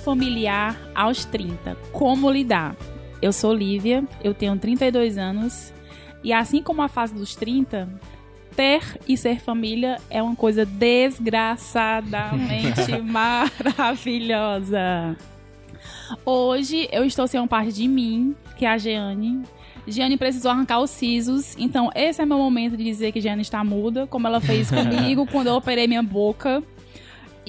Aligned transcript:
familiar 0.00 0.76
aos 0.94 1.24
30. 1.24 1.76
Como 1.92 2.30
lidar? 2.30 2.76
Eu 3.22 3.32
sou 3.32 3.52
Lívia, 3.52 4.02
eu 4.24 4.32
tenho 4.32 4.58
32 4.58 5.18
anos 5.18 5.72
e 6.22 6.32
assim 6.32 6.62
como 6.62 6.80
a 6.82 6.88
fase 6.88 7.14
dos 7.14 7.34
30, 7.34 7.88
ter 8.54 8.82
e 9.08 9.16
ser 9.16 9.40
família 9.40 9.98
é 10.10 10.22
uma 10.22 10.36
coisa 10.36 10.66
desgraçadamente 10.66 13.00
maravilhosa. 13.02 15.16
Hoje 16.24 16.88
eu 16.92 17.04
estou 17.04 17.26
sem 17.26 17.40
uma 17.40 17.48
parte 17.48 17.72
de 17.72 17.88
mim, 17.88 18.36
que 18.56 18.66
é 18.66 18.68
a 18.68 18.78
Jeane. 18.78 19.42
Jeane 19.86 20.18
precisou 20.18 20.50
arrancar 20.50 20.80
os 20.80 20.90
sisos, 20.90 21.56
então 21.58 21.90
esse 21.94 22.20
é 22.20 22.26
meu 22.26 22.36
momento 22.36 22.76
de 22.76 22.84
dizer 22.84 23.12
que 23.12 23.20
Jeane 23.20 23.40
está 23.42 23.64
muda, 23.64 24.06
como 24.06 24.26
ela 24.26 24.40
fez 24.40 24.68
comigo 24.70 25.26
quando 25.26 25.46
eu 25.46 25.54
operei 25.54 25.86
minha 25.86 26.02
boca. 26.02 26.62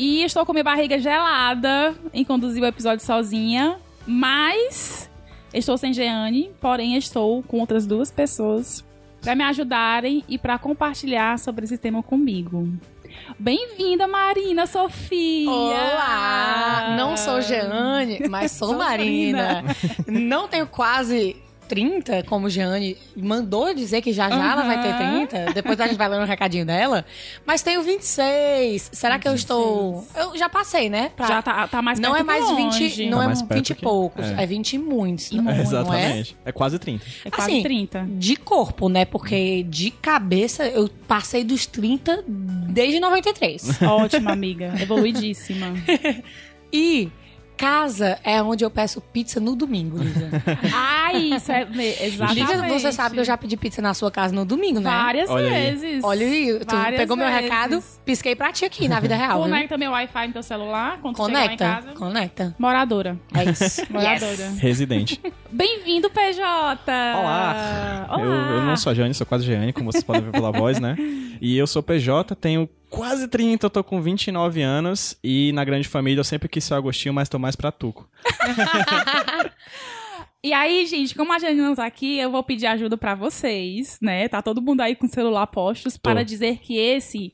E 0.02 0.24
estou 0.24 0.44
com 0.48 0.52
minha 0.52 0.64
barriga 0.64 0.98
gelada 0.98 1.94
em 2.12 2.26
conduzir 2.26 2.64
o 2.64 2.66
episódio 2.66 3.06
sozinha, 3.06 3.78
mas 4.08 5.08
estou 5.54 5.78
sem 5.78 5.94
Jeane, 5.94 6.50
porém 6.60 6.98
estou 6.98 7.44
com 7.44 7.60
outras 7.60 7.86
duas 7.86 8.10
pessoas 8.10 8.84
para 9.22 9.36
me 9.36 9.44
ajudarem 9.44 10.24
e 10.28 10.40
para 10.40 10.58
compartilhar 10.58 11.38
sobre 11.38 11.66
esse 11.66 11.78
tema 11.78 12.02
comigo. 12.02 12.68
Bem-vinda, 13.38 14.08
Marina 14.08 14.66
Sofia! 14.66 15.52
Olá! 15.52 16.96
Não 16.98 17.16
sou 17.16 17.40
Jeane, 17.40 18.28
mas 18.28 18.54
sou, 18.54 18.70
sou 18.70 18.78
Marina. 18.80 19.62
Marina. 19.62 19.76
Não 20.08 20.48
tenho 20.48 20.66
quase 20.66 21.36
30, 21.72 22.24
como 22.24 22.50
Jeane 22.50 22.98
mandou 23.16 23.74
dizer 23.74 24.02
que 24.02 24.12
já 24.12 24.30
já 24.30 24.36
uhum. 24.36 24.52
ela 24.52 24.64
vai 24.64 24.82
ter 24.82 24.98
30. 24.98 25.54
Depois 25.54 25.80
a 25.80 25.88
gente 25.88 25.98
vai 25.98 26.10
lendo 26.10 26.24
um 26.24 26.28
recadinho 26.28 26.66
dela. 26.66 27.06
Mas 27.46 27.62
tenho 27.62 27.82
26. 27.82 28.90
Será 28.92 29.16
26. 29.16 29.22
que 29.22 29.28
eu 29.30 29.36
estou. 29.36 30.08
Eu 30.14 30.38
já 30.38 30.50
passei, 30.50 30.90
né? 30.90 31.12
Pra... 31.16 31.28
Já 31.28 31.42
tá, 31.42 31.66
tá 31.70 31.82
mais 31.82 31.98
perto 31.98 32.12
Não 32.12 32.20
é 32.20 32.24
mais 32.24 32.44
longe. 32.44 32.90
20, 32.90 33.10
não 33.10 33.20
tá 33.20 33.32
é 33.32 33.56
20 33.56 33.70
e 33.70 33.76
poucos. 33.76 34.26
É. 34.26 34.44
é 34.44 34.46
20 34.46 34.74
e 34.74 34.78
muitos. 34.78 35.32
E 35.32 35.38
é, 35.38 35.62
exatamente. 35.62 36.36
É? 36.44 36.50
é? 36.50 36.52
quase 36.52 36.78
30. 36.78 37.06
É 37.24 37.30
quase 37.32 37.52
assim, 37.52 37.64
30. 37.64 38.06
De 38.18 38.36
corpo, 38.36 38.90
né? 38.90 39.06
Porque 39.06 39.64
de 39.64 39.92
cabeça 39.92 40.68
eu 40.68 40.90
passei 41.08 41.46
dos 41.46 41.66
30 41.66 42.26
desde 42.28 43.00
93. 43.00 43.82
Ótima, 43.82 44.34
amiga. 44.34 44.74
Evoluidíssima. 44.78 45.68
e 46.72 47.10
casa 47.62 48.20
é 48.24 48.42
onde 48.42 48.66
eu 48.66 48.72
peço 48.72 49.00
pizza 49.00 49.40
no 49.40 49.56
domingo, 49.56 50.00
Lívia. 50.00 50.32
ah, 50.74 51.14
isso 51.14 51.52
é 51.52 51.68
exatamente. 52.08 52.40
Lívia, 52.40 52.68
você 52.68 52.92
sabe 52.92 53.14
que 53.14 53.20
eu 53.20 53.24
já 53.24 53.38
pedi 53.38 53.56
pizza 53.56 53.84
na 53.84 53.94
sua 53.94 54.10
casa 54.10 54.34
no 54.34 54.44
domingo, 54.44 54.80
né? 54.80 54.90
Várias 54.90 55.30
Olha 55.30 55.48
vezes. 55.48 55.84
Aí. 55.84 56.02
Olha 56.04 56.26
aí, 56.26 56.60
tu 56.66 56.76
Várias 56.76 57.00
pegou 57.00 57.16
vezes. 57.16 57.32
meu 57.32 57.42
recado, 57.42 57.84
pisquei 58.04 58.36
pra 58.36 58.52
ti 58.52 58.66
aqui 58.66 58.88
na 58.88 59.00
vida 59.00 59.16
real. 59.16 59.44
Conecta 59.44 59.78
meu 59.78 59.92
Wi-Fi 59.92 60.28
no 60.28 60.34
teu 60.34 60.44
celular 60.44 60.98
quando 61.04 61.16
conecta, 61.16 61.52
chegar 61.52 61.54
em 61.54 61.84
casa. 61.84 61.94
Conecta. 61.94 62.56
Moradora. 62.58 63.20
É 63.32 63.44
isso. 63.44 63.84
Moradora. 63.94 64.32
Yes. 64.32 64.58
Residente. 64.60 65.22
Bem-vindo, 65.52 66.10
PJ! 66.10 66.42
Olá! 66.42 68.08
Olá. 68.10 68.24
Eu, 68.24 68.32
eu 68.32 68.62
não 68.64 68.76
sou 68.76 68.92
a 68.92 68.96
Jane, 68.96 69.14
sou 69.14 69.28
quase 69.28 69.46
Jane, 69.46 69.72
como 69.72 69.92
vocês 69.92 70.04
podem 70.04 70.24
ver 70.24 70.32
pela 70.32 70.52
voz, 70.52 70.80
né? 70.80 70.96
E 71.40 71.56
eu 71.58 71.68
sou 71.68 71.84
PJ, 71.84 72.36
tenho 72.36 72.68
quase 72.92 73.28
30, 73.28 73.66
eu 73.66 73.70
tô 73.70 73.84
com 73.84 74.02
29 74.02 74.62
anos 74.62 75.18
e 75.24 75.52
na 75.54 75.64
grande 75.64 75.88
família 75.88 76.20
eu 76.20 76.26
sempre 76.26 76.50
quis 76.50 76.64
ser 76.64 76.74
Agostinho, 76.76 77.14
mas 77.14 77.30
tô 77.30 77.40
mais 77.40 77.56
pra 77.56 77.72
Tuco. 77.72 78.08
E 80.44 80.54
aí, 80.54 80.88
gente, 80.88 81.14
como 81.14 81.32
a 81.32 81.38
Jane 81.38 81.62
não 81.62 81.76
tá 81.76 81.86
aqui, 81.86 82.18
eu 82.18 82.32
vou 82.32 82.44
pedir 82.44 82.66
ajuda 82.66 82.98
para 82.98 83.14
vocês, 83.14 84.00
né? 84.02 84.28
Tá 84.28 84.42
todo 84.42 84.60
mundo 84.60 84.82
aí 84.82 84.96
com 84.96 85.06
o 85.06 85.10
celular 85.10 85.46
postos 85.46 85.94
Tô. 85.94 86.00
para 86.02 86.24
dizer 86.24 86.58
que 86.58 86.80
esse 86.80 87.32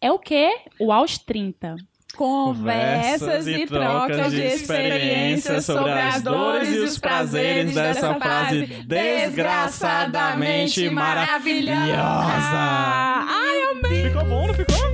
é 0.00 0.12
o 0.12 0.20
quê? 0.20 0.52
O 0.78 0.92
aos 0.92 1.18
30. 1.18 1.74
Conversas 2.14 3.48
e 3.48 3.66
trocas 3.66 4.30
de 4.30 4.40
experiências 4.40 5.66
sobre 5.66 5.90
as 5.90 6.22
dores 6.22 6.68
e 6.68 6.78
os 6.78 6.96
prazeres 6.96 7.74
dessa 7.74 8.14
frase 8.14 8.66
desgraçadamente 8.86 10.88
maravilhosa. 10.90 11.82
Ai, 13.26 13.62
amei! 13.72 14.04
Ficou 14.04 14.24
bom, 14.26 14.46
não 14.46 14.54
ficou? 14.54 14.93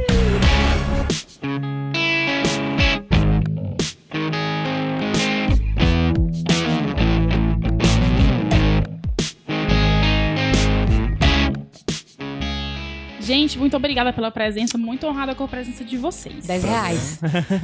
Gente, 13.31 13.57
muito 13.61 13.77
obrigada 13.77 14.13
pela 14.13 14.29
presença, 14.29 14.77
muito 14.77 15.07
honrada 15.07 15.37
com 15.37 15.45
a 15.45 15.47
presença 15.47 15.85
de 15.85 15.97
vocês. 15.97 16.49
10 16.49 16.65
reais. 16.65 17.21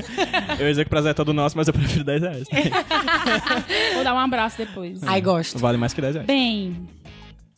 eu 0.61 0.65
ia 0.65 0.71
dizer 0.71 0.85
que 0.85 0.87
o 0.87 0.91
prazer 0.91 1.11
é 1.11 1.15
todo 1.15 1.33
nosso, 1.33 1.57
mas 1.57 1.67
eu 1.67 1.75
prefiro 1.75 2.05
10 2.05 2.23
reais. 2.23 2.45
Vou 3.95 4.05
dar 4.05 4.15
um 4.15 4.19
abraço 4.21 4.59
depois. 4.59 5.03
Ai, 5.03 5.21
gosto. 5.21 5.59
Vale 5.59 5.77
mais 5.77 5.93
que 5.93 6.01
10 6.01 6.15
reais. 6.15 6.27
Bem, 6.29 6.87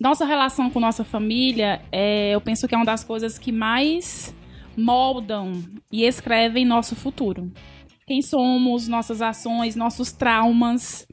nossa 0.00 0.24
relação 0.24 0.70
com 0.70 0.80
nossa 0.80 1.04
família, 1.04 1.82
é, 1.92 2.34
eu 2.34 2.40
penso 2.40 2.66
que 2.66 2.74
é 2.74 2.78
uma 2.78 2.86
das 2.86 3.04
coisas 3.04 3.38
que 3.38 3.52
mais 3.52 4.34
moldam 4.74 5.62
e 5.92 6.04
escrevem 6.04 6.64
nosso 6.64 6.96
futuro. 6.96 7.52
Quem 8.06 8.22
somos, 8.22 8.88
nossas 8.88 9.20
ações, 9.20 9.76
nossos 9.76 10.12
traumas, 10.12 11.06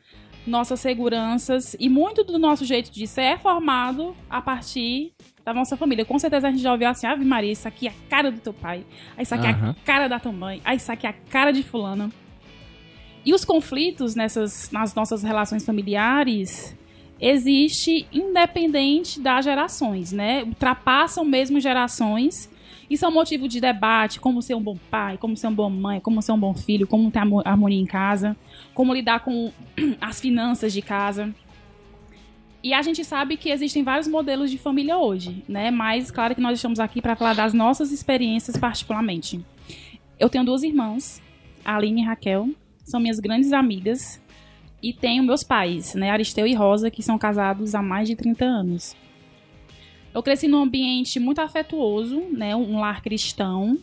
nossas 0.48 0.80
seguranças 0.80 1.76
e 1.78 1.90
muito 1.90 2.24
do 2.24 2.40
nosso 2.40 2.64
jeito 2.64 2.90
de 2.90 3.06
ser 3.06 3.22
é 3.22 3.38
formado 3.38 4.16
a 4.30 4.42
partir 4.42 5.12
da 5.46 5.54
nossa 5.54 5.78
família. 5.78 6.04
Com 6.04 6.18
certeza 6.18 6.48
a 6.48 6.52
gente 6.52 6.64
já 6.64 6.72
ouviu 6.72 6.90
assim, 6.90 7.06
Ave 7.06 7.24
Maria, 7.24 7.52
isso 7.52 7.68
aqui 7.68 7.88
é 7.88 7.92
a 7.92 8.10
cara 8.10 8.32
do 8.32 8.40
teu 8.40 8.52
pai. 8.52 8.84
Isso 9.20 9.34
aqui 9.36 9.46
uhum. 9.46 9.68
é 9.68 9.70
a 9.70 9.76
cara 9.86 10.08
da 10.08 10.20
tua 10.20 10.32
mãe. 10.32 10.60
Isso 10.76 10.92
aqui 10.92 11.06
é 11.06 11.12
a 11.12 11.14
cara 11.14 11.52
de 11.54 11.62
fulano. 11.62 12.12
E 13.24 13.34
os 13.34 13.46
conflitos 13.46 14.16
nessas, 14.16 14.72
nas 14.72 14.96
nossas 14.96 15.22
relações 15.22 15.64
familiares 15.64 16.76
existe 17.22 18.08
independente 18.12 19.22
das 19.22 19.46
gerações, 19.46 20.12
né? 20.12 20.44
Ultrapassam 20.44 21.24
mesmo 21.24 21.60
gerações 21.60 22.50
e 22.90 22.98
são 22.98 23.12
motivo 23.12 23.48
de 23.48 23.62
debate, 23.62 24.20
como 24.20 24.42
ser 24.42 24.54
um 24.56 24.62
bom 24.62 24.78
pai, 24.92 25.18
como 25.18 25.38
ser 25.38 25.48
uma 25.48 25.56
boa 25.56 25.70
mãe, 25.70 26.00
como 26.00 26.22
ser 26.22 26.34
um 26.34 26.40
bom 26.40 26.54
filho, 26.54 26.86
como 26.86 27.10
ter 27.10 27.20
harmonia 27.20 27.80
em 27.80 27.86
casa, 27.86 28.36
como 28.74 28.94
lidar 28.94 29.22
com 29.22 29.52
as 30.02 30.20
finanças 30.20 30.74
de 30.74 30.82
casa. 30.82 31.34
E 32.66 32.74
a 32.74 32.82
gente 32.82 33.06
sabe 33.06 33.38
que 33.38 33.52
existem 33.52 33.84
vários 33.84 34.08
modelos 34.08 34.50
de 34.50 34.58
família 34.58 34.98
hoje, 34.98 35.44
né? 35.48 35.70
Mas 35.70 36.10
claro 36.10 36.34
que 36.34 36.42
nós 36.42 36.58
estamos 36.58 36.80
aqui 36.80 37.00
para 37.00 37.16
falar 37.16 37.36
das 37.36 37.54
nossas 37.54 37.92
experiências 37.92 38.58
particularmente. 38.58 39.40
Eu 40.20 40.30
tenho 40.30 40.44
duas 40.44 40.64
irmãs, 40.64 41.22
Aline 41.64 42.02
e 42.02 42.06
Raquel, 42.06 42.50
são 42.84 43.00
minhas 43.00 43.20
grandes 43.20 43.54
amigas. 43.54 44.20
E 44.82 44.92
tenho 44.92 45.22
meus 45.22 45.44
pais, 45.44 45.94
né, 45.94 46.10
Aristeu 46.10 46.48
e 46.48 46.56
Rosa, 46.56 46.90
que 46.90 47.04
são 47.04 47.20
casados 47.20 47.76
há 47.76 47.84
mais 47.84 48.08
de 48.08 48.16
30 48.16 48.44
anos. 48.44 48.96
Eu 50.12 50.24
cresci 50.24 50.48
num 50.48 50.64
ambiente 50.64 51.20
muito 51.20 51.42
afetuoso, 51.42 52.20
né, 52.32 52.56
um 52.56 52.80
lar 52.80 53.04
cristão, 53.04 53.78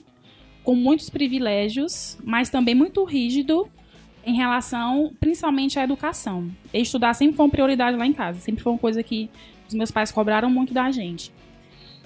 com 0.64 0.74
muitos 0.74 1.08
privilégios, 1.08 2.18
mas 2.24 2.50
também 2.50 2.74
muito 2.74 3.04
rígido 3.04 3.70
em 4.24 4.34
relação 4.34 5.12
principalmente 5.20 5.78
à 5.78 5.84
educação. 5.84 6.50
Estudar 6.72 7.14
sempre 7.14 7.36
foi 7.36 7.44
uma 7.44 7.50
prioridade 7.50 7.96
lá 7.96 8.06
em 8.06 8.12
casa, 8.12 8.38
sempre 8.38 8.62
foi 8.62 8.72
uma 8.72 8.78
coisa 8.78 9.02
que 9.02 9.30
os 9.66 9.74
meus 9.74 9.90
pais 9.90 10.12
cobraram 10.12 10.50
muito 10.50 10.72
da 10.72 10.90
gente. 10.90 11.32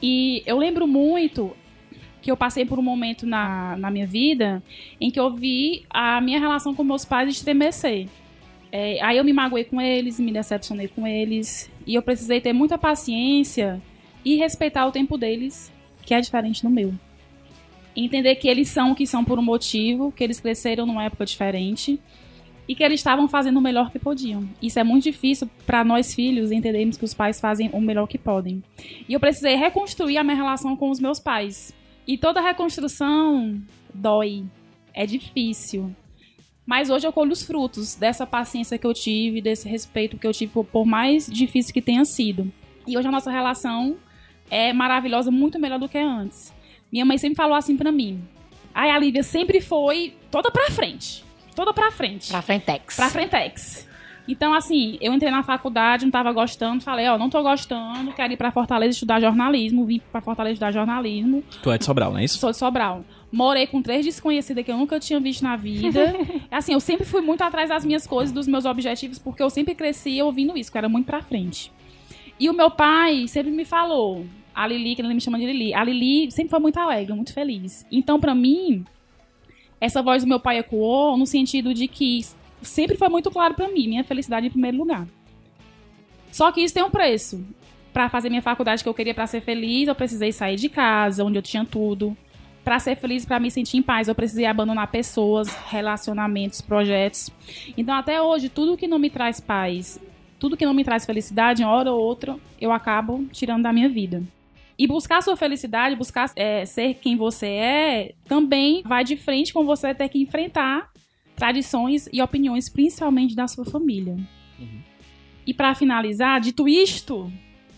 E 0.02 0.42
eu 0.46 0.58
lembro 0.58 0.86
muito 0.86 1.56
que 2.20 2.30
eu 2.30 2.36
passei 2.36 2.64
por 2.64 2.78
um 2.78 2.82
momento 2.82 3.26
na, 3.26 3.76
na 3.76 3.90
minha 3.90 4.06
vida 4.06 4.62
em 5.00 5.10
que 5.10 5.20
eu 5.20 5.34
vi 5.34 5.84
a 5.90 6.20
minha 6.20 6.40
relação 6.40 6.74
com 6.74 6.82
meus 6.82 7.04
pais 7.04 7.28
estremecer. 7.28 8.08
É, 8.72 9.00
aí 9.02 9.16
eu 9.16 9.24
me 9.24 9.32
magoei 9.32 9.64
com 9.64 9.80
eles, 9.80 10.18
me 10.18 10.32
decepcionei 10.32 10.88
com 10.88 11.06
eles, 11.06 11.70
e 11.86 11.94
eu 11.94 12.02
precisei 12.02 12.40
ter 12.40 12.52
muita 12.52 12.76
paciência 12.76 13.80
e 14.24 14.36
respeitar 14.36 14.86
o 14.86 14.92
tempo 14.92 15.16
deles, 15.16 15.72
que 16.02 16.12
é 16.12 16.20
diferente 16.20 16.62
do 16.62 16.68
meu 16.68 16.92
entender 18.04 18.36
que 18.36 18.48
eles 18.48 18.68
são 18.68 18.92
o 18.92 18.94
que 18.94 19.06
são 19.06 19.24
por 19.24 19.38
um 19.38 19.42
motivo, 19.42 20.12
que 20.12 20.22
eles 20.22 20.40
cresceram 20.40 20.86
numa 20.86 21.04
época 21.04 21.24
diferente 21.24 22.00
e 22.68 22.74
que 22.74 22.82
eles 22.82 23.00
estavam 23.00 23.28
fazendo 23.28 23.58
o 23.58 23.62
melhor 23.62 23.90
que 23.90 23.98
podiam. 23.98 24.48
Isso 24.60 24.78
é 24.78 24.84
muito 24.84 25.04
difícil 25.04 25.48
para 25.64 25.84
nós 25.84 26.14
filhos 26.14 26.50
entendermos 26.50 26.96
que 26.96 27.04
os 27.04 27.14
pais 27.14 27.40
fazem 27.40 27.70
o 27.72 27.80
melhor 27.80 28.06
que 28.06 28.18
podem. 28.18 28.62
E 29.08 29.12
eu 29.12 29.20
precisei 29.20 29.54
reconstruir 29.54 30.18
a 30.18 30.24
minha 30.24 30.36
relação 30.36 30.76
com 30.76 30.90
os 30.90 30.98
meus 30.98 31.20
pais. 31.20 31.72
E 32.06 32.18
toda 32.18 32.40
reconstrução 32.40 33.60
dói, 33.94 34.44
é 34.92 35.06
difícil. 35.06 35.94
Mas 36.64 36.90
hoje 36.90 37.06
eu 37.06 37.12
colho 37.12 37.32
os 37.32 37.44
frutos 37.44 37.94
dessa 37.94 38.26
paciência 38.26 38.76
que 38.76 38.86
eu 38.86 38.92
tive, 38.92 39.40
desse 39.40 39.68
respeito 39.68 40.18
que 40.18 40.26
eu 40.26 40.32
tive, 40.32 40.52
por 40.64 40.84
mais 40.84 41.26
difícil 41.26 41.72
que 41.72 41.82
tenha 41.82 42.04
sido. 42.04 42.52
E 42.86 42.98
hoje 42.98 43.06
a 43.06 43.12
nossa 43.12 43.30
relação 43.30 43.96
é 44.50 44.72
maravilhosa, 44.72 45.30
muito 45.30 45.60
melhor 45.60 45.78
do 45.78 45.88
que 45.88 45.98
antes. 45.98 46.52
Minha 46.96 47.04
mãe 47.04 47.18
sempre 47.18 47.36
falou 47.36 47.54
assim 47.54 47.76
para 47.76 47.92
mim. 47.92 48.22
Aí 48.74 48.90
a 48.90 48.98
Lívia 48.98 49.22
sempre 49.22 49.60
foi 49.60 50.14
toda 50.30 50.50
pra 50.50 50.70
frente. 50.70 51.22
Toda 51.54 51.74
pra 51.74 51.90
frente. 51.90 52.30
Pra 52.30 52.40
frentex. 52.40 52.96
Pra 52.96 53.10
frentex. 53.10 53.86
Então, 54.26 54.54
assim, 54.54 54.96
eu 54.98 55.12
entrei 55.12 55.30
na 55.30 55.42
faculdade, 55.42 56.06
não 56.06 56.10
tava 56.10 56.32
gostando, 56.32 56.82
falei, 56.82 57.06
ó, 57.06 57.18
não 57.18 57.28
tô 57.28 57.42
gostando, 57.42 58.14
quero 58.14 58.32
ir 58.32 58.38
pra 58.38 58.50
Fortaleza 58.50 58.92
estudar 58.92 59.20
jornalismo, 59.20 59.84
vim 59.84 60.00
pra 60.10 60.22
Fortaleza 60.22 60.54
estudar 60.54 60.72
jornalismo. 60.72 61.44
Tu 61.62 61.70
é 61.70 61.76
de 61.76 61.84
Sobral, 61.84 62.12
não 62.12 62.18
é 62.18 62.24
isso? 62.24 62.38
Sou 62.38 62.50
de 62.50 62.56
Sobral. 62.56 63.04
Morei 63.30 63.66
com 63.66 63.82
três 63.82 64.02
desconhecidas 64.02 64.64
que 64.64 64.72
eu 64.72 64.78
nunca 64.78 64.98
tinha 64.98 65.20
visto 65.20 65.42
na 65.42 65.54
vida. 65.54 66.14
assim, 66.50 66.72
eu 66.72 66.80
sempre 66.80 67.04
fui 67.04 67.20
muito 67.20 67.42
atrás 67.42 67.68
das 67.68 67.84
minhas 67.84 68.06
coisas, 68.06 68.32
dos 68.32 68.48
meus 68.48 68.64
objetivos, 68.64 69.18
porque 69.18 69.42
eu 69.42 69.50
sempre 69.50 69.74
cresci 69.74 70.22
ouvindo 70.22 70.56
isso, 70.56 70.72
que 70.72 70.78
era 70.78 70.88
muito 70.88 71.04
pra 71.04 71.20
frente. 71.20 71.70
E 72.40 72.48
o 72.48 72.54
meu 72.54 72.70
pai 72.70 73.28
sempre 73.28 73.52
me 73.52 73.66
falou, 73.66 74.24
a 74.56 74.66
Lili, 74.66 74.96
que 74.96 75.02
ele 75.02 75.12
me 75.12 75.20
chama 75.20 75.38
de 75.38 75.44
Lili, 75.44 75.74
a 75.74 75.84
Lili 75.84 76.30
sempre 76.32 76.48
foi 76.48 76.58
muito 76.58 76.80
alegre, 76.80 77.12
muito 77.12 77.34
feliz. 77.34 77.86
Então, 77.92 78.18
pra 78.18 78.34
mim, 78.34 78.86
essa 79.78 80.00
voz 80.00 80.22
do 80.22 80.28
meu 80.28 80.40
pai 80.40 80.56
ecoou 80.56 81.14
no 81.18 81.26
sentido 81.26 81.74
de 81.74 81.86
que 81.86 82.24
sempre 82.62 82.96
foi 82.96 83.10
muito 83.10 83.30
claro 83.30 83.52
para 83.52 83.68
mim, 83.68 83.86
minha 83.86 84.02
felicidade 84.02 84.46
em 84.46 84.50
primeiro 84.50 84.78
lugar. 84.78 85.06
Só 86.32 86.50
que 86.50 86.62
isso 86.62 86.72
tem 86.72 86.82
um 86.82 86.90
preço. 86.90 87.44
Para 87.92 88.08
fazer 88.08 88.30
minha 88.30 88.40
faculdade 88.40 88.82
que 88.82 88.88
eu 88.88 88.94
queria 88.94 89.14
para 89.14 89.26
ser 89.26 89.42
feliz, 89.42 89.88
eu 89.88 89.94
precisei 89.94 90.32
sair 90.32 90.56
de 90.56 90.70
casa, 90.70 91.22
onde 91.22 91.36
eu 91.36 91.42
tinha 91.42 91.64
tudo. 91.64 92.16
Para 92.64 92.78
ser 92.78 92.96
feliz, 92.96 93.26
para 93.26 93.38
me 93.38 93.50
sentir 93.50 93.76
em 93.76 93.82
paz, 93.82 94.08
eu 94.08 94.14
precisei 94.14 94.46
abandonar 94.46 94.90
pessoas, 94.90 95.54
relacionamentos, 95.68 96.62
projetos. 96.62 97.30
Então, 97.76 97.94
até 97.94 98.22
hoje, 98.22 98.48
tudo 98.48 98.76
que 98.76 98.88
não 98.88 98.98
me 98.98 99.10
traz 99.10 99.38
paz, 99.38 100.00
tudo 100.38 100.56
que 100.56 100.64
não 100.64 100.72
me 100.72 100.82
traz 100.82 101.04
felicidade, 101.04 101.62
uma 101.62 101.72
hora 101.72 101.92
ou 101.92 102.00
outra, 102.00 102.36
eu 102.58 102.72
acabo 102.72 103.26
tirando 103.32 103.62
da 103.62 103.72
minha 103.72 103.88
vida. 103.88 104.22
E 104.78 104.86
buscar 104.86 105.22
sua 105.22 105.36
felicidade, 105.36 105.96
buscar 105.96 106.30
é, 106.36 106.64
ser 106.64 106.94
quem 106.94 107.16
você 107.16 107.46
é, 107.46 108.14
também 108.24 108.82
vai 108.84 109.04
de 109.04 109.16
frente 109.16 109.52
com 109.52 109.64
você 109.64 109.94
ter 109.94 110.08
que 110.08 110.18
enfrentar 110.18 110.90
tradições 111.34 112.08
e 112.12 112.20
opiniões, 112.20 112.68
principalmente 112.68 113.34
da 113.34 113.46
sua 113.46 113.64
família. 113.64 114.16
Uhum. 114.58 114.80
E 115.46 115.54
para 115.54 115.74
finalizar, 115.74 116.40
dito 116.40 116.68
isto, 116.68 117.30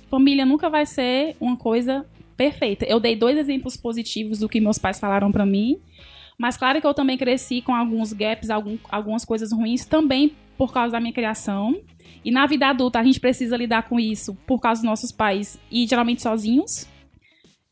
família 0.08 0.46
nunca 0.46 0.68
vai 0.70 0.86
ser 0.86 1.36
uma 1.40 1.56
coisa 1.56 2.06
perfeita. 2.36 2.84
Eu 2.86 3.00
dei 3.00 3.16
dois 3.16 3.36
exemplos 3.36 3.76
positivos 3.76 4.38
do 4.38 4.48
que 4.48 4.60
meus 4.60 4.78
pais 4.78 4.98
falaram 4.98 5.30
para 5.30 5.44
mim, 5.44 5.78
mas 6.38 6.56
claro 6.56 6.80
que 6.80 6.86
eu 6.86 6.94
também 6.94 7.18
cresci 7.18 7.60
com 7.60 7.74
alguns 7.74 8.12
gaps, 8.12 8.48
algum, 8.48 8.78
algumas 8.88 9.24
coisas 9.24 9.52
ruins 9.52 9.84
também 9.84 10.32
por 10.56 10.72
causa 10.72 10.92
da 10.92 11.00
minha 11.00 11.12
criação. 11.12 11.76
E 12.28 12.30
na 12.30 12.44
vida 12.44 12.66
adulta 12.66 13.00
a 13.00 13.02
gente 13.02 13.18
precisa 13.18 13.56
lidar 13.56 13.88
com 13.88 13.98
isso 13.98 14.34
por 14.46 14.60
causa 14.60 14.82
dos 14.82 14.86
nossos 14.86 15.10
pais 15.10 15.58
e 15.72 15.86
geralmente 15.86 16.20
sozinhos. 16.20 16.86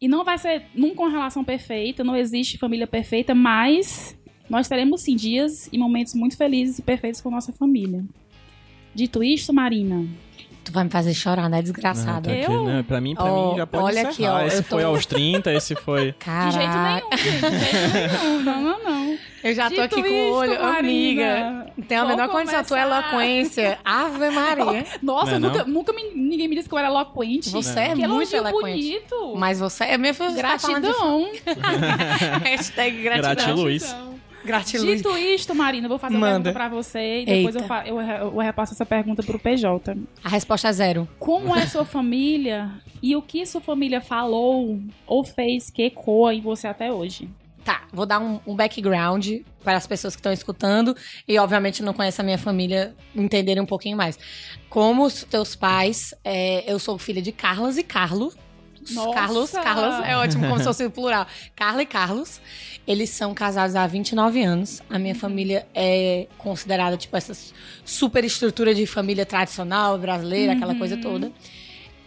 E 0.01 0.09
não 0.09 0.25
vai 0.25 0.39
ser 0.39 0.63
nunca 0.75 1.03
uma 1.03 1.11
relação 1.11 1.45
perfeita, 1.45 2.03
não 2.03 2.17
existe 2.17 2.57
família 2.57 2.87
perfeita, 2.87 3.35
mas 3.35 4.19
nós 4.49 4.67
teremos 4.67 5.03
sim 5.03 5.15
dias 5.15 5.69
e 5.71 5.77
momentos 5.77 6.15
muito 6.15 6.39
felizes 6.39 6.79
e 6.79 6.83
perfeitos 6.83 7.21
com 7.21 7.31
nossa 7.31 7.53
família. 7.53 8.03
Dito 8.95 9.23
isto, 9.23 9.53
Marina. 9.53 10.07
Tu 10.67 10.73
vai 10.73 10.83
me 10.83 10.91
fazer 10.91 11.15
chorar, 11.15 11.49
né, 11.49 11.63
desgraçada? 11.63 12.29
Não, 12.29 12.37
eu? 12.37 12.65
Né? 12.65 12.85
Pra 12.89 13.01
mim, 13.01 13.15
pra 13.15 13.25
oh, 13.25 13.53
mim 13.53 13.59
já 13.59 13.67
pode 13.69 13.85
olha 13.85 14.01
encerrar. 14.01 14.11
Aqui, 14.11 14.45
ó, 14.45 14.47
esse 14.49 14.63
tô... 14.65 14.69
foi 14.71 14.83
aos 14.83 15.07
30, 15.07 15.53
esse 15.53 15.77
foi... 15.77 16.13
Caraca. 16.19 16.49
De 16.49 16.55
jeito 16.57 16.77
nenhum, 16.77 17.01
gente. 17.17 17.39
De 17.41 17.71
jeito 17.71 18.25
nenhum. 18.25 18.43
Não, 18.43 18.63
não, 18.63 18.83
não. 18.83 19.19
Eu 19.45 19.55
já 19.55 19.69
Dito 19.69 19.77
tô 19.77 19.83
aqui 19.83 20.03
com 20.03 20.09
o 20.09 20.33
olho, 20.33 20.61
Marina, 20.61 20.79
amiga. 20.79 21.73
Tem 21.87 21.97
a 21.97 22.05
menor 22.05 22.29
condição, 22.31 22.65
tua 22.65 22.81
eloquência. 22.81 23.79
Ave 23.85 24.31
Maria. 24.31 24.85
Nossa, 25.01 25.39
não 25.39 25.51
é 25.51 25.53
nunca, 25.53 25.65
não? 25.65 25.73
nunca 25.73 25.93
me, 25.93 26.11
ninguém 26.17 26.49
me 26.49 26.57
disse 26.57 26.69
que 26.69 26.75
eu 26.75 26.79
era 26.81 26.89
eloquente. 26.89 27.51
Você 27.51 27.79
é 27.79 27.95
que 27.95 28.09
muito 28.09 28.35
eloquente. 28.35 28.61
bonito. 28.61 29.37
Mas 29.37 29.61
você 29.61 29.85
é 29.85 29.97
minha 29.97 30.13
filha. 30.13 30.33
Gratidão. 30.33 31.31
Tá 31.45 32.39
Hashtag 32.43 33.03
gratidão. 33.03 33.35
Gratiluz. 33.37 33.97
Gratiluz. 34.47 34.99
Dito 34.99 35.17
isto, 35.17 35.55
Marina, 35.55 35.87
eu 35.87 35.89
vou 35.89 35.99
fazer 35.99 36.17
Manda. 36.17 36.27
uma 36.27 36.43
pergunta 36.43 36.53
pra 36.53 36.69
você 36.69 37.23
e 37.23 37.27
depois 37.27 37.55
eu, 37.55 37.63
eu, 37.85 38.01
eu, 38.01 38.39
repasso 38.39 38.73
essa 38.73 38.87
pergunta 38.87 39.23
pro 39.23 39.39
PJ. 39.39 39.97
A 40.25 40.29
resposta 40.29 40.69
é 40.69 40.73
zero. 40.73 41.09
Como 41.19 41.55
é 41.55 41.67
sua 41.67 41.85
família 41.85 42.71
e 43.03 43.15
o 43.15 43.23
que 43.23 43.45
sua 43.45 43.61
família 43.61 44.01
falou 44.01 44.81
ou 45.07 45.25
fez 45.25 45.71
que 45.71 45.83
ecoa 45.83 46.33
em 46.33 46.41
você 46.41 46.67
até 46.67 46.91
hoje? 46.91 47.29
Tá, 47.67 47.83
vou 47.93 48.07
dar 48.07 48.21
um, 48.21 48.39
um 48.47 48.55
background 48.55 49.27
para 49.65 49.77
as 49.77 49.89
pessoas 49.89 50.15
que 50.15 50.21
estão 50.21 50.33
escutando 50.33 50.97
e, 51.27 51.37
obviamente, 51.37 51.83
não 51.83 51.93
conhecem 51.93 52.23
a 52.23 52.25
minha 52.25 52.39
família 52.39 52.95
entenderem 53.13 53.61
um 53.61 53.67
pouquinho 53.67 53.97
mais. 53.97 54.17
Como 54.71 55.05
os 55.05 55.25
teus 55.25 55.57
pais, 55.57 56.15
é, 56.23 56.73
eu 56.73 56.79
sou 56.79 56.97
filha 56.97 57.21
de 57.21 57.33
Carlos 57.33 57.77
e 57.77 57.83
Carlo. 57.83 58.33
Nossa. 58.91 59.13
Carlos, 59.13 59.51
Carlos, 59.51 60.07
é 60.07 60.17
ótimo 60.17 60.47
como 60.47 60.59
se 60.59 60.65
fosse 60.65 60.85
o 60.85 60.91
plural. 60.91 61.27
Carla 61.55 61.83
e 61.83 61.87
Carlos. 61.87 62.41
Eles 62.87 63.11
são 63.11 63.35
casados 63.35 63.75
há 63.75 63.87
29 63.87 64.43
anos. 64.43 64.81
A 64.89 64.99
minha 64.99 65.15
família 65.15 65.67
é 65.75 66.29
considerada, 66.39 66.97
tipo, 66.97 67.17
essa 67.17 67.37
super 67.85 68.25
estrutura 68.25 68.75
de 68.75 68.87
família 68.87 69.27
tradicional 69.27 69.99
brasileira, 69.99 70.53
uhum. 70.53 70.59
aquela 70.59 70.75
coisa 70.77 70.97
toda. 70.97 71.33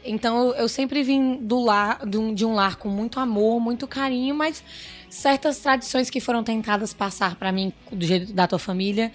Então, 0.03 0.53
eu 0.53 0.69
sempre 0.69 1.03
vim 1.03 1.35
do 1.35 1.59
lar, 1.59 2.05
de 2.05 2.17
um, 2.17 2.33
de 2.33 2.45
um 2.45 2.53
lar 2.53 2.77
com 2.77 2.87
muito 2.87 3.19
amor, 3.19 3.59
muito 3.59 3.85
carinho, 3.85 4.33
mas 4.33 4.63
certas 5.09 5.59
tradições 5.59 6.09
que 6.09 6.19
foram 6.19 6.43
tentadas 6.43 6.93
passar 6.93 7.35
para 7.35 7.51
mim 7.51 7.73
do 7.91 8.05
jeito 8.05 8.31
da 8.31 8.47
tua 8.47 8.59
família, 8.59 9.11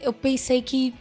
eu 0.00 0.12
pensei 0.12 0.60
que 0.62 0.94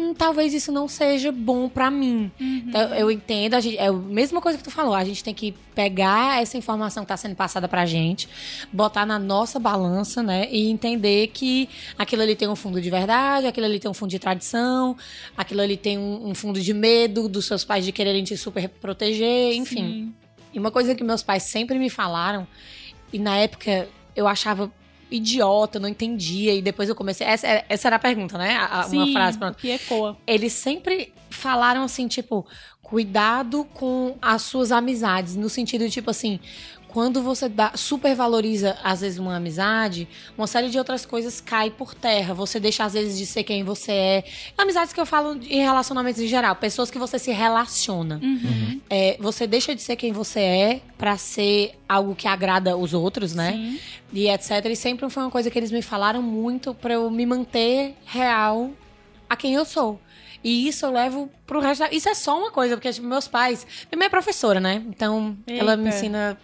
hum, 0.00 0.14
talvez 0.14 0.54
isso 0.54 0.72
não 0.72 0.88
seja 0.88 1.30
bom 1.30 1.68
para 1.68 1.90
mim. 1.90 2.30
Uhum. 2.40 2.64
Então, 2.66 2.94
eu 2.94 3.10
entendo, 3.10 3.54
a 3.54 3.60
gente, 3.60 3.76
é 3.76 3.86
a 3.86 3.92
mesma 3.92 4.40
coisa 4.40 4.58
que 4.58 4.64
tu 4.64 4.70
falou, 4.70 4.94
a 4.94 5.04
gente 5.04 5.22
tem 5.22 5.34
que 5.34 5.54
pegar 5.74 6.40
essa 6.42 6.56
informação 6.56 7.04
que 7.04 7.08
tá 7.08 7.16
sendo 7.16 7.34
passada 7.34 7.68
pra 7.68 7.86
gente, 7.86 8.28
botar 8.72 9.06
na 9.06 9.18
nossa 9.18 9.58
balança, 9.58 10.22
né, 10.22 10.48
e 10.50 10.70
entender 10.70 11.28
que 11.28 11.68
aquilo 11.98 12.22
ali 12.22 12.34
tem 12.34 12.48
um 12.48 12.56
fundo 12.56 12.80
de 12.80 12.90
verdade, 12.90 13.46
aquilo 13.46 13.66
ali 13.66 13.78
tem 13.78 13.90
um 13.90 13.94
fundo 13.94 14.10
de 14.10 14.18
tradição, 14.18 14.96
aquilo 15.36 15.60
ali 15.60 15.76
tem 15.76 15.98
um, 15.98 16.28
um 16.28 16.34
fundo 16.34 16.60
de 16.60 16.74
medo 16.74 17.28
dos 17.28 17.46
seus 17.46 17.64
pais 17.64 17.84
de 17.84 17.92
quererem 17.92 18.24
te 18.24 18.36
super 18.36 18.68
proteger, 18.68 19.54
enfim. 19.54 19.76
Sim. 19.76 20.14
E 20.52 20.58
uma 20.58 20.70
coisa 20.70 20.94
que 20.94 21.04
meus 21.04 21.22
pais 21.22 21.44
sempre 21.44 21.78
me 21.78 21.88
falaram, 21.88 22.46
e 23.12 23.18
na 23.18 23.36
época 23.36 23.88
eu 24.16 24.26
achava 24.26 24.70
idiota, 25.10 25.78
não 25.78 25.88
entendia. 25.88 26.54
E 26.54 26.62
depois 26.62 26.88
eu 26.88 26.94
comecei. 26.94 27.26
Essa, 27.26 27.64
essa 27.68 27.88
era 27.88 27.96
a 27.96 27.98
pergunta, 27.98 28.38
né? 28.38 28.56
A, 28.56 28.84
Sim, 28.84 28.98
uma 28.98 29.12
frase, 29.12 29.38
pronto. 29.38 29.56
Que 29.56 29.70
ecoa. 29.70 30.16
Eles 30.26 30.52
sempre 30.52 31.12
falaram 31.28 31.82
assim, 31.82 32.08
tipo, 32.08 32.46
cuidado 32.82 33.64
com 33.74 34.16
as 34.20 34.42
suas 34.42 34.72
amizades. 34.72 35.36
No 35.36 35.48
sentido 35.48 35.84
de, 35.84 35.90
tipo 35.90 36.10
assim, 36.10 36.40
quando 36.92 37.22
você 37.22 37.48
dá, 37.48 37.72
supervaloriza, 37.76 38.76
às 38.82 39.00
vezes, 39.00 39.18
uma 39.18 39.36
amizade, 39.36 40.08
uma 40.36 40.48
série 40.48 40.68
de 40.68 40.76
outras 40.76 41.06
coisas 41.06 41.40
cai 41.40 41.70
por 41.70 41.94
terra. 41.94 42.34
Você 42.34 42.58
deixa, 42.58 42.84
às 42.84 42.94
vezes, 42.94 43.16
de 43.16 43.26
ser 43.26 43.44
quem 43.44 43.62
você 43.62 43.92
é. 43.92 44.24
Amizades 44.58 44.92
que 44.92 45.00
eu 45.00 45.06
falo 45.06 45.38
em 45.42 45.62
relacionamentos 45.62 46.20
em 46.20 46.26
geral, 46.26 46.56
pessoas 46.56 46.90
que 46.90 46.98
você 46.98 47.16
se 47.16 47.30
relaciona. 47.30 48.20
Uhum. 48.20 48.80
É, 48.90 49.16
você 49.20 49.46
deixa 49.46 49.72
de 49.72 49.80
ser 49.80 49.94
quem 49.94 50.12
você 50.12 50.40
é 50.40 50.80
para 50.98 51.16
ser 51.16 51.78
algo 51.88 52.14
que 52.16 52.26
agrada 52.26 52.76
os 52.76 52.92
outros, 52.92 53.34
né? 53.34 53.52
Sim. 53.52 53.80
E 54.12 54.28
etc. 54.28 54.50
E 54.66 54.74
sempre 54.74 55.08
foi 55.08 55.22
uma 55.22 55.30
coisa 55.30 55.48
que 55.48 55.58
eles 55.58 55.70
me 55.70 55.82
falaram 55.82 56.20
muito 56.20 56.74
para 56.74 56.94
eu 56.94 57.08
me 57.08 57.24
manter 57.24 57.94
real 58.04 58.72
a 59.28 59.36
quem 59.36 59.54
eu 59.54 59.64
sou. 59.64 60.00
E 60.42 60.66
isso 60.66 60.86
eu 60.86 60.90
levo 60.90 61.30
pro 61.46 61.60
resto 61.60 61.80
da... 61.80 61.92
Isso 61.92 62.08
é 62.08 62.14
só 62.14 62.36
uma 62.36 62.50
coisa, 62.50 62.74
porque 62.76 62.92
tipo, 62.92 63.06
meus 63.06 63.28
pais... 63.28 63.64
Minha 63.90 63.98
mãe 63.98 64.06
é 64.06 64.10
professora, 64.10 64.58
né? 64.58 64.82
Então, 64.88 65.36
Eita. 65.46 65.60
ela 65.60 65.76
me 65.76 65.90
ensina 65.90 66.36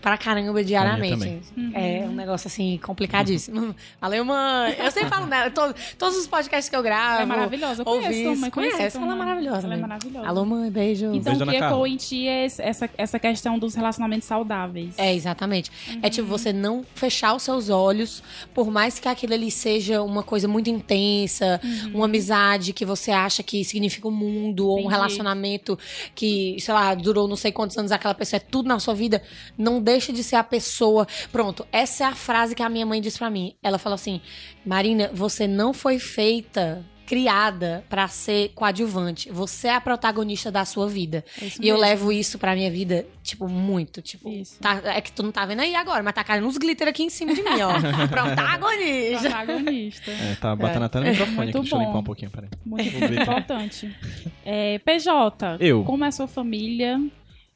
pra 0.00 0.16
caramba 0.16 0.62
diariamente. 0.62 1.40
Uhum. 1.56 1.72
É 1.74 2.06
um 2.06 2.12
negócio 2.12 2.46
assim 2.46 2.78
complicadíssimo. 2.82 3.74
Valeu, 4.00 4.24
mãe. 4.24 4.76
Eu 4.78 4.90
sempre 4.90 5.08
falo 5.08 5.26
dela. 5.26 5.50
Todo, 5.50 5.74
todos 5.98 6.16
os 6.16 6.26
podcasts 6.26 6.68
que 6.68 6.76
eu 6.76 6.82
gravo. 6.82 7.14
Ela 7.14 7.22
é 7.22 7.26
maravilhosa. 7.26 7.82
Eu 7.82 7.84
conheço, 7.84 8.40
mãe, 8.40 8.50
conhece. 8.50 8.96
Ela 8.96 9.12
é 9.12 9.16
maravilhosa. 9.16 9.66
Ela 9.66 9.74
é 9.74 9.78
maravilhosa. 9.78 10.28
Alô, 10.28 10.44
mãe, 10.44 10.70
beijo. 10.70 11.06
Então, 11.12 11.36
beijo 11.36 11.44
o 11.44 11.48
que 11.48 11.56
ecoou 11.56 11.86
em 11.86 11.96
ti 11.96 12.28
é 12.28 12.44
essa, 12.44 12.88
essa 12.96 13.18
questão 13.18 13.58
dos 13.58 13.74
relacionamentos 13.74 14.28
saudáveis. 14.28 14.94
É, 14.98 15.12
exatamente. 15.14 15.70
Uhum. 15.88 16.00
É 16.02 16.10
tipo 16.10 16.28
você 16.28 16.52
não 16.52 16.84
fechar 16.94 17.34
os 17.34 17.42
seus 17.42 17.68
olhos, 17.68 18.22
por 18.54 18.70
mais 18.70 18.98
que 18.98 19.08
aquilo 19.08 19.34
ali 19.34 19.50
seja 19.50 20.02
uma 20.02 20.22
coisa 20.22 20.46
muito 20.46 20.70
intensa, 20.70 21.60
uhum. 21.62 21.96
uma 21.96 22.04
amizade 22.04 22.72
que 22.72 22.84
você 22.84 23.10
acha 23.10 23.42
que 23.42 23.64
significa 23.64 24.06
o 24.06 24.10
um 24.10 24.14
mundo, 24.14 24.68
ou 24.68 24.80
um 24.80 24.86
relacionamento 24.86 25.78
que, 26.14 26.56
sei 26.60 26.74
lá, 26.74 26.94
durou 26.94 27.26
não 27.26 27.36
sei 27.36 27.50
quantos 27.50 27.76
anos, 27.76 27.90
aquela 27.90 28.14
pessoa 28.14 28.38
é 28.38 28.40
tudo 28.40 28.68
na 28.68 28.78
sua 28.78 28.94
vida. 28.94 29.22
Não 29.56 29.80
deixe 29.88 30.12
de 30.12 30.22
ser 30.22 30.36
a 30.36 30.44
pessoa. 30.44 31.08
Pronto, 31.32 31.66
essa 31.72 32.04
é 32.04 32.06
a 32.06 32.14
frase 32.14 32.54
que 32.54 32.62
a 32.62 32.68
minha 32.68 32.84
mãe 32.84 33.00
disse 33.00 33.18
para 33.18 33.30
mim. 33.30 33.54
Ela 33.62 33.78
falou 33.78 33.94
assim: 33.94 34.20
Marina, 34.64 35.10
você 35.14 35.46
não 35.46 35.72
foi 35.72 35.98
feita 35.98 36.84
criada 37.06 37.82
para 37.88 38.06
ser 38.06 38.50
coadjuvante. 38.54 39.32
Você 39.32 39.68
é 39.68 39.74
a 39.74 39.80
protagonista 39.80 40.52
da 40.52 40.66
sua 40.66 40.86
vida. 40.86 41.24
É 41.40 41.48
e 41.58 41.66
eu 41.66 41.78
levo 41.78 42.12
isso 42.12 42.38
pra 42.38 42.54
minha 42.54 42.70
vida, 42.70 43.06
tipo, 43.22 43.48
muito. 43.48 44.02
Tipo, 44.02 44.30
tá, 44.60 44.82
é 44.84 45.00
que 45.00 45.10
tu 45.10 45.22
não 45.22 45.32
tá 45.32 45.46
vendo 45.46 45.60
aí 45.60 45.74
agora, 45.74 46.02
mas 46.02 46.12
tá 46.12 46.22
caindo 46.22 46.46
uns 46.46 46.58
glitter 46.58 46.86
aqui 46.86 47.02
em 47.02 47.08
cima 47.08 47.32
de 47.32 47.42
mim, 47.42 47.62
ó. 47.62 47.72
protagonista. 48.12 49.30
Protagonista. 49.30 50.10
É, 50.10 50.34
tá 50.34 50.54
batendo 50.54 50.82
é. 50.82 50.86
até 50.86 51.00
no 51.00 51.06
microfone 51.06 51.36
muito 51.36 51.48
aqui. 51.48 51.52
Bom. 51.56 51.62
Deixa 51.62 51.76
eu 51.76 51.80
limpar 51.80 51.98
um 51.98 52.04
pouquinho, 52.04 52.30
peraí. 52.30 52.50
Muito 52.66 53.22
importante. 53.22 53.96
É, 54.44 54.78
PJ, 54.80 55.56
eu. 55.60 55.84
como 55.84 56.04
é 56.04 56.08
a 56.08 56.12
sua 56.12 56.28
família? 56.28 57.00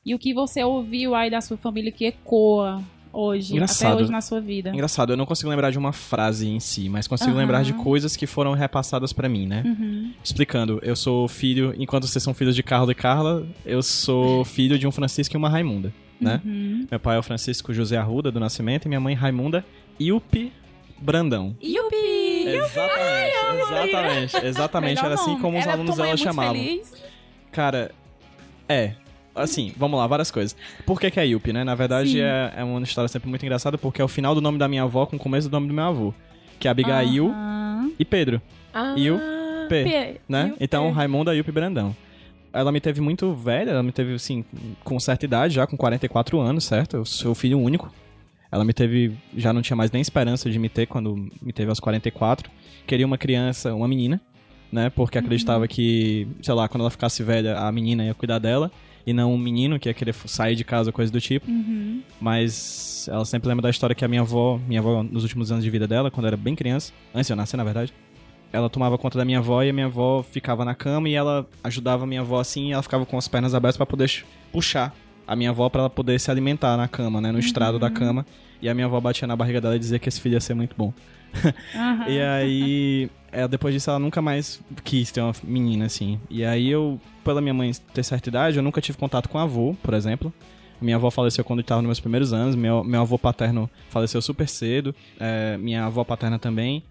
E 0.05 0.15
o 0.15 0.19
que 0.19 0.35
você 0.35 0.63
ouviu 0.65 1.15
aí 1.15 1.31
da 1.31 1.41
sua 1.41 1.57
família 1.57 1.93
que 1.93 2.05
ecoa 2.07 2.83
hoje, 3.13 3.53
Engraçado. 3.53 3.93
até 3.93 4.03
hoje 4.03 4.11
na 4.11 4.21
sua 4.21 4.41
vida? 4.41 4.71
Engraçado, 4.71 5.13
eu 5.13 5.17
não 5.17 5.25
consigo 5.27 5.49
lembrar 5.49 5.71
de 5.71 5.79
uma 5.79 5.93
frase 5.93 6.49
em 6.49 6.59
si, 6.59 6.89
mas 6.89 7.07
consigo 7.07 7.31
Aham. 7.31 7.39
lembrar 7.39 7.63
de 7.63 7.73
coisas 7.75 8.17
que 8.17 8.27
foram 8.27 8.53
repassadas 8.53 9.13
pra 9.13 9.29
mim, 9.29 9.47
né? 9.47 9.63
Uhum. 9.65 10.13
Explicando, 10.25 10.81
eu 10.83 10.97
sou 10.97 11.29
filho, 11.29 11.73
enquanto 11.79 12.07
vocês 12.09 12.23
são 12.23 12.35
filhos 12.35 12.57
de 12.57 12.63
Carlos 12.65 12.91
e 12.91 12.95
Carla, 12.95 13.47
eu 13.65 13.83
sou 13.83 14.45
filho 14.45 14.77
de 14.79 14.87
um 14.89 14.91
Francisco 14.91 15.37
e 15.37 15.39
uma 15.39 15.49
Raimunda, 15.49 15.93
né? 16.21 16.41
Uhum. 16.45 16.87
Meu 16.91 16.99
pai 16.99 17.17
é 17.17 17.19
o 17.21 17.23
Francisco 17.23 17.73
José 17.73 17.97
Arruda, 17.97 18.33
do 18.33 18.41
Nascimento, 18.41 18.87
e 18.87 18.89
minha 18.89 19.01
mãe 19.01 19.15
Raimunda 19.15 19.65
Yupi 20.01 20.53
Brandão. 20.99 21.57
Yupi! 21.63 22.47
Exatamente, 22.47 23.37
exatamente, 23.71 24.47
exatamente. 24.47 24.95
Melhor 24.97 25.05
Era 25.13 25.15
assim 25.15 25.39
como 25.39 25.59
os 25.59 25.63
Era 25.65 25.73
alunos 25.75 25.97
dela 25.97 26.17
chamavam. 26.17 26.55
feliz. 26.55 26.93
Cara, 27.53 27.93
é. 28.69 28.95
Assim, 29.35 29.73
vamos 29.77 29.99
lá, 29.99 30.07
várias 30.07 30.31
coisas. 30.31 30.55
Por 30.85 31.01
que, 31.01 31.11
que 31.11 31.19
é 31.19 31.27
Yupi, 31.27 31.53
né? 31.53 31.65
Na 31.65 31.75
verdade, 31.75 32.21
é, 32.21 32.53
é 32.57 32.65
uma 32.65 32.83
história 32.83 33.09
sempre 33.09 33.29
muito 33.29 33.43
engraçada, 33.45 33.79
porque 33.79 34.01
é 34.01 34.05
o 34.05 34.09
final 34.09 34.35
do 34.35 34.41
nome 34.41 34.59
da 34.59 34.69
minha 34.69 34.83
avó 34.83 35.07
com 35.07 35.17
o 35.17 35.19
começo 35.19 35.49
do 35.49 35.53
nome 35.53 35.69
do 35.69 35.75
meu 35.75 35.85
avô. 35.85 36.15
Que 36.59 36.69
é 36.69 36.71
Abigail 36.71 37.29
Aham. 37.29 37.91
e 37.99 38.05
Pedro. 38.05 38.41
E 38.97 39.11
o 39.11 39.19
P, 39.69 39.85
P, 39.85 40.21
né? 40.29 40.49
Yupi. 40.49 40.57
Então, 40.65 40.91
Raimunda 40.93 41.35
Yupi 41.35 41.51
Brandão. 41.51 41.97
Ela 42.53 42.71
me 42.71 42.81
teve 42.81 43.01
muito 43.01 43.33
velha, 43.33 43.71
ela 43.71 43.83
me 43.83 43.93
teve, 43.93 44.13
assim, 44.13 44.45
com 44.85 45.01
certa 45.01 45.25
idade, 45.25 45.55
já 45.55 45.67
com 45.67 45.77
44 45.77 46.39
anos, 46.39 46.65
certo? 46.65 46.99
Eu 46.99 47.05
sou 47.07 47.35
filho 47.35 47.59
único. 47.59 47.91
Ela 48.51 48.67
me 48.67 48.75
teve, 48.75 49.17
já 49.35 49.51
não 49.51 49.63
tinha 49.63 49.75
mais 49.75 49.91
nem 49.91 50.03
esperança 50.03 50.51
de 50.51 50.59
me 50.59 50.69
ter 50.69 50.87
quando 50.87 51.17
me 51.41 51.55
teve 51.55 51.71
aos 51.71 51.81
44. 51.81 52.51
Queria 52.87 53.07
uma 53.07 53.17
criança, 53.17 53.75
uma 53.75 53.89
menina, 53.89 54.21
né? 54.71 54.91
Porque 54.91 55.17
acreditava 55.17 55.67
que, 55.67 56.29
sei 56.43 56.53
lá, 56.53 56.69
quando 56.69 56.83
ela 56.83 56.91
ficasse 56.91 57.23
velha, 57.23 57.57
a 57.59 57.73
menina 57.73 58.05
ia 58.05 58.13
cuidar 58.13 58.39
dela. 58.39 58.71
E 59.07 59.13
não 59.13 59.33
um 59.33 59.39
menino 59.39 59.79
que 59.79 59.89
ia 59.89 59.95
querer 59.95 60.15
sair 60.15 60.55
de 60.55 60.65
casa, 60.65 60.93
coisa 60.93 61.11
do 61.11 61.21
tipo. 61.21 61.51
Uhum. 61.51 62.03
Mas 62.21 63.09
ela 63.11 63.25
sempre 63.25 63.49
lembra 63.49 63.63
da 63.63 63.71
história 63.71 63.95
que 63.95 64.05
a 64.05 64.09
minha 64.09 64.21
avó, 64.21 64.61
minha 64.67 64.81
avó, 64.81 65.03
nos 65.03 65.25
últimos 65.25 65.51
anos 65.51 65.65
de 65.65 65.71
vida 65.71 65.89
dela, 65.89 66.11
quando 66.11 66.27
era 66.27 66.37
bem 66.37 66.55
criança, 66.55 66.93
antes 67.15 67.27
de 67.27 67.33
eu 67.33 67.37
nascer, 67.37 67.57
na 67.57 67.65
verdade, 67.65 67.93
ela 68.53 68.69
tomava 68.69 68.97
conta 68.99 69.19
da 69.19 69.25
minha 69.25 69.39
avó 69.39 69.63
e 69.63 69.71
a 69.71 69.73
minha 69.73 69.87
avó 69.87 70.23
ficava 70.23 70.65
na 70.65 70.75
cama 70.75 71.09
e 71.09 71.15
ela 71.15 71.47
ajudava 71.65 72.05
a 72.05 72.07
minha 72.07 72.21
avó 72.21 72.39
assim 72.39 72.69
e 72.69 72.73
ela 72.73 72.83
ficava 72.83 73.05
com 73.07 73.17
as 73.19 73.27
pernas 73.27 73.55
abertas 73.55 73.77
pra 73.77 73.87
poder 73.87 74.25
puxar 74.53 74.95
a 75.27 75.35
minha 75.35 75.51
avó 75.51 75.69
pra 75.69 75.83
ela 75.83 75.91
poder 75.91 76.19
se 76.21 76.31
alimentar 76.31 76.77
na 76.77 76.87
cama, 76.87 77.21
né, 77.21 77.33
no 77.33 77.39
estrado 77.39 77.79
da 77.79 77.91
cama. 77.91 78.27
E 78.61 78.69
a 78.69 78.75
minha 78.75 78.87
avó 78.87 79.01
batia 79.01 79.27
na 79.27 79.35
barriga 79.35 79.61
dela 79.61 79.75
e 79.75 79.79
dizia 79.79 79.99
que 79.99 80.09
esse 80.09 80.21
filho 80.21 80.35
ia 80.35 80.41
ser 80.41 80.55
muito 80.55 80.75
bom. 80.77 80.93
Aham. 81.75 82.07
E 82.09 82.21
aí, 82.21 83.11
é, 83.33 83.49
depois 83.49 83.75
disso, 83.75 83.91
ela 83.91 83.99
nunca 83.99 84.21
mais 84.21 84.61
quis 84.85 85.11
ter 85.11 85.23
uma 85.23 85.33
menina, 85.43 85.87
assim. 85.87 86.21
E 86.29 86.45
aí 86.45 86.69
eu, 86.69 87.01
pela 87.25 87.41
minha 87.41 87.55
mãe 87.55 87.73
ter 87.95 88.03
certa 88.03 88.29
idade, 88.29 88.59
eu 88.59 88.63
nunca 88.63 88.81
tive 88.81 88.99
contato 88.99 89.29
com 89.29 89.39
a 89.39 89.43
avô, 89.43 89.75
por 89.83 89.95
exemplo. 89.95 90.33
Minha 90.81 90.97
avó 90.97 91.11
faleceu 91.11 91.45
quando 91.45 91.61
eu 91.61 91.63
estava 91.63 91.81
nos 91.81 91.89
meus 91.89 92.01
primeiros 92.01 92.33
anos. 92.33 92.55
Meu, 92.55 92.85
meu 92.85 93.01
avô 93.01 93.19
paterno 93.19 93.71
faleceu 93.89 94.21
super 94.21 94.49
cedo. 94.49 94.95
é, 95.19 95.57
minha 95.57 95.85
avó 95.87 96.05
paterna 96.05 96.39
também. 96.39 96.83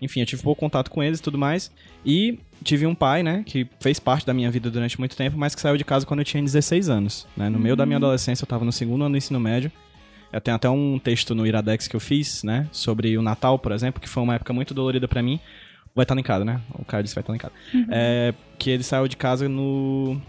Enfim, 0.00 0.20
eu 0.20 0.26
tive 0.26 0.42
pouco 0.42 0.60
contato 0.60 0.90
com 0.90 1.02
eles 1.02 1.18
e 1.18 1.22
tudo 1.22 1.36
mais. 1.36 1.70
E 2.06 2.38
tive 2.64 2.86
um 2.86 2.94
pai, 2.94 3.22
né, 3.22 3.42
que 3.44 3.66
fez 3.80 4.00
parte 4.00 4.26
da 4.26 4.32
minha 4.32 4.50
vida 4.50 4.70
durante 4.70 4.98
muito 4.98 5.14
tempo, 5.14 5.36
mas 5.36 5.54
que 5.54 5.60
saiu 5.60 5.76
de 5.76 5.84
casa 5.84 6.06
quando 6.06 6.20
eu 6.20 6.24
tinha 6.24 6.42
16 6.42 6.88
anos. 6.88 7.26
Né? 7.36 7.50
No 7.50 7.58
meio 7.58 7.76
da 7.76 7.84
minha 7.84 7.98
adolescência, 7.98 8.42
eu 8.42 8.46
estava 8.46 8.64
no 8.64 8.72
segundo 8.72 9.04
ano 9.04 9.12
do 9.12 9.18
ensino 9.18 9.38
médio. 9.38 9.70
Eu 10.32 10.40
tenho 10.40 10.54
até 10.54 10.70
um 10.70 10.98
texto 10.98 11.34
no 11.34 11.46
Iradex 11.46 11.88
que 11.88 11.96
eu 11.96 12.00
fiz, 12.00 12.44
né? 12.44 12.68
Sobre 12.70 13.18
o 13.18 13.22
Natal, 13.22 13.58
por 13.58 13.72
exemplo, 13.72 14.00
que 14.00 14.08
foi 14.08 14.22
uma 14.22 14.36
época 14.36 14.52
muito 14.52 14.72
dolorida 14.72 15.08
pra 15.08 15.20
mim. 15.20 15.40
Vai 15.94 16.04
estar 16.04 16.14
linkado, 16.14 16.44
né? 16.44 16.60
O 16.78 16.84
cara 16.84 17.02
disse 17.02 17.14
que 17.14 17.20
vai 17.20 17.22
estar 17.22 17.32
linkado. 17.32 17.54
É, 17.90 18.32
que 18.58 18.70
ele 18.70 18.82
saiu 18.82 19.08
de 19.08 19.16
casa 19.16 19.48
no, 19.48 20.20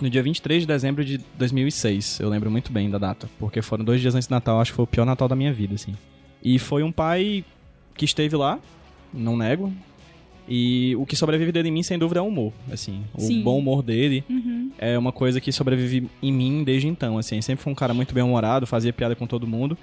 no 0.00 0.08
dia 0.08 0.22
23 0.22 0.62
de 0.62 0.66
dezembro 0.66 1.04
de 1.04 1.18
2006. 1.38 2.20
Eu 2.20 2.28
lembro 2.28 2.50
muito 2.50 2.72
bem 2.72 2.88
da 2.90 2.98
data. 2.98 3.28
Porque 3.38 3.60
foram 3.62 3.84
dois 3.84 4.00
dias 4.00 4.14
antes 4.14 4.26
do 4.26 4.32
Natal. 4.32 4.60
Acho 4.60 4.72
que 4.72 4.76
foi 4.76 4.84
o 4.84 4.88
pior 4.88 5.04
Natal 5.04 5.28
da 5.28 5.36
minha 5.36 5.52
vida, 5.52 5.74
assim. 5.74 5.94
E 6.42 6.58
foi 6.58 6.82
um 6.82 6.90
pai 6.92 7.44
que 7.96 8.04
esteve 8.04 8.34
lá, 8.36 8.58
não 9.12 9.36
nego. 9.36 9.72
E 10.48 10.94
o 10.96 11.06
que 11.06 11.16
sobrevive 11.16 11.50
dele 11.52 11.68
em 11.68 11.72
mim, 11.72 11.82
sem 11.82 11.98
dúvida, 11.98 12.20
é 12.20 12.22
o 12.22 12.26
humor. 12.26 12.52
Assim, 12.70 13.02
o 13.14 13.20
Sim. 13.20 13.42
bom 13.42 13.58
humor 13.58 13.82
dele 13.82 14.22
Uhum. 14.28 14.70
é 14.78 14.98
uma 14.98 15.10
coisa 15.12 15.40
que 15.40 15.50
sobrevive 15.50 16.08
em 16.22 16.32
mim 16.32 16.62
desde 16.64 16.86
então, 16.86 17.16
assim. 17.16 17.40
Sempre 17.40 17.62
foi 17.64 17.72
um 17.72 17.76
cara 17.76 17.94
muito 17.94 18.14
bem-humorado, 18.14 18.66
fazia 18.66 18.92
piada 18.92 19.14
com 19.16 19.26
todo 19.26 19.46
mundo. 19.46 19.76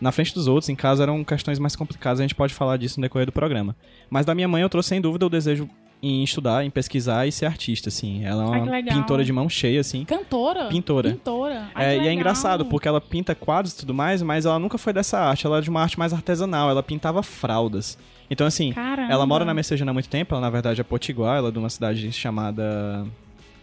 Na 0.00 0.12
frente 0.12 0.34
dos 0.34 0.46
outros, 0.48 0.68
em 0.68 0.74
casa, 0.74 1.02
eram 1.02 1.22
questões 1.24 1.58
mais 1.58 1.74
complicadas, 1.74 2.20
a 2.20 2.22
gente 2.22 2.34
pode 2.34 2.52
falar 2.52 2.76
disso 2.76 3.00
no 3.00 3.02
decorrer 3.02 3.26
do 3.26 3.32
programa. 3.32 3.74
Mas 4.10 4.26
da 4.26 4.34
minha 4.34 4.48
mãe 4.48 4.62
eu 4.62 4.68
trouxe, 4.68 4.90
sem 4.90 5.00
dúvida, 5.00 5.24
o 5.26 5.30
desejo 5.30 5.68
em 6.02 6.22
estudar, 6.22 6.64
em 6.66 6.68
pesquisar 6.70 7.26
e 7.26 7.32
ser 7.32 7.46
artista, 7.46 7.88
assim. 7.88 8.22
Ela 8.24 8.44
é 8.44 8.46
Ai, 8.50 8.60
uma 8.60 8.70
legal. 8.70 8.98
pintora 8.98 9.24
de 9.24 9.32
mão 9.32 9.48
cheia, 9.48 9.80
assim. 9.80 10.04
Cantora? 10.04 10.66
Pintora. 10.66 11.10
Pintora. 11.12 11.68
Ai, 11.74 11.96
É, 11.96 12.04
e 12.04 12.08
é 12.08 12.12
engraçado, 12.12 12.66
porque 12.66 12.86
ela 12.86 13.00
pinta 13.00 13.34
quadros 13.34 13.72
e 13.72 13.76
tudo 13.78 13.94
mais, 13.94 14.20
mas 14.20 14.44
ela 14.44 14.58
nunca 14.58 14.76
foi 14.76 14.92
dessa 14.92 15.18
arte, 15.18 15.46
ela 15.46 15.58
é 15.58 15.60
de 15.62 15.70
uma 15.70 15.80
arte 15.80 15.98
mais 15.98 16.12
artesanal, 16.12 16.68
ela 16.68 16.82
pintava 16.82 17.22
fraldas. 17.22 17.96
Então, 18.28 18.46
assim, 18.46 18.72
Caramba. 18.72 19.10
ela 19.10 19.24
mora 19.24 19.44
na 19.46 19.54
Messejana 19.54 19.92
há 19.92 19.94
muito 19.94 20.08
tempo, 20.08 20.34
ela 20.34 20.42
na 20.42 20.50
verdade 20.50 20.80
é 20.80 20.84
potiguar, 20.84 21.38
ela 21.38 21.48
é 21.48 21.52
de 21.52 21.58
uma 21.58 21.70
cidade 21.70 22.10
chamada 22.12 23.06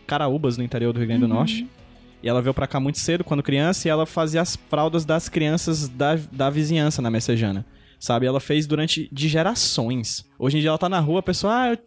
Caraúbas, 0.08 0.58
no 0.58 0.64
interior 0.64 0.94
do 0.94 0.98
Rio 1.00 1.08
Grande 1.08 1.22
do 1.22 1.28
Norte. 1.28 1.68
E 2.24 2.30
ela 2.30 2.42
veio 2.42 2.54
pra 2.54 2.68
cá 2.68 2.80
muito 2.80 3.00
cedo, 3.00 3.24
quando 3.24 3.42
criança, 3.42 3.88
e 3.88 3.92
ela 3.92 4.06
fazia 4.06 4.42
as 4.42 4.56
fraldas 4.56 5.06
das 5.06 5.28
crianças 5.30 5.88
da, 5.90 6.18
da 6.32 6.50
vizinhança 6.50 7.02
na 7.02 7.10
Messejana. 7.10 7.66
Sabe? 8.00 8.26
Ela 8.26 8.40
fez 8.40 8.66
durante 8.68 9.08
de 9.12 9.28
gerações. 9.28 10.26
Hoje 10.40 10.58
em 10.58 10.62
dia 10.62 10.70
ela 10.70 10.78
tá 10.78 10.90
na 10.90 11.00
rua, 11.00 11.20
a 11.20 11.24
pessoa, 11.24 11.54
ah, 11.54 11.70
eu- 11.72 11.78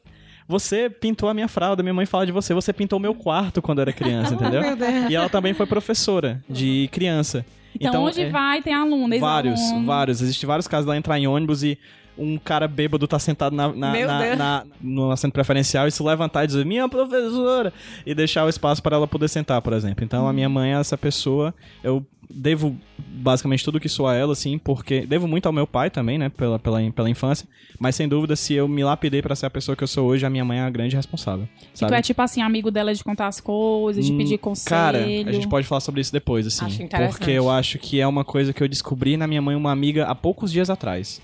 você 0.47 0.91
pintou 0.91 1.29
a 1.29 1.35
minha 1.35 1.49
fralda, 1.49 1.83
minha 1.83 1.95
mãe 1.95 2.05
fala 2.07 2.27
de 2.27 2.33
você, 2.33 2.53
você 2.53 2.73
pintou 2.73 2.99
o 2.99 3.03
meu 3.03 3.15
quarto 3.15 3.63
quando 3.63 3.79
eu 3.79 3.83
era 3.83 3.93
criança, 3.93 4.35
entendeu? 4.35 4.61
E 5.09 5.15
ela 5.15 5.29
também 5.29 5.55
foi 5.55 5.67
professora 5.67 6.43
de 6.49 6.89
criança. 6.93 7.45
Então, 7.81 8.05
onde 8.05 8.23
é- 8.23 8.31
vai 8.31 8.63
tem 8.63 8.73
aluno. 8.75 9.19
Vários, 9.19 9.59
ex-aluno. 9.61 9.87
vários. 9.87 10.21
Existem 10.21 10.47
vários 10.47 10.69
casos 10.69 10.85
dela 10.87 10.97
entrar 10.99 11.19
em 11.19 11.27
ônibus 11.27 11.63
e 11.65 11.79
um 12.17 12.39
cara 12.39 12.69
bêbado 12.69 13.07
tá 13.09 13.19
sentado 13.19 13.55
na, 13.57 13.69
na, 13.73 13.93
na- 14.07 14.37
na- 14.37 14.65
no 14.81 15.11
assento 15.11 15.33
preferencial 15.33 15.87
e 15.89 15.91
se 15.91 16.03
levantar 16.03 16.45
e 16.45 16.47
dizer, 16.47 16.65
minha 16.65 16.89
professora, 16.89 17.73
e 18.07 18.15
deixar 18.15 18.45
o 18.45 18.49
espaço 18.49 18.83
para 18.83 18.97
ela 18.97 19.07
poder 19.07 19.29
sentar, 19.29 19.61
por 19.63 19.73
exemplo. 19.73 20.05
Então, 20.05 20.29
a 20.29 20.33
minha 20.33 20.49
mãe 20.49 20.73
é 20.75 20.79
essa 20.81 20.97
pessoa, 20.97 21.55
eu 21.83 22.05
devo 22.31 22.77
basicamente 22.99 23.65
tudo 23.65 23.79
que 23.81 23.89
sou 23.89 24.07
a 24.07 24.15
ela, 24.15 24.33
assim, 24.33 24.59
porque 24.59 25.05
devo 25.07 25.27
muito 25.29 25.47
ao 25.47 25.53
meu 25.53 25.67
pai 25.67 25.91
também, 25.91 26.17
né, 26.19 26.29
pela, 26.29 26.59
pela, 26.59 26.81
pela 26.91 27.11
infância, 27.11 27.47
mas 27.79 27.95
sem 27.97 28.09
dúvida, 28.09 28.35
se 28.37 28.55
eu 28.55 28.67
me 28.69 28.83
lapidei 28.85 29.21
para 29.21 29.35
ser 29.35 29.47
a 29.47 29.51
pessoa 29.51 29.75
que 29.77 29.83
eu 29.83 29.89
sou 29.89 30.07
hoje, 30.07 30.25
a 30.25 30.31
minha 30.31 30.45
mãe 30.45 30.59
é 30.59 30.63
a 30.63 30.71
grande 30.71 30.97
responsável, 30.97 31.49
E 31.63 31.67
tu 31.73 31.79
sabe? 31.81 31.95
é 31.97 32.03
tipo 32.03 32.23
assim, 32.23 32.41
amigo 32.43 32.71
dela 32.71 32.95
de 32.95 33.03
contar 33.05 33.27
as 33.27 33.41
coisas, 33.41 34.05
de 34.05 34.13
Hum, 34.13 34.17
pedir 34.17 34.39
conselho. 34.39 34.71
Cara, 34.71 35.05
a 35.29 35.33
gente 35.33 35.49
pode 35.49 35.67
falar 35.67 35.81
sobre 35.81 36.01
isso 36.01 36.13
depois, 36.13 36.47
assim. 36.47 36.65
Acho 36.65 36.89
porque 36.89 37.31
eu 37.31 37.51
acho 37.51 37.79
que 37.79 38.01
é 38.01 38.07
uma 38.07 38.25
coisa 38.25 38.53
que 38.53 38.63
eu 38.63 38.69
descobri 38.69 39.17
na 39.17 39.27
minha 39.27 39.43
mãe, 39.43 39.55
uma 39.57 39.73
amiga, 39.73 40.07
há 40.07 40.15
poucos 40.15 40.51
dias 40.53 40.71
atrás. 40.71 41.21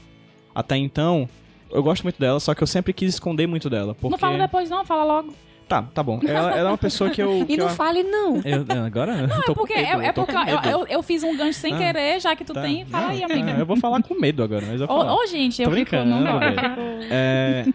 Até 0.60 0.76
então, 0.76 1.28
eu 1.70 1.82
gosto 1.82 2.02
muito 2.02 2.18
dela, 2.20 2.38
só 2.40 2.54
que 2.54 2.62
eu 2.62 2.66
sempre 2.66 2.92
quis 2.92 3.14
esconder 3.14 3.46
muito 3.46 3.68
dela. 3.68 3.94
Porque... 3.94 4.10
Não 4.10 4.18
fala 4.18 4.38
depois 4.38 4.68
não, 4.70 4.84
fala 4.84 5.04
logo. 5.04 5.34
Tá, 5.68 5.82
tá 5.82 6.02
bom. 6.02 6.18
Ela, 6.26 6.50
ela 6.50 6.68
é 6.70 6.72
uma 6.72 6.76
pessoa 6.78 7.10
que 7.10 7.22
eu. 7.22 7.42
E 7.42 7.44
que 7.46 7.56
não 7.56 7.68
eu... 7.68 7.74
fale 7.76 8.02
não. 8.02 8.36
eu- 8.44 8.66
eu- 8.68 8.84
agora? 8.84 9.12
eu 9.12 9.28
tô 9.28 9.34
É 9.34 9.44
com 9.46 9.54
porque, 9.54 9.74
medo, 9.76 10.02
é, 10.02 10.06
é 10.06 10.12
porque 10.12 10.32
com 10.32 10.38
eu, 10.40 10.44
medo. 10.60 10.68
eu, 10.68 10.86
eu 10.88 11.02
fiz 11.02 11.22
um 11.22 11.36
gancho 11.36 11.60
sem 11.60 11.72
Ah, 11.74 11.78
querer, 11.78 12.20
já 12.20 12.34
que 12.34 12.44
tu 12.44 12.52
Tá. 12.52 12.62
tem. 12.62 12.84
Fala 12.86 13.10
aí, 13.10 13.20
Não, 13.20 13.26
amiga. 13.26 13.50
Eu 13.52 13.64
vou 13.66 13.76
falar 13.76 14.02
com 14.02 14.14
medo 14.20 14.42
agora, 14.42 14.64
mas 14.66 14.80
eu 14.80 14.86
vou 14.88 14.98
falar. 14.98 15.14
Ô, 15.14 15.22
ô, 15.22 15.26
gente, 15.26 15.62
eu 15.62 15.70
Tô 15.70 15.76
fico... 15.76 15.90
brincando, 15.90 16.10
Não, 16.20 16.38
velho. 16.40 16.54
eu 16.56 16.60
fico- 16.60 17.06
É, 17.12 17.66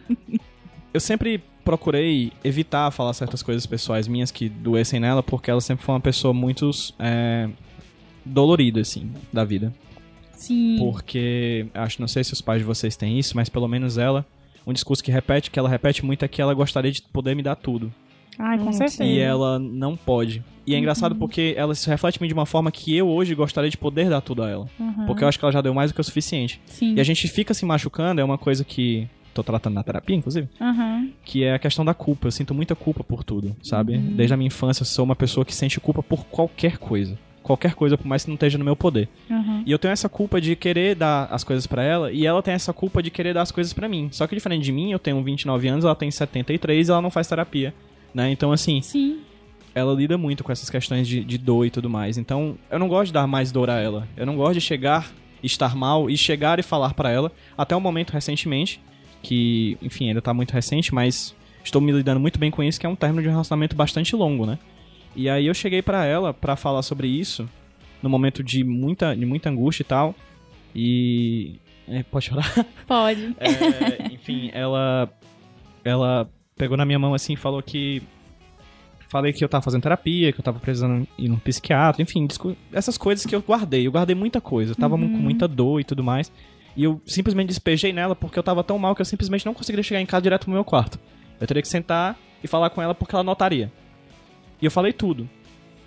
eu 0.94 1.00
sempre 1.00 1.42
procurei 1.64 2.34
evitar 2.44 2.92
falar 2.92 3.14
certas 3.14 3.42
coisas 3.42 3.66
pessoais 3.66 4.08
minhas 4.10 4.30
que 4.30 4.50
doessem 4.50 5.00
nela, 5.00 5.24
porque 5.24 5.50
ela 5.50 5.62
sempre 5.62 5.86
foi 5.86 5.96
uma 5.96 6.02
pessoa 6.02 6.34
muito 6.34 6.70
é, 7.00 7.48
dolorida, 8.26 8.82
assim, 8.82 9.10
da 9.32 9.44
vida. 9.46 9.74
Sim. 10.36 10.78
Porque, 10.80 11.68
acho, 11.74 12.00
não 12.02 12.08
sei 12.08 12.24
se 12.24 12.34
os 12.34 12.42
pais 12.42 12.60
de 12.60 12.66
vocês 12.66 12.96
têm 12.96 13.18
isso, 13.20 13.36
mas 13.36 13.50
pelo 13.50 13.68
menos 13.68 13.98
ela, 13.98 14.26
um 14.66 14.74
discurso 14.74 15.04
que 15.04 15.12
repete, 15.12 15.50
que 15.52 15.60
ela 15.60 15.70
repete 15.70 16.04
muito 16.06 16.24
é 16.24 16.28
que 16.28 16.42
ela 16.42 16.54
gostaria 16.54 16.92
de 16.92 17.02
poder 17.02 17.36
me 17.36 17.44
dar 17.44 17.56
tudo. 17.56 17.92
Ai, 18.38 18.58
com 18.58 18.70
Hum, 18.70 18.74
certeza. 18.74 19.04
E 19.04 19.18
ela 19.20 19.58
não 19.60 19.96
pode. 19.96 20.44
E 20.68 20.74
é 20.76 20.78
engraçado 20.80 21.16
porque 21.16 21.54
ela 21.56 21.74
se 21.76 21.88
reflete 21.90 22.18
em 22.18 22.24
mim 22.24 22.28
de 22.28 22.34
uma 22.34 22.46
forma 22.46 22.72
que 22.72 22.96
eu 22.96 23.08
hoje 23.08 23.34
gostaria 23.36 23.70
de 23.70 23.78
poder 23.78 24.10
dar 24.10 24.20
tudo 24.20 24.44
a 24.44 24.50
ela. 24.50 24.68
Uhum. 24.80 25.06
Porque 25.06 25.24
eu 25.24 25.28
acho 25.28 25.38
que 25.40 25.46
ela 25.46 25.52
já 25.52 25.62
deu 25.62 25.74
mais 25.74 25.92
do 25.92 25.96
que 25.96 26.02
o 26.02 26.04
suficiente. 26.04 26.60
Sim. 26.66 26.96
E 26.96 27.00
a 27.00 27.04
gente 27.04 27.28
fica 27.28 27.54
se 27.54 27.66
machucando, 27.66 28.20
é 28.20 28.24
uma 28.24 28.38
coisa 28.38 28.64
que. 28.66 29.08
Tô 29.34 29.44
tratando 29.44 29.74
na 29.74 29.84
terapia, 29.84 30.16
inclusive. 30.16 30.48
Aham. 30.62 31.10
Que 31.26 31.44
é 31.44 31.54
a 31.54 31.60
questão 31.60 31.84
da 31.84 31.94
culpa. 31.94 32.28
Eu 32.28 32.32
sinto 32.32 32.54
muita 32.54 32.74
culpa 32.74 33.04
por 33.04 33.22
tudo, 33.24 33.54
sabe? 33.62 33.96
Uhum. 33.98 34.16
Desde 34.16 34.34
a 34.34 34.38
minha 34.38 34.48
infância, 34.48 34.82
eu 34.82 34.86
sou 34.86 35.04
uma 35.04 35.16
pessoa 35.16 35.46
que 35.46 35.54
sente 35.54 35.78
culpa 35.80 36.02
por 36.02 36.26
qualquer 36.26 36.78
coisa. 36.78 37.18
Qualquer 37.46 37.76
coisa, 37.76 37.96
por 37.96 38.08
mais 38.08 38.24
que 38.24 38.30
não 38.32 38.34
esteja 38.34 38.58
no 38.58 38.66
meu 38.66 38.76
poder. 38.76 39.08
Aham. 39.30 39.62
E 39.68 39.72
eu 39.72 39.78
tenho 39.78 39.92
essa 39.92 40.10
culpa 40.10 40.42
de 40.42 40.56
querer 40.56 40.96
dar 40.96 41.28
as 41.30 41.44
coisas 41.44 41.68
pra 41.68 41.84
ela, 41.84 42.12
e 42.12 42.26
ela 42.26 42.42
tem 42.42 42.56
essa 42.56 42.74
culpa 42.74 43.04
de 43.04 43.12
querer 43.12 43.36
dar 43.36 43.44
as 43.44 43.52
coisas 43.52 43.72
pra 43.72 43.88
mim. 43.88 44.10
Só 44.12 44.26
que 44.26 44.34
diferente 44.34 44.64
de 44.64 44.72
mim, 44.72 44.92
eu 44.92 44.98
tenho 44.98 45.22
29 45.22 45.68
anos, 45.68 45.86
ela 45.86 45.94
tem 45.94 46.10
73 46.10 46.88
e 46.88 46.92
ela 46.92 47.04
não 47.04 47.12
faz 47.12 47.28
terapia. 47.28 47.72
Né? 48.16 48.32
Então, 48.32 48.52
assim, 48.52 48.82
Sim. 48.82 49.20
ela 49.76 49.94
lida 49.94 50.18
muito 50.18 50.44
com 50.44 50.52
essas 50.52 50.72
questões 50.72 51.08
de, 51.08 51.24
de 51.24 51.38
dor 51.38 51.68
e 51.68 51.70
tudo 51.70 51.88
mais. 51.88 52.18
Então, 52.18 52.58
eu 52.72 52.80
não 52.80 52.88
gosto 52.88 53.08
de 53.08 53.14
dar 53.14 53.28
mais 53.28 53.52
dor 53.52 53.70
a 53.70 53.80
ela. 53.80 54.08
Eu 54.18 54.26
não 54.26 54.36
gosto 54.36 54.56
de 54.56 54.62
chegar, 54.62 55.12
estar 55.44 55.76
mal 55.76 56.10
e 56.10 56.18
chegar 56.18 56.58
e 56.58 56.64
falar 56.64 56.96
pra 56.96 57.12
ela. 57.12 57.32
Até 57.56 57.76
o 57.76 57.80
momento, 57.80 58.10
recentemente, 58.10 58.82
que, 59.22 59.78
enfim, 59.84 60.08
ainda 60.08 60.22
tá 60.22 60.34
muito 60.34 60.52
recente, 60.52 60.96
mas 60.96 61.36
estou 61.64 61.80
me 61.80 61.92
lidando 61.92 62.20
muito 62.20 62.40
bem 62.40 62.50
com 62.50 62.64
isso, 62.64 62.80
que 62.80 62.88
é 62.88 62.90
um 62.90 62.96
término 62.96 63.22
de 63.22 63.28
um 63.28 63.32
relacionamento 63.32 63.76
bastante 63.76 64.16
longo, 64.16 64.48
né? 64.48 64.58
E 65.16 65.30
aí 65.30 65.46
eu 65.46 65.54
cheguei 65.54 65.82
pra 65.82 66.06
ela 66.06 66.34
pra 66.34 66.56
falar 66.56 66.82
sobre 66.82 67.08
isso 67.08 67.48
num 68.06 68.10
momento 68.10 68.44
de 68.44 68.64
muita, 68.64 69.16
de 69.16 69.26
muita 69.26 69.50
angústia 69.50 69.82
e 69.82 69.86
tal. 69.86 70.16
E. 70.76 71.60
É, 71.88 72.04
pode 72.04 72.26
chorar? 72.26 72.66
Pode. 72.88 73.36
É, 73.40 74.14
enfim, 74.14 74.50
ela. 74.54 75.10
Ela 75.84 76.30
pegou 76.58 76.76
na 76.76 76.86
minha 76.86 77.00
mão 77.00 77.14
assim 77.14 77.34
e 77.34 77.38
falou 77.38 77.62
que. 77.62 78.02
Falei 79.08 79.32
que 79.32 79.44
eu 79.44 79.48
tava 79.48 79.64
fazendo 79.64 79.84
terapia, 79.84 80.34
que 80.34 80.40
eu 80.40 80.44
tava 80.44 80.60
precisando 80.60 81.08
ir 81.18 81.30
num 81.30 81.38
psiquiatra, 81.38 82.02
enfim, 82.02 82.28
essas 82.74 82.98
coisas 82.98 83.26
que 83.26 83.36
eu 83.36 83.42
guardei. 83.42 83.88
Eu 83.88 83.92
guardei 83.92 84.16
muita 84.16 84.42
coisa. 84.42 84.72
Eu 84.72 84.76
tava 84.76 84.96
uhum. 84.96 85.12
com 85.12 85.18
muita 85.18 85.48
dor 85.48 85.80
e 85.80 85.84
tudo 85.84 86.04
mais. 86.04 86.32
E 86.76 86.84
eu 86.84 87.00
simplesmente 87.06 87.48
despejei 87.48 87.94
nela 87.94 88.16
porque 88.16 88.38
eu 88.38 88.44
tava 88.44 88.64
tão 88.64 88.78
mal 88.78 88.96
que 88.96 89.02
eu 89.02 89.06
simplesmente 89.06 89.46
não 89.46 89.54
conseguiria 89.54 89.84
chegar 89.84 90.02
em 90.02 90.06
casa 90.06 90.24
direto 90.24 90.46
pro 90.46 90.54
meu 90.54 90.66
quarto. 90.66 91.00
Eu 91.40 91.48
teria 91.48 91.62
que 91.62 91.70
sentar 91.70 92.18
e 92.44 92.48
falar 92.48 92.70
com 92.72 92.82
ela 92.82 92.94
porque 92.94 93.16
ela 93.16 93.24
notaria. 93.24 93.72
E 94.62 94.66
eu 94.66 94.72
falei 94.72 94.94
tudo. 94.94 95.30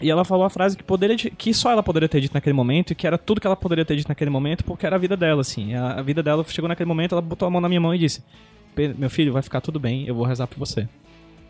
E 0.00 0.10
ela 0.10 0.24
falou 0.24 0.44
a 0.44 0.50
frase 0.50 0.76
que, 0.76 0.84
poderia, 0.84 1.16
que 1.16 1.52
só 1.52 1.72
ela 1.72 1.82
poderia 1.82 2.08
ter 2.08 2.20
dito 2.20 2.34
naquele 2.34 2.54
momento 2.54 2.92
e 2.92 2.94
que 2.94 3.06
era 3.06 3.18
tudo 3.18 3.40
que 3.40 3.46
ela 3.46 3.56
poderia 3.56 3.84
ter 3.84 3.96
dito 3.96 4.08
naquele 4.08 4.30
momento 4.30 4.64
porque 4.64 4.86
era 4.86 4.94
a 4.94 4.98
vida 4.98 5.16
dela, 5.16 5.40
assim. 5.40 5.74
A, 5.74 5.94
a 5.94 6.02
vida 6.02 6.22
dela 6.22 6.44
chegou 6.46 6.68
naquele 6.68 6.86
momento, 6.86 7.12
ela 7.12 7.22
botou 7.22 7.46
a 7.48 7.50
mão 7.50 7.60
na 7.60 7.68
minha 7.68 7.80
mão 7.80 7.94
e 7.94 7.98
disse: 7.98 8.22
Meu 8.96 9.10
filho, 9.10 9.32
vai 9.32 9.42
ficar 9.42 9.60
tudo 9.60 9.80
bem, 9.80 10.06
eu 10.06 10.14
vou 10.14 10.24
rezar 10.24 10.46
por 10.46 10.58
você. 10.58 10.88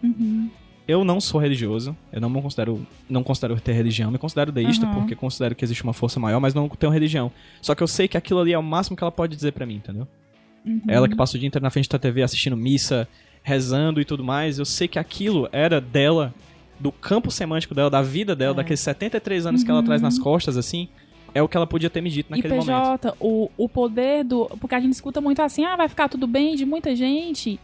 Uhum. 0.02 0.50
Eu 0.86 1.04
não 1.04 1.20
sou 1.20 1.38
religioso, 1.38 1.94
eu 2.10 2.18
não 2.18 2.30
me 2.30 2.40
considero, 2.40 2.86
não 3.10 3.22
considero 3.22 3.60
ter 3.60 3.72
religião, 3.72 4.10
me 4.10 4.16
considero 4.16 4.50
deísta 4.50 4.86
uhum. 4.86 4.94
porque 4.94 5.14
considero 5.14 5.54
que 5.54 5.62
existe 5.62 5.84
uma 5.84 5.92
força 5.92 6.18
maior, 6.18 6.40
mas 6.40 6.54
não 6.54 6.66
tenho 6.66 6.90
religião. 6.90 7.30
Só 7.60 7.74
que 7.74 7.82
eu 7.82 7.86
sei 7.86 8.08
que 8.08 8.16
aquilo 8.16 8.40
ali 8.40 8.54
é 8.54 8.58
o 8.58 8.62
máximo 8.62 8.96
que 8.96 9.04
ela 9.04 9.12
pode 9.12 9.36
dizer 9.36 9.52
para 9.52 9.66
mim, 9.66 9.74
entendeu? 9.74 10.08
Uhum. 10.64 10.80
Ela 10.88 11.06
que 11.06 11.14
passa 11.14 11.36
o 11.36 11.38
dia 11.38 11.46
inteiro 11.46 11.62
na 11.62 11.68
frente 11.68 11.90
da 11.90 11.98
TV 11.98 12.22
assistindo 12.22 12.56
missa, 12.56 13.06
rezando 13.42 14.00
e 14.00 14.04
tudo 14.04 14.24
mais, 14.24 14.58
eu 14.58 14.64
sei 14.64 14.88
que 14.88 14.98
aquilo 14.98 15.46
era 15.52 15.78
dela, 15.78 16.34
do 16.78 16.92
campo 16.92 17.30
semântico 17.30 17.74
dela, 17.74 17.90
da 17.90 18.02
vida 18.02 18.34
dela, 18.36 18.54
é. 18.54 18.56
daqueles 18.56 18.80
73 18.80 19.46
anos 19.46 19.60
uhum. 19.60 19.64
que 19.64 19.70
ela 19.70 19.82
traz 19.82 20.00
nas 20.02 20.16
uhum. 20.16 20.24
costas, 20.24 20.56
assim, 20.56 20.88
é 21.34 21.42
o 21.42 21.48
que 21.48 21.56
ela 21.56 21.66
podia 21.66 21.90
ter 21.90 22.00
me 22.00 22.10
dito 22.10 22.30
naquele 22.30 22.54
e 22.54 22.58
PJ, 22.58 22.72
momento. 22.72 23.16
O, 23.20 23.50
o 23.56 23.68
poder 23.68 24.24
do. 24.24 24.46
Porque 24.60 24.74
a 24.74 24.80
gente 24.80 24.92
escuta 24.92 25.20
muito 25.20 25.42
assim, 25.42 25.64
ah, 25.64 25.76
vai 25.76 25.88
ficar 25.88 26.08
tudo 26.08 26.26
bem 26.26 26.54
de 26.54 26.64
muita 26.64 26.94
gente. 26.96 27.60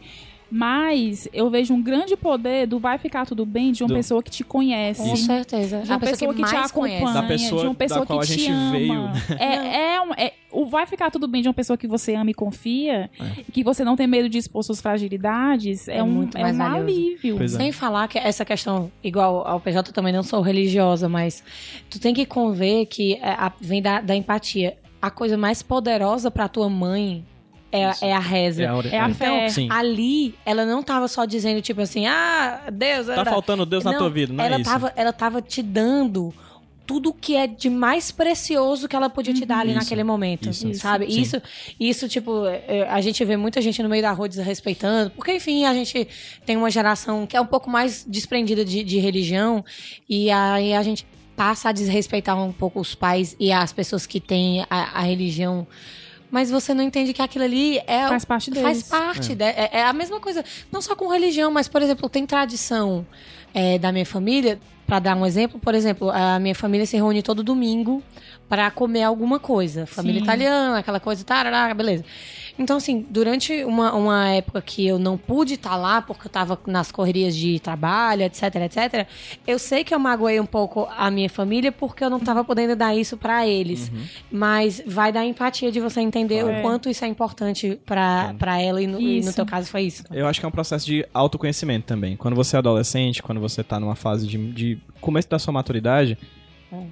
Mas 0.55 1.27
eu 1.33 1.49
vejo 1.49 1.73
um 1.73 1.81
grande 1.81 2.15
poder 2.15 2.65
do 2.65 2.79
vai 2.79 2.97
ficar 2.97 3.25
tudo 3.25 3.45
bem 3.45 3.73
de 3.73 3.83
uma 3.83 3.89
do... 3.89 3.93
pessoa 3.93 4.23
que 4.23 4.31
te 4.31 4.41
conhece. 4.41 5.01
Com 5.01 5.13
certeza. 5.17 5.81
De 5.81 5.91
uma 5.91 5.99
pessoa, 5.99 6.11
pessoa 6.11 6.33
que, 6.33 6.43
que 6.43 6.49
te 6.49 6.55
acompanha. 6.55 7.13
Da 7.13 7.23
pessoa, 7.23 7.61
de 7.61 7.67
uma 7.67 7.75
pessoa 7.75 8.05
que 8.05 8.19
te 8.19 8.47
ama. 8.49 8.71
Veio. 8.71 8.93
É, 9.37 9.43
é, 9.43 10.27
é, 10.27 10.33
o 10.53 10.65
vai 10.65 10.85
ficar 10.85 11.11
tudo 11.11 11.27
bem 11.27 11.41
de 11.41 11.49
uma 11.49 11.53
pessoa 11.53 11.75
que 11.75 11.85
você 11.85 12.15
ama 12.15 12.31
e 12.31 12.33
confia, 12.33 13.09
é. 13.19 13.43
que 13.51 13.65
você 13.65 13.83
não 13.83 13.97
tem 13.97 14.07
medo 14.07 14.29
de 14.29 14.37
expor 14.37 14.63
suas 14.63 14.79
fragilidades, 14.79 15.89
é, 15.89 15.97
é 15.97 16.03
um, 16.03 16.07
muito 16.07 16.37
é 16.37 16.45
um 16.53 16.61
alívio. 16.63 17.43
É. 17.43 17.47
Sem 17.49 17.73
falar 17.73 18.07
que 18.07 18.17
essa 18.17 18.45
questão, 18.45 18.89
igual 19.03 19.45
ao 19.45 19.59
PJ, 19.59 19.89
eu 19.89 19.93
também 19.93 20.13
não 20.13 20.23
sou 20.23 20.39
religiosa, 20.39 21.09
mas 21.09 21.43
tu 21.89 21.99
tem 21.99 22.13
que 22.13 22.25
conver 22.25 22.85
que 22.85 23.15
é, 23.15 23.31
a, 23.31 23.51
vem 23.59 23.81
da, 23.81 23.99
da 23.99 24.15
empatia. 24.15 24.77
A 25.01 25.11
coisa 25.11 25.35
mais 25.35 25.61
poderosa 25.61 26.31
para 26.31 26.47
tua 26.47 26.69
mãe 26.69 27.25
é, 27.77 27.93
é 28.01 28.13
a 28.13 28.19
reza. 28.19 28.63
É 28.63 28.67
a, 28.67 28.81
é 28.91 28.99
a 28.99 29.09
fé. 29.13 29.47
Então, 29.47 29.75
ali, 29.75 30.35
ela 30.45 30.65
não 30.65 30.81
tava 30.83 31.07
só 31.07 31.25
dizendo, 31.25 31.61
tipo 31.61 31.81
assim, 31.81 32.05
ah, 32.07 32.63
Deus... 32.71 33.07
Tá 33.07 33.25
faltando 33.25 33.65
Deus 33.65 33.83
não, 33.83 33.91
na 33.91 33.97
tua 33.97 34.09
vida, 34.09 34.33
não 34.33 34.43
ela 34.43 34.59
é 34.59 34.63
tava, 34.63 34.87
isso. 34.87 34.95
Ela 34.97 35.13
tava 35.13 35.41
te 35.41 35.61
dando 35.61 36.33
tudo 36.85 37.13
que 37.13 37.35
é 37.35 37.47
de 37.47 37.69
mais 37.69 38.11
precioso 38.11 38.87
que 38.87 38.95
ela 38.95 39.09
podia 39.09 39.33
te 39.33 39.45
dar 39.45 39.59
ali 39.59 39.71
isso, 39.71 39.79
naquele 39.79 40.03
momento, 40.03 40.49
isso, 40.49 40.71
sabe? 40.75 41.11
Sim. 41.11 41.21
Isso, 41.21 41.41
isso, 41.79 42.07
tipo, 42.07 42.45
é, 42.45 42.87
a 42.89 43.01
gente 43.01 43.23
vê 43.25 43.35
muita 43.35 43.61
gente 43.61 43.81
no 43.81 43.89
meio 43.89 44.03
da 44.03 44.11
rua 44.11 44.29
desrespeitando, 44.29 45.09
porque, 45.11 45.33
enfim, 45.33 45.65
a 45.65 45.73
gente 45.73 46.07
tem 46.45 46.55
uma 46.55 46.69
geração 46.69 47.25
que 47.25 47.35
é 47.35 47.41
um 47.41 47.45
pouco 47.45 47.69
mais 47.69 48.05
desprendida 48.07 48.63
de, 48.63 48.83
de 48.83 48.99
religião, 48.99 49.65
e 50.07 50.29
aí 50.29 50.73
a 50.73 50.83
gente 50.83 51.07
passa 51.35 51.69
a 51.69 51.71
desrespeitar 51.71 52.41
um 52.41 52.51
pouco 52.51 52.79
os 52.79 52.95
pais 52.95 53.35
e 53.39 53.51
as 53.51 53.73
pessoas 53.73 54.05
que 54.05 54.19
têm 54.19 54.61
a, 54.69 54.99
a 54.99 55.01
religião 55.01 55.67
mas 56.35 56.51
você 56.51 56.73
não 56.73 56.83
entende 56.83 57.13
que 57.13 57.21
aquilo 57.21 57.45
ali 57.45 57.77
é 57.87 58.09
faz 58.09 58.25
parte 58.25 58.51
deles. 58.51 58.61
faz 58.61 58.83
parte 58.83 59.31
é. 59.31 59.35
De, 59.35 59.43
é, 59.45 59.69
é, 59.71 59.83
a 59.85 59.93
mesma 59.93 60.19
coisa 60.19 60.43
não 60.69 60.81
só 60.81 60.93
com 60.93 61.07
religião 61.07 61.49
mas 61.49 61.69
por 61.69 61.81
exemplo 61.81 62.09
tem 62.09 62.25
tradição 62.25 63.07
é, 63.53 63.79
da 63.79 63.89
minha 63.89 64.05
família 64.05 64.59
para 64.85 64.99
dar 64.99 65.15
um 65.15 65.25
exemplo 65.25 65.57
por 65.57 65.73
exemplo 65.73 66.11
a 66.11 66.37
minha 66.37 66.53
família 66.53 66.85
se 66.85 66.97
reúne 66.97 67.23
todo 67.23 67.41
domingo 67.41 68.03
para 68.49 68.69
comer 68.69 69.03
alguma 69.03 69.39
coisa 69.39 69.85
família 69.85 70.19
Sim. 70.19 70.25
italiana 70.25 70.79
aquela 70.79 70.99
coisa 70.99 71.23
tarará, 71.23 71.73
beleza 71.73 72.03
então, 72.57 72.77
assim, 72.77 73.05
durante 73.09 73.63
uma, 73.63 73.93
uma 73.93 74.29
época 74.29 74.61
que 74.61 74.87
eu 74.87 74.97
não 74.97 75.17
pude 75.17 75.55
estar 75.55 75.71
tá 75.71 75.75
lá, 75.75 76.01
porque 76.01 76.27
eu 76.27 76.29
estava 76.29 76.57
nas 76.67 76.91
correrias 76.91 77.35
de 77.35 77.59
trabalho, 77.59 78.23
etc, 78.23 78.43
etc, 78.55 79.07
eu 79.45 79.59
sei 79.59 79.83
que 79.83 79.93
eu 79.93 79.99
magoei 79.99 80.39
um 80.39 80.45
pouco 80.45 80.87
a 80.97 81.11
minha 81.11 81.29
família 81.29 81.71
porque 81.71 82.03
eu 82.03 82.09
não 82.09 82.17
estava 82.17 82.43
podendo 82.43 82.75
dar 82.75 82.95
isso 82.95 83.17
para 83.17 83.45
eles. 83.45 83.89
Uhum. 83.89 84.03
Mas 84.31 84.81
vai 84.85 85.11
dar 85.11 85.25
empatia 85.25 85.71
de 85.71 85.79
você 85.79 85.99
entender 85.99 86.37
é. 86.37 86.45
o 86.45 86.61
quanto 86.61 86.89
isso 86.89 87.03
é 87.03 87.07
importante 87.07 87.79
para 87.85 88.61
ela 88.61 88.81
e 88.81 88.87
no, 88.87 89.01
e 89.01 89.21
no, 89.21 89.33
teu 89.33 89.45
caso 89.45 89.69
foi 89.69 89.83
isso. 89.83 90.03
Eu 90.11 90.27
acho 90.27 90.39
que 90.39 90.45
é 90.45 90.49
um 90.49 90.51
processo 90.51 90.85
de 90.85 91.05
autoconhecimento 91.13 91.85
também. 91.85 92.15
Quando 92.15 92.35
você 92.35 92.55
é 92.55 92.59
adolescente, 92.59 93.21
quando 93.21 93.41
você 93.41 93.61
está 93.61 93.79
numa 93.79 93.95
fase 93.95 94.25
de, 94.27 94.37
de 94.51 94.77
começo 95.01 95.29
da 95.29 95.37
sua 95.37 95.51
maturidade, 95.51 96.17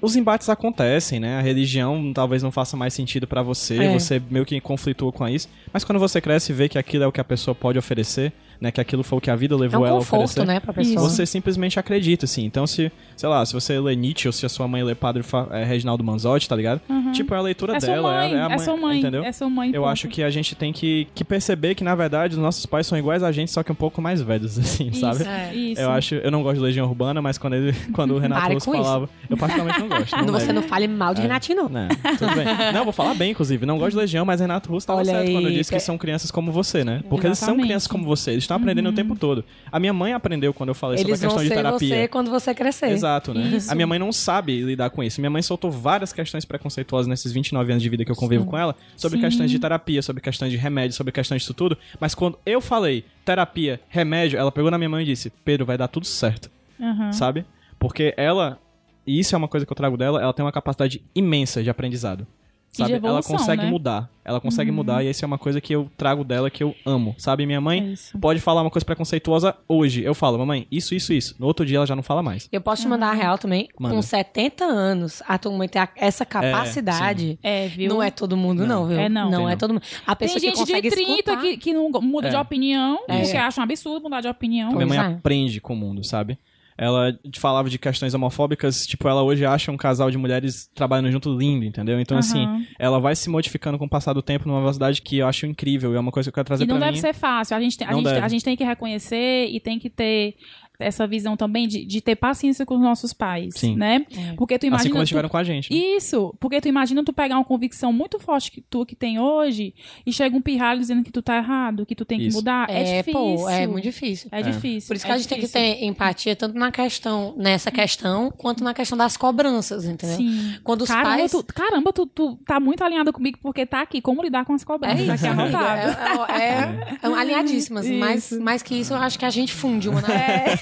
os 0.01 0.15
embates 0.15 0.49
acontecem, 0.49 1.19
né? 1.19 1.37
A 1.37 1.41
religião 1.41 2.11
talvez 2.13 2.43
não 2.43 2.51
faça 2.51 2.77
mais 2.77 2.93
sentido 2.93 3.27
para 3.27 3.41
você, 3.41 3.77
é. 3.77 3.93
você 3.93 4.21
meio 4.29 4.45
que 4.45 4.59
conflitua 4.59 5.11
com 5.11 5.27
isso. 5.27 5.49
Mas 5.71 5.83
quando 5.83 5.99
você 5.99 6.21
cresce 6.21 6.51
e 6.51 6.55
vê 6.55 6.69
que 6.69 6.77
aquilo 6.77 7.03
é 7.03 7.07
o 7.07 7.11
que 7.11 7.21
a 7.21 7.23
pessoa 7.23 7.55
pode 7.55 7.77
oferecer, 7.77 8.31
né? 8.59 8.71
Que 8.71 8.81
aquilo 8.81 9.03
foi 9.03 9.17
o 9.17 9.21
que 9.21 9.29
a 9.29 9.35
vida 9.35 9.55
levou 9.55 9.81
é 9.81 9.83
um 9.83 9.87
ela 9.87 9.99
conforto, 9.99 10.21
a 10.21 10.25
oferecer. 10.25 10.45
né, 10.45 10.59
pra 10.59 10.73
pessoa. 10.73 11.09
Você 11.09 11.25
simplesmente 11.25 11.79
acredita, 11.79 12.25
assim. 12.25 12.45
Então, 12.45 12.65
se, 12.65 12.91
sei 13.15 13.29
lá, 13.29 13.45
se 13.45 13.53
você 13.53 13.79
lê 13.79 13.95
Nietzsche 13.95 14.27
ou 14.27 14.31
se 14.31 14.45
a 14.45 14.49
sua 14.49 14.67
mãe 14.67 14.83
lê 14.83 14.95
Padre 14.95 15.23
é, 15.51 15.63
Reginaldo 15.63 16.03
Manzotti, 16.03 16.47
tá 16.47 16.55
ligado? 16.55 16.81
Uhum. 16.89 17.11
Tipo, 17.11 17.33
é 17.33 17.37
a 17.37 17.41
leitura 17.41 17.77
é 17.77 17.79
dela. 17.79 18.11
Mãe, 18.11 18.33
é, 18.33 18.35
é, 18.35 18.41
a 18.41 18.49
mãe, 18.49 18.55
é 18.55 18.57
sua 18.59 18.77
mãe, 18.77 18.99
entendeu? 18.99 19.23
É 19.23 19.31
sua 19.31 19.49
mãe. 19.49 19.71
Eu 19.73 19.85
acho 19.85 20.07
que 20.07 20.23
a 20.23 20.29
gente 20.29 20.55
tem 20.55 20.71
que, 20.73 21.07
que 21.13 21.23
perceber 21.23 21.75
que, 21.75 21.83
na 21.83 21.95
verdade, 21.95 22.35
os 22.35 22.41
nossos 22.41 22.65
pais 22.65 22.87
são 22.87 22.97
iguais 22.97 23.23
a 23.23 23.31
gente, 23.31 23.51
só 23.51 23.63
que 23.63 23.71
um 23.71 23.75
pouco 23.75 24.01
mais 24.01 24.21
velhos, 24.21 24.57
assim, 24.59 24.87
isso, 24.87 24.99
sabe? 24.99 25.23
É, 25.27 25.53
isso. 25.53 25.81
Eu 25.81 25.91
acho, 25.91 26.15
eu 26.15 26.31
não 26.31 26.43
gosto 26.43 26.55
de 26.55 26.61
Legião 26.61 26.87
Urbana, 26.87 27.21
mas 27.21 27.37
quando, 27.37 27.53
ele, 27.55 27.73
quando 27.93 28.15
o 28.15 28.19
Renato 28.19 28.53
Russo 28.53 28.71
falava, 28.71 29.09
eu 29.29 29.37
particularmente 29.37 29.79
não 29.79 29.89
gosto. 29.89 30.15
Não 30.17 30.33
você 30.33 30.53
não 30.53 30.63
fale 30.63 30.87
mal 30.87 31.13
de 31.13 31.21
é, 31.21 31.23
Renatinho, 31.23 31.63
não. 31.63 31.69
não. 31.69 31.87
Tudo 32.17 32.35
bem. 32.35 32.43
Não, 32.73 32.83
vou 32.83 32.93
falar 32.93 33.13
bem, 33.13 33.31
inclusive. 33.31 33.65
Não 33.65 33.77
gosto 33.77 33.91
de 33.91 33.97
Legião, 33.97 34.25
mas 34.25 34.39
Renato 34.39 34.69
Russo 34.69 34.87
tava 34.87 34.99
Olha 34.99 35.11
certo 35.11 35.27
aí, 35.27 35.33
quando 35.33 35.51
disse 35.51 35.71
que... 35.71 35.79
são 35.79 35.97
crianças 35.97 36.31
como 36.31 36.51
você, 36.51 36.83
né? 36.83 37.01
Porque 37.09 37.27
eles 37.27 37.37
são 37.37 37.57
crianças 37.57 37.87
como 37.87 38.03
você, 38.03 38.35
eles 38.43 38.45
estão 38.45 38.57
aprendendo 38.57 38.85
uhum. 38.87 38.91
o 38.91 38.95
tempo 38.95 39.15
todo. 39.15 39.43
A 39.71 39.79
minha 39.79 39.93
mãe 39.93 40.13
aprendeu 40.13 40.53
quando 40.53 40.69
eu 40.69 40.75
falei 40.75 40.97
Eles 40.97 41.03
sobre 41.03 41.15
a 41.15 41.29
questão 41.29 41.43
de 41.43 41.49
terapia. 41.49 41.87
você 41.87 42.07
quando 42.07 42.29
você 42.29 42.53
crescer. 42.53 42.89
Exato, 42.89 43.33
né? 43.33 43.47
Isso. 43.47 43.71
A 43.71 43.75
minha 43.75 43.87
mãe 43.87 43.97
não 43.97 44.11
sabe 44.11 44.61
lidar 44.61 44.89
com 44.89 45.03
isso. 45.03 45.19
Minha 45.21 45.29
mãe 45.29 45.41
soltou 45.41 45.71
várias 45.71 46.11
questões 46.13 46.45
preconceituosas 46.45 47.07
nesses 47.07 47.31
29 47.31 47.71
anos 47.71 47.83
de 47.83 47.89
vida 47.89 48.05
que 48.05 48.11
eu 48.11 48.15
convivo 48.15 48.43
Sim. 48.43 48.49
com 48.49 48.57
ela, 48.57 48.75
sobre 48.95 49.17
Sim. 49.17 49.25
questões 49.25 49.51
de 49.51 49.59
terapia, 49.59 50.01
sobre 50.01 50.21
questões 50.21 50.51
de 50.51 50.57
remédio, 50.57 50.95
sobre 50.95 51.11
questões 51.11 51.41
disso 51.41 51.53
tudo. 51.53 51.77
Mas 51.99 52.13
quando 52.13 52.37
eu 52.45 52.61
falei 52.61 53.05
terapia, 53.25 53.79
remédio, 53.89 54.37
ela 54.37 54.51
pegou 54.51 54.69
na 54.69 54.77
minha 54.77 54.89
mão 54.89 55.01
e 55.01 55.05
disse: 55.05 55.31
Pedro, 55.43 55.65
vai 55.65 55.77
dar 55.77 55.87
tudo 55.87 56.05
certo. 56.05 56.49
Uhum. 56.79 57.13
Sabe? 57.13 57.45
Porque 57.79 58.13
ela, 58.17 58.59
e 59.05 59.19
isso 59.19 59.35
é 59.35 59.37
uma 59.37 59.47
coisa 59.47 59.65
que 59.65 59.71
eu 59.71 59.75
trago 59.75 59.97
dela, 59.97 60.21
ela 60.21 60.33
tem 60.33 60.43
uma 60.43 60.51
capacidade 60.51 61.01
imensa 61.15 61.63
de 61.63 61.69
aprendizado. 61.69 62.27
Sabe? 62.73 62.93
Evolução, 62.93 63.35
ela 63.35 63.39
consegue 63.39 63.63
né? 63.63 63.69
mudar. 63.69 64.09
Ela 64.25 64.41
consegue 64.41 64.69
uhum. 64.71 64.77
mudar 64.77 65.03
e 65.03 65.09
isso 65.09 65.23
é 65.23 65.27
uma 65.27 65.37
coisa 65.37 65.61
que 65.61 65.75
eu 65.75 65.91
trago 65.95 66.23
dela 66.23 66.49
que 66.49 66.63
eu 66.63 66.73
amo. 66.85 67.13
Sabe? 67.17 67.45
Minha 67.45 67.61
mãe 67.61 67.93
é 67.93 68.17
pode 68.17 68.39
falar 68.39 68.61
uma 68.61 68.71
coisa 68.71 68.85
preconceituosa 68.85 69.55
hoje. 69.67 70.03
Eu 70.03 70.15
falo, 70.15 70.39
mamãe, 70.39 70.65
isso, 70.71 70.95
isso, 70.95 71.13
isso. 71.13 71.35
No 71.37 71.45
outro 71.45 71.65
dia 71.65 71.77
ela 71.77 71.85
já 71.85 71.95
não 71.95 72.01
fala 72.01 72.23
mais. 72.23 72.49
Eu 72.51 72.61
posso 72.61 72.81
te 72.81 72.87
mandar 72.87 73.09
a 73.09 73.13
real 73.13 73.37
também. 73.37 73.67
Manda. 73.79 73.95
Com 73.95 74.01
70 74.01 74.63
anos, 74.63 75.21
a 75.27 75.37
tua 75.37 75.51
mãe 75.51 75.67
tem 75.67 75.81
essa 75.97 76.25
capacidade. 76.25 77.37
É, 77.43 77.65
é, 77.65 77.67
viu? 77.67 77.89
Não 77.89 78.01
é 78.01 78.09
todo 78.09 78.35
mundo, 78.35 78.65
não, 78.65 78.81
não 78.81 78.87
viu? 78.87 78.99
É, 78.99 79.09
não. 79.09 79.29
Não 79.29 79.49
é 79.49 79.55
todo 79.55 79.73
mundo. 79.73 79.83
A 80.07 80.15
pessoa 80.15 80.39
tem 80.39 80.55
gente 80.55 80.81
de 80.81 80.89
30 80.89 81.37
que, 81.37 81.57
que, 81.57 81.73
não 81.73 81.89
muda 82.01 82.27
é. 82.27 82.31
de 82.31 82.37
opinião, 82.37 83.03
é. 83.07 83.21
porque 83.21 83.37
acha 83.37 83.61
um 83.61 83.63
absurdo 83.63 84.01
mudar 84.03 84.21
de 84.21 84.27
opinião. 84.27 84.71
Minha 84.71 84.87
mãe 84.87 84.97
é. 84.97 85.01
aprende 85.01 85.61
com 85.61 85.73
o 85.73 85.77
mundo, 85.77 86.03
sabe? 86.03 86.39
Ela 86.77 87.17
falava 87.37 87.69
de 87.69 87.77
questões 87.77 88.13
homofóbicas, 88.13 88.85
tipo, 88.85 89.07
ela 89.07 89.23
hoje 89.23 89.45
acha 89.45 89.71
um 89.71 89.77
casal 89.77 90.09
de 90.09 90.17
mulheres 90.17 90.69
trabalhando 90.73 91.11
junto 91.11 91.35
lindo, 91.35 91.65
entendeu? 91.65 91.99
Então, 91.99 92.15
uhum. 92.15 92.19
assim, 92.19 92.67
ela 92.79 92.99
vai 92.99 93.15
se 93.15 93.29
modificando 93.29 93.77
com 93.77 93.85
o 93.85 93.89
passar 93.89 94.13
do 94.13 94.21
tempo 94.21 94.47
numa 94.47 94.59
velocidade 94.59 95.01
que 95.01 95.17
eu 95.19 95.27
acho 95.27 95.45
incrível 95.45 95.93
e 95.93 95.95
é 95.95 95.99
uma 95.99 96.11
coisa 96.11 96.29
que 96.29 96.31
eu 96.31 96.35
quero 96.35 96.45
trazer 96.45 96.65
pra 96.65 96.73
mim. 96.73 96.79
E 96.79 96.79
não 96.79 96.87
deve 96.87 96.99
ser 96.99 97.13
fácil. 97.13 97.55
A 97.55 97.59
gente, 97.59 97.83
a, 97.83 97.93
gente, 97.93 98.07
a 98.07 98.27
gente 98.27 98.43
tem 98.43 98.55
que 98.55 98.63
reconhecer 98.63 99.47
e 99.47 99.59
tem 99.59 99.79
que 99.79 99.89
ter 99.89 100.35
essa 100.79 101.05
visão 101.05 101.37
também 101.37 101.67
de, 101.67 101.85
de 101.85 102.01
ter 102.01 102.15
paciência 102.15 102.65
com 102.65 102.75
os 102.75 102.81
nossos 102.81 103.13
pais, 103.13 103.53
Sim. 103.55 103.75
né? 103.75 104.05
É. 104.15 104.33
Porque 104.33 104.57
tu 104.57 104.65
imagina... 104.65 104.81
Assim 104.81 104.89
como 104.89 104.99
eles 104.99 105.07
estiveram 105.07 105.29
com 105.29 105.37
a 105.37 105.43
gente. 105.43 105.71
Né? 105.71 105.79
Isso, 105.79 106.35
porque 106.39 106.59
tu 106.59 106.67
imagina 106.67 107.03
tu 107.03 107.13
pegar 107.13 107.35
uma 107.35 107.45
convicção 107.45 107.93
muito 107.93 108.19
forte 108.19 108.51
que 108.51 108.61
tu 108.61 108.85
que 108.85 108.95
tem 108.95 109.19
hoje 109.19 109.73
e 110.05 110.11
chega 110.11 110.35
um 110.35 110.41
pirralho 110.41 110.79
dizendo 110.79 111.03
que 111.03 111.11
tu 111.11 111.21
tá 111.21 111.37
errado, 111.37 111.85
que 111.85 111.95
tu 111.95 112.05
tem 112.05 112.19
que 112.19 112.27
Isso. 112.27 112.37
mudar. 112.37 112.69
É, 112.69 112.81
é 112.81 112.97
difícil. 112.97 113.19
Pô, 113.19 113.49
é 113.49 113.67
muito 113.67 113.83
difícil. 113.83 114.29
É, 114.31 114.39
é. 114.39 114.43
difícil. 114.43 114.87
Por 114.87 114.95
isso 114.95 115.05
que 115.05 115.11
é 115.11 115.15
a 115.15 115.17
gente 115.17 115.29
difícil. 115.29 115.53
tem 115.53 115.73
que 115.73 115.79
ter 115.79 115.85
empatia 115.85 116.35
tanto 116.35 116.57
na 116.57 116.71
questão, 116.71 117.33
nessa 117.37 117.71
questão, 117.71 118.31
quanto 118.31 118.63
na 118.63 118.73
questão 118.73 118.97
das 118.97 119.15
cobranças, 119.15 119.85
entendeu? 119.85 120.17
Sim. 120.17 120.55
Quando 120.63 120.81
os 120.81 120.89
caramba, 120.89 121.17
pais... 121.17 121.31
Tu, 121.31 121.43
caramba, 121.53 121.93
tu, 121.93 122.05
tu 122.05 122.35
tá 122.45 122.59
muito 122.59 122.83
alinhada 122.83 123.13
comigo 123.13 123.37
porque 123.41 123.65
tá 123.65 123.81
aqui 123.81 124.01
como 124.01 124.21
lidar 124.21 124.45
com 124.45 124.53
as 124.53 124.63
cobranças. 124.63 124.99
É 124.99 125.03
isso, 125.03 125.11
aqui 125.11 125.27
anotado. 125.27 126.31
É, 126.31 126.43
é, 126.43 126.99
é, 127.01 127.07
alinhadíssimas. 127.07 127.87
Mais, 127.89 128.31
mais 128.31 128.63
que 128.63 128.75
isso, 128.75 128.93
eu 128.93 128.97
acho 128.97 129.19
que 129.19 129.25
a 129.25 129.29
gente 129.29 129.53
funde 129.53 129.87
uma 129.87 130.01
na 130.01 130.13
é. 130.13 130.57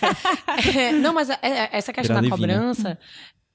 Não, 1.01 1.13
mas 1.13 1.29
é, 1.29 1.37
é, 1.41 1.69
essa 1.73 1.91
questão 1.93 2.21
da 2.21 2.29
cobrança, 2.29 2.97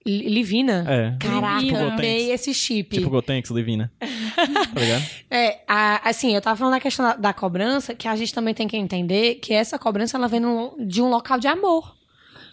Livina? 0.06 0.84
É. 0.88 1.16
Caraca, 1.18 1.64
eu 1.66 1.88
amei 1.90 2.30
esse 2.30 2.54
chip. 2.54 2.96
Tipo 2.96 3.10
Gotenks, 3.10 3.50
Livina. 3.50 3.92
tá 3.98 4.80
ligado? 4.80 5.04
É, 5.30 5.60
a- 5.66 6.08
assim, 6.08 6.34
eu 6.34 6.40
tava 6.40 6.56
falando 6.56 6.74
da 6.74 6.80
questão 6.80 7.04
da, 7.06 7.16
da 7.16 7.32
cobrança, 7.32 7.94
que 7.94 8.06
a 8.06 8.14
gente 8.14 8.32
também 8.32 8.54
tem 8.54 8.68
que 8.68 8.76
entender 8.76 9.36
que 9.36 9.52
essa 9.52 9.78
cobrança, 9.78 10.16
ela 10.16 10.28
vem 10.28 10.40
num- 10.40 10.76
de 10.86 11.02
um 11.02 11.08
local 11.08 11.38
de 11.40 11.48
amor. 11.48 11.96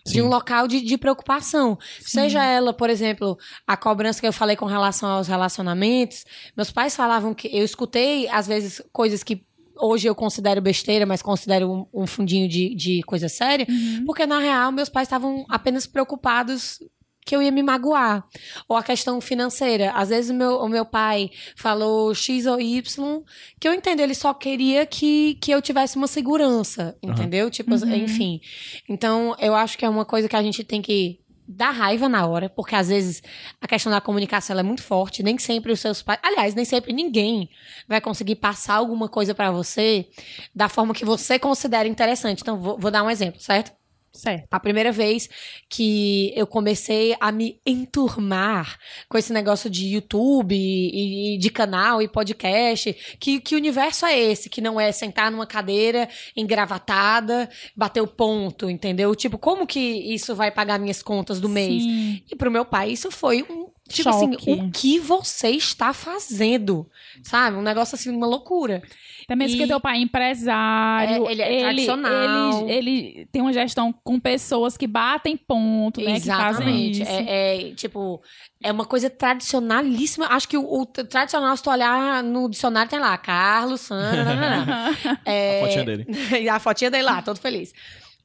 De 0.05 0.13
Sim. 0.13 0.21
um 0.23 0.27
local 0.27 0.67
de, 0.67 0.81
de 0.81 0.97
preocupação. 0.97 1.77
Seja 2.01 2.43
ela, 2.43 2.73
por 2.73 2.89
exemplo, 2.89 3.37
a 3.65 3.77
cobrança 3.77 4.19
que 4.19 4.27
eu 4.27 4.33
falei 4.33 4.53
com 4.57 4.65
relação 4.65 5.07
aos 5.07 5.29
relacionamentos. 5.29 6.25
Meus 6.57 6.69
pais 6.71 6.93
falavam 6.93 7.33
que 7.33 7.47
eu 7.47 7.63
escutei, 7.63 8.27
às 8.27 8.45
vezes, 8.45 8.81
coisas 8.91 9.23
que 9.23 9.45
hoje 9.83 10.07
eu 10.07 10.15
considero 10.15 10.61
besteira, 10.61 11.05
mas 11.05 11.21
considero 11.21 11.71
um, 11.71 12.03
um 12.03 12.07
fundinho 12.07 12.47
de, 12.47 12.73
de 12.73 13.01
coisa 13.03 13.27
séria. 13.27 13.67
Porque, 14.05 14.25
na 14.25 14.39
real, 14.39 14.71
meus 14.71 14.89
pais 14.89 15.07
estavam 15.07 15.45
apenas 15.49 15.85
preocupados 15.85 16.79
que 17.25 17.35
eu 17.35 17.41
ia 17.41 17.51
me 17.51 17.63
magoar. 17.63 18.25
Ou 18.67 18.75
a 18.75 18.83
questão 18.83 19.19
financeira. 19.21 19.91
Às 19.91 20.09
vezes 20.09 20.29
o 20.29 20.33
meu, 20.33 20.57
o 20.57 20.67
meu 20.67 20.85
pai 20.85 21.29
falou 21.55 22.13
X 22.13 22.45
ou 22.45 22.59
Y, 22.59 23.23
que 23.59 23.67
eu 23.67 23.73
entendo, 23.73 24.01
ele 24.01 24.13
só 24.13 24.33
queria 24.33 24.85
que, 24.85 25.35
que 25.35 25.51
eu 25.51 25.61
tivesse 25.61 25.95
uma 25.95 26.07
segurança, 26.07 26.97
entendeu? 27.01 27.49
Tipo, 27.49 27.75
enfim. 27.75 28.41
Então, 28.89 29.35
eu 29.39 29.55
acho 29.55 29.77
que 29.77 29.85
é 29.85 29.89
uma 29.89 30.05
coisa 30.05 30.27
que 30.27 30.35
a 30.35 30.43
gente 30.43 30.63
tem 30.63 30.81
que 30.81 31.19
dar 31.47 31.71
raiva 31.71 32.07
na 32.07 32.25
hora, 32.25 32.49
porque 32.49 32.75
às 32.75 32.87
vezes 32.87 33.21
a 33.61 33.67
questão 33.67 33.91
da 33.91 34.01
comunicação 34.01 34.57
é 34.57 34.63
muito 34.63 34.81
forte, 34.81 35.23
nem 35.23 35.37
sempre 35.37 35.71
os 35.71 35.79
seus 35.79 36.01
pais, 36.01 36.19
aliás, 36.23 36.55
nem 36.55 36.65
sempre 36.65 36.93
ninguém 36.93 37.49
vai 37.87 37.99
conseguir 37.99 38.35
passar 38.35 38.75
alguma 38.75 39.09
coisa 39.09 39.35
pra 39.35 39.51
você 39.51 40.07
da 40.55 40.69
forma 40.69 40.93
que 40.93 41.05
você 41.05 41.37
considera 41.37 41.87
interessante. 41.87 42.41
Então, 42.41 42.57
vou, 42.57 42.77
vou 42.77 42.91
dar 42.91 43.03
um 43.03 43.09
exemplo, 43.09 43.39
certo? 43.41 43.71
Certo. 44.13 44.47
A 44.51 44.59
primeira 44.59 44.91
vez 44.91 45.27
que 45.67 46.31
eu 46.35 46.45
comecei 46.45 47.15
a 47.19 47.31
me 47.31 47.59
enturmar 47.65 48.77
com 49.09 49.17
esse 49.17 49.33
negócio 49.33 49.71
de 49.71 49.87
YouTube 49.87 50.55
e, 50.55 51.33
e 51.33 51.37
de 51.39 51.49
canal 51.49 51.99
e 51.99 52.07
podcast, 52.07 52.93
que, 53.19 53.41
que 53.41 53.55
universo 53.55 54.05
é 54.05 54.17
esse? 54.17 54.49
Que 54.49 54.61
não 54.61 54.79
é 54.79 54.91
sentar 54.91 55.31
numa 55.31 55.47
cadeira 55.47 56.07
engravatada, 56.37 57.49
bater 57.75 58.01
o 58.01 58.07
ponto, 58.07 58.69
entendeu? 58.69 59.15
Tipo, 59.15 59.39
como 59.39 59.65
que 59.65 59.79
isso 59.79 60.35
vai 60.35 60.51
pagar 60.51 60.79
minhas 60.79 61.01
contas 61.01 61.41
do 61.41 61.49
mês? 61.49 61.81
Sim. 61.81 62.21
E 62.31 62.35
pro 62.35 62.51
meu 62.51 62.65
pai 62.65 62.91
isso 62.91 63.09
foi 63.09 63.41
um. 63.41 63.72
Tipo 63.89 64.11
Choque. 64.13 64.35
assim, 64.37 64.53
o 64.61 64.71
que 64.71 64.97
você 64.97 65.49
está 65.49 65.91
fazendo? 65.93 66.89
Sabe? 67.21 67.57
Um 67.57 67.61
negócio 67.61 67.95
assim, 67.95 68.09
uma 68.09 68.25
loucura. 68.25 68.81
Também 69.27 69.47
E- 69.47 69.51
porque 69.51 69.67
teu 69.67 69.79
pai 69.79 69.97
é 69.97 70.01
empresário. 70.01 71.27
É, 71.27 71.31
ele 71.31 71.41
é 71.41 71.59
tradicional. 71.59 72.69
Ele, 72.69 72.71
ele 72.71 73.25
tem 73.31 73.41
uma 73.41 73.51
gestão 73.51 73.93
com 74.03 74.17
pessoas 74.19 74.77
que 74.77 74.87
batem 74.87 75.35
ponto, 75.35 75.99
né? 76.01 76.19
Que 76.19 76.27
fazem 76.27 76.89
Exatamente. 76.89 77.01
isso. 77.01 77.11
É, 77.11 77.69
é, 77.69 77.73
tipo, 77.75 78.21
é 78.63 78.71
uma 78.71 78.85
coisa 78.85 79.09
tradicionalíssima. 79.09 80.27
Acho 80.27 80.47
que 80.47 80.57
o, 80.57 80.63
o 80.81 80.85
tradicional, 80.85 81.55
se 81.57 81.63
tu 81.63 81.69
olhar 81.69 82.23
no 82.23 82.49
dicionário, 82.49 82.89
tem 82.89 82.99
lá, 82.99 83.17
Carlos, 83.17 83.81
Sandra. 83.81 84.95
É, 85.25 85.59
A 85.61 85.65
fotinha 85.67 85.83
dele. 85.85 86.05
e 86.41 86.47
a 86.49 86.59
fotinha 86.59 86.89
dele 86.89 87.03
lá, 87.03 87.21
todo 87.21 87.37
feliz. 87.37 87.73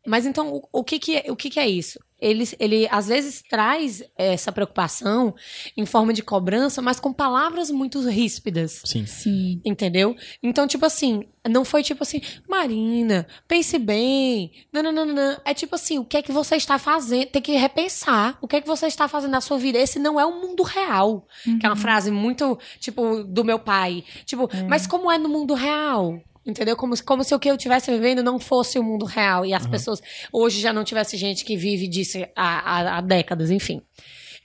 Mas 0.06 0.24
então, 0.24 0.52
o, 0.54 0.68
o 0.72 0.84
que, 0.84 0.98
que, 1.00 1.16
é- 1.16 1.24
o 1.32 1.36
que, 1.36 1.50
que 1.50 1.58
é 1.60 1.68
isso? 1.68 1.98
Ele, 2.20 2.44
ele, 2.58 2.88
às 2.90 3.08
vezes, 3.08 3.42
traz 3.48 4.02
essa 4.16 4.50
preocupação 4.50 5.34
em 5.76 5.86
forma 5.86 6.12
de 6.12 6.22
cobrança, 6.22 6.82
mas 6.82 6.98
com 6.98 7.12
palavras 7.12 7.70
muito 7.70 8.00
ríspidas. 8.00 8.82
Sim. 8.84 9.06
Sim. 9.06 9.60
Entendeu? 9.64 10.16
Então, 10.42 10.66
tipo 10.66 10.84
assim, 10.84 11.24
não 11.48 11.64
foi 11.64 11.82
tipo 11.82 12.02
assim, 12.02 12.20
Marina, 12.48 13.26
pense 13.46 13.78
bem. 13.78 14.52
Não, 14.72 14.82
não, 14.82 14.92
não, 14.92 15.06
não. 15.06 15.40
É 15.44 15.54
tipo 15.54 15.74
assim, 15.74 15.98
o 15.98 16.04
que 16.04 16.16
é 16.16 16.22
que 16.22 16.32
você 16.32 16.56
está 16.56 16.78
fazendo? 16.78 17.26
Tem 17.26 17.42
que 17.42 17.52
repensar 17.56 18.38
o 18.40 18.48
que 18.48 18.56
é 18.56 18.60
que 18.60 18.66
você 18.66 18.86
está 18.86 19.08
fazendo 19.08 19.30
na 19.30 19.40
sua 19.40 19.58
vida. 19.58 19.78
Esse 19.78 19.98
não 19.98 20.18
é 20.18 20.26
o 20.26 20.40
mundo 20.40 20.62
real. 20.62 21.26
Que 21.58 21.66
é 21.66 21.68
uma 21.68 21.76
frase 21.76 22.10
muito, 22.10 22.58
tipo, 22.78 23.24
do 23.24 23.44
meu 23.44 23.58
pai. 23.58 24.04
Tipo, 24.24 24.48
mas 24.68 24.86
como 24.86 25.10
é 25.10 25.18
no 25.18 25.28
mundo 25.28 25.54
real? 25.54 26.20
Entendeu? 26.48 26.74
Como, 26.76 26.96
se- 26.96 27.02
como 27.04 27.22
se 27.22 27.34
o 27.34 27.38
que 27.38 27.50
eu 27.50 27.56
estivesse 27.56 27.90
vivendo 27.90 28.22
não 28.22 28.38
fosse 28.38 28.78
o 28.78 28.82
mundo 28.82 29.04
real. 29.04 29.44
E 29.44 29.52
as 29.52 29.66
pessoas 29.66 30.00
hoje 30.32 30.60
já 30.60 30.72
não 30.72 30.82
tivesse 30.82 31.16
gente 31.16 31.44
que 31.44 31.56
vive 31.56 31.86
disso 31.86 32.16
há, 32.34 32.58
há- 32.78 32.96
há 32.96 33.00
décadas, 33.02 33.50
enfim. 33.50 33.82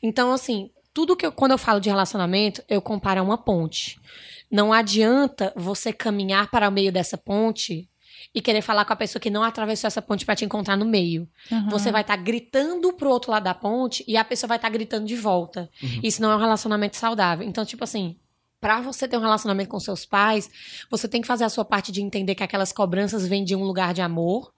Então, 0.01 0.31
assim, 0.33 0.69
tudo 0.93 1.15
que 1.15 1.25
eu, 1.25 1.31
quando 1.31 1.53
eu 1.53 1.57
falo 1.57 1.79
de 1.79 1.87
relacionamento, 1.89 2.61
eu 2.67 2.81
comparo 2.81 3.21
a 3.21 3.23
uma 3.23 3.37
ponte. 3.37 3.97
Não 4.51 4.73
adianta 4.73 5.53
você 5.55 5.93
caminhar 5.93 6.51
para 6.51 6.67
o 6.67 6.71
meio 6.71 6.91
dessa 6.91 7.17
ponte 7.17 7.89
e 8.35 8.41
querer 8.41 8.61
falar 8.61 8.83
com 8.85 8.93
a 8.93 8.95
pessoa 8.97 9.19
que 9.19 9.29
não 9.29 9.43
atravessou 9.43 9.87
essa 9.87 10.01
ponte 10.01 10.25
para 10.25 10.35
te 10.35 10.43
encontrar 10.45 10.75
no 10.75 10.85
meio. 10.85 11.27
Aham. 11.51 11.69
Você 11.69 11.91
vai 11.91 12.01
estar 12.01 12.15
gritando 12.17 12.91
pro 12.93 13.09
outro 13.09 13.31
lado 13.31 13.43
da 13.43 13.53
ponte 13.53 14.03
e 14.07 14.17
a 14.17 14.25
pessoa 14.25 14.47
vai 14.49 14.57
estar 14.57 14.69
gritando 14.69 15.05
de 15.07 15.15
volta. 15.15 15.69
Isso 16.03 16.21
não 16.21 16.31
é 16.31 16.35
um 16.35 16.39
relacionamento 16.39 16.97
saudável. 16.97 17.47
Então, 17.47 17.63
tipo 17.65 17.83
assim, 17.83 18.15
Pra 18.63 18.79
você 18.79 19.09
ter 19.09 19.17
um 19.17 19.19
relacionamento 19.19 19.69
com 19.69 19.77
seus 19.77 20.05
pais, 20.05 20.49
você 20.89 21.05
tem 21.05 21.19
que 21.19 21.27
fazer 21.27 21.43
a 21.43 21.49
sua 21.49 21.65
parte 21.65 21.91
de 21.91 22.01
entender 22.01 22.33
que 22.33 22.43
aquelas 22.43 22.71
cobranças 22.71 23.27
vêm 23.27 23.43
de 23.43 23.53
um 23.53 23.63
lugar 23.65 23.93
de 23.93 24.01
amor, 24.01 24.53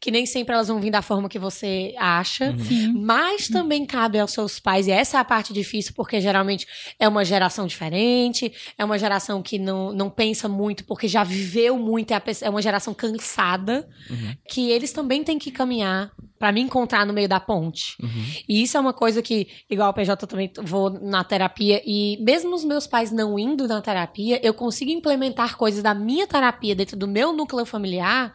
que 0.00 0.10
nem 0.10 0.26
sempre 0.26 0.54
elas 0.54 0.68
vão 0.68 0.80
vir 0.80 0.90
da 0.90 1.02
forma 1.02 1.28
que 1.28 1.38
você 1.38 1.94
acha, 1.98 2.56
Sim. 2.56 2.92
mas 2.92 3.48
também 3.48 3.84
cabe 3.84 4.18
aos 4.18 4.32
seus 4.32 4.58
pais, 4.58 4.86
e 4.86 4.90
essa 4.90 5.16
é 5.16 5.20
a 5.20 5.24
parte 5.24 5.52
difícil, 5.52 5.92
porque 5.94 6.20
geralmente 6.20 6.66
é 6.98 7.08
uma 7.08 7.24
geração 7.24 7.66
diferente, 7.66 8.52
é 8.76 8.84
uma 8.84 8.98
geração 8.98 9.42
que 9.42 9.58
não, 9.58 9.92
não 9.92 10.10
pensa 10.10 10.48
muito, 10.48 10.84
porque 10.84 11.08
já 11.08 11.24
viveu 11.24 11.78
muito, 11.78 12.12
é, 12.12 12.22
é 12.42 12.50
uma 12.50 12.62
geração 12.62 12.94
cansada, 12.94 13.88
que 14.48 14.70
eles 14.70 14.92
também 14.92 15.24
têm 15.24 15.38
que 15.38 15.50
caminhar 15.50 16.12
pra 16.38 16.52
me 16.52 16.60
encontrar 16.60 17.04
no 17.04 17.12
meio 17.12 17.28
da 17.28 17.38
ponte. 17.38 17.96
E 18.48 18.62
isso 18.62 18.76
é 18.76 18.80
uma 18.80 18.94
coisa 18.94 19.20
que, 19.20 19.46
igual 19.68 19.90
o 19.90 19.94
PJ, 19.94 20.24
eu 20.24 20.28
também 20.28 20.50
vou 20.62 20.90
na 20.90 21.22
terapia, 21.22 21.82
e 21.84 22.16
mesmo 22.22 22.54
os 22.54 22.64
meus 22.64 22.86
pais 22.86 23.10
não 23.10 23.38
indo 23.38 23.68
na 23.68 23.80
terapia, 23.82 24.40
eu 24.42 24.54
consigo 24.54 24.90
implementar 24.90 25.56
coisas 25.56 25.82
da 25.82 25.94
minha 25.94 26.26
terapia 26.26 26.74
dentro 26.74 26.96
do 26.96 27.06
meu 27.06 27.32
núcleo 27.32 27.66
familiar 27.66 28.32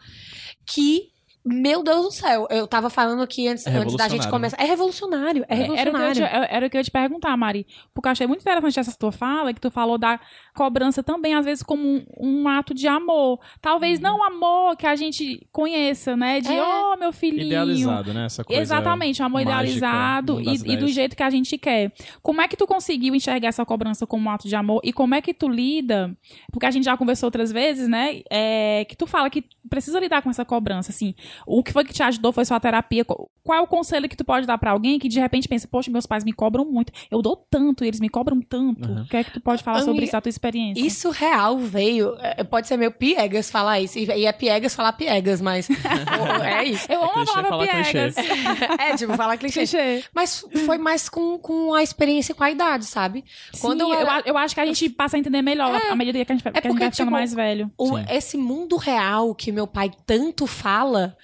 que. 0.66 1.15
Meu 1.48 1.84
Deus 1.84 2.04
do 2.06 2.10
céu, 2.10 2.46
eu 2.50 2.66
tava 2.66 2.90
falando 2.90 3.22
aqui 3.22 3.46
antes, 3.46 3.64
É 3.66 3.70
antes 3.70 3.94
da 3.94 4.08
gente 4.08 4.24
revolucionário, 4.26 4.30
começar. 4.30 4.56
É 4.60 4.64
revolucionário, 4.64 5.44
é 5.48 5.54
Era 5.54 5.62
o, 5.62 5.64
que 5.64 5.70
eu 5.70 5.76
revolucionário. 5.76 6.48
te, 6.48 6.54
era 6.54 6.66
o 6.66 6.70
que 6.70 6.76
eu 6.76 6.80
ia 6.80 6.84
te 6.84 6.90
perguntar, 6.90 7.36
Mari. 7.36 7.66
Porque 7.94 8.08
eu 8.08 8.12
achei 8.12 8.26
muito 8.26 8.40
interessante 8.40 8.80
essa 8.80 8.96
tua 8.98 9.12
fala, 9.12 9.54
que 9.54 9.60
tu 9.60 9.70
falou 9.70 9.96
da 9.96 10.18
cobrança 10.54 11.02
também, 11.02 11.34
às 11.34 11.44
vezes, 11.44 11.62
como 11.62 11.82
um, 11.86 12.04
um 12.18 12.48
ato 12.48 12.74
de 12.74 12.88
amor. 12.88 13.38
Talvez 13.60 14.00
não 14.00 14.24
amor 14.24 14.76
que 14.76 14.86
a 14.86 14.96
gente 14.96 15.46
conheça, 15.52 16.16
né? 16.16 16.40
De, 16.40 16.52
É. 16.52 16.62
oh, 16.62 16.96
meu 16.96 17.12
filhinho. 17.12 17.46
Idealizado, 17.46 18.12
né? 18.12 18.26
Essa 18.26 18.42
coisa 18.42 18.60
Exatamente, 18.60 19.22
um 19.22 19.26
amor 19.26 19.44
mágica, 19.44 19.76
idealizado 19.76 20.40
e, 20.40 20.72
e 20.72 20.76
do 20.76 20.88
jeito 20.88 21.14
que 21.14 21.22
a 21.22 21.30
gente 21.30 21.56
quer. 21.56 21.92
Como 22.22 22.40
é 22.40 22.48
que 22.48 22.56
tu 22.56 22.66
conseguiu 22.66 23.14
enxergar 23.14 23.48
essa 23.48 23.64
cobrança 23.64 24.06
como 24.06 24.28
um 24.28 24.30
ato 24.32 24.48
de 24.48 24.56
amor? 24.56 24.80
E 24.82 24.92
como 24.92 25.14
é 25.14 25.20
que 25.20 25.32
tu 25.32 25.48
lida? 25.48 26.16
Porque 26.50 26.66
a 26.66 26.70
gente 26.70 26.84
já 26.84 26.96
conversou 26.96 27.28
outras 27.28 27.52
vezes, 27.52 27.86
né? 27.88 28.20
É, 28.30 28.84
que 28.88 28.96
tu 28.96 29.06
fala 29.06 29.30
que 29.30 29.44
precisa 29.70 30.00
lidar 30.00 30.22
com 30.22 30.30
essa 30.30 30.44
cobrança, 30.44 30.90
assim. 30.90 31.14
O 31.46 31.62
que 31.62 31.72
foi 31.72 31.84
que 31.84 31.92
te 31.92 32.02
ajudou 32.02 32.32
foi 32.32 32.44
sua 32.44 32.60
terapia. 32.60 33.04
Qual 33.04 33.58
é 33.58 33.60
o 33.60 33.66
conselho 33.66 34.08
que 34.08 34.16
tu 34.16 34.24
pode 34.24 34.46
dar 34.46 34.58
pra 34.58 34.70
alguém 34.70 34.98
que 34.98 35.08
de 35.08 35.18
repente 35.20 35.48
pensa, 35.48 35.66
poxa, 35.68 35.90
meus 35.90 36.06
pais 36.06 36.24
me 36.24 36.32
cobram 36.32 36.64
muito. 36.64 36.92
Eu 37.10 37.20
dou 37.22 37.36
tanto 37.36 37.84
e 37.84 37.88
eles 37.88 38.00
me 38.00 38.08
cobram 38.08 38.40
tanto. 38.40 38.88
Uhum. 38.88 39.02
O 39.02 39.06
que 39.08 39.16
é 39.16 39.24
que 39.24 39.32
tu 39.32 39.40
pode 39.40 39.62
falar 39.62 39.82
sobre 39.82 40.04
isso, 40.04 40.16
a 40.16 40.20
tua 40.20 40.30
experiência? 40.30 40.80
Isso 40.84 41.10
real 41.10 41.58
veio. 41.58 42.16
é, 42.20 42.44
Pode 42.44 42.66
ser 42.68 42.76
meio 42.76 42.92
piegas 42.92 43.50
falar 43.50 43.80
isso. 43.80 43.98
E 43.98 44.24
é 44.26 44.32
piegas 44.32 44.74
falar 44.74 44.92
piegas, 44.92 45.40
mas. 45.40 45.68
é 46.44 46.64
isso. 46.64 46.90
Eu 46.90 47.00
amo 47.02 47.10
a 47.10 47.14
clichê 47.14 47.32
palavra 47.32 47.48
falar 47.48 47.66
piegas. 47.82 48.14
É, 48.78 48.96
tipo, 48.96 49.14
falar 49.14 49.36
clichê. 49.36 49.60
Clichê. 49.60 50.04
Mas 50.14 50.44
foi 50.64 50.78
mais 50.78 51.08
com, 51.08 51.38
com 51.38 51.74
a 51.74 51.82
experiência 51.82 52.32
e 52.32 52.34
com 52.34 52.44
a 52.44 52.50
idade, 52.50 52.84
sabe? 52.84 53.24
Quando 53.60 53.80
eu, 53.82 53.92
era- 53.94 54.16
a- 54.18 54.22
eu 54.24 54.36
acho 54.36 54.54
que 54.54 54.60
a 54.60 54.66
gente 54.66 54.88
passa 54.90 55.16
a 55.16 55.20
entender 55.20 55.42
melhor 55.42 55.74
à 55.90 55.94
medida 55.96 56.24
que 56.24 56.32
a 56.32 56.34
gente, 56.34 56.44
vai- 56.44 56.52
que 56.52 56.58
a 56.58 56.62
gente 56.62 56.70
porque, 56.72 56.84
vai 56.84 56.90
ficando 56.90 57.06
tipo, 57.06 57.10
mais 57.12 57.34
velho. 57.34 57.70
o- 57.78 57.96
Sim. 57.98 58.04
esse 58.10 58.36
mundo 58.36 58.76
real 58.76 59.34
que 59.34 59.50
meu 59.52 59.66
pai 59.66 59.90
tanto 60.06 60.46
fala, 60.46 61.16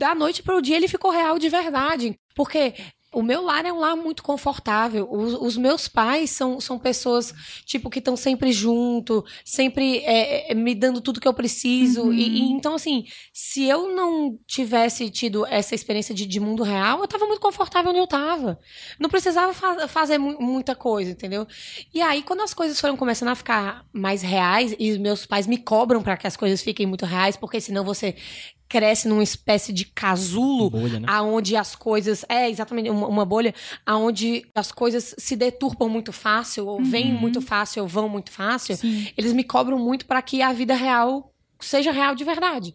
da 0.00 0.14
noite 0.14 0.42
para 0.42 0.56
o 0.56 0.62
dia 0.62 0.76
ele 0.76 0.88
ficou 0.88 1.10
real 1.10 1.38
de 1.38 1.50
verdade. 1.50 2.18
Porque 2.34 2.72
o 3.12 3.22
meu 3.22 3.42
lar 3.42 3.66
é 3.66 3.72
um 3.72 3.80
lar 3.80 3.96
muito 3.96 4.22
confortável. 4.22 5.06
Os, 5.10 5.34
os 5.34 5.56
meus 5.58 5.88
pais 5.88 6.30
são, 6.30 6.58
são 6.58 6.78
pessoas, 6.78 7.34
tipo, 7.66 7.90
que 7.90 7.98
estão 7.98 8.16
sempre 8.16 8.50
junto, 8.50 9.22
sempre 9.44 9.98
é, 9.98 10.52
é, 10.52 10.54
me 10.54 10.74
dando 10.74 11.00
tudo 11.02 11.20
que 11.20 11.28
eu 11.28 11.34
preciso. 11.34 12.04
Uhum. 12.04 12.12
E, 12.14 12.28
e 12.38 12.52
então, 12.52 12.76
assim, 12.76 13.04
se 13.32 13.64
eu 13.64 13.94
não 13.94 14.38
tivesse 14.46 15.10
tido 15.10 15.44
essa 15.46 15.74
experiência 15.74 16.14
de, 16.14 16.24
de 16.24 16.40
mundo 16.40 16.62
real, 16.62 17.00
eu 17.00 17.08
tava 17.08 17.26
muito 17.26 17.40
confortável 17.40 17.90
onde 17.90 18.00
eu 18.00 18.06
tava. 18.06 18.58
Não 18.98 19.10
precisava 19.10 19.52
fa- 19.52 19.86
fazer 19.86 20.16
mu- 20.16 20.40
muita 20.40 20.74
coisa, 20.74 21.10
entendeu? 21.10 21.46
E 21.92 22.00
aí, 22.00 22.22
quando 22.22 22.42
as 22.42 22.54
coisas 22.54 22.80
foram 22.80 22.96
começando 22.96 23.28
a 23.28 23.34
ficar 23.34 23.84
mais 23.92 24.22
reais, 24.22 24.74
e 24.78 24.92
os 24.92 24.98
meus 24.98 25.26
pais 25.26 25.46
me 25.46 25.58
cobram 25.58 26.00
para 26.00 26.16
que 26.16 26.26
as 26.28 26.36
coisas 26.36 26.62
fiquem 26.62 26.86
muito 26.86 27.04
reais, 27.04 27.36
porque 27.36 27.60
senão 27.60 27.84
você 27.84 28.14
cresce 28.70 29.08
numa 29.08 29.22
espécie 29.22 29.72
de 29.72 29.84
casulo 29.84 30.70
Bolha, 30.70 31.00
né? 31.00 31.06
aonde 31.10 31.56
as 31.56 31.74
coisas 31.74 32.24
é 32.28 32.48
exatamente 32.48 32.88
uma, 32.88 33.08
uma 33.08 33.24
bolha 33.24 33.52
aonde 33.84 34.46
as 34.54 34.70
coisas 34.70 35.12
se 35.18 35.34
deturpam 35.34 35.88
muito 35.88 36.12
fácil 36.12 36.68
ou 36.68 36.80
vêm 36.80 37.12
muito 37.12 37.40
fácil 37.42 37.82
ou 37.82 37.88
vão 37.88 38.08
muito 38.08 38.30
fácil 38.30 38.76
Sim. 38.76 39.08
eles 39.18 39.32
me 39.32 39.42
cobram 39.42 39.76
muito 39.76 40.06
para 40.06 40.22
que 40.22 40.40
a 40.40 40.52
vida 40.52 40.74
real 40.74 41.34
seja 41.58 41.90
real 41.90 42.14
de 42.14 42.22
verdade 42.22 42.72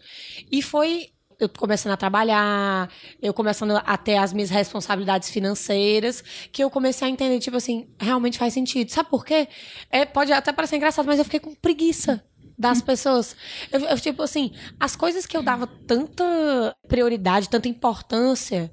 e 0.52 0.62
foi 0.62 1.12
eu 1.40 1.50
começando 1.50 1.92
a 1.92 1.98
trabalhar, 1.98 2.90
eu 3.22 3.34
começando 3.34 3.72
a 3.76 3.98
ter 3.98 4.16
as 4.16 4.32
minhas 4.32 4.50
responsabilidades 4.50 5.30
financeiras, 5.30 6.24
que 6.50 6.64
eu 6.64 6.70
comecei 6.70 7.06
a 7.06 7.12
entender, 7.12 7.40
tipo 7.40 7.58
assim, 7.58 7.90
realmente 8.00 8.38
faz 8.38 8.54
sentido. 8.54 8.90
Sabe 8.90 9.10
por 9.10 9.26
quê? 9.26 9.50
É, 9.90 10.06
pode 10.06 10.32
até 10.32 10.54
parecer 10.54 10.78
engraçado, 10.78 11.06
mas 11.06 11.20
eu 11.20 11.26
fiquei 11.26 11.42
com 11.42 11.54
preguiça 11.54 12.24
das 12.58 12.82
pessoas. 12.82 13.36
Eu, 13.72 13.82
eu, 13.82 14.00
tipo 14.00 14.22
assim, 14.24 14.52
as 14.80 14.96
coisas 14.96 15.26
que 15.26 15.36
eu 15.36 15.44
dava 15.44 15.68
tanta 15.68 16.76
prioridade, 16.88 17.50
tanta 17.50 17.68
importância, 17.68 18.72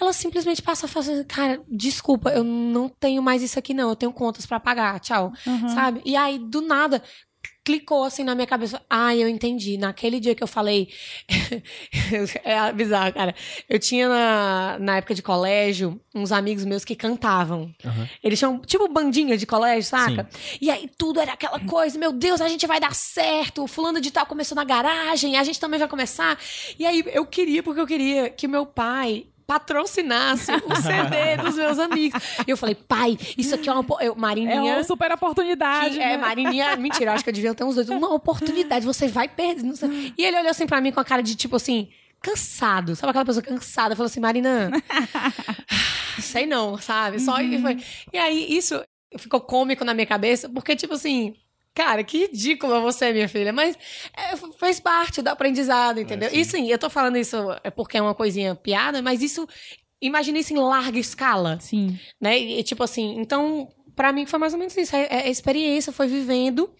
ela 0.00 0.12
simplesmente 0.12 0.62
passa 0.62 0.86
a 0.86 0.88
fazer, 0.88 1.24
cara, 1.24 1.60
desculpa, 1.68 2.30
eu 2.30 2.44
não 2.44 2.88
tenho 2.88 3.22
mais 3.22 3.42
isso 3.42 3.58
aqui 3.58 3.72
não, 3.72 3.88
eu 3.88 3.96
tenho 3.96 4.12
contas 4.12 4.46
para 4.46 4.60
pagar, 4.60 5.00
tchau, 5.00 5.32
uhum. 5.46 5.68
sabe? 5.68 6.02
E 6.04 6.14
aí, 6.16 6.38
do 6.38 6.60
nada, 6.60 7.02
clicou 7.66 8.04
assim 8.04 8.22
na 8.22 8.36
minha 8.36 8.46
cabeça. 8.46 8.80
Ah, 8.88 9.14
eu 9.16 9.28
entendi. 9.28 9.76
Naquele 9.76 10.20
dia 10.20 10.36
que 10.36 10.42
eu 10.42 10.46
falei. 10.46 10.88
é 12.44 12.72
bizarro, 12.72 13.12
cara. 13.12 13.34
Eu 13.68 13.80
tinha 13.80 14.08
na, 14.08 14.76
na 14.78 14.96
época 14.98 15.16
de 15.16 15.20
colégio 15.20 16.00
uns 16.14 16.30
amigos 16.30 16.64
meus 16.64 16.84
que 16.84 16.94
cantavam. 16.94 17.74
Uhum. 17.84 18.08
Eles 18.22 18.38
tinham 18.38 18.60
tipo 18.60 18.86
bandinha 18.86 19.36
de 19.36 19.44
colégio, 19.44 19.82
saca? 19.82 20.28
Sim. 20.30 20.58
E 20.60 20.70
aí 20.70 20.88
tudo 20.96 21.18
era 21.18 21.32
aquela 21.32 21.58
coisa: 21.58 21.98
meu 21.98 22.12
Deus, 22.12 22.40
a 22.40 22.48
gente 22.48 22.68
vai 22.68 22.78
dar 22.78 22.94
certo. 22.94 23.64
O 23.64 23.66
fulano 23.66 24.00
de 24.00 24.12
tal 24.12 24.26
começou 24.26 24.54
na 24.54 24.62
garagem, 24.62 25.36
a 25.36 25.42
gente 25.42 25.58
também 25.58 25.80
vai 25.80 25.88
começar. 25.88 26.38
E 26.78 26.86
aí 26.86 27.02
eu 27.08 27.26
queria, 27.26 27.64
porque 27.64 27.80
eu 27.80 27.86
queria 27.86 28.30
que 28.30 28.46
o 28.46 28.50
meu 28.50 28.64
pai 28.64 29.26
patrocinasse 29.46 30.50
o 30.52 30.76
CD 30.76 31.36
dos 31.42 31.54
meus 31.56 31.78
amigos. 31.78 32.20
E 32.46 32.50
eu 32.50 32.56
falei, 32.56 32.74
pai, 32.74 33.16
isso 33.38 33.54
aqui 33.54 33.68
é 33.68 33.72
uma. 33.72 33.84
Eu, 34.02 34.14
Marininha. 34.16 34.72
É 34.72 34.74
uma 34.74 34.84
super 34.84 35.12
oportunidade. 35.12 35.94
Que, 35.94 36.00
é, 36.00 36.06
né? 36.08 36.12
É, 36.14 36.16
Marininha. 36.16 36.76
Mentira, 36.76 37.12
acho 37.12 37.22
que 37.22 37.30
eu 37.30 37.34
devia 37.34 37.54
ter 37.54 37.64
uns 37.64 37.76
dois. 37.76 37.88
Uma 37.88 38.12
oportunidade, 38.12 38.84
você 38.84 39.08
vai 39.08 39.28
perder. 39.28 39.66
E 40.18 40.24
ele 40.24 40.36
olhou 40.38 40.50
assim 40.50 40.66
pra 40.66 40.80
mim 40.80 40.90
com 40.90 41.00
a 41.00 41.04
cara 41.04 41.22
de 41.22 41.34
tipo 41.34 41.56
assim. 41.56 41.88
Cansado, 42.18 42.96
sabe 42.96 43.10
aquela 43.10 43.26
pessoa 43.26 43.42
cansada? 43.42 43.94
Falou 43.94 44.06
assim, 44.06 44.20
Marina, 44.20 44.70
sei 46.18 46.46
não, 46.46 46.78
sabe? 46.78 47.20
Só 47.20 47.34
uhum. 47.34 47.42
e, 47.42 47.60
foi. 47.60 47.78
e 48.12 48.18
aí 48.18 48.56
isso 48.56 48.82
ficou 49.18 49.38
cômico 49.38 49.84
na 49.84 49.94
minha 49.94 50.06
cabeça, 50.06 50.48
porque, 50.48 50.74
tipo 50.74 50.94
assim, 50.94 51.36
Cara, 51.76 52.02
que 52.02 52.20
ridícula 52.20 52.80
você, 52.80 53.12
minha 53.12 53.28
filha. 53.28 53.52
Mas 53.52 53.76
é, 54.16 54.34
fez 54.58 54.80
parte 54.80 55.20
do 55.20 55.28
aprendizado, 55.28 56.00
entendeu? 56.00 56.28
É, 56.28 56.30
sim. 56.30 56.38
E 56.38 56.44
sim, 56.44 56.70
eu 56.70 56.78
tô 56.78 56.88
falando 56.88 57.18
isso 57.18 57.36
é 57.62 57.70
porque 57.70 57.98
é 57.98 58.02
uma 58.02 58.14
coisinha 58.14 58.54
piada, 58.54 59.02
mas 59.02 59.22
isso. 59.22 59.46
Imagina 60.00 60.38
isso 60.38 60.54
em 60.54 60.58
larga 60.58 60.98
escala. 60.98 61.58
Sim. 61.60 61.98
Né? 62.18 62.38
E, 62.38 62.62
tipo 62.62 62.82
assim, 62.82 63.16
então, 63.18 63.68
para 63.94 64.10
mim 64.10 64.24
foi 64.24 64.38
mais 64.38 64.54
ou 64.54 64.58
menos 64.58 64.74
isso. 64.74 64.96
É, 64.96 65.06
é, 65.10 65.30
experiência, 65.30 65.92
foi 65.92 66.06
vivendo 66.06 66.70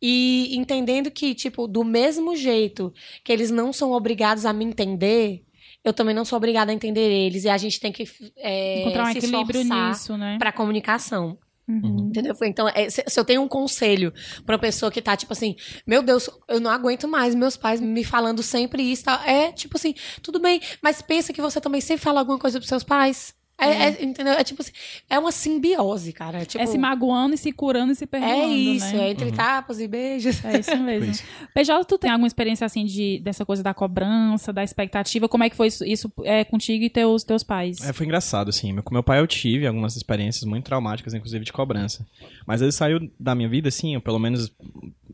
e 0.00 0.56
entendendo 0.56 1.10
que, 1.10 1.34
tipo, 1.34 1.66
do 1.66 1.82
mesmo 1.82 2.36
jeito 2.36 2.94
que 3.24 3.32
eles 3.32 3.50
não 3.50 3.72
são 3.72 3.90
obrigados 3.90 4.46
a 4.46 4.52
me 4.52 4.64
entender, 4.64 5.42
eu 5.84 5.92
também 5.92 6.14
não 6.14 6.24
sou 6.24 6.36
obrigada 6.36 6.70
a 6.70 6.74
entender 6.74 7.10
eles. 7.10 7.42
E 7.42 7.48
a 7.48 7.58
gente 7.58 7.80
tem 7.80 7.90
que 7.90 8.08
é, 8.36 8.82
encontrar 8.82 9.06
um 9.06 9.10
equilíbrio 9.10 9.64
nisso, 9.64 10.16
né? 10.16 10.36
Pra 10.38 10.52
comunicação. 10.52 11.36
Uhum. 11.68 12.08
Entendeu? 12.08 12.34
Então, 12.42 12.66
é, 12.68 12.88
se, 12.88 13.04
se, 13.06 13.20
eu 13.20 13.24
tenho 13.24 13.42
um 13.42 13.48
conselho 13.48 14.12
pra 14.46 14.54
uma 14.54 14.60
pessoa 14.60 14.90
que 14.90 15.02
tá, 15.02 15.14
tipo 15.14 15.34
assim, 15.34 15.54
meu 15.86 16.02
Deus, 16.02 16.30
eu 16.48 16.58
não 16.60 16.70
aguento 16.70 17.06
mais 17.06 17.34
meus 17.34 17.58
pais 17.58 17.78
me 17.78 18.02
falando 18.02 18.42
sempre 18.42 18.82
isso, 18.82 19.04
tá? 19.04 19.22
é 19.26 19.52
tipo 19.52 19.76
assim, 19.76 19.94
tudo 20.22 20.40
bem, 20.40 20.60
mas 20.82 21.02
pensa 21.02 21.32
que 21.32 21.42
você 21.42 21.60
também 21.60 21.82
sempre 21.82 22.02
fala 22.02 22.20
alguma 22.20 22.38
coisa 22.38 22.58
pros 22.58 22.68
seus 22.68 22.82
pais. 22.82 23.37
É, 23.60 23.66
é. 23.66 23.88
é, 23.88 24.04
entendeu? 24.04 24.34
É 24.34 24.44
tipo 24.44 24.62
assim, 24.62 24.70
é 25.10 25.18
uma 25.18 25.32
simbiose, 25.32 26.12
cara. 26.12 26.42
É, 26.42 26.44
tipo, 26.44 26.62
é 26.62 26.66
se 26.66 26.78
magoando 26.78 27.34
e 27.34 27.38
se 27.38 27.50
curando 27.50 27.92
e 27.92 27.96
se 27.96 28.06
perdoando, 28.06 28.34
É 28.34 28.46
isso, 28.46 28.96
né? 28.96 29.08
é 29.08 29.10
entre 29.10 29.26
uhum. 29.26 29.32
tapas 29.32 29.80
e 29.80 29.88
beijos. 29.88 30.44
É 30.44 30.60
isso 30.60 30.76
mesmo. 30.76 31.10
isso. 31.10 31.24
PJ, 31.52 31.84
tu 31.84 31.98
tem 31.98 32.10
alguma 32.10 32.28
experiência, 32.28 32.64
assim, 32.64 32.84
de, 32.84 33.18
dessa 33.18 33.44
coisa 33.44 33.62
da 33.62 33.74
cobrança, 33.74 34.52
da 34.52 34.62
expectativa? 34.62 35.28
Como 35.28 35.42
é 35.42 35.50
que 35.50 35.56
foi 35.56 35.66
isso, 35.66 35.84
isso 35.84 36.12
é, 36.22 36.44
contigo 36.44 36.84
e 36.84 36.90
teus, 36.90 37.24
teus 37.24 37.42
pais? 37.42 37.80
É, 37.82 37.92
foi 37.92 38.06
engraçado, 38.06 38.48
assim. 38.48 38.76
Com 38.76 38.94
meu 38.94 39.02
pai 39.02 39.18
eu 39.18 39.26
tive 39.26 39.66
algumas 39.66 39.96
experiências 39.96 40.44
muito 40.44 40.64
traumáticas, 40.64 41.12
inclusive 41.12 41.44
de 41.44 41.52
cobrança. 41.52 42.06
Mas 42.46 42.62
ele 42.62 42.72
saiu 42.72 43.10
da 43.18 43.34
minha 43.34 43.48
vida, 43.48 43.68
assim, 43.68 43.96
ou 43.96 44.00
pelo 44.00 44.20
menos 44.20 44.52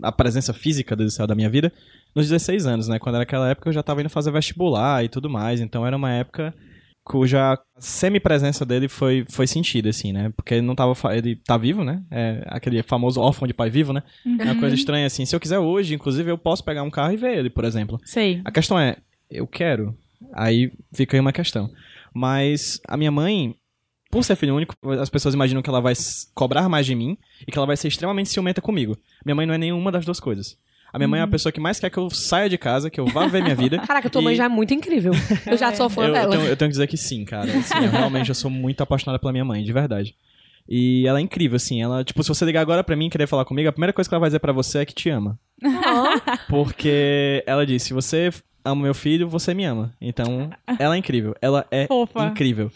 a 0.03 0.13
presença 0.13 0.53
física 0.53 0.95
dele 0.95 1.11
saiu 1.11 1.27
da 1.27 1.35
minha 1.35 1.49
vida 1.49 1.73
nos 2.15 2.29
16 2.29 2.67
anos, 2.67 2.89
né? 2.89 2.99
Quando 2.99 3.15
era 3.15 3.25
aquela 3.25 3.49
época 3.49 3.71
eu 3.71 3.73
já 3.73 3.83
tava 3.83 4.01
indo 4.01 4.11
fazer 4.11 4.31
vestibular 4.31 5.03
e 5.03 5.09
tudo 5.09 5.31
mais. 5.31 5.61
Então 5.61 5.87
era 5.87 5.97
uma 5.97 6.13
época 6.13 6.55
cuja 7.05 7.59
semi-presença 7.79 8.65
dele 8.65 8.89
foi, 8.89 9.27
foi 9.29 9.47
sentida, 9.47 9.91
assim, 9.91 10.13
né? 10.13 10.33
Porque 10.35 10.55
ele 10.55 10.67
não 10.67 10.75
tava. 10.75 10.95
Ele 11.15 11.37
tá 11.37 11.57
vivo, 11.59 11.85
né? 11.85 12.03
É 12.11 12.43
aquele 12.47 12.83
famoso 12.83 13.21
órfão 13.21 13.47
de 13.47 13.53
pai 13.53 13.69
vivo, 13.69 13.93
né? 13.93 14.03
Uhum. 14.25 14.39
É 14.41 14.45
uma 14.45 14.57
coisa 14.57 14.75
estranha, 14.75 15.07
assim. 15.07 15.27
Se 15.27 15.37
eu 15.37 15.41
quiser 15.41 15.59
hoje, 15.59 15.95
inclusive, 15.95 16.31
eu 16.31 16.39
posso 16.39 16.65
pegar 16.65 16.83
um 16.83 16.91
carro 16.91 17.13
e 17.13 17.17
ver 17.17 17.37
ele, 17.37 17.51
por 17.51 17.65
exemplo. 17.65 18.01
Sei. 18.05 18.41
A 18.45 18.51
questão 18.51 18.79
é, 18.79 18.97
eu 19.31 19.47
quero. 19.47 19.95
Aí 20.33 20.73
fica 20.93 21.17
aí 21.17 21.21
uma 21.21 21.33
questão. 21.33 21.71
Mas 22.13 22.81
a 22.89 22.97
minha 22.97 23.11
mãe, 23.11 23.55
por 24.11 24.25
ser 24.25 24.37
filho 24.37 24.57
único, 24.57 24.75
as 25.01 25.11
pessoas 25.11 25.35
imaginam 25.35 25.61
que 25.61 25.69
ela 25.69 25.81
vai 25.81 25.93
cobrar 26.35 26.69
mais 26.69 26.87
de 26.87 26.95
mim 26.95 27.19
e 27.47 27.53
que 27.53 27.59
ela 27.59 27.67
vai 27.67 27.77
ser 27.77 27.89
extremamente 27.89 28.31
ciumenta 28.31 28.63
comigo. 28.63 28.97
Minha 29.25 29.35
mãe 29.35 29.47
não 29.47 29.55
é 29.55 29.59
nenhuma 29.59 29.93
das 29.93 30.07
duas 30.07 30.19
coisas. 30.19 30.57
A 30.95 30.99
minha 30.99 31.09
mãe 31.09 31.19
é 31.19 31.23
a 31.23 31.25
uhum. 31.25 31.31
pessoa 31.33 31.51
que 31.51 31.59
mais 31.59 31.81
quer 31.81 31.91
que 31.91 31.99
eu 31.99 32.09
saia 32.09 32.49
de 32.49 32.57
casa, 32.57 32.89
que 32.89 33.01
eu 33.01 33.07
vá 33.07 33.27
ver 33.27 33.43
minha 33.43 33.57
vida. 33.57 33.81
Caraca, 33.85 34.09
tua 34.09 34.21
e... 34.21 34.25
mãe 34.27 34.37
já 34.37 34.45
é 34.45 34.49
muito 34.49 34.73
incrível. 34.73 35.13
Eu 35.45 35.59
já 35.59 35.75
sou 35.75 35.91
fã 35.91 36.07
eu, 36.07 36.13
dela. 36.13 36.33
Eu 36.33 36.39
tenho, 36.39 36.51
eu 36.51 36.57
tenho, 36.57 36.69
que 36.69 36.73
dizer 36.75 36.87
que 36.87 36.97
sim, 36.97 37.25
cara. 37.25 37.51
Assim, 37.51 37.85
eu 37.85 37.91
realmente 37.91 38.29
eu 38.29 38.35
sou 38.35 38.49
muito 38.49 38.81
apaixonada 38.81 39.19
pela 39.19 39.33
minha 39.33 39.45
mãe, 39.45 39.65
de 39.65 39.73
verdade. 39.73 40.15
E 40.69 41.05
ela 41.05 41.19
é 41.19 41.23
incrível, 41.23 41.57
assim. 41.57 41.83
Ela, 41.83 42.05
tipo, 42.05 42.23
se 42.23 42.29
você 42.29 42.45
ligar 42.45 42.61
agora 42.61 42.85
pra 42.85 42.95
mim 42.95 43.07
e 43.07 43.11
querer 43.11 43.27
falar 43.27 43.45
comigo, 43.45 43.69
a 43.69 43.73
primeira 43.73 43.93
coisa 43.93 44.09
que 44.09 44.15
ela 44.15 44.21
vai 44.21 44.29
dizer 44.29 44.39
pra 44.39 44.53
você 44.53 44.79
é 44.79 44.85
que 44.85 44.95
te 44.95 45.11
ama. 45.11 45.37
Porque 46.49 47.43
ela 47.45 47.67
disse: 47.67 47.87
se 47.87 47.93
você 47.93 48.31
ama 48.65 48.85
meu 48.85 48.95
filho, 48.95 49.29
você 49.29 49.53
me 49.53 49.65
ama. 49.65 49.93
Então, 50.01 50.49
ela 50.79 50.95
é 50.95 50.99
incrível. 50.99 51.35
Ela 51.43 51.67
é 51.73 51.89
Opa. 51.91 52.27
incrível. 52.27 52.71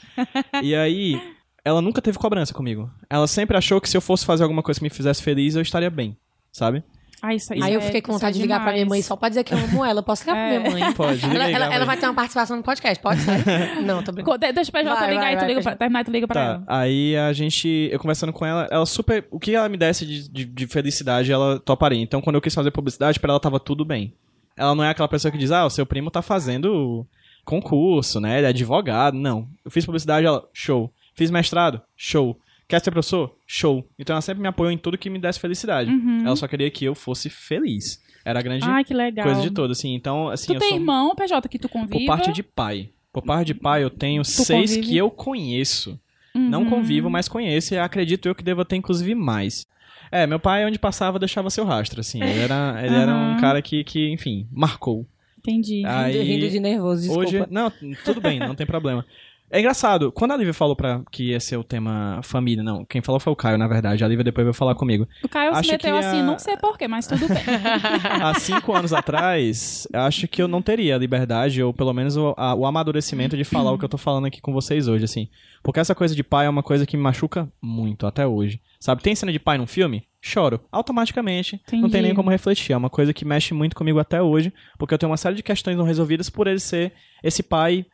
E 0.60 0.74
aí, 0.74 1.22
ela 1.64 1.80
nunca 1.80 2.02
teve 2.02 2.18
cobrança 2.18 2.52
comigo. 2.52 2.90
Ela 3.08 3.28
sempre 3.28 3.56
achou 3.56 3.80
que 3.80 3.88
se 3.88 3.96
eu 3.96 4.00
fosse 4.00 4.26
fazer 4.26 4.42
alguma 4.42 4.62
coisa 4.62 4.80
que 4.80 4.84
me 4.84 4.90
fizesse 4.90 5.22
feliz, 5.22 5.54
eu 5.54 5.62
estaria 5.62 5.88
bem, 5.88 6.16
sabe? 6.50 6.82
Ah, 7.20 7.34
isso 7.34 7.52
aí. 7.52 7.62
Aí 7.62 7.74
eu 7.74 7.80
fiquei 7.80 8.00
com 8.00 8.12
vontade 8.12 8.36
de 8.36 8.42
ligar 8.42 8.56
demais. 8.56 8.64
pra 8.64 8.72
minha 8.74 8.86
mãe 8.86 9.02
só 9.02 9.16
pra 9.16 9.28
dizer 9.28 9.44
que 9.44 9.52
eu 9.52 9.58
amo 9.58 9.84
ela. 9.84 10.00
Eu 10.00 10.02
posso 10.02 10.22
ligar 10.22 10.36
é. 10.36 10.60
pra 10.60 10.70
minha 10.70 10.70
mãe? 10.70 10.92
Pode, 10.94 11.24
ela, 11.24 11.44
aí, 11.44 11.52
ela, 11.52 11.74
ela, 11.74 11.84
vai 11.84 11.96
ter 11.96 12.06
uma 12.06 12.14
participação 12.14 12.56
no 12.56 12.62
podcast, 12.62 13.02
pode 13.02 13.20
ser? 13.20 13.82
Não, 13.82 14.02
tô 14.02 14.12
brincando. 14.12 14.38
Deixa 14.38 14.70
o 14.70 14.72
PJ 14.72 15.06
ligar 15.06 15.20
vai, 15.20 15.34
e 15.34 15.36
tu 15.36 15.44
liga 15.44 15.62
pra, 15.62 15.76
terminar 15.76 16.04
tu 16.04 16.10
liga 16.10 16.26
pra 16.26 16.34
tá, 16.34 16.46
ela. 16.46 16.64
Aí 16.66 17.16
a 17.16 17.32
gente, 17.32 17.88
eu 17.90 17.98
conversando 17.98 18.32
com 18.32 18.46
ela, 18.46 18.68
ela 18.70 18.86
super. 18.86 19.26
O 19.30 19.40
que 19.40 19.54
ela 19.54 19.68
me 19.68 19.76
desse 19.76 20.06
de, 20.06 20.28
de, 20.28 20.44
de 20.44 20.66
felicidade, 20.66 21.32
ela 21.32 21.58
toparia. 21.58 22.00
Então 22.00 22.20
quando 22.20 22.36
eu 22.36 22.42
quis 22.42 22.54
fazer 22.54 22.70
publicidade, 22.70 23.18
pra 23.18 23.30
ela 23.30 23.40
tava 23.40 23.58
tudo 23.58 23.84
bem. 23.84 24.12
Ela 24.56 24.74
não 24.74 24.84
é 24.84 24.90
aquela 24.90 25.08
pessoa 25.08 25.30
que 25.30 25.38
diz, 25.38 25.52
ah, 25.52 25.64
o 25.64 25.70
seu 25.70 25.86
primo 25.86 26.10
tá 26.10 26.20
fazendo 26.20 27.06
concurso, 27.44 28.20
né? 28.20 28.38
Ele 28.38 28.46
é 28.46 28.50
advogado. 28.50 29.16
Não. 29.16 29.48
Eu 29.64 29.70
fiz 29.70 29.86
publicidade, 29.86 30.26
ela, 30.26 30.44
show. 30.52 30.92
Fiz 31.14 31.30
mestrado, 31.30 31.80
show. 31.96 32.38
Quer 32.68 32.80
ser 32.80 32.90
professor? 32.90 33.34
Show. 33.46 33.88
Então 33.98 34.14
ela 34.14 34.20
sempre 34.20 34.42
me 34.42 34.48
apoiou 34.48 34.70
em 34.70 34.76
tudo 34.76 34.98
que 34.98 35.08
me 35.08 35.18
desse 35.18 35.40
felicidade. 35.40 35.90
Uhum. 35.90 36.26
Ela 36.26 36.36
só 36.36 36.46
queria 36.46 36.70
que 36.70 36.84
eu 36.84 36.94
fosse 36.94 37.30
feliz. 37.30 38.02
Era 38.24 38.40
a 38.40 38.42
grande 38.42 38.64
Ai, 38.68 38.84
que 38.84 38.92
legal. 38.92 39.24
coisa 39.24 39.40
de 39.40 39.50
todas, 39.50 39.78
assim. 39.78 39.94
Então, 39.94 40.28
assim, 40.28 40.52
tu 40.52 40.58
tem 40.58 40.68
sou... 40.68 40.78
irmão, 40.78 41.14
PJ, 41.14 41.48
que 41.48 41.58
tu 41.58 41.68
convive? 41.68 42.04
Por 42.04 42.06
parte 42.06 42.30
de 42.30 42.42
pai. 42.42 42.90
Por 43.10 43.22
parte 43.22 43.46
de 43.46 43.54
pai, 43.54 43.82
eu 43.82 43.88
tenho 43.88 44.22
tu 44.22 44.28
seis 44.28 44.72
convive? 44.72 44.86
que 44.86 44.96
eu 44.98 45.10
conheço. 45.10 45.98
Uhum. 46.34 46.50
Não 46.50 46.66
convivo, 46.66 47.08
mas 47.08 47.26
conheço 47.26 47.72
e 47.72 47.78
acredito 47.78 48.28
eu 48.28 48.34
que 48.34 48.44
deva 48.44 48.66
ter, 48.66 48.76
inclusive, 48.76 49.14
mais. 49.14 49.66
É, 50.12 50.26
meu 50.26 50.38
pai, 50.38 50.66
onde 50.66 50.78
passava, 50.78 51.18
deixava 51.18 51.48
seu 51.48 51.64
rastro, 51.64 52.00
assim. 52.00 52.22
Ele 52.22 52.40
era, 52.40 52.78
ele 52.84 52.94
uhum. 52.94 53.00
era 53.00 53.14
um 53.14 53.40
cara 53.40 53.62
que, 53.62 53.82
que, 53.82 54.10
enfim, 54.10 54.46
marcou. 54.52 55.06
Entendi. 55.38 55.82
Aí, 55.86 56.20
rindo 56.22 56.50
de 56.50 56.60
nervoso, 56.60 57.02
desculpa. 57.02 57.28
Hoje, 57.28 57.46
não, 57.50 57.72
tudo 58.04 58.20
bem, 58.20 58.38
não 58.38 58.54
tem 58.54 58.66
problema. 58.66 59.06
É 59.50 59.60
engraçado, 59.60 60.12
quando 60.12 60.32
a 60.32 60.36
Lívia 60.36 60.52
falou 60.52 60.76
pra 60.76 61.02
que 61.10 61.30
ia 61.30 61.40
ser 61.40 61.56
o 61.56 61.64
tema 61.64 62.20
família, 62.22 62.62
não, 62.62 62.84
quem 62.84 63.00
falou 63.00 63.18
foi 63.18 63.32
o 63.32 63.36
Caio, 63.36 63.56
na 63.56 63.66
verdade. 63.66 64.04
A 64.04 64.08
Lívia 64.08 64.24
depois 64.24 64.44
veio 64.44 64.54
falar 64.54 64.74
comigo. 64.74 65.08
O 65.22 65.28
Caio 65.28 65.52
acho 65.52 65.64
se 65.64 65.72
meteu 65.72 65.96
a... 65.96 65.98
assim, 65.98 66.22
não 66.22 66.38
sei 66.38 66.56
porquê, 66.56 66.86
mas 66.86 67.06
tudo 67.06 67.26
bem. 67.26 67.38
Há 68.22 68.34
cinco 68.34 68.74
anos 68.74 68.92
atrás, 68.92 69.88
acho 69.92 70.28
que 70.28 70.42
eu 70.42 70.48
não 70.48 70.60
teria 70.60 70.96
a 70.96 70.98
liberdade, 70.98 71.62
ou 71.62 71.72
pelo 71.72 71.94
menos 71.94 72.16
o, 72.16 72.34
a, 72.36 72.54
o 72.54 72.66
amadurecimento 72.66 73.36
de 73.36 73.44
falar 73.44 73.72
o 73.72 73.78
que 73.78 73.84
eu 73.84 73.88
tô 73.88 73.98
falando 73.98 74.26
aqui 74.26 74.40
com 74.40 74.52
vocês 74.52 74.86
hoje, 74.86 75.04
assim. 75.04 75.28
Porque 75.62 75.80
essa 75.80 75.94
coisa 75.94 76.14
de 76.14 76.22
pai 76.22 76.46
é 76.46 76.50
uma 76.50 76.62
coisa 76.62 76.84
que 76.84 76.96
me 76.96 77.02
machuca 77.02 77.50
muito, 77.60 78.06
até 78.06 78.26
hoje. 78.26 78.60
Sabe, 78.78 79.02
tem 79.02 79.14
cena 79.14 79.32
de 79.32 79.38
pai 79.38 79.56
num 79.56 79.66
filme? 79.66 80.04
Choro, 80.20 80.60
automaticamente. 80.70 81.56
Entendi. 81.56 81.82
Não 81.82 81.90
tem 81.90 82.02
nem 82.02 82.14
como 82.14 82.30
refletir. 82.30 82.72
É 82.72 82.76
uma 82.76 82.90
coisa 82.90 83.12
que 83.12 83.24
mexe 83.24 83.54
muito 83.54 83.74
comigo 83.74 83.98
até 83.98 84.20
hoje, 84.20 84.52
porque 84.76 84.92
eu 84.92 84.98
tenho 84.98 85.10
uma 85.10 85.16
série 85.16 85.36
de 85.36 85.42
questões 85.42 85.76
não 85.76 85.84
resolvidas 85.84 86.28
por 86.28 86.46
ele 86.46 86.60
ser 86.60 86.92
esse 87.22 87.42
pai 87.42 87.86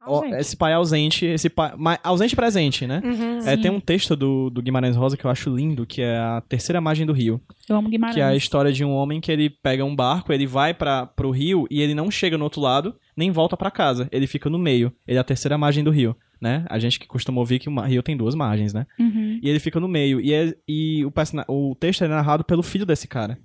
Ausente. 0.00 0.36
Esse 0.36 0.56
pai 0.56 0.72
ausente, 0.72 1.26
esse 1.26 1.50
pai. 1.50 1.72
Ausente 2.02 2.34
presente, 2.34 2.86
né? 2.86 3.02
Uhum, 3.04 3.38
é, 3.46 3.56
tem 3.56 3.70
um 3.70 3.78
texto 3.78 4.16
do, 4.16 4.48
do 4.48 4.62
Guimarães 4.62 4.96
Rosa 4.96 5.14
que 5.14 5.24
eu 5.26 5.30
acho 5.30 5.54
lindo, 5.54 5.84
que 5.84 6.00
é 6.00 6.16
a 6.16 6.42
terceira 6.48 6.80
margem 6.80 7.04
do 7.04 7.12
rio. 7.12 7.38
Eu 7.68 7.76
amo 7.76 7.90
Guimarães. 7.90 8.14
Que 8.14 8.20
é 8.20 8.24
a 8.24 8.34
história 8.34 8.72
de 8.72 8.82
um 8.82 8.92
homem 8.92 9.20
que 9.20 9.30
ele 9.30 9.50
pega 9.50 9.84
um 9.84 9.94
barco, 9.94 10.32
ele 10.32 10.46
vai 10.46 10.72
para 10.72 11.04
pro 11.04 11.30
rio 11.30 11.66
e 11.70 11.82
ele 11.82 11.94
não 11.94 12.10
chega 12.10 12.38
no 12.38 12.44
outro 12.44 12.62
lado, 12.62 12.96
nem 13.14 13.30
volta 13.30 13.58
para 13.58 13.70
casa. 13.70 14.08
Ele 14.10 14.26
fica 14.26 14.48
no 14.48 14.58
meio. 14.58 14.90
Ele 15.06 15.18
é 15.18 15.20
a 15.20 15.24
terceira 15.24 15.58
margem 15.58 15.84
do 15.84 15.90
rio. 15.90 16.16
Né? 16.40 16.64
A 16.70 16.78
gente 16.78 16.98
que 16.98 17.06
costuma 17.06 17.38
ouvir 17.38 17.58
que 17.58 17.68
o 17.68 17.80
rio 17.82 18.02
tem 18.02 18.16
duas 18.16 18.34
margens, 18.34 18.72
né? 18.72 18.86
Uhum. 18.98 19.38
E 19.42 19.48
ele 19.50 19.60
fica 19.60 19.78
no 19.78 19.86
meio. 19.86 20.18
E, 20.18 20.32
é, 20.32 20.54
e 20.66 21.04
o, 21.04 21.12
o 21.48 21.74
texto 21.74 22.02
é 22.02 22.08
narrado 22.08 22.42
pelo 22.42 22.62
filho 22.62 22.86
desse 22.86 23.06
cara. 23.06 23.38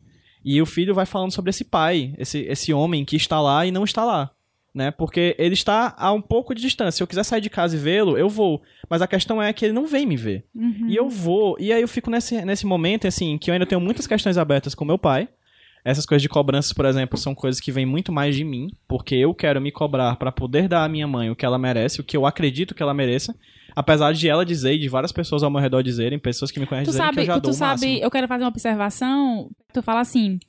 E 0.44 0.62
o 0.62 0.66
filho 0.66 0.96
vai 0.96 1.06
falando 1.06 1.34
sobre 1.34 1.50
esse 1.50 1.66
pai, 1.66 2.16
esse, 2.18 2.40
esse 2.44 2.72
homem 2.72 3.04
que 3.04 3.18
está 3.18 3.42
lá 3.42 3.66
e 3.66 3.72
não 3.72 3.84
está 3.84 4.06
lá 4.06 4.32
né? 4.76 4.92
Porque 4.92 5.34
ele 5.40 5.54
está 5.54 5.96
a 5.98 6.12
um 6.12 6.22
pouco 6.22 6.54
de 6.54 6.62
distância. 6.62 6.98
Se 6.98 7.04
eu 7.04 7.08
quiser 7.08 7.24
sair 7.24 7.40
de 7.40 7.50
casa 7.50 7.78
e 7.78 7.80
vê-lo, 7.80 8.18
eu 8.18 8.28
vou. 8.28 8.62
Mas 8.90 9.02
a 9.02 9.08
questão 9.08 9.42
é 9.42 9.54
que 9.54 9.64
ele 9.64 9.74
não 9.74 9.88
vem 9.88 10.06
me 10.06 10.18
ver. 10.18 10.44
Uhum. 10.54 10.88
E 10.90 10.96
eu 10.96 11.10
vou. 11.10 11.56
E 11.58 11.72
aí 11.72 11.82
eu 11.82 11.88
fico 11.88 12.12
nesse, 12.12 12.44
nesse 12.44 12.66
momento, 12.66 13.08
assim, 13.08 13.38
que 13.38 13.50
eu 13.50 13.54
ainda 13.54 13.66
tenho 13.66 13.80
muitas 13.80 14.06
questões 14.06 14.38
abertas 14.38 14.76
com 14.76 14.84
meu 14.84 14.98
pai. 14.98 15.30
Essas 15.84 16.06
coisas 16.06 16.22
de 16.22 16.28
cobranças, 16.28 16.74
por 16.74 16.86
exemplo, 16.86 17.18
são 17.18 17.34
coisas 17.34 17.62
que 17.62 17.72
vêm 17.72 17.86
muito 17.86 18.12
mais 18.12 18.36
de 18.36 18.44
mim, 18.44 18.72
porque 18.88 19.16
eu 19.16 19.34
quero 19.34 19.62
me 19.62 19.72
cobrar 19.72 20.16
para 20.18 20.32
poder 20.32 20.68
dar 20.68 20.84
à 20.84 20.90
minha 20.90 21.08
mãe 21.08 21.30
o 21.30 21.36
que 21.36 21.46
ela 21.46 21.60
merece, 21.60 22.02
o 22.02 22.04
que 22.04 22.18
eu 22.18 22.26
acredito 22.26 22.76
que 22.76 22.84
ela 22.84 22.94
mereça. 22.94 23.36
Apesar 23.76 24.12
de 24.14 24.28
ela 24.28 24.46
dizer 24.46 24.74
e 24.74 24.80
de 24.80 24.90
várias 24.90 25.12
pessoas 25.12 25.44
ao 25.44 25.52
meu 25.52 25.62
redor 25.62 25.84
dizerem, 25.84 26.18
pessoas 26.18 26.50
que 26.50 26.60
me 26.60 26.66
conhecem 26.66 26.86
Tu 26.86 26.92
dizerem 26.92 27.14
que 27.14 27.20
eu 27.20 27.26
sabe, 27.26 27.28
já 27.28 27.40
tu, 27.40 27.44
dou 27.44 27.52
tu 27.52 27.56
sabe, 27.56 27.86
máximo. 27.88 28.04
eu 28.04 28.12
quero 28.12 28.28
fazer 28.28 28.44
uma 28.44 28.50
observação. 28.50 29.50
Tu 29.74 29.82
fala 29.84 30.00
assim, 30.00 30.40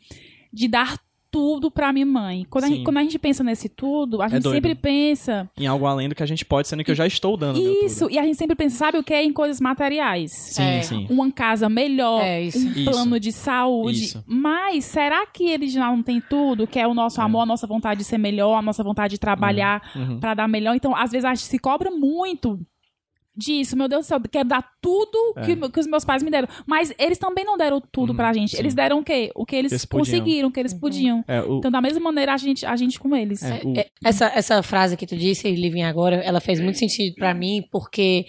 de 0.52 0.68
dar 0.68 0.98
tudo 1.36 1.70
pra 1.70 1.92
minha 1.92 2.06
mãe. 2.06 2.46
Quando 2.48 2.64
a, 2.64 2.68
gente, 2.68 2.82
quando 2.82 2.96
a 2.96 3.02
gente 3.02 3.18
pensa 3.18 3.44
nesse 3.44 3.68
tudo, 3.68 4.22
a 4.22 4.28
gente 4.28 4.42
doido. 4.42 4.54
sempre 4.54 4.74
pensa. 4.74 5.50
Em 5.58 5.66
algo 5.66 5.84
além 5.84 6.08
do 6.08 6.14
que 6.14 6.22
a 6.22 6.26
gente 6.26 6.44
pode, 6.46 6.66
sendo 6.66 6.82
que 6.82 6.90
eu 6.90 6.94
já 6.94 7.06
estou 7.06 7.36
dando 7.36 7.60
meu 7.60 7.84
Isso, 7.84 8.06
tudo. 8.06 8.14
e 8.14 8.18
a 8.18 8.24
gente 8.24 8.36
sempre 8.38 8.56
pensa, 8.56 8.76
sabe 8.76 8.96
o 8.96 9.02
que? 9.04 9.14
Em 9.14 9.32
coisas 9.34 9.60
materiais. 9.60 10.32
Sim, 10.32 10.62
É. 10.62 10.82
sim. 10.82 11.06
Uma 11.10 11.30
casa 11.30 11.68
melhor, 11.68 12.22
É, 12.22 12.40
isso. 12.42 12.58
um 12.66 12.70
Isso. 12.70 12.90
plano 12.90 13.20
de 13.20 13.32
saúde. 13.32 14.04
Isso. 14.04 14.24
Mas 14.26 14.86
será 14.86 15.26
que 15.26 15.44
eles 15.46 15.72
já 15.72 15.86
não 15.90 16.02
têm 16.02 16.22
tudo? 16.22 16.66
Que 16.66 16.78
é 16.78 16.86
o 16.86 16.94
nosso 16.94 17.20
amor, 17.20 17.40
a 17.42 17.46
nossa 17.46 17.66
vontade 17.66 17.98
de 17.98 18.04
ser 18.04 18.16
melhor, 18.18 18.54
a 18.56 18.62
nossa 18.62 18.82
vontade 18.82 19.12
de 19.14 19.20
trabalhar 19.20 19.82
Uhum. 19.94 20.18
pra 20.18 20.32
dar 20.32 20.48
melhor. 20.48 20.74
Então, 20.74 20.96
às 20.96 21.10
vezes, 21.12 21.24
a 21.26 21.34
gente 21.34 21.44
se 21.46 21.58
cobra 21.58 21.90
muito 21.90 22.58
disso. 23.36 23.76
Meu 23.76 23.88
Deus 23.88 24.06
do 24.06 24.08
céu, 24.08 24.20
quero 24.30 24.48
dar 24.48 24.64
tudo 24.80 25.34
É. 25.36 25.42
que, 25.42 25.56
que 25.70 25.80
os 25.80 25.86
meus 25.86 26.04
pais 26.04 26.22
me 26.22 26.30
deram. 26.30 26.48
Mas 26.66 26.92
eles 26.98 27.18
também 27.18 27.44
não 27.44 27.56
deram 27.56 27.80
tudo 27.92 28.10
Uhum, 28.10 28.16
pra 28.16 28.32
gente. 28.32 28.52
sim. 28.52 28.58
Eles 28.58 28.74
deram 28.74 29.00
o 29.00 29.04
quê? 29.04 29.30
O 29.34 29.44
que 29.44 29.54
eles, 29.56 29.72
Eles 29.72 29.84
conseguiram, 29.84 30.48
o 30.48 30.52
que 30.52 30.60
eles 30.60 30.72
podiam. 30.74 31.24
É, 31.28 31.40
o, 31.42 31.58
Então, 31.58 31.70
da 31.70 31.80
mesma 31.80 32.00
maneira, 32.00 32.32
a 32.32 32.36
gente, 32.36 32.64
a 32.64 32.76
gente 32.76 32.98
com 32.98 33.14
eles. 33.14 33.42
é, 33.42 33.60
o- 33.64 33.78
É, 33.78 33.86
Essa, 34.04 34.26
essa 34.34 34.62
frase 34.62 34.96
que 34.96 35.06
tu 35.06 35.16
disse, 35.16 35.50
Livinha, 35.50 35.88
agora, 35.88 36.16
ela 36.16 36.40
fez 36.40 36.60
muito 36.60 36.78
sentido 36.78 37.14
pra 37.16 37.34
mim, 37.34 37.62
porque 37.70 38.26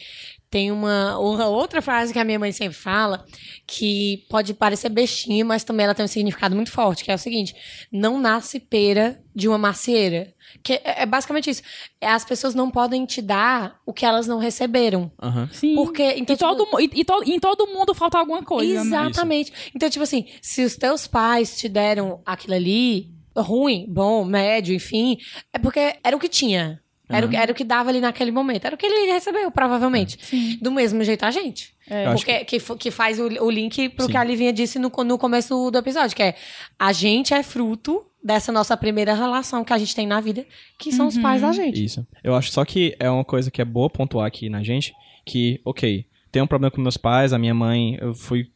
tem 0.49 0.71
uma, 0.71 1.17
uma 1.19 1.47
outra 1.47 1.81
frase 1.81 2.13
que 2.13 2.19
a 2.19 2.23
minha 2.23 2.39
mãe 2.39 2.51
sempre 2.51 2.77
fala, 2.77 3.25
que 3.65 4.25
pode 4.29 4.53
parecer 4.53 4.89
bestinha, 4.89 5.43
mas 5.43 5.63
também 5.63 5.83
ela 5.83 5.93
tem 5.95 6.05
um 6.05 6.07
significado 6.07 6.55
muito 6.55 6.71
forte, 6.71 7.03
que 7.03 7.11
é 7.11 7.15
o 7.15 7.19
seguinte: 7.19 7.53
não 7.91 8.19
nasce 8.19 8.59
pera 8.59 9.21
de 9.35 9.47
uma 9.47 9.57
macieira. 9.57 10.33
Que 10.63 10.73
é, 10.75 11.01
é 11.03 11.05
basicamente 11.05 11.49
isso. 11.49 11.61
É, 11.99 12.07
As 12.07 12.23
pessoas 12.23 12.55
não 12.55 12.71
podem 12.71 13.05
te 13.05 13.21
dar 13.21 13.77
o 13.85 13.91
que 13.93 14.05
elas 14.05 14.25
não 14.27 14.39
receberam. 14.39 15.11
Aham. 15.21 15.49
Sim. 15.51 15.75
Porque, 15.75 16.03
então, 16.17 16.33
e, 16.33 16.37
todo, 16.39 16.63
tipo, 16.63 16.71
mu- 16.71 16.79
e, 16.81 16.89
e 16.93 17.03
to- 17.05 17.23
em 17.25 17.39
todo 17.39 17.67
mundo 17.67 17.93
falta 17.93 18.17
alguma 18.17 18.41
coisa, 18.43 18.73
né? 18.75 18.79
Exatamente. 18.79 19.51
Então, 19.75 19.89
tipo 19.89 20.03
assim, 20.03 20.25
se 20.41 20.63
os 20.63 20.75
teus 20.77 21.05
pais 21.05 21.57
te 21.57 21.67
deram 21.67 22.21
aquilo 22.25 22.53
ali, 22.53 23.11
ruim, 23.35 23.85
bom, 23.89 24.23
médio, 24.23 24.73
enfim, 24.73 25.17
é 25.53 25.59
porque 25.59 25.95
era 26.03 26.15
o 26.15 26.19
que 26.19 26.29
tinha. 26.29 26.81
Era, 27.09 27.25
o, 27.25 27.29
que- 27.29 27.35
era 27.37 27.51
o 27.51 27.55
que 27.55 27.63
dava 27.63 27.89
ali 27.89 28.01
naquele 28.01 28.31
momento. 28.31 28.65
Era 28.65 28.75
o 28.75 28.77
que 28.77 28.85
ele 28.85 29.11
recebeu, 29.11 29.49
provavelmente. 29.49 30.17
Sim. 30.21 30.57
Do 30.61 30.71
mesmo 30.71 31.03
jeito 31.03 31.23
a 31.23 31.31
gente. 31.31 31.73
É. 31.89 32.05
Eu 32.05 32.09
acho 32.11 32.25
Porque, 32.25 32.43
que, 32.45 32.59
fo- 32.59 32.75
que 32.75 32.91
faz 32.91 33.17
o, 33.19 33.27
o 33.27 33.49
link 33.49 33.89
pro 33.89 34.05
Sim. 34.05 34.11
que 34.11 34.17
a 34.17 34.23
Livinha 34.23 34.51
disse 34.51 34.77
no, 34.77 34.89
no 35.05 35.17
começo 35.17 35.49
do, 35.49 35.71
do 35.71 35.77
episódio, 35.77 36.15
que 36.15 36.23
é 36.23 36.35
a 36.77 36.91
gente 36.91 37.33
é 37.33 37.41
fruto 37.43 38.03
dessa 38.21 38.51
nossa 38.51 38.75
primeira 38.75 39.13
relação 39.13 39.63
que 39.63 39.71
a 39.71 39.77
gente 39.77 39.95
tem 39.95 40.05
na 40.05 40.19
vida, 40.19 40.45
que 40.77 40.91
são 40.91 41.07
os 41.07 41.17
pais 41.17 41.41
da 41.41 41.51
gente. 41.53 41.81
Isso. 41.81 42.05
Eu 42.21 42.35
acho 42.35 42.51
só 42.51 42.65
que 42.65 42.93
é 42.99 43.09
uma 43.09 43.23
coisa 43.23 43.49
que 43.49 43.61
é 43.61 43.65
boa 43.65 43.89
pontuar 43.89 44.25
aqui 44.27 44.49
na 44.49 44.61
gente, 44.61 44.93
que, 45.25 45.61
ok, 45.63 46.05
tem 46.29 46.41
um 46.41 46.47
problema 46.47 46.71
com 46.71 46.81
meus 46.81 46.97
pais, 46.97 47.31
a 47.31 47.39
minha 47.39 47.53
mãe, 47.53 47.97
eu 48.01 48.13
fui... 48.13 48.49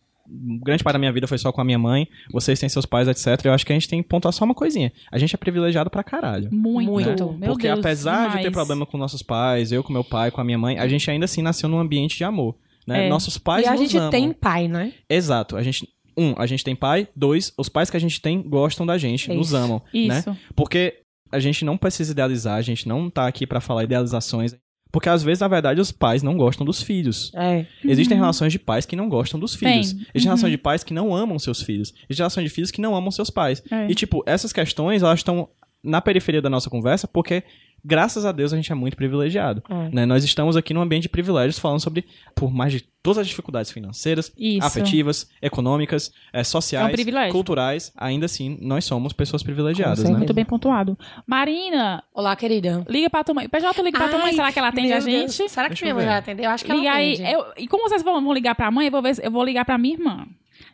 Grande 0.64 0.84
parte 0.84 0.94
da 0.94 1.00
minha 1.00 1.12
vida 1.12 1.28
foi 1.28 1.38
só 1.38 1.52
com 1.52 1.60
a 1.60 1.64
minha 1.66 1.78
mãe, 1.78 2.08
vocês 2.32 2.58
têm 2.60 2.70
seus 2.70 2.86
pais, 2.86 3.08
etc. 3.08 3.46
Eu 3.46 3.54
acho 3.54 3.66
que 3.66 3.74
a 3.74 3.76
gente 3.76 3.90
tem 3.90 4.02
que 4.02 4.08
pontuar 4.08 4.32
só 4.32 4.46
uma 4.46 4.56
coisinha. 4.56 4.92
A 5.12 5.18
gente 5.18 5.36
é 5.36 5.38
privilegiado 5.38 5.90
pra 5.90 6.04
caralho. 6.04 6.50
Muito. 6.54 6.90
Muito. 6.90 7.34
Meu 7.34 7.50
Porque 7.52 7.68
Deus, 7.68 7.80
apesar 7.80 8.28
de 8.28 8.34
ter 8.36 8.38
demais. 8.40 8.54
problema 8.54 8.86
com 8.86 8.98
nossos 8.98 9.22
pais, 9.22 9.72
eu 9.72 9.84
com 9.84 9.92
meu 9.92 10.04
pai, 10.04 10.32
com 10.32 10.40
a 10.40 10.44
minha 10.44 10.58
mãe, 10.58 10.80
a 10.80 10.88
gente 10.88 11.10
ainda 11.12 11.26
assim 11.26 11.42
nasceu 11.42 11.68
num 11.68 11.78
ambiente 11.80 12.18
de 12.18 12.24
amor. 12.24 12.56
Né? 12.88 13.08
É. 13.08 13.10
Nossos 13.10 13.38
pais 13.38 13.66
e 13.66 13.68
a 13.68 13.72
nos 13.74 13.82
gente 13.82 13.98
amam. 13.98 14.10
tem 14.10 14.32
pai, 14.32 14.68
né? 14.68 14.94
Exato. 15.10 15.58
A 15.58 15.62
gente. 15.64 15.88
Um, 16.18 16.34
a 16.38 16.46
gente 16.46 16.64
tem 16.64 16.76
pai. 16.76 17.08
Dois, 17.16 17.54
os 17.58 17.70
pais 17.70 17.90
que 17.90 17.98
a 17.98 18.00
gente 18.00 18.22
tem 18.22 18.42
gostam 18.42 18.86
da 18.86 18.98
gente, 18.98 19.32
É 19.32 19.34
nos 19.34 19.48
isso. 19.48 19.56
amam. 19.58 19.82
Né? 19.94 20.20
Isso. 20.20 20.38
Porque 20.56 20.96
a 21.32 21.40
gente 21.40 21.64
não 21.64 21.78
precisa 21.78 22.12
idealizar, 22.12 22.56
a 22.58 22.62
gente 22.62 22.88
não 22.88 23.10
tá 23.10 23.28
aqui 23.28 23.46
pra 23.48 23.62
falar 23.62 23.84
idealizações. 23.84 24.56
Porque 24.92 25.08
às 25.08 25.24
vezes, 25.24 25.40
na 25.40 25.48
verdade, 25.48 25.80
os 25.80 25.92
pais 25.92 26.22
não 26.22 26.36
gostam 26.36 26.66
dos 26.66 26.82
filhos. 26.84 27.32
É. 27.34 27.66
Existem 27.84 28.18
relações 28.18 28.52
de 28.52 28.60
pais 28.60 28.86
que 28.86 28.96
não 28.96 29.08
gostam 29.08 29.40
dos 29.40 29.56
filhos. 29.56 29.94
Tem. 29.94 30.02
Existem 30.02 30.22
Uhum. 30.24 30.24
relações 30.26 30.52
de 30.52 30.58
pais 30.58 30.84
que 30.84 30.94
não 30.94 31.16
amam 31.16 31.40
seus 31.40 31.62
filhos. 31.62 31.94
Existem 32.10 32.18
relações 32.24 32.44
de 32.44 32.50
filhos 32.50 32.72
que 32.72 32.82
não 32.82 32.96
amam 32.96 33.10
seus 33.12 33.30
pais. 33.30 33.64
É. 33.72 33.90
E, 33.90 33.96
tipo, 33.96 34.22
essas 34.26 34.52
questões, 34.52 35.02
elas 35.02 35.20
estão 35.20 35.48
na 35.84 36.02
periferia 36.02 36.42
da 36.42 36.50
nossa 36.50 36.70
conversa 36.70 37.08
porque, 37.08 37.42
graças 37.84 38.26
a 38.26 38.32
Deus, 38.32 38.54
a 38.54 38.56
gente 38.56 38.72
é 38.72 38.76
muito 38.76 38.96
privilegiado. 38.96 39.64
É. 39.70 39.90
Né? 39.90 40.06
Nós 40.06 40.24
estamos 40.24 40.56
aqui 40.58 40.74
num 40.74 40.82
ambiente 40.82 41.04
de 41.04 41.10
privilégios 41.10 41.60
falando 41.60 41.80
sobre, 41.80 42.06
por 42.36 42.52
mais 42.52 42.72
de 42.74 42.82
todas 43.04 43.18
as 43.20 43.28
dificuldades 43.28 43.72
financeiras, 43.72 44.32
Isso. 44.38 44.66
afetivas, 44.66 45.28
econômicas, 45.42 46.12
eh, 46.32 46.44
sociais, 46.44 46.94
É 47.00 47.28
um 47.28 47.32
culturais, 47.32 47.92
ainda 47.98 48.26
assim, 48.28 48.58
nós 48.62 48.86
somos 48.86 49.12
pessoas 49.12 49.42
privilegiadas, 49.42 50.04
né? 50.04 50.18
Muito 50.18 50.34
bem 50.34 50.46
pontuado. 50.46 50.98
Marina, 51.26 52.04
Olá, 52.14 52.36
querida. 52.36 52.86
liga 52.88 53.10
pra 53.10 53.24
tua 53.24 53.34
mãe. 53.34 53.50
PJ, 53.50 53.82
liga 53.82 53.98
pra 53.98 54.08
tua 54.10 54.20
mãe. 54.20 54.28
Ai, 54.30 54.34
Será 54.36 54.52
que 54.52 54.60
ela 54.60 54.68
atende 54.68 54.94
a 54.94 55.00
gente? 55.00 55.36
Deus. 55.38 55.52
Será 55.52 55.64
que 55.64 55.70
Deixa 55.70 55.86
minha 55.86 55.96
mãe 55.96 56.06
vai 56.06 56.18
atender? 56.18 56.46
Eu 56.46 56.50
acho 56.52 56.64
que 56.64 56.72
Liga 56.72 56.88
ela 56.88 56.96
aí. 56.98 57.14
atende. 57.14 57.32
Eu- 57.32 57.46
e 57.58 57.68
como 57.68 57.90
vocês 57.90 58.04
vão, 58.04 58.22
vão 58.24 58.34
ligar 58.34 58.54
pra 58.56 58.70
mãe, 58.70 58.86
eu 58.86 58.92
vou, 58.92 59.02
ver, 59.02 59.16
eu 59.24 59.32
vou 59.32 59.44
ligar 59.44 59.66
pra 59.66 59.78
minha 59.78 59.96
irmã. 59.96 60.28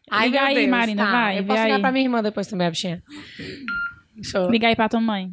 Ai, 0.10 0.28
liga 0.28 0.42
aí, 0.42 0.56
Deus, 0.56 0.70
Marina, 0.70 1.06
tá. 1.06 1.12
vai. 1.12 1.40
Eu 1.40 1.44
posso 1.46 1.62
ligar 1.64 1.76
aí. 1.76 1.82
pra 1.82 1.92
minha 1.92 2.06
irmã 2.06 2.22
depois 2.24 2.48
também, 2.48 2.68
a 2.68 2.70
bichinha. 2.70 3.02
Eu... 4.34 4.50
Liga 4.50 4.68
aí 4.68 4.76
pra 4.76 4.90
tua 4.90 5.00
mãe. 5.02 5.32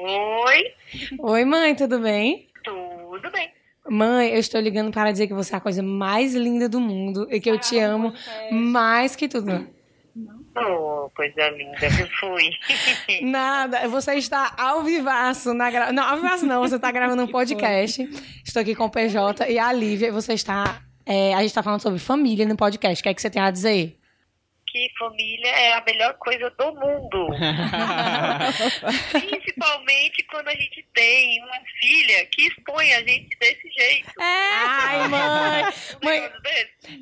Oi, 0.00 0.74
Oi, 1.18 1.44
mãe, 1.44 1.74
tudo 1.74 1.98
bem? 1.98 2.48
tudo 2.62 3.32
bem. 3.32 3.50
Mãe, 3.90 4.30
eu 4.30 4.38
estou 4.38 4.60
ligando 4.60 4.92
para 4.92 5.10
dizer 5.10 5.26
que 5.26 5.34
você 5.34 5.54
é 5.54 5.56
a 5.56 5.60
coisa 5.60 5.82
mais 5.82 6.34
linda 6.36 6.68
do 6.68 6.78
mundo 6.78 7.26
e 7.30 7.40
que 7.40 7.50
eu 7.50 7.58
te 7.58 7.76
amo 7.80 8.12
mais 8.52 9.16
que 9.16 9.26
tudo. 9.26 9.66
Oh, 10.56 11.10
coisa 11.16 11.48
linda 11.50 11.78
que 11.78 12.16
foi. 12.20 12.50
Nada, 13.22 13.88
você 13.88 14.14
está 14.14 14.54
ao 14.56 14.84
vivaço 14.84 15.52
na 15.52 15.68
gra... 15.68 15.92
Não, 15.92 16.04
ao 16.04 16.16
vivaço 16.16 16.46
não, 16.46 16.60
você 16.60 16.76
está 16.76 16.92
gravando 16.92 17.24
um 17.24 17.26
podcast. 17.32 18.08
Estou 18.44 18.62
aqui 18.62 18.76
com 18.76 18.84
o 18.84 18.90
PJ 18.90 19.50
e 19.50 19.58
a 19.58 19.72
Lívia 19.72 20.08
e 20.08 20.12
você 20.12 20.34
está... 20.34 20.80
é, 21.04 21.34
a 21.34 21.38
gente 21.38 21.48
está 21.48 21.62
falando 21.62 21.80
sobre 21.80 21.98
família 21.98 22.46
no 22.46 22.56
podcast. 22.56 23.00
O 23.00 23.02
que 23.02 23.08
é 23.08 23.14
que 23.14 23.20
você 23.20 23.30
tem 23.30 23.42
a 23.42 23.50
dizer? 23.50 23.98
Que 24.78 24.98
família 24.98 25.48
é 25.48 25.72
a 25.72 25.82
melhor 25.84 26.14
coisa 26.14 26.50
do 26.50 26.66
mundo. 26.74 27.28
Principalmente 29.10 30.22
quando 30.30 30.48
a 30.48 30.52
gente 30.54 30.86
tem 30.94 31.42
uma 31.42 31.58
filha 31.80 32.26
que 32.26 32.46
expõe 32.46 32.92
a 32.94 32.98
gente 33.02 33.36
desse 33.40 33.68
jeito. 33.76 34.10
Ai, 34.20 35.08
mãe! 35.08 35.64
Mãe, 36.04 36.30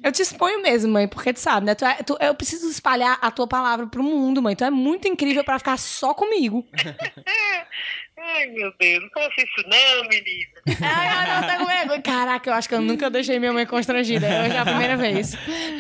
eu 0.03 0.13
te 0.13 0.23
exponho 0.23 0.63
mesmo, 0.63 0.93
mãe, 0.93 1.07
porque 1.07 1.33
tu 1.33 1.41
sabe, 1.41 1.67
né? 1.67 1.75
Tu 1.75 1.85
é- 1.85 2.03
tu- 2.03 2.17
eu 2.21 2.35
preciso 2.35 2.71
espalhar 2.71 3.19
a 3.21 3.31
tua 3.31 3.47
palavra 3.47 3.87
pro 3.87 4.03
mundo, 4.03 4.41
mãe. 4.43 4.57
Tu 4.57 4.65
é 4.65 4.71
muito 4.71 5.07
incrível 5.07 5.45
para 5.45 5.59
ficar 5.59 5.77
só 5.79 6.15
comigo. 6.15 6.67
Ai, 8.35 8.47
meu 8.47 8.73
Deus, 8.79 9.03
não 9.03 9.11
faça 9.11 9.35
isso 9.39 9.69
não, 9.69 10.09
menina. 10.09 10.47
Ai, 10.97 11.09
ai, 11.09 11.41
não, 11.41 11.47
tá 11.47 11.57
comigo. 11.87 12.03
Caraca, 12.03 12.51
eu 12.51 12.55
acho 12.55 12.69
que 12.69 12.75
eu 12.75 12.81
nunca 12.81 13.09
deixei 13.11 13.39
minha 13.39 13.53
mãe 13.53 13.65
constrangida. 13.67 14.27
Hoje 14.27 14.57
é 14.57 14.59
a 14.59 14.65
primeira 14.65 14.97
vez. 14.97 15.35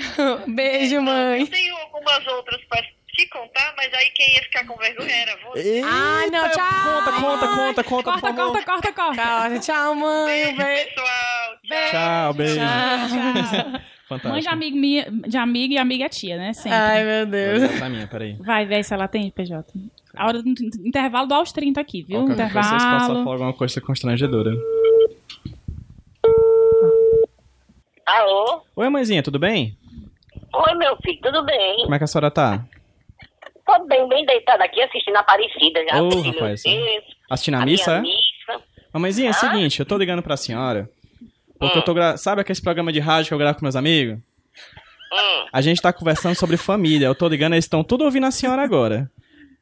Beijo, 0.47 0.95
Eu 0.97 1.03
mãe. 1.03 1.47
tenho 1.47 1.77
algumas 1.77 2.27
outras 2.27 2.61
pra 2.69 2.81
te 2.83 3.29
contar, 3.31 3.75
mas 3.77 3.93
aí 3.95 4.11
quem 4.11 4.35
ia 4.37 4.43
ficar 4.43 4.67
com 4.67 4.77
vergonha 4.77 5.11
era 5.15 5.37
você. 5.45 5.83
Ai, 5.85 6.27
não, 6.31 6.51
tchau. 6.51 6.65
Conta, 6.85 7.13
conta, 7.13 7.49
conta, 7.49 7.85
conta, 7.85 7.85
por 7.85 8.03
Corta, 8.05 8.21
favor. 8.21 8.53
corta, 8.53 8.65
corta, 8.65 8.93
corta. 8.93 9.23
Tchau, 9.23 9.61
tchau, 9.61 9.95
mãe. 9.95 10.27
Beijo, 10.27 10.57
beijo. 10.57 10.85
pessoal. 10.85 11.57
Tchau. 11.65 11.91
Tchau, 11.91 12.35
beijo. 12.35 12.57
Tchau. 12.57 13.81
Fantástico. 14.07 14.29
Mãe 14.35 14.41
de 14.41 14.49
amiga, 14.49 14.77
minha, 14.77 15.11
de 15.11 15.37
amiga 15.37 15.75
e 15.75 15.79
amiga 15.79 16.09
tia, 16.09 16.37
né? 16.37 16.53
Sempre. 16.53 16.79
Ai, 16.79 17.03
meu 17.03 17.23
Vou 17.25 17.27
Deus. 17.33 17.63
ligar 17.63 17.79
pra 17.79 17.89
minha, 17.89 18.07
peraí. 18.07 18.37
Vai 18.39 18.65
ver 18.65 18.85
se 18.85 18.95
ela 18.95 19.05
atende, 19.07 19.33
PJ. 19.33 19.65
A 20.16 20.26
hora 20.26 20.42
do 20.42 20.48
intervalo 20.85 21.26
do 21.26 21.35
aos 21.35 21.52
30 21.52 21.81
aqui, 21.81 22.02
viu? 22.02 22.24
Qualquer 22.24 22.50
coisa, 22.52 22.68
Vocês 22.68 22.83
possam 22.83 22.96
Intervalo. 22.96 23.24
falar 23.24 23.35
alguma 23.37 23.52
coisa 23.52 23.81
constrangedora. 23.81 24.52
Alô? 28.07 28.62
Oi, 28.76 28.88
mãezinha, 28.88 29.22
tudo 29.22 29.38
bem? 29.38 29.76
Oi, 30.55 30.74
meu 30.76 30.96
filho, 31.05 31.20
tudo 31.22 31.44
bem? 31.44 31.83
Como 31.83 31.94
é 31.94 31.98
que 31.98 32.05
a 32.05 32.07
senhora 32.07 32.31
tá? 32.31 32.64
Tô 33.67 33.85
bem, 33.87 34.08
bem 34.08 34.25
deitada 34.25 34.64
aqui 34.64 34.81
assistindo 34.81 35.17
a 35.17 35.21
Aparecida 35.21 35.85
já. 35.90 36.02
Ô, 36.02 36.06
assistindo 36.08 36.35
rapaz, 36.35 36.62
texto, 36.62 37.17
Assistindo 37.29 37.54
a 37.56 37.62
a 37.62 37.64
missa, 37.67 37.92
é? 37.96 38.00
missa. 38.00 38.62
Mamãezinha, 38.92 39.29
é 39.29 39.33
o 39.33 39.35
Ah? 39.35 39.38
seguinte, 39.38 39.81
eu 39.81 39.87
tô 39.87 39.98
ligando 39.98 40.23
pra 40.23 40.37
senhora. 40.37 40.88
Porque 41.58 41.79
eu 41.79 41.83
tô 41.83 41.92
gra... 41.92 42.17
Sabe 42.17 42.40
aquele 42.42 42.60
programa 42.60 42.92
de 42.92 43.00
rádio 43.00 43.29
que 43.29 43.35
eu 43.35 43.38
gravo 43.38 43.58
com 43.58 43.64
meus 43.64 43.77
amigos? 43.77 44.19
Hum, 45.12 45.46
A 45.52 45.60
gente 45.60 45.83
tá 45.83 45.92
conversando 45.92 46.35
sobre 46.37 46.56
família. 46.56 47.06
Eu 47.06 47.14
tô 47.14 47.27
ligando, 47.29 47.54
eles 47.54 47.64
estão 47.64 47.83
tudo 47.83 48.04
ouvindo 48.04 48.27
a 48.27 48.31
senhora 48.31 48.62
agora. 48.62 49.10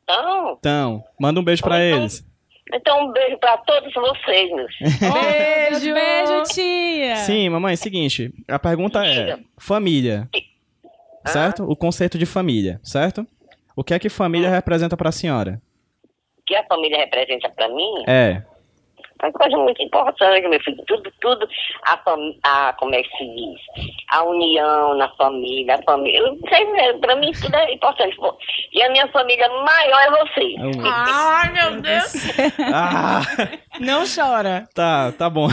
Então, 0.04 0.56
Então, 0.58 1.04
manda 1.18 1.40
um 1.40 1.44
beijo 1.44 1.62
pra 1.62 1.84
Então- 1.84 2.00
eles. 2.00 2.24
então 2.72 3.06
um 3.08 3.12
beijo 3.12 3.36
pra 3.38 3.56
todos 3.58 3.92
vocês, 3.92 4.50
meus. 4.54 4.72
Beijo. 5.00 5.94
Beijo, 5.94 6.42
tia. 6.52 7.16
Sim, 7.16 7.48
mamãe, 7.48 7.74
seguinte. 7.76 8.32
A 8.48 8.58
pergunta 8.58 9.04
é: 9.04 9.38
família. 9.58 10.28
Certo? 11.26 11.64
O 11.64 11.74
conceito 11.74 12.18
de 12.18 12.26
família, 12.26 12.78
certo? 12.82 13.26
O 13.74 13.82
que 13.82 13.94
é 13.94 13.98
que 13.98 14.08
família 14.10 14.50
representa 14.50 14.96
pra 14.96 15.10
senhora? 15.10 15.60
O 16.38 16.42
que 16.46 16.54
a 16.54 16.64
família 16.66 16.98
representa 16.98 17.48
pra 17.48 17.66
mim 17.68 18.04
É. 18.06 18.42
é 19.24 19.28
uma 19.28 19.32
coisa 19.32 19.56
muito 19.56 19.82
importante, 19.82 20.48
meu 20.48 20.60
filho. 20.60 20.84
Tudo, 20.86 21.10
tudo, 21.20 21.48
a, 21.86 21.96
fam- 21.98 22.34
a 22.44 22.72
como 22.78 22.94
é 22.94 23.02
que 23.02 23.16
se 23.16 23.24
diz? 23.24 23.60
A 24.10 24.22
união 24.24 24.94
na 24.96 25.08
família, 25.16 25.76
a 25.76 25.82
família. 25.82 26.18
Eu 26.20 26.34
não 26.34 26.48
sei, 26.48 26.64
né, 26.72 26.92
pra 26.94 27.16
mim 27.16 27.32
tudo 27.32 27.54
é 27.56 27.72
importante. 27.72 28.16
pô. 28.16 28.36
E 28.72 28.82
a 28.82 28.90
minha 28.90 29.06
família 29.08 29.48
maior 29.48 30.00
é 30.00 30.10
você. 30.10 30.54
Ai, 30.88 31.52
meu 31.52 31.80
Deus. 31.80 32.12
Ah, 32.72 33.20
Não 33.80 34.04
chora. 34.06 34.68
tá, 34.74 35.12
tá 35.18 35.28
bom. 35.30 35.48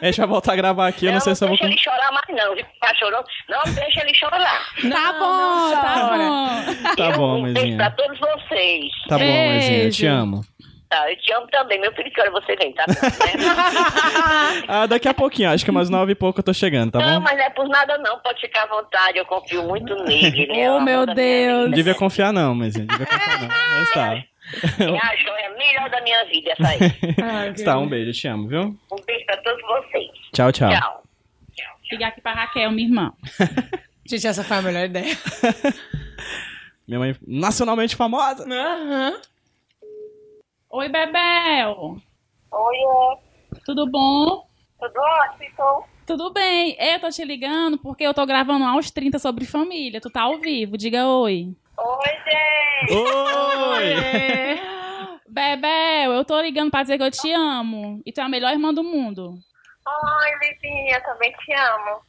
Deixa 0.00 0.22
eu 0.22 0.28
voltar 0.28 0.52
a 0.52 0.56
gravar 0.56 0.86
aqui, 0.88 1.06
eu 1.06 1.12
não 1.12 1.20
sei 1.20 1.34
se 1.34 1.44
eu 1.44 1.48
vou... 1.48 1.56
deixa 1.56 1.72
ele 1.72 1.80
chorar 1.82 2.12
mais 2.12 2.26
não, 2.44 2.54
viu? 2.54 2.64
Tá 2.80 2.94
chorando? 2.94 3.24
Não 3.48 3.62
deixa 3.74 4.00
ele 4.02 4.14
chorar. 4.14 4.60
Tá 4.90 5.12
bom, 5.18 5.26
não 5.28 5.72
tá 5.72 5.94
chora. 5.94 6.18
bom. 6.18 6.94
Tá 6.96 7.04
Eu- 7.10 7.16
bom, 7.18 7.36
um 7.38 7.42
beijo 7.42 7.54
mãezinha. 7.60 7.76
pra 7.76 7.90
todos 7.90 8.18
vocês. 8.18 8.84
Tá 9.08 9.18
bom, 9.18 9.24
mãezinha, 9.24 9.84
eu 9.84 9.90
te 9.90 10.06
amo. 10.06 10.40
Tá, 10.90 11.08
eu 11.08 11.16
te 11.18 11.32
amo 11.32 11.46
também. 11.46 11.80
Meu 11.80 11.94
filho, 11.94 12.10
que 12.10 12.20
hora 12.20 12.32
você 12.32 12.56
vem, 12.56 12.72
tá? 12.72 12.84
né? 12.88 12.94
Ah, 14.66 14.86
daqui 14.86 15.08
a 15.08 15.14
pouquinho, 15.14 15.48
acho 15.48 15.64
que 15.64 15.70
umas 15.70 15.88
nove 15.88 16.12
e 16.12 16.14
pouco 16.16 16.40
eu 16.40 16.42
tô 16.44 16.52
chegando, 16.52 16.90
tá 16.90 16.98
Não, 16.98 17.14
bom? 17.14 17.20
mas 17.20 17.38
não 17.38 17.44
é 17.44 17.50
por 17.50 17.68
nada 17.68 17.96
não. 17.98 18.18
Pode 18.18 18.40
ficar 18.40 18.64
à 18.64 18.66
vontade. 18.66 19.16
Eu 19.18 19.24
confio 19.24 19.62
muito 19.62 19.94
nele. 20.02 20.42
Ele 20.42 20.60
é 20.60 20.70
o 20.70 20.76
Oh, 20.76 20.80
meu 20.80 21.06
Deus. 21.06 21.68
Não 21.68 21.70
devia 21.76 21.94
confiar 21.94 22.32
não, 22.32 22.54
mãezinha, 22.56 22.86
devia 22.86 23.06
confiar 23.06 23.40
não. 23.40 23.48
Mas 23.48 23.90
tá. 23.92 24.14
vida. 24.14 24.30
É 25.40 25.46
a 25.46 25.50
melhor 25.56 25.88
da 25.90 26.00
minha 26.02 26.24
vida, 26.24 26.50
essa 26.58 26.68
aí. 26.68 27.54
Tá, 27.64 27.78
um 27.78 27.86
beijo, 27.88 28.10
eu 28.10 28.14
te 28.14 28.26
amo, 28.26 28.48
viu? 28.48 28.60
Um 28.90 28.96
beijo 29.06 29.24
pra 29.26 29.36
todos 29.36 29.62
vocês. 29.62 30.08
Tchau, 30.34 30.50
tchau. 30.50 30.70
Tchau. 30.70 31.02
Ligar 31.92 32.08
aqui 32.08 32.20
pra 32.20 32.32
Raquel, 32.32 32.72
minha 32.72 32.88
irmã. 32.88 33.12
Gente, 34.04 34.26
essa 34.26 34.42
foi 34.42 34.56
a 34.56 34.62
melhor 34.62 34.86
ideia. 34.86 35.16
Minha 36.88 36.98
mãe, 36.98 37.16
nacionalmente 37.24 37.94
famosa. 37.94 38.44
Aham. 38.44 39.20
Oi, 40.72 40.88
Bebel. 40.88 41.96
Oi. 42.52 42.78
Tudo 43.66 43.90
bom? 43.90 44.46
Tudo 44.78 45.00
ótimo? 45.00 45.84
Tudo 46.06 46.32
bem. 46.32 46.76
Eu 46.78 47.00
tô 47.00 47.08
te 47.08 47.24
ligando 47.24 47.76
porque 47.76 48.04
eu 48.04 48.14
tô 48.14 48.24
gravando 48.24 48.64
aos 48.64 48.88
30 48.88 49.18
sobre 49.18 49.46
família. 49.46 50.00
Tu 50.00 50.08
tá 50.08 50.22
ao 50.22 50.38
vivo, 50.38 50.78
diga 50.78 51.08
oi. 51.08 51.56
Oi, 51.76 52.08
gente. 52.86 52.94
Oi! 52.94 53.94
Bebel, 55.28 56.12
eu 56.12 56.24
tô 56.24 56.40
ligando 56.40 56.70
pra 56.70 56.82
dizer 56.82 56.98
que 56.98 57.02
eu 57.04 57.10
te 57.10 57.32
amo. 57.32 58.00
E 58.06 58.12
tu 58.12 58.20
é 58.20 58.22
a 58.22 58.28
melhor 58.28 58.52
irmã 58.52 58.72
do 58.72 58.84
mundo. 58.84 59.34
Ai, 59.84 60.30
Livinha, 60.38 61.00
também 61.00 61.32
te 61.32 61.52
amo. 61.52 62.00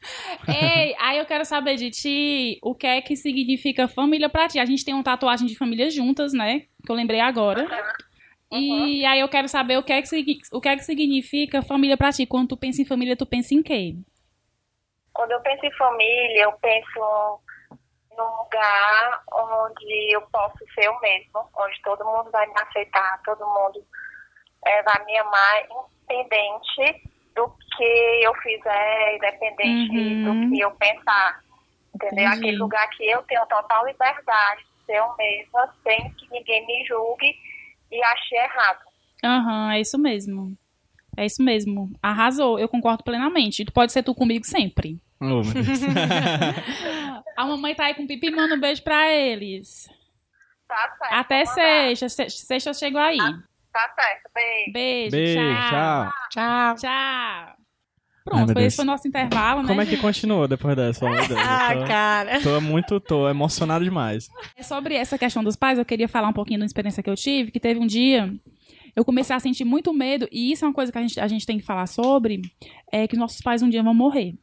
Ei, 0.47 0.95
aí 0.99 1.17
eu 1.17 1.25
quero 1.25 1.45
saber 1.45 1.77
de 1.77 1.89
ti 1.89 2.59
o 2.61 2.75
que 2.75 2.85
é 2.85 3.01
que 3.01 3.15
significa 3.15 3.87
família 3.87 4.29
pra 4.29 4.47
ti. 4.47 4.59
A 4.59 4.65
gente 4.65 4.85
tem 4.85 4.93
uma 4.93 5.03
tatuagem 5.03 5.47
de 5.47 5.57
família 5.57 5.89
juntas, 5.89 6.31
né? 6.31 6.67
Que 6.85 6.91
eu 6.91 6.95
lembrei 6.95 7.19
agora. 7.19 7.67
E 8.51 9.05
aí 9.05 9.19
eu 9.21 9.29
quero 9.29 9.47
saber 9.47 9.77
o 9.77 9.83
que 9.83 9.93
é 9.93 10.01
que, 10.01 10.39
o 10.51 10.59
que, 10.59 10.69
é 10.69 10.75
que 10.75 10.83
significa 10.83 11.61
família 11.61 11.95
pra 11.95 12.11
ti. 12.11 12.25
Quando 12.25 12.49
tu 12.49 12.57
pensa 12.57 12.81
em 12.81 12.85
família, 12.85 13.15
tu 13.15 13.25
pensa 13.25 13.53
em 13.53 13.63
quê? 13.63 13.95
Quando 15.13 15.31
eu 15.31 15.41
penso 15.41 15.65
em 15.65 15.71
família, 15.73 16.43
eu 16.43 16.51
penso 16.53 17.39
num 18.17 18.37
lugar 18.43 19.23
onde 19.33 20.13
eu 20.13 20.21
posso 20.23 20.57
ser 20.75 20.85
eu 20.85 20.99
mesmo, 20.99 21.47
onde 21.57 21.81
todo 21.81 22.03
mundo 22.05 22.29
vai 22.31 22.45
me 22.47 22.53
aceitar, 22.61 23.21
todo 23.23 23.45
mundo 23.45 23.83
eh, 24.65 24.83
vai 24.83 25.05
me 25.05 25.17
amar, 25.17 25.63
independente 26.09 27.09
do 27.35 27.47
que 27.77 28.19
eu 28.21 28.33
fizer, 28.35 29.15
independente 29.15 29.91
Uhum. 29.97 30.49
do 30.49 30.55
que 30.55 30.61
eu 30.61 30.71
pensar. 30.71 31.41
Entendeu? 31.95 32.25
Entendi. 32.25 32.37
Aquele 32.37 32.57
lugar 32.57 32.89
que 32.89 33.09
eu 33.09 33.21
tenho 33.23 33.45
total 33.47 33.85
liberdade 33.85 34.61
de 34.61 34.85
ser 34.85 34.97
eu 34.97 35.15
mesma, 35.15 35.73
sem 35.83 36.13
que 36.15 36.29
ninguém 36.31 36.65
me 36.65 36.85
julgue 36.85 37.33
e 37.91 38.03
ache 38.03 38.35
errado. 38.35 38.79
Aham, 39.23 39.73
é 39.73 39.81
isso 39.81 39.97
mesmo. 39.99 40.57
É 41.17 41.25
isso 41.25 41.43
mesmo. 41.43 41.91
Arrasou, 42.01 42.57
eu 42.57 42.69
concordo 42.69 43.03
plenamente. 43.03 43.65
Tu 43.65 43.71
pode 43.73 43.91
ser 43.91 44.01
tu 44.03 44.15
comigo 44.15 44.45
sempre. 44.45 44.97
Oh. 45.19 45.41
A 47.37 47.45
mamãe 47.45 47.75
tá 47.75 47.85
aí 47.85 47.93
com 47.93 48.07
pipi, 48.07 48.31
manda 48.31 48.55
um 48.55 48.59
beijo 48.59 48.81
pra 48.83 49.11
eles. 49.11 49.89
Tá 50.67 50.95
certo. 50.97 51.13
Até 51.13 51.45
sexta. 51.45 52.09
Se- 52.09 52.29
Sexta 52.29 52.69
eu 52.69 52.73
chego 52.73 52.97
aí. 52.97 53.17
Tá 53.17 53.93
certo, 53.99 54.29
beijo. 54.33 54.71
Beijo, 54.73 55.11
Beijo, 55.11 55.39
tchau. 55.69 56.11
tchau. 56.31 56.75
Tchau. 56.75 56.75
Tchau. 56.75 57.60
Ai, 58.29 58.33
Pronto, 58.45 58.53
Deus. 58.53 58.67
esse 58.67 58.75
foi 58.75 58.85
o 58.85 58.87
nosso 58.87 59.07
intervalo, 59.07 59.61
né? 59.63 59.67
Como 59.67 59.81
é 59.81 59.85
que 59.85 59.97
continua 59.97 60.47
depois 60.47 60.75
dessa? 60.75 61.07
Ah, 61.37 61.75
tô, 61.75 61.85
cara. 61.85 62.41
tô 62.41 62.61
muito, 62.61 62.99
tô 62.99 63.27
emocionado 63.27 63.83
demais. 63.83 64.27
É 64.55 64.61
Sobre 64.61 64.93
essa 64.93 65.17
questão 65.17 65.43
dos 65.43 65.55
pais, 65.55 65.79
eu 65.79 65.85
queria 65.85 66.07
falar 66.07 66.27
um 66.27 66.33
pouquinho 66.33 66.59
da 66.59 66.65
experiência 66.65 67.01
que 67.01 67.09
eu 67.09 67.15
tive, 67.15 67.51
que 67.51 67.59
teve 67.59 67.79
um 67.79 67.87
dia, 67.87 68.31
eu 68.95 69.03
comecei 69.03 69.35
a 69.35 69.39
sentir 69.39 69.65
muito 69.65 69.91
medo, 69.93 70.27
e 70.31 70.51
isso 70.51 70.63
é 70.63 70.67
uma 70.67 70.73
coisa 70.73 70.91
que 70.91 70.97
a 70.97 71.01
gente, 71.01 71.19
a 71.19 71.27
gente 71.27 71.45
tem 71.45 71.57
que 71.57 71.65
falar 71.65 71.87
sobre, 71.87 72.41
é 72.91 73.07
que 73.07 73.15
nossos 73.15 73.41
pais 73.41 73.63
um 73.63 73.69
dia 73.69 73.81
vão 73.81 73.93
morrer. 73.93 74.35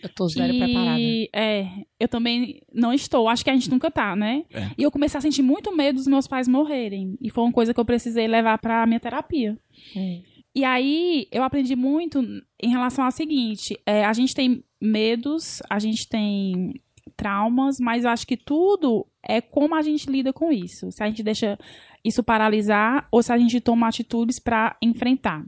Eu 0.00 0.08
tô 0.10 0.28
zero 0.28 0.52
e, 0.52 0.58
preparada. 0.58 1.00
É, 1.34 1.66
eu 1.98 2.06
também 2.06 2.62
não 2.72 2.92
estou, 2.92 3.28
acho 3.28 3.42
que 3.42 3.50
a 3.50 3.54
gente 3.54 3.68
nunca 3.68 3.90
tá, 3.90 4.14
né? 4.14 4.44
É. 4.52 4.70
E 4.78 4.82
eu 4.84 4.92
comecei 4.92 5.18
a 5.18 5.20
sentir 5.20 5.42
muito 5.42 5.74
medo 5.74 5.96
dos 5.96 6.06
meus 6.06 6.28
pais 6.28 6.46
morrerem, 6.46 7.18
e 7.20 7.30
foi 7.30 7.42
uma 7.42 7.52
coisa 7.52 7.74
que 7.74 7.80
eu 7.80 7.84
precisei 7.84 8.28
levar 8.28 8.58
pra 8.58 8.86
minha 8.86 9.00
terapia. 9.00 9.58
Hum. 9.96 10.22
E 10.58 10.64
aí 10.64 11.28
eu 11.30 11.44
aprendi 11.44 11.76
muito 11.76 12.20
em 12.60 12.68
relação 12.68 13.04
ao 13.04 13.12
seguinte: 13.12 13.78
é, 13.86 14.04
a 14.04 14.12
gente 14.12 14.34
tem 14.34 14.64
medos, 14.80 15.62
a 15.70 15.78
gente 15.78 16.08
tem 16.08 16.82
traumas, 17.16 17.78
mas 17.78 18.02
eu 18.02 18.10
acho 18.10 18.26
que 18.26 18.36
tudo 18.36 19.06
é 19.22 19.40
como 19.40 19.76
a 19.76 19.82
gente 19.82 20.10
lida 20.10 20.32
com 20.32 20.50
isso. 20.50 20.90
Se 20.90 21.00
a 21.00 21.06
gente 21.06 21.22
deixa 21.22 21.56
isso 22.04 22.24
paralisar 22.24 23.06
ou 23.12 23.22
se 23.22 23.32
a 23.32 23.38
gente 23.38 23.60
toma 23.60 23.86
atitudes 23.86 24.40
para 24.40 24.76
enfrentar. 24.82 25.44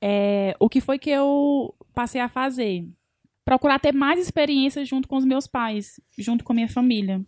É, 0.00 0.56
o 0.58 0.68
que 0.68 0.80
foi 0.80 0.98
que 0.98 1.10
eu 1.10 1.72
passei 1.94 2.20
a 2.20 2.28
fazer? 2.28 2.88
Procurar 3.44 3.78
ter 3.78 3.92
mais 3.92 4.18
experiências 4.18 4.88
junto 4.88 5.06
com 5.06 5.16
os 5.16 5.24
meus 5.24 5.46
pais, 5.46 6.00
junto 6.16 6.42
com 6.42 6.52
a 6.52 6.56
minha 6.56 6.68
família. 6.68 7.20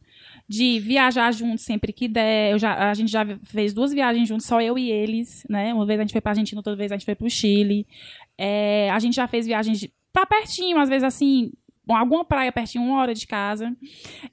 De 0.49 0.81
viajar 0.81 1.31
juntos 1.33 1.64
sempre 1.64 1.93
que 1.93 2.09
der. 2.09 2.53
Eu 2.53 2.59
já, 2.59 2.91
a 2.91 2.95
gente 2.95 3.11
já 3.11 3.25
fez 3.45 3.75
duas 3.75 3.93
viagens 3.93 4.29
juntos, 4.29 4.47
só 4.47 4.61
eu 4.61 4.79
e 4.79 4.91
eles, 4.91 5.45
né? 5.49 5.75
Uma 5.75 5.85
vez 5.85 6.01
a 6.01 6.03
gente 6.03 6.12
foi 6.12 6.21
pra 6.21 6.33
Argentina, 6.33 6.59
outra 6.59 6.75
vez 6.75 6.91
a 6.91 6.97
gente 6.97 7.05
foi 7.05 7.14
pro 7.14 7.29
Chile. 7.29 7.87
É, 8.39 8.91
a 8.91 8.99
gente 8.99 9.14
já 9.14 9.27
fez 9.27 9.47
viagens 9.47 9.79
de, 9.79 9.93
pra 10.12 10.25
pertinho, 10.25 10.79
às 10.79 10.89
vezes 10.89 11.05
assim, 11.05 11.53
alguma 11.95 12.25
praia 12.25 12.51
pertinho, 12.51 12.85
uma 12.85 13.01
hora 13.01 13.14
de 13.14 13.27
casa. 13.27 13.77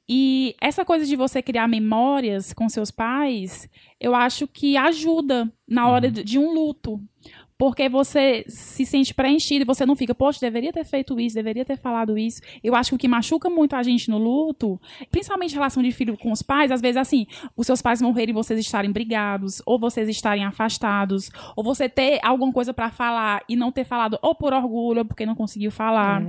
E 0.07 0.55
essa 0.59 0.84
coisa 0.84 1.05
de 1.05 1.15
você 1.15 1.41
criar 1.41 1.67
memórias 1.67 2.53
com 2.53 2.67
seus 2.69 2.89
pais, 2.89 3.69
eu 3.99 4.15
acho 4.15 4.47
que 4.47 4.77
ajuda 4.77 5.51
na 5.67 5.88
hora 5.88 6.09
de, 6.09 6.23
de 6.23 6.39
um 6.39 6.51
luto. 6.53 7.01
Porque 7.64 7.88
você 7.88 8.43
se 8.49 8.86
sente 8.86 9.14
preenchido 9.14 9.61
e 9.61 9.66
você 9.66 9.86
não 9.86 9.95
fica, 9.95 10.14
poxa, 10.14 10.38
deveria 10.41 10.74
ter 10.74 10.84
feito 10.84 11.18
isso, 11.18 11.34
deveria 11.34 11.64
ter 11.64 11.78
falado 11.78 12.18
isso. 12.18 12.41
Eu 12.61 12.76
acho 12.76 12.89
que 12.89 12.95
o 12.95 12.97
que 12.97 13.07
machuca 13.07 13.49
muito 13.49 13.74
a 13.74 13.82
gente 13.82 14.09
no 14.09 14.18
luto, 14.18 14.78
principalmente 15.09 15.51
em 15.51 15.53
relação 15.53 15.82
de 15.82 15.89
filho 15.93 16.18
com 16.18 16.34
os 16.34 16.41
pais, 16.41 16.72
às 16.72 16.82
vezes 16.82 16.97
assim, 16.97 17.26
os 17.55 17.66
seus 17.66 17.82
pais 17.82 18.01
morrerem 18.01 18.32
e 18.32 18.34
vocês 18.34 18.59
estarem 18.59 18.91
brigados, 18.91 19.61
ou 19.66 19.80
vocês 19.80 20.09
estarem 20.09 20.43
afastados, 20.43 21.32
ou 21.55 21.64
você 21.64 21.88
ter 21.88 22.20
alguma 22.22 22.51
coisa 22.51 22.74
pra 22.74 22.91
falar 22.91 23.41
e 23.47 23.55
não 23.55 23.72
ter 23.72 23.86
falado, 23.86 24.20
ou 24.22 24.36
por 24.36 24.51
orgulho, 24.51 24.99
ou 24.99 25.05
porque 25.05 25.26
não 25.26 25.34
conseguiu 25.34 25.72
falar. 25.72 26.22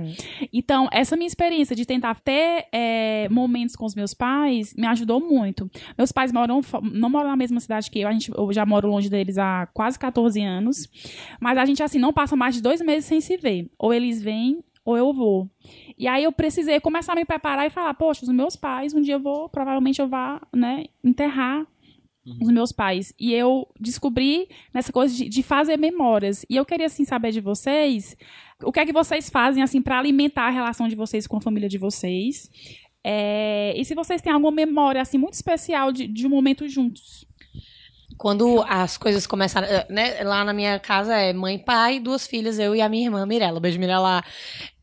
Então, 0.53 0.87
essa 0.89 1.17
minha 1.17 1.27
experiência 1.27 1.75
de 1.75 1.85
tentar 1.85 2.15
ter 2.21 2.67
é, 2.71 3.27
momentos 3.29 3.75
com 3.75 3.83
os 3.83 3.93
meus 3.93 4.13
pais 4.13 4.73
me 4.73 4.87
ajudou 4.87 5.19
muito. 5.19 5.69
Meus 5.97 6.13
pais 6.13 6.31
moram, 6.31 6.61
não 6.93 7.09
moram 7.09 7.29
na 7.29 7.35
mesma 7.35 7.59
cidade 7.59 7.91
que 7.91 7.99
eu, 7.99 8.07
a 8.07 8.13
gente, 8.13 8.31
eu 8.31 8.53
já 8.53 8.65
moro 8.65 8.87
longe 8.87 9.09
deles 9.09 9.37
há 9.37 9.67
quase 9.73 9.99
14 9.99 10.41
anos. 10.41 10.87
Mas 11.39 11.57
a 11.57 11.65
gente, 11.65 11.81
assim, 11.81 11.99
não 11.99 12.13
passa 12.13 12.35
mais 12.35 12.55
de 12.55 12.61
dois 12.61 12.81
meses 12.81 13.05
sem 13.05 13.21
se 13.21 13.37
ver. 13.37 13.69
Ou 13.77 13.93
eles 13.93 14.21
vêm, 14.21 14.63
ou 14.83 14.97
eu 14.97 15.11
vou. 15.11 15.49
E 15.97 16.07
aí 16.07 16.23
eu 16.23 16.31
precisei 16.31 16.79
começar 16.79 17.13
a 17.13 17.15
me 17.15 17.25
preparar 17.25 17.65
e 17.65 17.69
falar, 17.69 17.93
poxa, 17.95 18.23
os 18.23 18.29
meus 18.29 18.55
pais, 18.55 18.93
um 18.93 19.01
dia 19.01 19.15
eu 19.15 19.19
vou, 19.19 19.49
provavelmente 19.49 19.99
eu 19.99 20.07
vá, 20.07 20.41
né, 20.53 20.85
enterrar 21.03 21.65
os 22.41 22.49
meus 22.49 22.71
pais. 22.71 23.13
E 23.19 23.33
eu 23.33 23.67
descobri 23.79 24.47
nessa 24.73 24.91
coisa 24.91 25.15
de, 25.15 25.29
de 25.29 25.43
fazer 25.43 25.77
memórias. 25.77 26.45
E 26.49 26.55
eu 26.55 26.65
queria, 26.65 26.87
assim, 26.87 27.05
saber 27.05 27.31
de 27.31 27.39
vocês, 27.39 28.17
o 28.63 28.71
que 28.71 28.79
é 28.79 28.85
que 28.85 28.93
vocês 28.93 29.29
fazem, 29.29 29.61
assim, 29.61 29.81
para 29.81 29.99
alimentar 29.99 30.47
a 30.47 30.51
relação 30.51 30.87
de 30.87 30.95
vocês 30.95 31.27
com 31.27 31.37
a 31.37 31.41
família 31.41 31.69
de 31.69 31.77
vocês. 31.77 32.49
É, 33.03 33.73
e 33.77 33.85
se 33.85 33.93
vocês 33.93 34.21
têm 34.21 34.33
alguma 34.33 34.51
memória, 34.51 35.01
assim, 35.01 35.17
muito 35.17 35.33
especial 35.33 35.91
de, 35.91 36.07
de 36.07 36.25
um 36.25 36.29
momento 36.29 36.67
juntos. 36.67 37.27
Quando 38.17 38.63
as 38.67 38.97
coisas 38.97 39.27
começaram, 39.27 39.67
eh, 39.67 39.85
né? 39.89 40.23
Lá 40.23 40.43
na 40.43 40.53
minha 40.53 40.79
casa 40.79 41.15
é 41.15 41.33
mãe, 41.33 41.59
pai, 41.59 41.99
duas 41.99 42.25
filhas, 42.25 42.57
eu 42.59 42.75
e 42.75 42.81
a 42.81 42.89
minha 42.89 43.05
irmã 43.05 43.25
Mirella. 43.25 43.59
Beijo, 43.59 43.79
Mirella. 43.79 44.23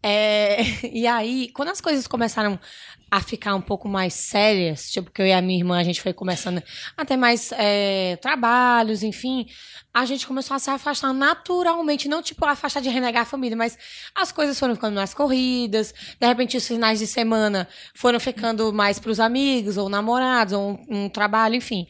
É, 0.02 0.62
e 0.92 1.06
aí, 1.06 1.50
quando 1.54 1.68
as 1.68 1.80
coisas 1.80 2.06
começaram 2.06 2.58
a 3.10 3.20
ficar 3.20 3.54
um 3.54 3.60
pouco 3.60 3.88
mais 3.88 4.14
sérias, 4.14 4.90
tipo, 4.90 5.10
que 5.10 5.20
eu 5.20 5.26
e 5.26 5.32
a 5.32 5.42
minha 5.42 5.58
irmã, 5.58 5.78
a 5.78 5.84
gente 5.84 6.00
foi 6.00 6.14
começando 6.14 6.62
a 6.96 7.04
ter 7.04 7.18
mais 7.18 7.52
é, 7.52 8.16
trabalhos, 8.22 9.02
enfim, 9.02 9.46
a 9.92 10.06
gente 10.06 10.26
começou 10.26 10.54
a 10.54 10.58
se 10.58 10.70
afastar 10.70 11.12
naturalmente, 11.12 12.08
não 12.08 12.22
tipo 12.22 12.42
afastar 12.46 12.80
de 12.80 12.88
renegar 12.88 13.22
a 13.22 13.26
família, 13.26 13.54
mas 13.54 13.76
as 14.14 14.32
coisas 14.32 14.58
foram 14.58 14.74
ficando 14.74 14.94
mais 14.94 15.12
corridas, 15.12 15.92
de 16.18 16.26
repente 16.26 16.56
os 16.56 16.66
finais 16.66 17.00
de 17.00 17.06
semana 17.06 17.68
foram 17.94 18.18
ficando 18.18 18.72
mais 18.72 18.98
para 18.98 19.10
os 19.10 19.20
amigos, 19.20 19.76
ou 19.76 19.90
namorados, 19.90 20.54
ou 20.54 20.70
um, 20.88 21.04
um 21.04 21.08
trabalho, 21.10 21.54
enfim. 21.54 21.86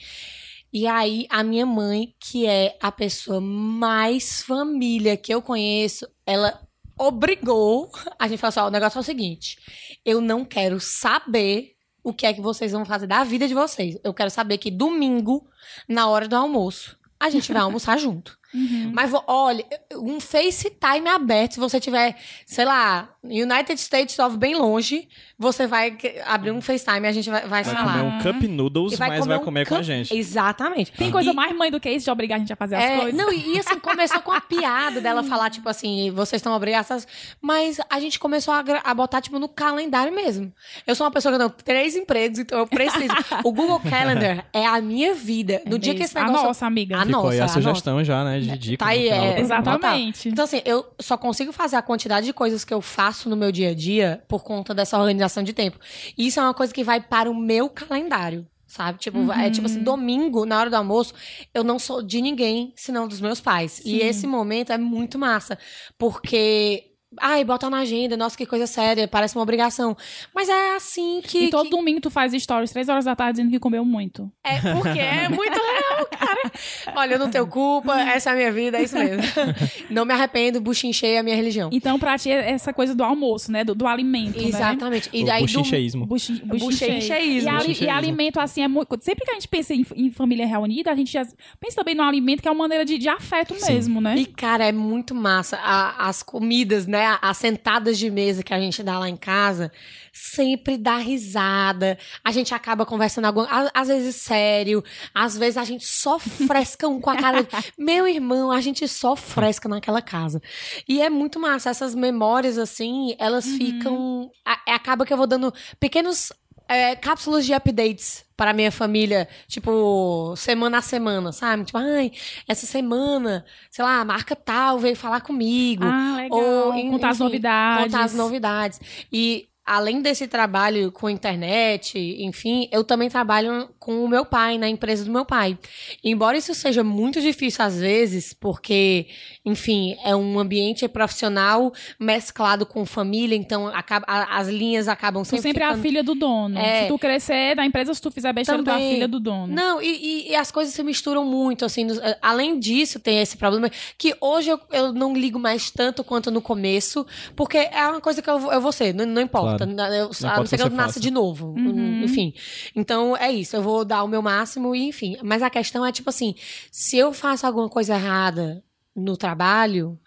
E 0.72 0.86
aí, 0.86 1.26
a 1.28 1.42
minha 1.42 1.66
mãe, 1.66 2.14
que 2.18 2.46
é 2.46 2.78
a 2.80 2.90
pessoa 2.90 3.40
mais 3.40 4.42
família 4.42 5.16
que 5.16 5.32
eu 5.32 5.42
conheço, 5.42 6.06
ela 6.26 6.60
obrigou 6.98 7.90
a 8.18 8.28
gente 8.28 8.38
falou 8.38 8.50
assim: 8.50 8.60
ó, 8.60 8.66
o 8.68 8.70
negócio 8.70 8.98
é 8.98 9.00
o 9.00 9.04
seguinte: 9.04 9.58
eu 10.04 10.20
não 10.20 10.44
quero 10.44 10.78
saber 10.80 11.72
o 12.02 12.12
que 12.12 12.26
é 12.26 12.32
que 12.32 12.40
vocês 12.40 12.72
vão 12.72 12.84
fazer 12.84 13.06
da 13.06 13.24
vida 13.24 13.46
de 13.46 13.54
vocês. 13.54 13.98
Eu 14.02 14.14
quero 14.14 14.30
saber 14.30 14.58
que 14.58 14.70
domingo, 14.70 15.48
na 15.88 16.08
hora 16.08 16.26
do 16.26 16.36
almoço, 16.36 16.96
a 17.18 17.30
gente 17.30 17.52
vai 17.52 17.62
almoçar 17.62 17.98
junto. 18.00 18.36
Uhum. 18.54 18.92
Mas 18.94 19.12
olha, 19.26 19.64
um 19.94 20.20
FaceTime 20.20 21.08
aberto, 21.08 21.54
se 21.54 21.60
você 21.60 21.80
tiver, 21.80 22.16
sei 22.46 22.64
lá, 22.64 23.08
United 23.24 23.80
States 23.80 24.18
of 24.18 24.36
bem 24.36 24.54
longe, 24.54 25.08
você 25.38 25.66
vai 25.66 25.96
abrir 26.26 26.50
um 26.50 26.60
FaceTime 26.60 27.06
e 27.06 27.08
a 27.08 27.12
gente 27.12 27.30
vai, 27.30 27.40
vai, 27.42 27.62
vai 27.62 27.74
falar. 27.74 27.92
comer 27.92 28.02
um 28.02 28.18
Cup 28.20 28.42
Noodles, 28.48 28.98
vai 28.98 29.08
mas 29.08 29.20
comer 29.20 29.36
vai 29.36 29.44
comer 29.44 29.62
um 29.62 29.68
com 29.68 29.74
a 29.76 29.82
gente. 29.82 30.16
Exatamente. 30.16 30.92
Tem 30.92 31.10
coisa 31.10 31.30
e... 31.30 31.34
mais 31.34 31.56
mãe 31.56 31.70
do 31.70 31.80
que 31.80 31.90
isso 31.90 32.04
de 32.04 32.10
obrigar 32.10 32.36
a 32.36 32.38
gente 32.40 32.52
a 32.52 32.56
fazer 32.56 32.76
as 32.76 32.84
é, 32.84 32.96
coisas. 32.98 33.14
Não, 33.14 33.32
e 33.32 33.58
assim, 33.58 33.78
começou 33.78 34.20
com 34.20 34.32
a 34.32 34.40
piada 34.40 35.00
dela 35.00 35.22
falar, 35.24 35.50
tipo 35.50 35.68
assim, 35.68 36.10
vocês 36.10 36.40
estão 36.40 36.52
obrigados. 36.54 37.06
Mas 37.40 37.80
a 37.88 38.00
gente 38.00 38.18
começou 38.18 38.52
a, 38.52 38.62
a, 38.84 38.94
botar, 38.94 39.20
tipo, 39.20 39.38
no 39.38 39.48
calendário 39.48 40.14
mesmo. 40.14 40.52
Eu 40.86 40.94
sou 40.94 41.06
uma 41.06 41.10
pessoa 41.10 41.32
que 41.32 41.38
tenho 41.38 41.50
três 41.50 41.96
empregos, 41.96 42.38
então 42.38 42.58
eu 42.58 42.66
preciso. 42.66 43.14
o 43.44 43.52
Google 43.52 43.80
Calendar 43.80 44.44
é 44.52 44.66
a 44.66 44.80
minha 44.80 45.14
vida. 45.14 45.62
No 45.66 45.76
é 45.76 45.78
dia 45.78 45.92
mesmo. 45.92 45.98
que 45.98 46.04
esse 46.04 46.14
negócio. 46.14 46.40
A 46.40 46.42
nossa, 46.44 46.66
amiga. 46.66 46.98
A 46.98 47.06
Ficou 47.06 47.22
nossa. 47.22 47.34
aí 47.34 47.40
a, 47.40 47.44
a 47.44 47.48
sugestão 47.48 47.94
nossa. 47.94 48.04
já, 48.04 48.24
né? 48.24 48.41
De 48.42 48.58
dica. 48.58 48.84
Tá 48.84 48.90
aí, 48.90 49.08
é, 49.08 49.40
exatamente. 49.40 50.28
Então, 50.28 50.44
assim, 50.44 50.60
eu 50.64 50.84
só 51.00 51.16
consigo 51.16 51.52
fazer 51.52 51.76
a 51.76 51.82
quantidade 51.82 52.26
de 52.26 52.32
coisas 52.32 52.64
que 52.64 52.74
eu 52.74 52.80
faço 52.80 53.28
no 53.28 53.36
meu 53.36 53.52
dia 53.52 53.70
a 53.70 53.74
dia 53.74 54.22
por 54.28 54.42
conta 54.42 54.74
dessa 54.74 54.98
organização 54.98 55.42
de 55.42 55.52
tempo. 55.52 55.78
E 56.16 56.26
isso 56.26 56.40
é 56.40 56.42
uma 56.42 56.54
coisa 56.54 56.72
que 56.72 56.84
vai 56.84 57.00
para 57.00 57.30
o 57.30 57.34
meu 57.34 57.68
calendário. 57.68 58.46
Sabe? 58.66 58.98
Tipo, 58.98 59.18
uhum. 59.18 59.32
é 59.32 59.50
tipo 59.50 59.66
assim, 59.66 59.78
uhum. 59.78 59.84
domingo, 59.84 60.46
na 60.46 60.58
hora 60.58 60.70
do 60.70 60.76
almoço, 60.76 61.12
eu 61.52 61.62
não 61.62 61.78
sou 61.78 62.02
de 62.02 62.22
ninguém 62.22 62.72
senão 62.74 63.06
dos 63.06 63.20
meus 63.20 63.38
pais. 63.38 63.72
Sim. 63.72 63.82
E 63.90 64.00
esse 64.00 64.26
momento 64.26 64.72
é 64.72 64.78
muito 64.78 65.18
massa. 65.18 65.58
Porque 65.98 66.91
Ai, 67.20 67.44
bota 67.44 67.68
na 67.68 67.78
agenda, 67.78 68.16
nossa, 68.16 68.36
que 68.36 68.46
coisa 68.46 68.66
séria, 68.66 69.06
parece 69.06 69.36
uma 69.36 69.42
obrigação. 69.42 69.96
Mas 70.34 70.48
é 70.48 70.76
assim 70.76 71.20
que. 71.22 71.44
E 71.44 71.50
todo 71.50 71.64
que... 71.64 71.70
domingo 71.70 72.00
tu 72.00 72.10
faz 72.10 72.32
stories 72.32 72.72
três 72.72 72.88
horas 72.88 73.04
da 73.04 73.14
tarde 73.14 73.36
dizendo 73.38 73.50
que 73.50 73.58
comeu 73.58 73.84
muito. 73.84 74.30
É 74.44 74.60
porque 74.72 74.98
é 74.98 75.28
muito 75.30 75.58
real, 75.58 76.06
cara. 76.06 76.52
Olha, 76.96 77.14
eu 77.14 77.18
não 77.18 77.30
tenho 77.30 77.46
culpa, 77.46 78.00
essa 78.00 78.30
é 78.30 78.32
a 78.32 78.36
minha 78.36 78.52
vida, 78.52 78.78
é 78.78 78.82
isso 78.82 78.96
mesmo. 78.96 79.22
Não 79.90 80.04
me 80.04 80.14
arrependo, 80.14 80.60
buchinchei 80.60 81.18
a 81.18 81.22
minha 81.22 81.36
religião. 81.36 81.68
Então, 81.72 81.98
pra 81.98 82.16
ti, 82.16 82.30
é 82.30 82.50
essa 82.50 82.72
coisa 82.72 82.94
do 82.94 83.04
almoço, 83.04 83.52
né? 83.52 83.64
Do, 83.64 83.74
do 83.74 83.86
alimento. 83.86 84.38
Né? 84.38 84.48
Exatamente. 84.48 85.10
Né? 85.12 85.20
E 85.20 85.24
daí. 85.24 85.42
Buchincheísmo. 85.42 86.06
Do... 86.06 86.06
Buchincheísmo. 86.06 87.50
E, 87.68 87.84
e, 87.84 87.88
alimento, 87.88 88.40
assim, 88.40 88.62
é 88.62 88.68
muito. 88.68 88.98
Sempre 89.00 89.24
que 89.24 89.30
a 89.30 89.34
gente 89.34 89.48
pensa 89.48 89.74
em, 89.74 89.84
em 89.94 90.10
família 90.10 90.46
reunida, 90.46 90.90
a 90.90 90.96
gente 90.96 91.12
pensa 91.60 91.76
também 91.76 91.94
no 91.94 92.02
alimento, 92.02 92.42
que 92.42 92.48
é 92.48 92.50
uma 92.50 92.64
maneira 92.64 92.84
de, 92.84 92.98
de 92.98 93.08
afeto 93.08 93.54
Sim. 93.58 93.72
mesmo, 93.72 94.00
né? 94.00 94.16
E, 94.16 94.26
cara, 94.26 94.64
é 94.64 94.72
muito 94.72 95.14
massa. 95.14 95.58
A, 95.58 96.08
as 96.08 96.22
comidas, 96.22 96.86
né? 96.86 97.01
As 97.20 97.36
sentadas 97.36 97.98
de 97.98 98.10
mesa 98.10 98.42
que 98.42 98.52
a 98.52 98.60
gente 98.60 98.82
dá 98.82 98.98
lá 98.98 99.08
em 99.08 99.16
casa, 99.16 99.70
sempre 100.12 100.76
dá 100.76 100.96
risada. 100.96 101.98
A 102.24 102.30
gente 102.30 102.54
acaba 102.54 102.84
conversando 102.84 103.26
às 103.72 103.88
vezes 103.88 104.16
sério, 104.16 104.84
às 105.14 105.36
vezes 105.36 105.56
a 105.56 105.64
gente 105.64 105.86
só 105.86 106.18
fresca 106.18 106.88
um 106.88 107.00
com 107.00 107.10
a 107.10 107.16
cara. 107.16 107.46
Meu 107.78 108.06
irmão, 108.06 108.50
a 108.50 108.60
gente 108.60 108.86
só 108.86 109.16
fresca 109.16 109.68
naquela 109.68 110.02
casa. 110.02 110.40
E 110.88 111.00
é 111.00 111.08
muito 111.08 111.40
massa. 111.40 111.70
Essas 111.70 111.94
memórias, 111.94 112.58
assim, 112.58 113.14
elas 113.18 113.46
uhum. 113.46 113.56
ficam. 113.56 114.30
A, 114.44 114.74
acaba 114.74 115.06
que 115.06 115.12
eu 115.12 115.16
vou 115.16 115.26
dando 115.26 115.52
pequenos 115.80 116.32
é, 116.68 116.96
cápsulas 116.96 117.44
de 117.44 117.52
updates 117.52 118.24
para 118.36 118.52
minha 118.52 118.72
família, 118.72 119.28
tipo, 119.46 120.34
semana 120.36 120.78
a 120.78 120.82
semana, 120.82 121.32
sabe? 121.32 121.64
Tipo, 121.64 121.78
ai, 121.78 122.10
essa 122.48 122.66
semana, 122.66 123.44
sei 123.70 123.84
lá, 123.84 124.00
a 124.00 124.04
marca 124.04 124.34
tal 124.34 124.78
veio 124.78 124.96
falar 124.96 125.20
comigo. 125.20 125.84
Ah, 125.84 126.16
legal. 126.16 126.38
Ou, 126.38 126.72
contar 126.72 126.96
enfim, 126.96 127.06
as 127.06 127.18
novidades. 127.18 127.84
Contar 127.84 128.04
as 128.04 128.14
novidades. 128.14 128.80
E 129.12 129.48
além 129.64 130.02
desse 130.02 130.26
trabalho 130.26 130.90
com 130.90 131.08
internet, 131.08 131.98
enfim, 131.98 132.68
eu 132.72 132.82
também 132.82 133.08
trabalho 133.08 133.68
com 133.78 134.04
o 134.04 134.08
meu 134.08 134.24
pai, 134.24 134.58
na 134.58 134.68
empresa 134.68 135.04
do 135.04 135.10
meu 135.10 135.24
pai. 135.24 135.56
Embora 136.02 136.36
isso 136.36 136.52
seja 136.54 136.82
muito 136.82 137.20
difícil 137.20 137.64
às 137.64 137.78
vezes, 137.78 138.32
porque, 138.32 139.06
enfim, 139.44 139.96
é 140.04 140.16
um 140.16 140.38
ambiente 140.38 140.86
profissional 140.88 141.72
mesclado 141.98 142.66
com 142.66 142.84
família, 142.84 143.36
então 143.36 143.68
acaba, 143.68 144.04
as 144.08 144.48
linhas 144.48 144.88
acabam 144.88 145.24
sempre. 145.24 145.38
Tu 145.38 145.42
sempre 145.42 145.62
ficando... 145.62 145.76
é 145.76 145.78
a 145.78 145.82
filha 145.82 146.02
do 146.02 146.14
dono. 146.14 146.58
É... 146.58 146.82
Se 146.82 146.88
tu 146.88 146.98
crescer 146.98 147.54
da 147.54 147.64
empresa, 147.64 147.94
se 147.94 148.02
tu 148.02 148.10
fizer 148.10 148.32
besteira, 148.32 148.62
também... 148.64 148.80
tu 148.80 148.82
é 148.82 148.86
a 148.88 148.94
filha 148.94 149.08
do 149.08 149.20
dono. 149.20 149.46
Não, 149.54 149.80
e, 149.80 149.86
e, 149.86 150.30
e, 150.30 150.34
as 150.34 150.50
coisas 150.50 150.74
se 150.74 150.82
misturam 150.82 151.24
muito, 151.24 151.64
assim. 151.64 151.86
Além 152.20 152.58
disso, 152.58 152.98
tem 152.98 153.20
esse 153.20 153.36
problema 153.36 153.70
que 153.96 154.14
hoje 154.20 154.50
eu, 154.50 154.60
eu 154.72 154.92
não 154.92 155.14
ligo 155.14 155.38
mais 155.38 155.70
tanto 155.70 156.02
quanto 156.02 156.30
no 156.30 156.42
começo, 156.42 157.06
porque 157.36 157.58
é 157.58 157.86
uma 157.86 158.00
coisa 158.00 158.20
que 158.20 158.28
eu, 158.28 158.50
eu 158.50 158.60
vou 158.60 158.72
ser, 158.72 158.92
não, 158.92 159.06
não 159.06 159.22
importa. 159.22 159.51
Claro. 159.51 159.51
Eu, 159.60 160.10
não 160.20 160.30
a 160.30 160.36
não 160.36 160.46
ser 160.46 160.56
que 160.56 160.62
eu 160.62 160.70
nasça 160.70 161.00
de 161.00 161.10
novo. 161.10 161.54
Uhum. 161.56 162.02
Enfim. 162.02 162.34
Então, 162.74 163.16
é 163.16 163.30
isso. 163.30 163.56
Eu 163.56 163.62
vou 163.62 163.84
dar 163.84 164.02
o 164.02 164.08
meu 164.08 164.22
máximo 164.22 164.74
e, 164.74 164.88
enfim. 164.88 165.16
Mas 165.22 165.42
a 165.42 165.50
questão 165.50 165.84
é, 165.84 165.92
tipo 165.92 166.10
assim, 166.10 166.34
se 166.70 166.96
eu 166.96 167.12
faço 167.12 167.46
alguma 167.46 167.68
coisa 167.68 167.94
errada 167.94 168.62
no 168.94 169.16
trabalho, 169.16 169.98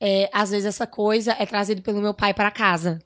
é, 0.00 0.28
às 0.32 0.50
vezes 0.50 0.66
essa 0.66 0.86
coisa 0.86 1.36
é 1.38 1.46
trazida 1.46 1.80
pelo 1.80 2.00
meu 2.00 2.12
pai 2.14 2.34
para 2.34 2.50
casa. 2.50 2.98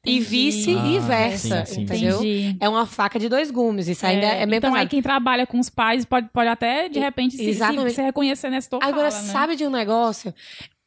Entendi. 0.00 0.16
E 0.16 0.20
vice-versa, 0.20 1.64
ah, 1.66 1.80
entendeu? 1.80 2.18
Entendi. 2.18 2.56
É 2.60 2.68
uma 2.68 2.86
faca 2.86 3.18
de 3.18 3.28
dois 3.28 3.50
gumes, 3.50 3.88
isso 3.88 4.04
ainda 4.04 4.26
é, 4.26 4.42
é 4.42 4.46
meio 4.46 4.58
Então 4.58 4.70
pesado. 4.70 4.82
aí 4.82 4.88
quem 4.88 5.00
trabalha 5.00 5.46
com 5.46 5.58
os 5.58 5.70
pais 5.70 6.04
pode, 6.04 6.28
pode 6.30 6.48
até, 6.48 6.88
de 6.88 6.98
repente, 6.98 7.36
se, 7.36 7.54
se, 7.54 7.90
se 7.90 8.02
reconhecer 8.02 8.50
nessa 8.50 8.68
tua 8.68 8.80
Agora, 8.82 9.10
fala, 9.10 9.22
né? 9.22 9.32
sabe 9.32 9.56
de 9.56 9.64
um 9.64 9.70
negócio? 9.70 10.34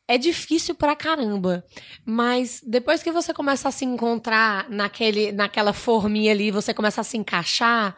É 0.08 0.18
difícil 0.18 0.76
pra 0.76 0.96
caramba. 0.96 1.66
Mas 2.06 2.62
depois 2.66 3.02
que 3.02 3.12
você 3.12 3.34
começa 3.34 3.70
a 3.70 3.72
se 3.72 3.86
encontrar 3.86 4.70
naquele, 4.70 5.32
naquela 5.32 5.74
forminha 5.74 6.32
ali, 6.32 6.52
você 6.52 6.74
começa 6.74 7.02
a 7.02 7.04
se 7.04 7.18
encaixar, 7.18 7.98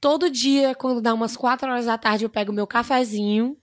todo 0.00 0.30
dia, 0.30 0.74
quando 0.74 1.00
dá 1.00 1.12
umas 1.14 1.36
quatro 1.36 1.70
horas 1.70 1.86
da 1.86 1.98
tarde, 1.98 2.24
eu 2.24 2.30
pego 2.30 2.52
meu 2.52 2.66
cafezinho, 2.66 3.56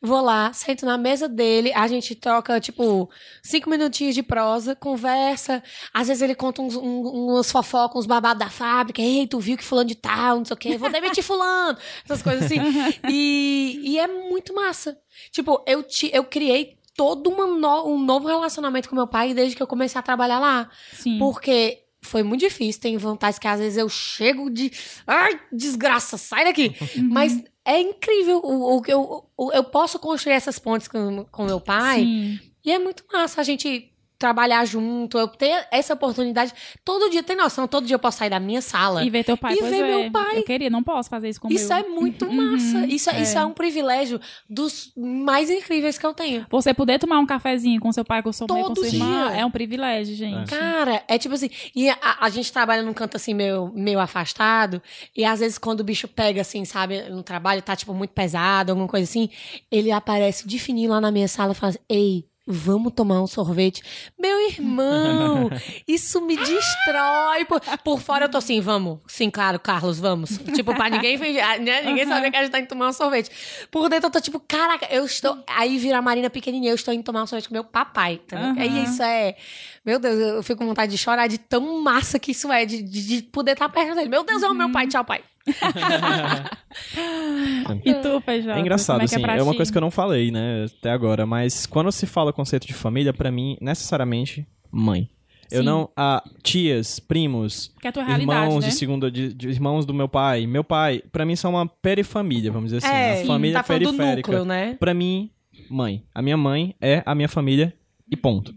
vou 0.00 0.20
lá, 0.20 0.52
sento 0.52 0.86
na 0.86 0.96
mesa 0.96 1.28
dele, 1.28 1.72
a 1.74 1.86
gente 1.86 2.14
troca, 2.14 2.58
tipo, 2.58 3.10
cinco 3.42 3.68
minutinhos 3.68 4.14
de 4.14 4.22
prosa, 4.22 4.74
conversa. 4.74 5.62
Às 5.92 6.08
vezes 6.08 6.22
ele 6.22 6.34
conta 6.34 6.62
uns, 6.62 6.74
uns, 6.74 7.06
uns 7.06 7.50
fofocas, 7.50 8.00
uns 8.00 8.06
babados 8.06 8.38
da 8.38 8.50
fábrica. 8.50 9.02
Ei, 9.02 9.26
tu 9.26 9.38
viu 9.38 9.56
que 9.56 9.64
fulano 9.64 9.88
de 9.88 9.94
tal, 9.94 10.38
não 10.38 10.44
sei 10.44 10.54
o 10.54 10.56
quê, 10.56 10.78
vou 10.78 10.90
demitir 10.90 11.22
fulano. 11.22 11.78
Essas 12.04 12.22
coisas 12.22 12.44
assim. 12.44 12.60
E, 13.10 13.80
e 13.82 13.98
é 13.98 14.06
muito 14.06 14.54
massa. 14.54 14.96
Tipo, 15.30 15.62
eu, 15.66 15.82
te, 15.82 16.10
eu 16.12 16.24
criei 16.24 16.78
todo 17.00 17.30
no, 17.30 17.88
um 17.88 17.98
novo 17.98 18.28
relacionamento 18.28 18.86
com 18.86 18.94
meu 18.94 19.06
pai 19.06 19.32
desde 19.32 19.56
que 19.56 19.62
eu 19.62 19.66
comecei 19.66 19.98
a 19.98 20.02
trabalhar 20.02 20.38
lá. 20.38 20.68
Sim. 20.92 21.18
Porque 21.18 21.78
foi 22.02 22.22
muito 22.22 22.42
difícil. 22.42 22.78
Tem 22.78 22.98
vontades 22.98 23.38
que 23.38 23.48
às 23.48 23.58
vezes 23.58 23.78
eu 23.78 23.88
chego 23.88 24.50
de. 24.50 24.70
Ai, 25.06 25.40
desgraça, 25.50 26.18
sai 26.18 26.44
daqui! 26.44 26.76
Uhum. 27.00 27.08
Mas 27.08 27.42
é 27.64 27.80
incrível 27.80 28.38
o, 28.44 28.82
que 28.82 28.92
eu, 28.92 29.24
eu 29.38 29.64
posso 29.64 29.98
construir 29.98 30.34
essas 30.34 30.58
pontes 30.58 30.88
com, 30.88 31.24
com 31.30 31.44
meu 31.46 31.58
pai. 31.58 32.00
Sim. 32.00 32.40
E 32.62 32.70
é 32.70 32.78
muito 32.78 33.04
massa 33.10 33.40
a 33.40 33.44
gente 33.44 33.89
trabalhar 34.20 34.66
junto, 34.66 35.18
eu 35.18 35.26
ter 35.26 35.66
essa 35.72 35.94
oportunidade. 35.94 36.52
Todo 36.84 37.08
dia 37.08 37.22
tem 37.22 37.34
noção, 37.34 37.66
todo 37.66 37.86
dia 37.86 37.94
eu 37.94 37.98
posso 37.98 38.18
sair 38.18 38.28
da 38.28 38.38
minha 38.38 38.60
sala 38.60 39.02
e 39.02 39.08
ver 39.08 39.24
teu 39.24 39.36
pai. 39.36 39.54
E 39.54 39.62
ver 39.62 39.80
é. 39.80 39.82
meu 39.82 40.10
pai. 40.10 40.38
Eu 40.38 40.44
queria, 40.44 40.68
não 40.68 40.82
posso 40.82 41.08
fazer 41.08 41.30
isso 41.30 41.40
com 41.40 41.48
Isso 41.48 41.68
meu. 41.68 41.78
é 41.78 41.88
muito 41.88 42.26
uhum. 42.26 42.52
massa. 42.52 42.86
Isso 42.86 43.08
é, 43.08 43.16
é. 43.16 43.22
isso 43.22 43.38
é 43.38 43.44
um 43.44 43.54
privilégio 43.54 44.20
dos 44.48 44.92
mais 44.94 45.48
incríveis 45.48 45.96
que 45.96 46.04
eu 46.04 46.12
tenho. 46.12 46.46
Você 46.50 46.74
poder 46.74 46.98
tomar 46.98 47.18
um 47.18 47.24
cafezinho 47.24 47.80
com 47.80 47.90
seu 47.90 48.04
pai, 48.04 48.22
com 48.22 48.30
sua 48.30 48.46
todo 48.46 48.58
mãe, 48.58 48.68
com 48.68 48.74
sua 48.74 48.90
dia. 48.90 48.98
irmã, 48.98 49.32
é 49.32 49.44
um 49.44 49.50
privilégio, 49.50 50.14
gente. 50.14 50.50
Cara, 50.50 51.02
é 51.08 51.16
tipo 51.16 51.34
assim, 51.34 51.48
e 51.74 51.88
a, 51.88 51.96
a, 52.20 52.28
gente 52.28 52.52
trabalha 52.52 52.82
num 52.82 52.92
canto 52.92 53.16
assim 53.16 53.32
meio, 53.32 53.72
meio 53.74 53.98
afastado, 53.98 54.82
e 55.16 55.24
às 55.24 55.40
vezes 55.40 55.56
quando 55.56 55.80
o 55.80 55.84
bicho 55.84 56.06
pega 56.06 56.42
assim, 56.42 56.62
sabe, 56.66 57.08
no 57.08 57.22
trabalho, 57.22 57.62
tá 57.62 57.74
tipo 57.74 57.94
muito 57.94 58.10
pesado, 58.10 58.72
alguma 58.72 58.86
coisa 58.86 59.04
assim, 59.04 59.30
ele 59.70 59.90
aparece 59.90 60.46
de 60.46 60.58
fininho 60.58 60.90
lá 60.90 61.00
na 61.00 61.10
minha 61.10 61.26
sala 61.26 61.52
e 61.52 61.54
fala 61.54 61.70
assim, 61.70 61.78
ei, 61.88 62.29
vamos 62.50 62.92
tomar 62.92 63.22
um 63.22 63.26
sorvete. 63.26 63.82
Meu 64.18 64.48
irmão, 64.48 65.50
isso 65.86 66.20
me 66.20 66.36
destrói. 66.36 67.44
Por, 67.46 67.60
por 67.84 68.00
fora 68.00 68.24
eu 68.26 68.28
tô 68.28 68.38
assim, 68.38 68.60
vamos. 68.60 68.98
Sim, 69.06 69.30
claro, 69.30 69.58
Carlos, 69.58 69.98
vamos. 69.98 70.38
Tipo, 70.54 70.74
pra 70.74 70.90
ninguém, 70.90 71.16
né? 71.18 71.82
ninguém 71.82 72.06
saber 72.06 72.30
que 72.30 72.36
a 72.36 72.42
gente 72.42 72.52
tá 72.52 72.58
indo 72.58 72.68
tomar 72.68 72.88
um 72.88 72.92
sorvete. 72.92 73.30
Por 73.70 73.88
dentro 73.88 74.08
eu 74.08 74.10
tô 74.10 74.20
tipo, 74.20 74.40
caraca, 74.40 74.86
eu 74.90 75.04
estou. 75.04 75.38
Aí 75.46 75.78
vira 75.78 75.98
a 75.98 76.02
Marina 76.02 76.28
pequenininha, 76.28 76.72
eu 76.72 76.76
estou 76.76 76.92
indo 76.92 77.02
tomar 77.02 77.22
um 77.22 77.26
sorvete 77.26 77.48
com 77.48 77.54
meu 77.54 77.64
papai. 77.64 78.20
Tá? 78.26 78.38
Uhum. 78.38 78.62
E 78.62 78.84
isso 78.84 79.02
é. 79.02 79.36
Meu 79.84 79.98
Deus, 79.98 80.18
eu 80.18 80.42
fico 80.42 80.58
com 80.58 80.66
vontade 80.66 80.92
de 80.92 80.98
chorar 80.98 81.26
de 81.26 81.38
tão 81.38 81.80
massa 81.80 82.18
que 82.18 82.32
isso 82.32 82.52
é, 82.52 82.66
de, 82.66 82.82
de, 82.82 83.06
de 83.06 83.22
poder 83.22 83.52
estar 83.52 83.68
perto 83.68 83.94
dele. 83.94 84.08
Meu 84.08 84.24
Deus, 84.24 84.42
é 84.42 84.48
o 84.48 84.54
meu 84.54 84.70
pai, 84.70 84.86
tchau, 84.86 85.04
pai. 85.04 85.22
e 87.84 87.94
tu, 87.94 88.20
PJ? 88.20 88.52
É 88.52 88.60
engraçado, 88.60 89.00
é 89.00 89.04
assim, 89.04 89.24
é, 89.24 89.38
é, 89.38 89.42
uma 89.42 89.54
coisa 89.54 89.70
que 89.70 89.78
eu 89.78 89.82
não 89.82 89.90
falei, 89.90 90.30
né, 90.30 90.66
até 90.66 90.90
agora, 90.90 91.26
mas 91.26 91.66
quando 91.66 91.90
se 91.90 92.06
fala 92.06 92.32
conceito 92.32 92.66
de 92.66 92.74
família, 92.74 93.12
para 93.12 93.30
mim, 93.30 93.56
necessariamente, 93.60 94.46
mãe. 94.70 95.08
Sim. 95.48 95.56
Eu 95.56 95.62
não. 95.64 95.90
Ah, 95.96 96.22
tias, 96.44 97.00
primos, 97.00 97.74
é 97.82 98.12
irmãos 98.12 98.62
né? 98.62 98.68
de 98.68 98.74
segunda, 98.76 99.10
de, 99.10 99.34
de, 99.34 99.48
irmãos 99.48 99.84
do 99.84 99.92
meu 99.92 100.08
pai. 100.08 100.46
Meu 100.46 100.62
pai, 100.62 101.02
para 101.10 101.26
mim, 101.26 101.34
são 101.34 101.54
uma 101.54 101.66
perifamília, 101.66 102.52
vamos 102.52 102.70
dizer 102.70 102.86
assim. 102.86 102.96
É, 102.96 103.24
uma 103.24 103.34
família 103.34 103.58
tá 103.58 103.64
periférica. 103.64 104.30
Núcleo, 104.30 104.44
né? 104.44 104.76
Pra 104.78 104.94
mim, 104.94 105.28
mãe. 105.68 106.04
A 106.14 106.22
minha 106.22 106.36
mãe 106.36 106.76
é 106.80 107.02
a 107.04 107.16
minha 107.16 107.28
família 107.28 107.74
e 108.08 108.16
ponto. 108.16 108.54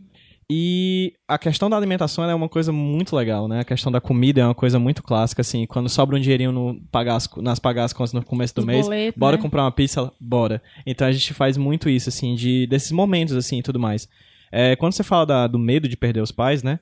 E 0.55 1.13
a 1.27 1.39
questão 1.39 1.67
da 1.67 1.75
alimentação 1.75 2.23
é 2.29 2.35
uma 2.35 2.47
coisa 2.47 2.71
muito 2.71 3.15
legal, 3.15 3.47
né? 3.47 3.61
A 3.61 3.63
questão 3.63 3.91
da 3.91 3.99
comida 3.99 4.41
é 4.41 4.45
uma 4.45 4.53
coisa 4.53 4.77
muito 4.77 5.01
clássica, 5.01 5.41
assim. 5.41 5.65
Quando 5.65 5.89
sobra 5.89 6.15
um 6.15 6.19
dinheirinho 6.19 6.51
no 6.51 6.79
pagar 6.91 7.15
as, 7.15 7.27
nas 7.37 7.57
pagar 7.57 7.85
as 7.85 7.91
contas 7.91 8.13
no 8.13 8.23
começo 8.23 8.53
do 8.53 8.59
Os 8.59 8.65
mês, 8.65 8.85
boleto, 8.85 9.19
bora 9.19 9.35
né? 9.35 9.41
comprar 9.41 9.63
uma 9.63 9.71
pizza, 9.71 10.11
bora. 10.21 10.61
Então 10.85 11.07
a 11.07 11.11
gente 11.11 11.33
faz 11.33 11.57
muito 11.57 11.89
isso, 11.89 12.07
assim, 12.09 12.35
de, 12.35 12.67
desses 12.67 12.91
momentos, 12.91 13.35
assim, 13.35 13.57
e 13.57 13.63
tudo 13.63 13.79
mais. 13.79 14.07
É, 14.51 14.75
quando 14.75 14.93
você 14.93 15.01
fala 15.01 15.25
da, 15.25 15.47
do 15.47 15.57
medo 15.57 15.87
de 15.87 15.97
perder 15.97 16.21
os 16.21 16.31
pais, 16.31 16.61
né? 16.61 16.79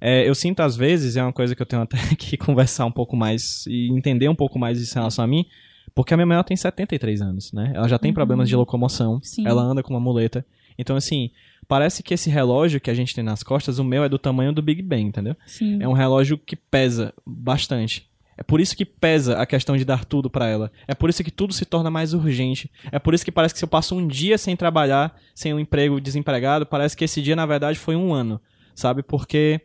É, 0.00 0.28
eu 0.28 0.34
sinto 0.34 0.58
às 0.58 0.76
vezes, 0.76 1.16
é 1.16 1.22
uma 1.22 1.32
coisa 1.32 1.54
que 1.54 1.62
eu 1.62 1.66
tenho 1.66 1.82
até 1.86 1.96
que 2.16 2.36
conversar 2.36 2.86
um 2.86 2.92
pouco 2.92 3.16
mais 3.16 3.64
e 3.68 3.88
entender 3.92 4.28
um 4.28 4.34
pouco 4.34 4.58
mais 4.58 4.80
isso 4.80 4.98
em 4.98 4.98
relação 4.98 5.24
a 5.24 5.28
mim, 5.28 5.46
porque 5.94 6.12
a 6.12 6.16
minha 6.16 6.26
mãe 6.26 6.34
ela 6.34 6.42
tem 6.42 6.56
73 6.56 7.22
anos, 7.22 7.52
né? 7.52 7.70
Ela 7.72 7.86
já 7.86 8.00
tem 8.00 8.10
uhum. 8.10 8.14
problemas 8.14 8.48
de 8.48 8.56
locomoção, 8.56 9.20
Sim. 9.22 9.46
ela 9.46 9.62
anda 9.62 9.80
com 9.80 9.94
uma 9.94 10.00
muleta. 10.00 10.44
Então, 10.76 10.96
assim, 10.96 11.30
Parece 11.72 12.02
que 12.02 12.12
esse 12.12 12.28
relógio 12.28 12.78
que 12.78 12.90
a 12.90 12.94
gente 12.94 13.14
tem 13.14 13.24
nas 13.24 13.42
costas, 13.42 13.78
o 13.78 13.84
meu 13.84 14.04
é 14.04 14.08
do 14.10 14.18
tamanho 14.18 14.52
do 14.52 14.60
Big 14.60 14.82
Bang, 14.82 15.04
entendeu? 15.04 15.34
Sim. 15.46 15.82
É 15.82 15.88
um 15.88 15.94
relógio 15.94 16.36
que 16.36 16.54
pesa 16.54 17.14
bastante. 17.26 18.10
É 18.36 18.42
por 18.42 18.60
isso 18.60 18.76
que 18.76 18.84
pesa 18.84 19.38
a 19.38 19.46
questão 19.46 19.74
de 19.74 19.82
dar 19.82 20.04
tudo 20.04 20.28
para 20.28 20.46
ela. 20.46 20.70
É 20.86 20.94
por 20.94 21.08
isso 21.08 21.24
que 21.24 21.30
tudo 21.30 21.54
se 21.54 21.64
torna 21.64 21.90
mais 21.90 22.12
urgente. 22.12 22.70
É 22.90 22.98
por 22.98 23.14
isso 23.14 23.24
que 23.24 23.32
parece 23.32 23.54
que 23.54 23.58
se 23.58 23.64
eu 23.64 23.68
passo 23.70 23.96
um 23.96 24.06
dia 24.06 24.36
sem 24.36 24.54
trabalhar, 24.54 25.18
sem 25.34 25.54
um 25.54 25.58
emprego 25.58 25.98
desempregado, 25.98 26.66
parece 26.66 26.94
que 26.94 27.06
esse 27.06 27.22
dia 27.22 27.34
na 27.34 27.46
verdade 27.46 27.78
foi 27.78 27.96
um 27.96 28.12
ano, 28.12 28.38
sabe? 28.74 29.02
Porque 29.02 29.58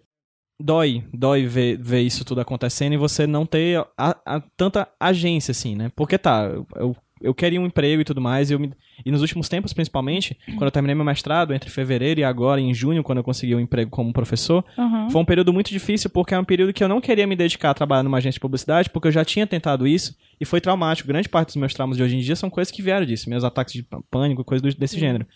dói, 0.58 1.04
dói 1.14 1.46
ver, 1.46 1.78
ver 1.78 2.04
isso 2.04 2.24
tudo 2.24 2.40
acontecendo 2.40 2.94
e 2.94 2.98
você 2.98 3.28
não 3.28 3.46
ter 3.46 3.86
a, 3.98 4.16
a, 4.26 4.42
tanta 4.56 4.88
agência 4.98 5.52
assim, 5.52 5.76
né? 5.76 5.92
Porque 5.94 6.18
tá, 6.18 6.46
eu 6.46 6.66
eu 6.74 6.96
queria 7.34 7.60
um 7.60 7.66
emprego 7.66 8.02
e 8.02 8.06
tudo 8.06 8.22
mais, 8.22 8.50
e, 8.50 8.54
eu 8.54 8.60
me... 8.60 8.72
e 9.06 9.12
nos 9.12 9.22
últimos 9.22 9.50
tempos, 9.50 9.74
principalmente, 9.74 10.38
quando 10.50 10.66
eu 10.66 10.72
terminei 10.72 10.96
meu 10.96 11.06
mestrado, 11.06 11.54
entre 11.54 11.70
fevereiro 11.70 12.20
e 12.20 12.24
agora, 12.24 12.62
em 12.62 12.74
junho, 12.74 13.04
quando 13.04 13.20
eu 13.20 13.24
consegui 13.24 13.56
um 13.56 13.60
emprego 13.60 13.90
como 13.90 14.14
professor, 14.14 14.64
uhum. 14.78 15.10
foi 15.10 15.22
um 15.22 15.26
período 15.26 15.52
muito 15.54 15.70
difícil, 15.70 16.10
porque 16.10 16.34
é 16.34 16.40
um 16.40 16.44
período 16.44 16.74
que 16.74 16.84
eu 16.84 16.88
não 16.88 17.02
queria 17.02 17.26
me 17.26 17.36
dedicar 17.36 17.72
a 17.72 17.74
trabalhar 17.74 18.04
numa 18.04 18.18
agência 18.18 18.38
de 18.38 18.40
publicidade, 18.40 18.90
porque 18.90 19.08
eu 19.08 19.12
já 19.12 19.26
tinha 19.26 19.48
tentado 19.48 19.88
isso, 19.88 20.16
e 20.40 20.46
foi 20.46 20.62
traumático. 20.62 21.08
Grande 21.08 21.28
parte 21.30 21.48
dos 21.48 21.56
meus 21.56 21.74
traumas 21.74 21.98
de 21.98 22.04
hoje 22.04 22.16
em 22.16 22.20
dia 22.20 22.36
são 22.36 22.50
coisas 22.50 22.72
que 22.72 22.82
vieram 22.82 23.06
disso, 23.06 23.30
meus 23.30 23.44
ataques 23.44 23.74
de 23.74 23.86
pânico, 24.10 24.44
coisas 24.44 24.76
desse 24.76 24.96
uhum. 24.96 25.00
gênero. 25.00 25.28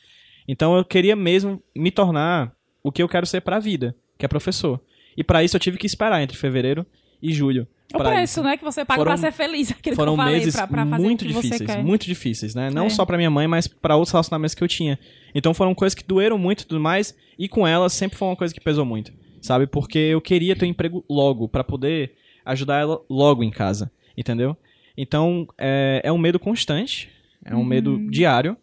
Então 0.48 0.76
eu 0.76 0.84
queria 0.84 1.16
mesmo 1.16 1.62
me 1.76 1.92
tornar 1.92 2.52
o 2.84 2.92
que 2.92 3.02
eu 3.02 3.08
quero 3.08 3.26
ser 3.26 3.42
para 3.42 3.58
a 3.58 3.60
vida, 3.60 3.96
que 4.18 4.26
é 4.26 4.28
professor. 4.28 4.82
E 5.16 5.24
para 5.24 5.44
isso 5.44 5.56
eu 5.56 5.60
tive 5.60 5.78
que 5.78 5.86
esperar 5.86 6.22
entre 6.22 6.38
fevereiro 6.38 6.86
e 7.22 7.34
julho. 7.34 7.68
O 7.94 7.98
preço, 7.98 8.40
isso. 8.40 8.44
né, 8.44 8.56
que 8.56 8.64
você 8.64 8.86
paga 8.86 9.00
foram, 9.00 9.12
pra 9.12 9.18
ser 9.18 9.32
feliz. 9.34 9.74
Foram 9.96 10.16
falei, 10.16 10.36
meses 10.36 10.56
pra, 10.56 10.66
pra 10.66 10.86
muito 10.86 11.28
difíceis, 11.28 11.84
muito 11.84 12.06
difíceis, 12.06 12.56
né? 12.56 12.70
Não 12.70 12.86
é. 12.86 12.90
só 12.90 13.06
pra 13.06 13.18
minha 13.18 13.30
mãe, 13.30 13.48
mas 13.48 13.68
para 13.68 13.96
outros 13.96 14.14
relacionamentos 14.14 14.56
que 14.56 14.64
eu 14.64 14.68
tinha. 14.68 14.98
Então 15.36 15.54
foram 15.54 15.76
coisas 15.76 15.94
que 15.94 16.04
doeram 16.04 16.38
muito 16.38 16.62
e 16.62 16.66
tudo 16.66 16.80
mais, 16.80 17.16
e 17.38 17.50
com 17.50 17.68
ela 17.68 17.90
sempre 17.90 18.18
foi 18.18 18.30
uma 18.30 18.36
coisa 18.36 18.54
que 18.54 18.62
pesou 18.62 18.86
muito, 18.86 19.12
sabe? 19.42 19.68
Porque 19.68 19.98
eu 19.98 20.22
queria 20.22 20.56
ter 20.56 20.66
um 20.66 20.70
emprego 20.70 21.04
logo, 21.10 21.50
para 21.50 21.64
poder 21.64 22.14
ajudar 22.46 22.80
ela 22.80 23.02
logo 23.10 23.44
em 23.44 23.52
casa, 23.52 23.92
entendeu? 24.18 24.56
Então 24.96 25.46
é, 25.58 26.02
é 26.04 26.12
um 26.12 26.18
medo 26.18 26.40
constante, 26.40 27.10
é 27.44 27.54
um 27.54 27.60
uhum. 27.60 27.66
medo 27.66 28.10
diário, 28.10 28.56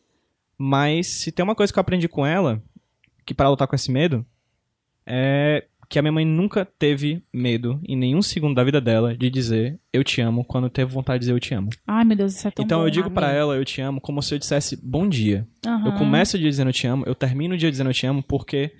mas 0.57 1.07
se 1.07 1.31
tem 1.31 1.45
uma 1.45 1.55
coisa 1.55 1.73
que 1.73 1.79
eu 1.79 1.83
aprendi 1.83 2.09
com 2.09 2.25
ela, 2.25 2.63
que 3.27 3.35
para 3.35 3.51
lutar 3.51 3.69
com 3.69 3.77
esse 3.77 3.91
medo, 3.91 4.25
é 5.07 5.65
que 5.89 5.99
a 5.99 6.03
minha 6.03 6.13
mãe 6.13 6.25
nunca 6.25 6.65
teve 6.65 7.23
medo 7.33 7.81
em 7.87 7.97
nenhum 7.97 8.21
segundo 8.21 8.55
da 8.55 8.63
vida 8.63 8.81
dela 8.81 9.17
de 9.17 9.31
dizer 9.31 9.81
eu 9.93 10.05
te 10.05 10.21
amo 10.21 10.45
quando 10.45 10.69
teve 10.69 10.93
vontade 10.93 11.21
de 11.21 11.21
dizer 11.21 11.33
eu 11.33 11.41
te 11.41 11.55
amo. 11.55 11.71
Ai, 11.87 12.05
meu 12.05 12.17
Deus, 12.17 12.35
isso 12.35 12.47
é 12.47 12.51
tão 12.51 12.65
Então 12.65 12.81
bom, 12.81 12.87
eu 12.87 12.91
digo 12.91 13.11
para 13.11 13.33
ela 13.33 13.57
eu 13.57 13.65
te 13.65 13.81
amo 13.81 14.01
como 14.01 14.23
se 14.23 14.35
eu 14.35 14.39
dissesse 14.39 14.77
bom 14.77 15.09
dia. 15.09 15.47
Uhum. 15.67 15.87
Eu 15.87 15.93
começo 15.93 16.37
o 16.37 16.41
dia 16.41 16.51
dizendo 16.51 16.69
eu 16.69 16.75
te 16.75 16.87
amo, 16.87 17.05
eu 17.07 17.15
termino 17.15 17.55
o 17.55 17.59
dia 17.59 17.71
dizendo 17.71 17.89
eu 17.89 17.95
te 17.95 18.07
amo 18.07 18.23
porque 18.23 18.71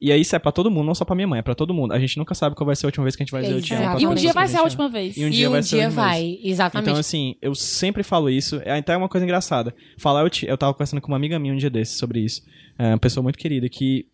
e 0.00 0.12
aí 0.12 0.20
isso 0.20 0.36
é 0.36 0.38
pra 0.38 0.52
todo 0.52 0.70
mundo, 0.70 0.86
não 0.86 0.94
só 0.94 1.04
pra 1.04 1.14
minha 1.14 1.26
mãe, 1.26 1.38
é 1.38 1.42
pra 1.42 1.54
todo 1.54 1.72
mundo. 1.72 1.92
A 1.94 1.98
gente 1.98 2.18
nunca 2.18 2.34
sabe 2.34 2.54
qual 2.54 2.66
vai 2.66 2.76
ser 2.76 2.84
a 2.84 2.88
última 2.88 3.04
vez 3.04 3.16
que 3.16 3.22
a 3.22 3.24
gente 3.24 3.32
vai 3.32 3.42
dizer 3.42 3.54
eu 3.54 3.62
te 3.62 3.72
amo. 3.72 4.00
E 4.00 4.06
um 4.06 4.14
dia 4.14 4.32
vai 4.32 4.46
ser 4.48 4.58
a 4.58 4.62
última 4.62 4.88
vez. 4.88 5.16
E 5.16 5.24
um 5.24 5.30
dia, 5.30 5.44
e 5.44 5.48
um 5.48 5.52
vai, 5.52 5.62
dia 5.62 5.88
vai 5.88 6.38
exatamente. 6.42 6.90
Então, 6.90 7.00
assim, 7.00 7.36
eu 7.40 7.54
sempre 7.54 8.02
falo 8.02 8.28
isso. 8.28 8.60
É 8.64 8.76
até 8.76 8.94
uma 8.96 9.08
coisa 9.08 9.24
engraçada. 9.24 9.74
Falar, 9.96 10.20
eu, 10.22 10.28
te, 10.28 10.46
eu 10.46 10.58
tava 10.58 10.74
conversando 10.74 11.00
com 11.00 11.08
uma 11.08 11.16
amiga 11.16 11.38
minha 11.38 11.54
um 11.54 11.56
dia 11.56 11.70
desses 11.70 11.96
sobre 11.96 12.20
isso. 12.20 12.42
É 12.78 12.88
uma 12.88 12.98
pessoa 12.98 13.22
muito 13.22 13.38
querida 13.38 13.66
que 13.68 14.06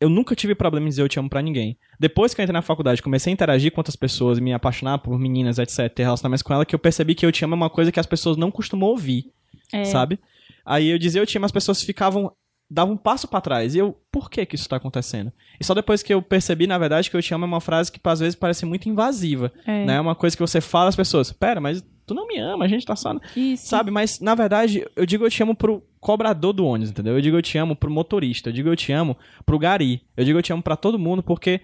eu 0.00 0.08
nunca 0.08 0.34
tive 0.34 0.54
problema 0.54 0.86
em 0.86 0.90
dizer 0.90 1.02
eu 1.02 1.08
te 1.08 1.18
amo 1.18 1.28
pra 1.28 1.42
ninguém. 1.42 1.76
Depois 1.98 2.32
que 2.32 2.40
eu 2.40 2.44
entrei 2.44 2.52
na 2.52 2.62
faculdade, 2.62 3.02
comecei 3.02 3.32
a 3.32 3.34
interagir 3.34 3.72
com 3.72 3.80
outras 3.80 3.96
pessoas, 3.96 4.38
me 4.38 4.52
apaixonar 4.52 4.98
por 4.98 5.18
meninas, 5.18 5.58
etc, 5.58 5.92
ter 5.92 6.04
relacionamentos 6.04 6.42
com 6.42 6.54
ela, 6.54 6.64
que 6.64 6.74
eu 6.74 6.78
percebi 6.78 7.14
que 7.14 7.26
eu 7.26 7.32
te 7.32 7.44
amo 7.44 7.54
é 7.54 7.56
uma 7.56 7.70
coisa 7.70 7.90
que 7.90 8.00
as 8.00 8.06
pessoas 8.06 8.36
não 8.36 8.50
costumam 8.50 8.88
ouvir, 8.88 9.32
é. 9.72 9.84
sabe? 9.84 10.18
Aí 10.64 10.88
eu 10.88 10.98
dizia 10.98 11.20
eu 11.20 11.26
te 11.26 11.36
amo, 11.36 11.46
as 11.46 11.52
pessoas 11.52 11.82
ficavam 11.82 12.32
davam 12.70 12.94
um 12.94 12.96
passo 12.96 13.26
para 13.26 13.40
trás. 13.40 13.74
E 13.74 13.78
eu, 13.78 13.98
por 14.12 14.30
que 14.30 14.44
que 14.44 14.54
isso 14.54 14.68
tá 14.68 14.76
acontecendo? 14.76 15.32
E 15.58 15.64
só 15.64 15.74
depois 15.74 16.02
que 16.02 16.12
eu 16.12 16.20
percebi, 16.20 16.66
na 16.66 16.78
verdade, 16.78 17.10
que 17.10 17.16
eu 17.16 17.22
te 17.22 17.32
amo 17.32 17.44
é 17.44 17.48
uma 17.48 17.60
frase 17.60 17.90
que 17.90 18.00
às 18.02 18.20
vezes 18.20 18.34
parece 18.34 18.66
muito 18.66 18.88
invasiva, 18.88 19.52
é. 19.66 19.84
né? 19.84 19.94
É 19.94 20.00
uma 20.00 20.14
coisa 20.14 20.36
que 20.36 20.42
você 20.42 20.60
fala 20.60 20.88
às 20.88 20.96
pessoas, 20.96 21.32
pera, 21.32 21.60
mas 21.60 21.84
tu 22.06 22.14
não 22.14 22.26
me 22.26 22.38
ama, 22.38 22.64
a 22.64 22.68
gente 22.68 22.86
tá 22.86 22.96
só... 22.96 23.14
Isso. 23.36 23.66
Sabe? 23.66 23.90
Mas, 23.90 24.20
na 24.20 24.34
verdade, 24.34 24.86
eu 24.96 25.06
digo 25.06 25.24
eu 25.24 25.30
te 25.30 25.42
amo 25.42 25.54
pro 25.54 25.82
cobrador 26.00 26.52
do 26.52 26.64
ônibus, 26.64 26.90
entendeu? 26.90 27.14
Eu 27.14 27.20
digo 27.20 27.36
eu 27.36 27.42
te 27.42 27.58
amo 27.58 27.76
pro 27.76 27.90
motorista, 27.90 28.48
eu 28.48 28.52
digo 28.52 28.68
eu 28.68 28.76
te 28.76 28.92
amo 28.92 29.16
pro 29.44 29.58
gari, 29.58 30.02
eu 30.16 30.24
digo 30.24 30.38
eu 30.38 30.42
te 30.42 30.52
amo 30.52 30.62
para 30.62 30.76
todo 30.76 30.98
mundo, 30.98 31.22
porque 31.22 31.60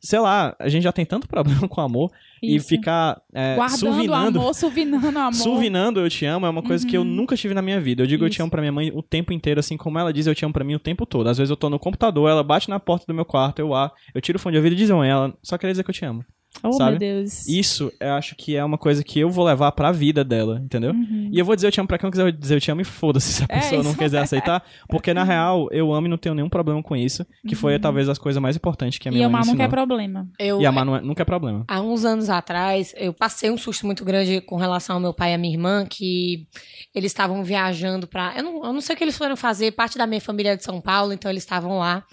sei 0.00 0.18
lá, 0.18 0.54
a 0.58 0.68
gente 0.68 0.82
já 0.82 0.92
tem 0.92 1.04
tanto 1.04 1.26
problema 1.28 1.68
com 1.68 1.80
amor 1.80 2.10
Isso. 2.42 2.56
e 2.56 2.60
ficar 2.60 3.20
é, 3.32 3.54
Guardando 3.54 3.78
suvinando, 3.78 4.40
amor, 4.40 4.54
suvinando 4.54 5.18
amor. 5.18 5.34
Suvinando 5.34 6.00
eu 6.00 6.08
te 6.08 6.24
amo 6.24 6.46
é 6.46 6.50
uma 6.50 6.62
coisa 6.62 6.84
uhum. 6.84 6.90
que 6.90 6.96
eu 6.96 7.02
uhum. 7.02 7.06
nunca 7.06 7.36
tive 7.36 7.54
na 7.54 7.62
minha 7.62 7.80
vida. 7.80 8.02
Eu 8.02 8.06
digo 8.06 8.24
Isso. 8.24 8.32
eu 8.32 8.36
te 8.36 8.42
amo 8.42 8.50
pra 8.50 8.60
minha 8.60 8.72
mãe 8.72 8.90
o 8.94 9.02
tempo 9.02 9.32
inteiro, 9.32 9.60
assim 9.60 9.76
como 9.76 9.98
ela 9.98 10.12
diz 10.12 10.26
eu 10.26 10.34
te 10.34 10.44
amo 10.44 10.52
pra 10.52 10.64
mim 10.64 10.74
o 10.74 10.78
tempo 10.78 11.04
todo. 11.04 11.28
Às 11.28 11.38
vezes 11.38 11.50
eu 11.50 11.56
tô 11.56 11.68
no 11.68 11.78
computador, 11.78 12.30
ela 12.30 12.42
bate 12.42 12.68
na 12.68 12.78
porta 12.78 13.06
do 13.06 13.14
meu 13.14 13.24
quarto, 13.24 13.58
eu 13.58 13.74
ah, 13.74 13.92
eu 14.14 14.20
tiro 14.20 14.36
o 14.36 14.40
fone 14.40 14.54
de 14.54 14.58
ouvido 14.58 14.72
e 14.72 14.76
diz 14.76 14.90
ela, 14.90 15.34
só 15.42 15.58
queria 15.58 15.72
dizer 15.72 15.84
que 15.84 15.90
eu 15.90 15.94
te 15.94 16.04
amo. 16.04 16.24
Oh, 16.62 16.72
sabe? 16.72 16.90
meu 16.90 16.98
Deus. 16.98 17.46
Isso 17.46 17.92
eu 18.00 18.12
acho 18.14 18.34
que 18.34 18.56
é 18.56 18.64
uma 18.64 18.78
coisa 18.78 19.04
que 19.04 19.20
eu 19.20 19.30
vou 19.30 19.44
levar 19.44 19.70
pra 19.72 19.92
vida 19.92 20.24
dela, 20.24 20.60
entendeu? 20.64 20.90
Uhum. 20.90 21.30
E 21.32 21.38
eu 21.38 21.44
vou 21.44 21.54
dizer 21.54 21.68
eu 21.68 21.72
te 21.72 21.80
amo 21.80 21.86
pra 21.86 21.98
quem 21.98 22.06
não 22.06 22.10
quiser 22.10 22.32
dizer 22.32 22.56
eu 22.56 22.60
te 22.60 22.70
amo 22.70 22.80
e 22.80 22.84
foda-se 22.84 23.32
se 23.32 23.42
a 23.42 23.46
é 23.48 23.60
pessoa 23.60 23.82
não 23.82 23.94
quiser 23.94 24.20
aceitar. 24.20 24.64
Porque 24.88 25.14
na 25.14 25.22
real, 25.24 25.68
eu 25.70 25.92
amo 25.92 26.06
e 26.06 26.10
não 26.10 26.18
tenho 26.18 26.34
nenhum 26.34 26.48
problema 26.48 26.82
com 26.82 26.96
isso. 26.96 27.24
Que 27.46 27.54
uhum. 27.54 27.60
foi 27.60 27.78
talvez 27.78 28.08
as 28.08 28.18
coisas 28.18 28.42
mais 28.42 28.56
importantes 28.56 28.98
que 28.98 29.08
a 29.08 29.12
minha 29.12 29.24
e 29.24 29.28
mãe 29.28 29.40
amar 29.40 29.46
nunca 29.46 29.62
é 29.62 29.68
problema. 29.68 30.28
Eu, 30.38 30.60
e 30.60 30.66
amar 30.66 30.84
não 30.84 30.96
é, 30.96 31.00
nunca 31.00 31.22
é 31.22 31.24
problema. 31.24 31.64
Há 31.68 31.80
uns 31.80 32.04
anos 32.04 32.28
atrás, 32.28 32.92
eu 32.96 33.12
passei 33.12 33.50
um 33.50 33.56
susto 33.56 33.86
muito 33.86 34.04
grande 34.04 34.40
com 34.40 34.56
relação 34.56 34.96
ao 34.96 35.00
meu 35.00 35.14
pai 35.14 35.32
e 35.32 35.34
a 35.34 35.38
minha 35.38 35.54
irmã, 35.54 35.86
que 35.88 36.46
eles 36.94 37.12
estavam 37.12 37.44
viajando 37.44 38.06
pra. 38.06 38.34
Eu 38.36 38.42
não, 38.42 38.64
eu 38.64 38.72
não 38.72 38.80
sei 38.80 38.94
o 38.94 38.98
que 38.98 39.04
eles 39.04 39.16
foram 39.16 39.36
fazer, 39.36 39.72
parte 39.72 39.96
da 39.96 40.06
minha 40.06 40.20
família 40.20 40.52
é 40.52 40.56
de 40.56 40.64
São 40.64 40.80
Paulo, 40.80 41.12
então 41.12 41.30
eles 41.30 41.42
estavam 41.42 41.78
lá. 41.78 42.04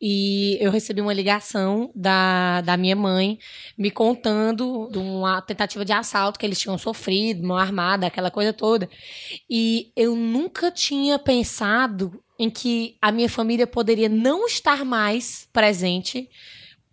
E 0.00 0.56
eu 0.60 0.70
recebi 0.70 1.00
uma 1.00 1.12
ligação 1.12 1.90
da, 1.94 2.60
da 2.60 2.76
minha 2.76 2.94
mãe 2.94 3.38
me 3.76 3.90
contando 3.90 4.88
de 4.92 4.98
uma 4.98 5.42
tentativa 5.42 5.84
de 5.84 5.92
assalto 5.92 6.38
que 6.38 6.46
eles 6.46 6.58
tinham 6.58 6.78
sofrido, 6.78 7.46
mão 7.46 7.56
armada, 7.56 8.06
aquela 8.06 8.30
coisa 8.30 8.52
toda. 8.52 8.88
E 9.50 9.90
eu 9.96 10.14
nunca 10.14 10.70
tinha 10.70 11.18
pensado 11.18 12.22
em 12.38 12.48
que 12.48 12.96
a 13.02 13.10
minha 13.10 13.28
família 13.28 13.66
poderia 13.66 14.08
não 14.08 14.46
estar 14.46 14.84
mais 14.84 15.48
presente 15.52 16.28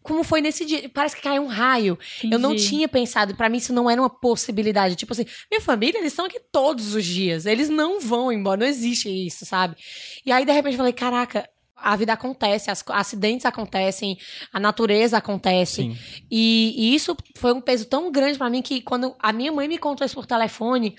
como 0.06 0.24
foi 0.24 0.40
nesse 0.40 0.66
dia. 0.66 0.88
Parece 0.90 1.16
que 1.16 1.22
caiu 1.24 1.44
um 1.44 1.48
raio. 1.48 1.98
Entendi. 2.20 2.34
Eu 2.34 2.40
não 2.40 2.56
tinha 2.56 2.88
pensado, 2.88 3.36
para 3.36 3.50
mim 3.50 3.58
isso 3.58 3.74
não 3.74 3.90
era 3.90 4.00
uma 4.00 4.10
possibilidade. 4.10 4.96
Tipo 4.96 5.14
assim, 5.14 5.26
minha 5.52 5.60
família, 5.60 5.98
eles 5.98 6.14
estão 6.14 6.26
aqui 6.26 6.40
todos 6.52 6.94
os 6.94 7.04
dias. 7.04 7.46
Eles 7.46 7.70
não 7.70 8.00
vão 8.00 8.32
embora, 8.32 8.60
não 8.62 8.68
existe 8.68 9.10
isso, 9.10 9.46
sabe? 9.46 9.76
E 10.24 10.32
aí, 10.32 10.46
de 10.46 10.52
repente, 10.52 10.74
eu 10.74 10.78
falei, 10.78 10.94
caraca, 10.94 11.50
a 11.86 11.96
vida 11.96 12.14
acontece, 12.14 12.72
as, 12.72 12.84
acidentes 12.90 13.46
acontecem, 13.46 14.18
a 14.52 14.60
natureza 14.60 15.18
acontece. 15.18 15.84
Sim. 15.84 15.98
E, 16.32 16.74
e 16.78 16.96
isso 16.96 17.16
foi 17.36 17.54
um 17.54 17.62
peso 17.62 17.86
tão 17.86 18.12
grande 18.12 18.38
pra 18.38 18.50
mim 18.50 18.62
que 18.62 18.82
quando 18.82 19.16
a 19.20 19.32
minha 19.32 19.52
mãe 19.52 19.68
me 19.68 19.78
contou 19.78 20.06
isso 20.06 20.16
por 20.16 20.26
telefone, 20.26 20.96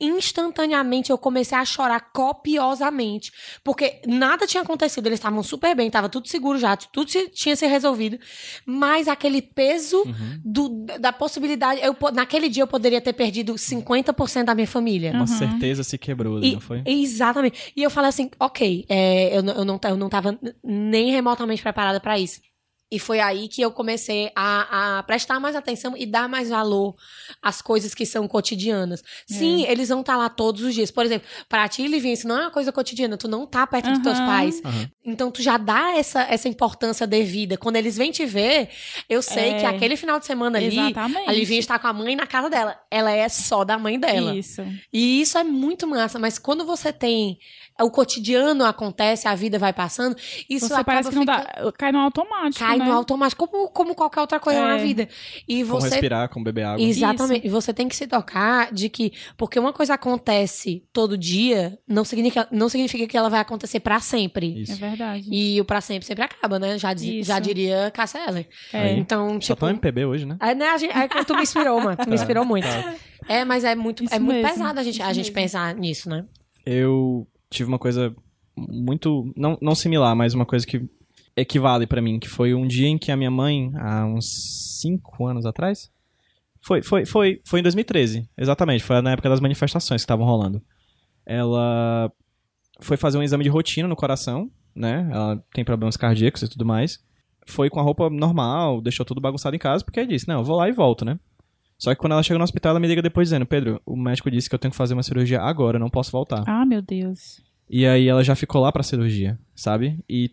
instantaneamente 0.00 1.10
eu 1.10 1.18
comecei 1.18 1.56
a 1.56 1.64
chorar 1.64 2.00
copiosamente. 2.12 3.30
Porque 3.62 4.00
nada 4.06 4.46
tinha 4.46 4.62
acontecido, 4.62 5.06
eles 5.06 5.18
estavam 5.18 5.42
super 5.42 5.74
bem, 5.74 5.90
tava 5.90 6.08
tudo 6.08 6.28
seguro 6.28 6.58
já, 6.58 6.76
tudo 6.76 7.10
se- 7.10 7.28
tinha 7.28 7.54
se 7.54 7.66
resolvido. 7.66 8.18
Mas 8.66 9.06
aquele 9.08 9.40
peso 9.40 9.98
Uhum. 10.02 10.40
do, 10.44 10.68
da 10.98 11.12
possibilidade. 11.12 11.80
Eu, 11.82 11.96
naquele 12.12 12.48
dia 12.48 12.62
eu 12.62 12.66
poderia 12.66 13.00
ter 13.00 13.12
perdido 13.12 13.54
50% 13.54 14.44
da 14.44 14.54
minha 14.54 14.66
família. 14.66 15.12
Uma 15.12 15.26
certeza 15.26 15.84
se 15.84 15.96
quebrou 15.96 16.36
ali, 16.36 16.48
E- 16.48 16.52
não 16.54 16.60
foi? 16.60 16.82
Exatamente. 16.84 17.72
E 17.76 17.82
eu 17.82 17.90
falei 17.90 18.08
assim, 18.08 18.30
ok, 18.40 18.84
é, 18.88 19.36
eu, 19.36 19.42
não- 19.42 19.54
eu, 19.54 19.64
não, 19.64 19.80
eu 19.84 19.96
não 19.96 20.08
tava 20.08 20.17
nem 20.62 21.10
remotamente 21.10 21.62
preparada 21.62 22.00
pra 22.00 22.18
isso. 22.18 22.40
E 22.90 22.98
foi 22.98 23.20
aí 23.20 23.48
que 23.48 23.60
eu 23.60 23.70
comecei 23.70 24.32
a, 24.34 24.96
a 24.98 25.02
prestar 25.02 25.38
mais 25.38 25.54
atenção 25.54 25.94
e 25.94 26.06
dar 26.06 26.26
mais 26.26 26.48
valor 26.48 26.96
às 27.42 27.60
coisas 27.60 27.94
que 27.94 28.06
são 28.06 28.26
cotidianas. 28.26 29.04
Sim, 29.26 29.66
eles 29.66 29.90
vão 29.90 30.00
estar 30.00 30.16
lá 30.16 30.30
todos 30.30 30.62
os 30.62 30.74
dias. 30.74 30.90
Por 30.90 31.04
exemplo, 31.04 31.28
pra 31.50 31.68
ti, 31.68 31.86
Livinha, 31.86 32.14
isso 32.14 32.26
não 32.26 32.38
é 32.38 32.40
uma 32.44 32.50
coisa 32.50 32.72
cotidiana. 32.72 33.18
Tu 33.18 33.28
não 33.28 33.46
tá 33.46 33.66
perto 33.66 33.90
dos 33.90 33.98
teus 33.98 34.18
pais. 34.20 34.62
Aham. 34.64 34.90
Então, 35.04 35.30
tu 35.30 35.42
já 35.42 35.58
dá 35.58 35.98
essa, 35.98 36.22
essa 36.22 36.48
importância 36.48 37.06
devida. 37.06 37.58
Quando 37.58 37.76
eles 37.76 37.94
vêm 37.94 38.10
te 38.10 38.24
ver, 38.24 38.70
eu 39.06 39.20
sei 39.20 39.50
É. 39.50 39.58
que 39.60 39.66
aquele 39.66 39.94
final 39.94 40.18
de 40.18 40.24
semana 40.24 40.56
ali, 40.56 40.68
Exatamente. 40.78 41.28
a 41.28 41.32
Livinha 41.32 41.60
está 41.60 41.78
com 41.78 41.88
a 41.88 41.92
mãe 41.92 42.16
na 42.16 42.26
casa 42.26 42.48
dela. 42.48 42.74
Ela 42.90 43.12
é 43.12 43.28
só 43.28 43.64
da 43.64 43.76
mãe 43.76 44.00
dela. 44.00 44.34
Isso. 44.34 44.62
E 44.90 45.20
isso 45.20 45.36
é 45.36 45.44
muito 45.44 45.86
massa, 45.86 46.18
mas 46.18 46.38
quando 46.38 46.64
você 46.64 46.90
tem 46.90 47.38
o 47.80 47.90
cotidiano 47.90 48.64
acontece, 48.64 49.28
a 49.28 49.34
vida 49.34 49.58
vai 49.58 49.72
passando, 49.72 50.16
isso 50.48 50.68
Você 50.68 50.84
parece 50.84 51.08
que 51.10 51.14
não 51.14 51.22
ficando- 51.22 51.44
dá. 51.64 51.72
Cai 51.72 51.92
no 51.92 51.98
automático. 52.00 52.58
cai 52.64 52.78
né? 52.78 52.84
no 52.84 52.92
automático, 52.92 53.46
como, 53.46 53.68
como 53.70 53.94
qualquer 53.94 54.20
outra 54.20 54.40
coisa 54.40 54.58
É. 54.60 54.62
na 54.66 54.76
vida. 54.76 55.08
E 55.48 55.60
Como 55.64 55.80
você 55.80 55.88
respirar, 55.90 56.28
como 56.28 56.44
beber 56.44 56.64
água. 56.64 56.84
Exatamente. 56.84 57.46
E 57.46 57.50
você 57.50 57.72
tem 57.72 57.88
que 57.88 57.94
se 57.96 58.06
tocar 58.06 58.72
de 58.72 58.88
que 58.88 59.12
porque 59.36 59.58
uma 59.58 59.72
coisa 59.72 59.94
acontece 59.94 60.84
todo 60.92 61.16
dia, 61.16 61.78
não 61.86 62.04
significa, 62.04 62.48
não 62.50 62.68
significa 62.68 63.06
que 63.06 63.16
ela 63.16 63.28
vai 63.28 63.40
acontecer 63.40 63.80
pra 63.80 64.00
sempre. 64.00 64.46
É 64.58 64.60
Isso. 64.62 64.76
verdade. 64.76 65.28
E 65.30 65.60
o 65.60 65.64
pra 65.64 65.80
sempre 65.80 66.06
sempre 66.06 66.24
acaba, 66.24 66.58
né? 66.58 66.78
Já, 66.78 66.92
diz- 66.94 67.04
Isso. 67.20 67.28
já 67.28 67.38
diria 67.38 67.90
Cássia. 67.92 68.18
É. 68.72 68.92
Então, 68.94 69.34
Só 69.40 69.54
tipo, 69.54 69.56
tão 69.60 69.70
MPB 69.70 70.04
hoje, 70.04 70.26
né? 70.26 70.36
é, 70.40 70.54
né, 70.54 70.68
a 70.68 70.76
gente, 70.78 70.92
é 70.96 71.06
tu 71.24 71.34
me 71.34 71.42
inspirou, 71.42 71.80
mano. 71.80 71.96
Tu 71.96 72.08
me 72.08 72.14
inspirou 72.16 72.44
muito. 72.44 72.64
Tá. 72.66 72.94
É, 73.28 73.44
mas 73.44 73.62
é 73.64 73.74
muito, 73.74 74.02
Isso 74.04 74.14
é 74.14 74.18
muito 74.18 74.46
pesado 74.46 74.80
a 74.80 74.82
gente, 74.82 75.00
a 75.02 75.06
isso 75.06 75.14
gente 75.14 75.24
mesmo. 75.26 75.34
pensar 75.34 75.74
nisso, 75.74 76.08
né? 76.08 76.24
eu 76.66 77.26
tive 77.50 77.68
uma 77.68 77.78
coisa 77.78 78.14
muito 78.56 79.32
não, 79.36 79.56
não 79.60 79.74
similar, 79.74 80.14
mas 80.14 80.34
uma 80.34 80.46
coisa 80.46 80.66
que 80.66 80.88
equivale 81.36 81.86
pra 81.86 82.02
mim, 82.02 82.18
que 82.18 82.28
foi 82.28 82.54
um 82.54 82.66
dia 82.66 82.88
em 82.88 82.98
que 82.98 83.12
a 83.12 83.16
minha 83.16 83.30
mãe, 83.30 83.70
há 83.76 84.04
uns 84.04 84.78
cinco 84.80 85.26
anos 85.26 85.46
atrás, 85.46 85.90
foi 86.60 86.82
foi 86.82 87.06
foi 87.06 87.40
foi 87.46 87.60
em 87.60 87.62
2013, 87.62 88.28
exatamente, 88.36 88.82
foi 88.82 89.00
na 89.00 89.12
época 89.12 89.28
das 89.28 89.40
manifestações 89.40 90.00
que 90.00 90.04
estavam 90.04 90.26
rolando. 90.26 90.62
Ela 91.24 92.10
foi 92.80 92.96
fazer 92.96 93.18
um 93.18 93.22
exame 93.22 93.44
de 93.44 93.50
rotina 93.50 93.86
no 93.86 93.96
coração, 93.96 94.50
né? 94.74 95.08
Ela 95.12 95.44
tem 95.52 95.64
problemas 95.64 95.96
cardíacos 95.96 96.42
e 96.42 96.48
tudo 96.48 96.64
mais. 96.64 96.98
Foi 97.46 97.70
com 97.70 97.80
a 97.80 97.82
roupa 97.82 98.10
normal, 98.10 98.80
deixou 98.80 99.06
tudo 99.06 99.20
bagunçado 99.20 99.54
em 99.54 99.58
casa, 99.58 99.84
porque 99.84 100.06
disse, 100.06 100.28
não, 100.28 100.38
eu 100.38 100.44
vou 100.44 100.56
lá 100.56 100.68
e 100.68 100.72
volto, 100.72 101.04
né? 101.04 101.18
Só 101.78 101.94
que 101.94 102.00
quando 102.00 102.12
ela 102.12 102.22
chega 102.22 102.38
no 102.38 102.44
hospital, 102.44 102.70
ela 102.70 102.80
me 102.80 102.88
liga 102.88 103.00
depois 103.00 103.28
dizendo, 103.28 103.46
Pedro, 103.46 103.80
o 103.86 103.96
médico 103.96 104.30
disse 104.30 104.48
que 104.48 104.54
eu 104.54 104.58
tenho 104.58 104.72
que 104.72 104.76
fazer 104.76 104.94
uma 104.94 105.02
cirurgia 105.02 105.40
agora, 105.40 105.76
eu 105.76 105.80
não 105.80 105.88
posso 105.90 106.10
voltar. 106.10 106.42
Ah, 106.46 106.66
meu 106.66 106.82
Deus. 106.82 107.40
E 107.70 107.86
aí 107.86 108.08
ela 108.08 108.24
já 108.24 108.34
ficou 108.34 108.60
lá 108.60 108.72
pra 108.72 108.82
cirurgia, 108.82 109.38
sabe? 109.54 109.98
E 110.08 110.30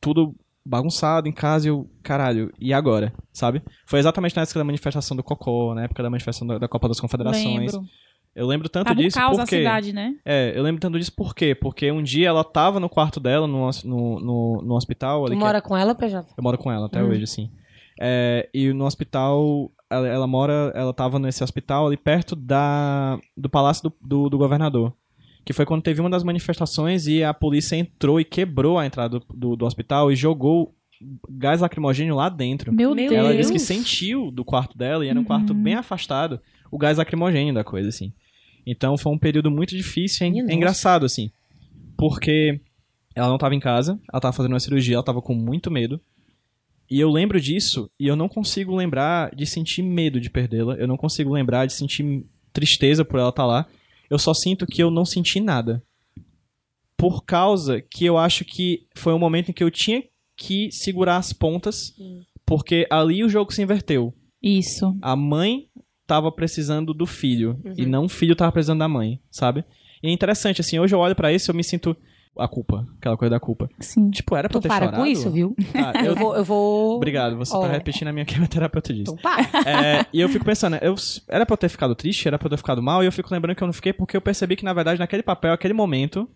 tudo 0.00 0.34
bagunçado 0.64 1.28
em 1.28 1.32
casa 1.32 1.66
e 1.66 1.70
eu, 1.70 1.90
caralho, 2.02 2.52
e 2.60 2.72
agora? 2.72 3.12
Sabe? 3.32 3.62
Foi 3.86 3.98
exatamente 3.98 4.34
na 4.36 4.42
época 4.42 4.58
da 4.58 4.64
manifestação 4.64 5.16
do 5.16 5.22
Cocô, 5.22 5.74
na 5.74 5.84
época 5.84 6.02
da 6.02 6.10
manifestação 6.10 6.46
da, 6.46 6.68
Copa 6.68 6.88
das 6.88 7.00
Confederações. 7.00 7.72
Lembro. 7.72 7.88
Eu 8.34 8.46
lembro 8.46 8.68
tanto 8.68 8.86
Tava 8.86 9.00
um 9.00 9.02
disso 9.02 9.16
caos 9.16 9.36
na 9.36 9.42
porque... 9.44 9.56
cidade, 9.58 9.92
né? 9.92 10.14
É, 10.24 10.52
eu 10.56 10.62
lembro 10.62 10.80
tanto 10.80 10.96
disso 10.98 11.12
por 11.12 11.34
quê? 11.34 11.54
Porque 11.54 11.90
um 11.90 12.02
dia 12.02 12.28
ela 12.28 12.44
tava 12.44 12.78
no 12.78 12.88
quarto 12.88 13.18
dela, 13.18 13.46
no, 13.48 13.68
no, 13.84 14.20
no, 14.20 14.62
no 14.62 14.74
hospital... 14.76 15.22
Tu 15.22 15.26
ali 15.26 15.36
que- 15.36 15.40
mora 15.44 15.60
com 15.60 15.76
ela, 15.76 15.94
PJ? 15.94 16.28
eu 16.36 16.42
moro 16.42 16.56
com 16.56 16.70
ela 16.70 16.86
até 16.86 17.02
Hum. 17.02 17.08
hoje, 17.08 17.24
assim. 17.24 17.50
É, 18.00 18.48
e 18.54 18.72
no 18.72 18.84
hospital, 18.84 19.72
ela, 19.90 20.06
ela 20.08 20.26
mora, 20.26 20.72
ela 20.74 20.92
tava 20.92 21.18
nesse 21.18 21.42
hospital 21.42 21.86
ali 21.86 21.96
perto 21.96 22.36
da, 22.36 23.18
do 23.36 23.48
palácio 23.48 23.84
do, 23.84 23.94
do, 24.00 24.28
do 24.30 24.38
governador. 24.38 24.92
Que 25.44 25.52
foi 25.52 25.64
quando 25.64 25.82
teve 25.82 26.00
uma 26.00 26.10
das 26.10 26.22
manifestações 26.22 27.06
e 27.06 27.24
a 27.24 27.32
polícia 27.32 27.74
entrou 27.76 28.20
e 28.20 28.24
quebrou 28.24 28.78
a 28.78 28.84
entrada 28.86 29.18
do, 29.18 29.26
do, 29.34 29.56
do 29.56 29.64
hospital 29.66 30.12
e 30.12 30.16
jogou 30.16 30.74
gás 31.30 31.60
lacrimogêneo 31.60 32.14
lá 32.14 32.28
dentro. 32.28 32.72
Meu, 32.72 32.94
Meu 32.94 33.08
Deus. 33.08 33.18
Ela 33.24 33.36
disse 33.36 33.52
que 33.52 33.58
sentiu 33.58 34.30
do 34.30 34.44
quarto 34.44 34.76
dela 34.76 35.06
e 35.06 35.08
era 35.08 35.18
um 35.18 35.24
quarto 35.24 35.52
Uhum. 35.52 35.62
bem 35.62 35.74
afastado 35.74 36.40
o 36.70 36.76
gás 36.76 36.98
lacrimogêneo 36.98 37.54
da 37.54 37.64
coisa, 37.64 37.88
assim. 37.88 38.12
Então 38.66 38.98
foi 38.98 39.10
um 39.10 39.16
período 39.18 39.50
muito 39.50 39.74
difícil, 39.74 40.26
hein? 40.26 40.44
É 40.46 40.52
engraçado, 40.52 41.06
assim. 41.06 41.30
Porque 41.96 42.60
ela 43.14 43.28
não 43.28 43.38
tava 43.38 43.54
em 43.54 43.60
casa, 43.60 43.98
ela 44.12 44.20
tava 44.20 44.32
fazendo 44.32 44.52
uma 44.52 44.60
cirurgia, 44.60 44.96
ela 44.96 45.02
tava 45.02 45.22
com 45.22 45.34
muito 45.34 45.70
medo. 45.70 45.98
E 46.90 46.98
eu 47.00 47.10
lembro 47.10 47.40
disso 47.40 47.90
e 48.00 48.06
eu 48.06 48.16
não 48.16 48.28
consigo 48.28 48.74
lembrar 48.74 49.34
de 49.34 49.44
sentir 49.46 49.82
medo 49.82 50.20
de 50.20 50.30
perdê-la. 50.30 50.74
Eu 50.74 50.86
não 50.88 50.96
consigo 50.96 51.30
lembrar 51.32 51.66
de 51.66 51.72
sentir 51.74 52.24
tristeza 52.52 53.04
por 53.04 53.18
ela 53.20 53.28
estar 53.28 53.44
lá. 53.46 53.66
Eu 54.08 54.18
só 54.18 54.32
sinto 54.32 54.66
que 54.66 54.82
eu 54.82 54.90
não 54.90 55.04
senti 55.04 55.38
nada. 55.38 55.82
Por 56.96 57.24
causa 57.24 57.80
que 57.80 58.04
eu 58.04 58.18
acho 58.18 58.44
que 58.44 58.86
foi 58.94 59.12
um 59.12 59.18
momento 59.18 59.50
em 59.50 59.54
que 59.54 59.62
eu 59.62 59.70
tinha 59.70 60.02
que 60.36 60.70
segurar 60.72 61.16
as 61.16 61.32
pontas, 61.32 61.94
porque 62.44 62.86
ali 62.90 63.22
o 63.22 63.28
jogo 63.28 63.52
se 63.52 63.62
inverteu. 63.62 64.14
Isso. 64.42 64.96
A 65.02 65.14
mãe 65.14 65.68
tava 66.06 66.32
precisando 66.32 66.94
do 66.94 67.06
filho 67.06 67.60
Uhum. 67.64 67.74
e 67.76 67.84
não 67.86 68.06
o 68.06 68.08
filho 68.08 68.34
tava 68.34 68.50
precisando 68.50 68.78
da 68.78 68.88
mãe, 68.88 69.20
sabe? 69.30 69.62
E 70.02 70.08
é 70.08 70.10
interessante, 70.10 70.60
assim, 70.60 70.78
hoje 70.78 70.94
eu 70.94 70.98
olho 71.00 71.14
pra 71.14 71.32
isso 71.32 71.50
e 71.50 71.52
eu 71.52 71.56
me 71.56 71.62
sinto 71.62 71.94
a 72.38 72.48
culpa, 72.48 72.86
aquela 72.98 73.16
coisa 73.16 73.30
da 73.30 73.40
culpa. 73.40 73.68
Sim. 73.80 74.10
Tipo, 74.10 74.36
era 74.36 74.48
pra 74.48 74.56
eu 74.58 74.60
Tu 74.60 74.62
ter 74.62 74.68
para 74.68 74.86
chorado? 74.86 75.02
com 75.02 75.06
isso, 75.06 75.30
viu? 75.30 75.56
Ah, 75.74 75.92
Eu 76.04 76.12
eu... 76.12 76.16
vou. 76.16 76.36
Eu 76.36 76.44
vou... 76.44 76.96
Obrigado, 76.96 77.36
você 77.36 77.54
Ó. 77.54 77.60
tá 77.60 77.68
repetindo 77.68 78.08
a 78.08 78.12
minha 78.12 78.24
quimioterapeuta 78.26 78.92
disse. 78.92 79.10
Então 79.12 79.16
para. 79.16 79.42
É, 79.68 80.06
e 80.12 80.20
eu 80.20 80.28
fico 80.28 80.44
pensando, 80.44 80.76
eu, 80.76 80.94
era 81.28 81.44
pra 81.44 81.54
eu 81.54 81.58
ter 81.58 81.68
ficado 81.68 81.94
triste, 81.94 82.26
era 82.28 82.38
pra 82.38 82.46
eu 82.46 82.50
ter 82.50 82.56
ficado 82.56 82.82
mal, 82.82 83.02
e 83.02 83.06
eu 83.06 83.12
fico 83.12 83.32
lembrando 83.32 83.56
que 83.56 83.62
eu 83.62 83.66
não 83.66 83.72
fiquei 83.72 83.92
porque 83.92 84.16
eu 84.16 84.20
percebi 84.20 84.56
que, 84.56 84.64
na 84.64 84.72
verdade, 84.72 84.98
naquele 84.98 85.22
papel, 85.22 85.50
naquele 85.50 85.74
momento, 85.74 86.28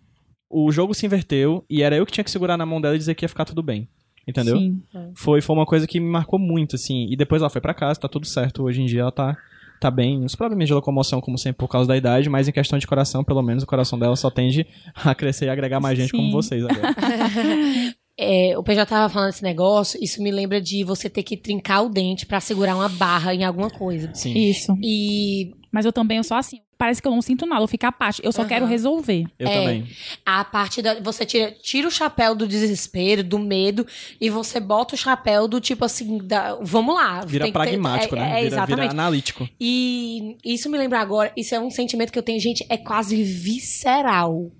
o 0.49 0.71
jogo 0.71 0.93
se 0.93 1.05
inverteu 1.05 1.63
e 1.69 1.81
era 1.81 1.95
eu 1.95 2.05
que 2.05 2.11
tinha 2.11 2.23
que 2.23 2.31
segurar 2.31 2.57
na 2.57 2.65
mão 2.65 2.79
dela 2.81 2.95
e 2.95 2.99
dizer 2.99 3.15
que 3.15 3.25
ia 3.25 3.29
ficar 3.29 3.45
tudo 3.45 3.63
bem. 3.63 3.87
Entendeu? 4.27 4.57
Sim. 4.57 4.81
Foi, 5.15 5.41
foi 5.41 5.55
uma 5.55 5.65
coisa 5.65 5.85
que 5.85 5.99
me 5.99 6.09
marcou 6.09 6.39
muito, 6.39 6.75
assim. 6.77 7.07
E 7.11 7.15
depois 7.17 7.41
ela 7.41 7.49
foi 7.49 7.59
pra 7.59 7.73
casa, 7.73 7.99
tá 7.99 8.07
tudo 8.07 8.25
certo. 8.25 8.63
Hoje 8.63 8.81
em 8.81 8.85
dia 8.85 9.01
ela 9.01 9.11
tá, 9.11 9.35
tá 9.83 9.91
bem. 9.91 10.23
Os 10.23 10.35
problemas 10.35 10.67
de 10.67 10.73
locomoção, 10.73 11.19
como 11.19 11.37
sempre, 11.37 11.57
por 11.57 11.67
causa 11.67 11.87
da 11.87 11.97
idade, 11.97 12.29
mas 12.29 12.47
em 12.47 12.51
questão 12.51 12.79
de 12.79 12.87
coração, 12.87 13.23
pelo 13.23 13.41
menos 13.41 13.63
o 13.63 13.67
coração 13.67 13.99
dela 13.99 14.15
só 14.15 14.29
tende 14.29 14.65
a 14.95 15.13
crescer 15.13 15.45
e 15.45 15.49
agregar 15.49 15.81
mais 15.81 15.97
gente 15.97 16.11
Sim. 16.11 16.17
como 16.17 16.31
vocês 16.31 16.63
agora. 16.63 16.95
É, 18.15 18.55
o 18.55 18.61
PJ 18.61 18.85
tava 18.85 19.11
falando 19.11 19.29
esse 19.29 19.41
negócio, 19.41 19.99
isso 19.99 20.21
me 20.21 20.29
lembra 20.29 20.61
de 20.61 20.83
você 20.83 21.09
ter 21.09 21.23
que 21.23 21.35
trincar 21.35 21.83
o 21.83 21.89
dente 21.89 22.27
pra 22.27 22.39
segurar 22.39 22.75
uma 22.75 22.87
barra 22.87 23.33
em 23.33 23.43
alguma 23.43 23.71
coisa. 23.71 24.13
Sim. 24.13 24.37
Isso. 24.37 24.77
E 24.83 25.51
Mas 25.71 25.83
eu 25.83 25.91
também 25.91 26.17
eu 26.17 26.23
sou 26.23 26.37
assim. 26.37 26.59
Parece 26.83 27.01
que 27.01 27.07
eu 27.07 27.13
não 27.13 27.21
sinto 27.21 27.45
nada, 27.45 27.63
eu 27.63 27.67
fico 27.67 27.85
apática. 27.85 28.27
Eu 28.27 28.33
só 28.33 28.41
Aham. 28.41 28.49
quero 28.49 28.65
resolver. 28.65 29.23
Eu 29.39 29.47
É. 29.47 29.59
também. 29.59 29.87
a 30.25 30.43
parte 30.43 30.81
da. 30.81 30.99
Você 30.99 31.25
tira, 31.25 31.49
tira 31.61 31.87
o 31.87 31.91
chapéu 31.91 32.35
do 32.35 32.45
desespero, 32.45 33.23
do 33.23 33.39
medo, 33.39 33.87
e 34.19 34.29
você 34.29 34.59
bota 34.59 34.93
o 34.93 34.97
chapéu 34.97 35.47
do 35.47 35.61
tipo 35.61 35.85
assim, 35.85 36.17
da, 36.17 36.55
vamos 36.61 36.93
lá. 36.93 37.23
Vira 37.25 37.45
tem 37.45 37.53
que 37.53 37.57
ter- 37.59 37.65
pragmático, 37.69 38.15
é, 38.15 38.19
né? 38.19 38.25
É, 38.25 38.29
vira, 38.29 38.39
vira 38.41 38.47
exatamente. 38.55 38.91
analítico. 38.91 39.47
E 39.61 40.35
isso 40.43 40.69
me 40.69 40.77
lembra 40.77 40.99
agora, 40.99 41.31
isso 41.37 41.55
é 41.55 41.59
um 41.61 41.71
sentimento 41.71 42.11
que 42.11 42.19
eu 42.19 42.23
tenho, 42.23 42.37
gente, 42.41 42.65
é 42.67 42.75
quase 42.75 43.23
visceral. 43.23 44.51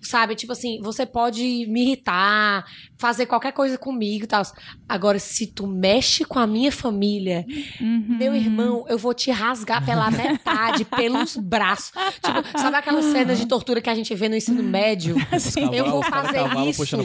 Sabe? 0.00 0.34
Tipo 0.34 0.52
assim, 0.52 0.80
você 0.80 1.04
pode 1.06 1.42
me 1.68 1.82
irritar, 1.82 2.64
fazer 2.98 3.26
qualquer 3.26 3.52
coisa 3.52 3.76
comigo 3.76 4.24
e 4.24 4.26
tal. 4.26 4.42
Agora, 4.88 5.18
se 5.18 5.46
tu 5.46 5.66
mexe 5.66 6.24
com 6.24 6.38
a 6.38 6.46
minha 6.46 6.72
família, 6.72 7.44
Uhum. 7.80 8.16
meu 8.18 8.34
irmão, 8.34 8.84
eu 8.88 8.96
vou 8.98 9.12
te 9.12 9.30
rasgar 9.30 9.84
pela 9.84 10.10
metade, 10.10 10.84
pelos 10.96 11.36
braços. 11.36 11.92
Tipo, 12.24 12.58
sabe 12.58 12.76
aquelas 12.76 13.04
cenas 13.06 13.38
de 13.38 13.46
tortura 13.46 13.80
que 13.80 13.90
a 13.90 13.94
gente 13.94 14.14
vê 14.14 14.28
no 14.28 14.36
ensino 14.36 14.62
médio? 14.62 15.16
Eu 15.76 15.84
vou 15.90 16.02
fazer 16.02 16.34
cavalo 16.38 16.70
isso. 16.70 16.96
um. 16.96 17.00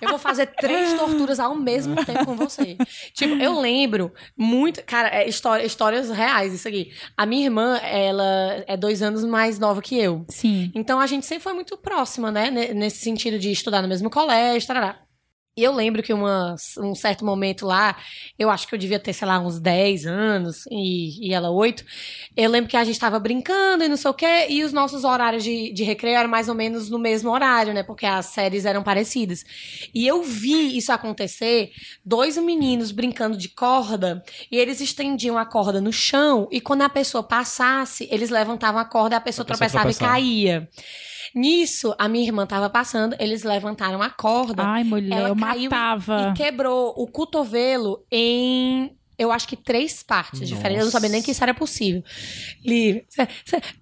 Eu 0.00 0.08
vou 0.10 0.18
fazer 0.18 0.46
três 0.46 0.92
torturas 0.94 1.38
ao 1.40 1.54
mesmo 1.54 1.94
tempo 2.04 2.24
com 2.26 2.34
você. 2.36 2.76
Tipo, 3.14 3.34
eu 3.36 3.58
lembro 3.60 4.12
muito. 4.36 4.82
Cara, 4.84 5.08
é 5.08 5.28
história, 5.28 5.64
histórias 5.64 6.10
reais 6.10 6.52
isso 6.52 6.68
aqui. 6.68 6.90
A 7.16 7.24
minha 7.24 7.44
irmã, 7.46 7.76
ela 7.78 8.64
é 8.66 8.76
dois 8.76 9.02
anos 9.02 9.24
mais 9.24 9.58
nova 9.58 9.80
que 9.80 9.96
eu. 9.98 10.24
Sim. 10.28 10.70
Então 10.74 11.00
a 11.00 11.06
gente 11.06 11.24
sempre 11.26 11.42
foi 11.42 11.52
muito 11.54 11.76
próxima, 11.76 12.30
né? 12.30 12.50
ne- 12.50 12.74
Nesse 12.74 12.98
sentido 12.98 13.38
de 13.38 13.50
estudar 13.50 13.80
no 13.82 13.88
mesmo 13.88 14.10
colégio, 14.10 14.66
tarará. 14.66 14.96
E 15.54 15.62
eu 15.62 15.72
lembro 15.74 16.02
que 16.02 16.14
uma, 16.14 16.56
um 16.78 16.94
certo 16.94 17.26
momento 17.26 17.66
lá, 17.66 17.94
eu 18.38 18.48
acho 18.48 18.66
que 18.66 18.74
eu 18.74 18.78
devia 18.78 18.98
ter, 18.98 19.12
sei 19.12 19.28
lá, 19.28 19.38
uns 19.38 19.60
10 19.60 20.06
anos 20.06 20.64
e, 20.70 21.28
e 21.28 21.34
ela 21.34 21.50
8. 21.50 21.84
Eu 22.34 22.50
lembro 22.50 22.70
que 22.70 22.76
a 22.76 22.82
gente 22.84 22.98
tava 22.98 23.18
brincando 23.18 23.84
e 23.84 23.88
não 23.88 23.98
sei 23.98 24.10
o 24.10 24.14
quê, 24.14 24.46
e 24.48 24.64
os 24.64 24.72
nossos 24.72 25.04
horários 25.04 25.44
de, 25.44 25.70
de 25.70 25.84
recreio 25.84 26.16
eram 26.16 26.30
mais 26.30 26.48
ou 26.48 26.54
menos 26.54 26.88
no 26.88 26.98
mesmo 26.98 27.30
horário, 27.30 27.74
né? 27.74 27.82
Porque 27.82 28.06
as 28.06 28.26
séries 28.26 28.64
eram 28.64 28.82
parecidas. 28.82 29.44
E 29.94 30.06
eu 30.06 30.22
vi 30.22 30.74
isso 30.74 30.90
acontecer, 30.90 31.70
dois 32.02 32.38
meninos 32.38 32.90
brincando 32.90 33.36
de 33.36 33.50
corda, 33.50 34.24
e 34.50 34.56
eles 34.56 34.80
estendiam 34.80 35.36
a 35.36 35.44
corda 35.44 35.82
no 35.82 35.92
chão, 35.92 36.48
e 36.50 36.62
quando 36.62 36.80
a 36.80 36.88
pessoa 36.88 37.22
passasse, 37.22 38.08
eles 38.10 38.30
levantavam 38.30 38.80
a 38.80 38.86
corda, 38.86 39.18
a 39.18 39.20
pessoa, 39.20 39.44
a 39.44 39.48
pessoa 39.48 39.68
tropeçava 39.68 39.90
e 39.90 39.94
caía. 39.94 40.68
Nisso, 41.34 41.94
a 41.98 42.08
minha 42.08 42.24
irmã 42.24 42.46
tava 42.46 42.68
passando, 42.70 43.16
eles 43.18 43.42
levantaram 43.42 44.02
a 44.02 44.10
corda. 44.10 44.62
Ai, 44.64 44.84
mulher, 44.84 45.18
ela 45.18 45.28
eu 45.28 45.34
matava. 45.34 46.30
E 46.30 46.36
quebrou 46.36 46.94
o 46.96 47.06
cotovelo 47.06 48.04
em 48.10 48.96
eu 49.18 49.30
acho 49.30 49.46
que 49.46 49.56
três 49.56 50.02
partes 50.02 50.40
Nossa. 50.40 50.52
diferentes. 50.52 50.80
Eu 50.80 50.84
não 50.86 50.92
sabia 50.92 51.08
nem 51.08 51.22
que 51.22 51.30
isso 51.30 51.42
era 51.42 51.54
possível. 51.54 52.02
Livre. 52.64 53.06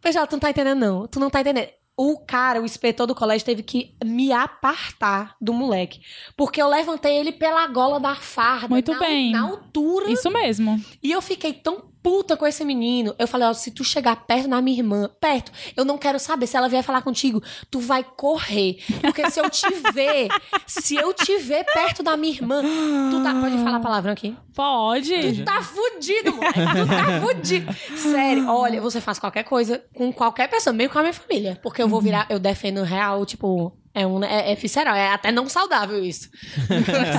Pessoal, 0.01 0.27
tu 0.27 0.33
não 0.33 0.41
tá 0.41 0.51
entendendo, 0.51 0.79
não. 0.79 1.07
Tu 1.07 1.19
não 1.19 1.31
tá 1.31 1.41
entendendo. 1.41 1.69
O 1.97 2.19
cara, 2.19 2.61
o 2.61 2.65
inspetor 2.65 3.07
do 3.07 3.15
colégio, 3.15 3.45
teve 3.45 3.63
que 3.63 3.95
me 4.05 4.33
apartar 4.33 5.37
do 5.41 5.53
moleque. 5.53 6.01
Porque 6.37 6.61
eu 6.61 6.69
levantei 6.69 7.17
ele 7.17 7.33
pela 7.33 7.67
gola 7.67 8.01
da 8.01 8.15
farda. 8.15 8.69
Muito 8.69 8.93
na, 8.93 8.99
bem. 8.99 9.33
Na 9.33 9.43
altura. 9.43 10.11
Isso 10.11 10.31
mesmo. 10.31 10.83
E 11.03 11.11
eu 11.13 11.21
fiquei 11.21 11.53
tão 11.53 11.90
puta 12.03 12.37
com 12.37 12.47
esse 12.47 12.65
menino. 12.65 13.15
Eu 13.19 13.29
falei, 13.29 13.49
ó, 13.49 13.53
se 13.53 13.71
tu 13.71 13.85
chegar 13.85 14.17
perto 14.17 14.49
da 14.49 14.61
minha 14.61 14.79
irmã, 14.79 15.11
perto, 15.21 15.53
eu 15.77 15.85
não 15.85 15.99
quero 15.99 16.19
saber. 16.19 16.47
Se 16.47 16.57
ela 16.57 16.69
vier 16.69 16.83
falar 16.83 17.03
contigo, 17.03 17.43
tu 17.71 17.81
vai 17.81 18.05
correr. 18.05 18.79
Porque 19.01 19.31
se 19.31 19.41
eu 19.41 19.49
te 19.49 19.69
ver, 19.93 20.29
se 20.67 20.97
eu 20.97 21.13
te 21.13 21.39
ver 21.39 21.65
perto 21.65 22.03
da 22.03 22.17
minha 22.17 22.33
irmã, 22.33 22.63
tu 23.11 23.23
tá. 23.23 23.41
Pode 23.41 23.57
falar 23.59 23.81
palavrão 23.81 24.13
aqui? 24.13 24.37
Pode. 24.55 25.37
Tu 25.37 25.45
tá 25.45 25.63
fudido, 25.63 26.35
moleque. 26.35 26.59
Tu 26.59 26.87
tá 26.87 27.21
fudido. 27.21 27.73
Sério, 27.97 28.49
olha, 28.49 28.81
você 28.81 29.01
faz 29.01 29.19
qualquer 29.19 29.45
coisa 29.45 29.83
com 29.95 30.13
qualquer 30.13 30.49
pessoa, 30.49 30.75
meio 30.75 30.91
com 30.91 30.99
a 30.99 31.03
minha 31.03 31.15
família. 31.15 31.59
Porque 31.63 31.83
eu 31.83 31.89
vou 31.89 32.01
virar, 32.01 32.27
eu 32.29 32.39
defendo 32.39 32.83
real, 32.83 33.25
tipo, 33.25 33.73
é, 33.93 34.07
um, 34.07 34.23
é, 34.23 34.53
é 34.53 34.55
visceral, 34.55 34.95
é 34.95 35.09
até 35.09 35.33
não 35.33 35.49
saudável 35.49 36.05
isso. 36.05 36.31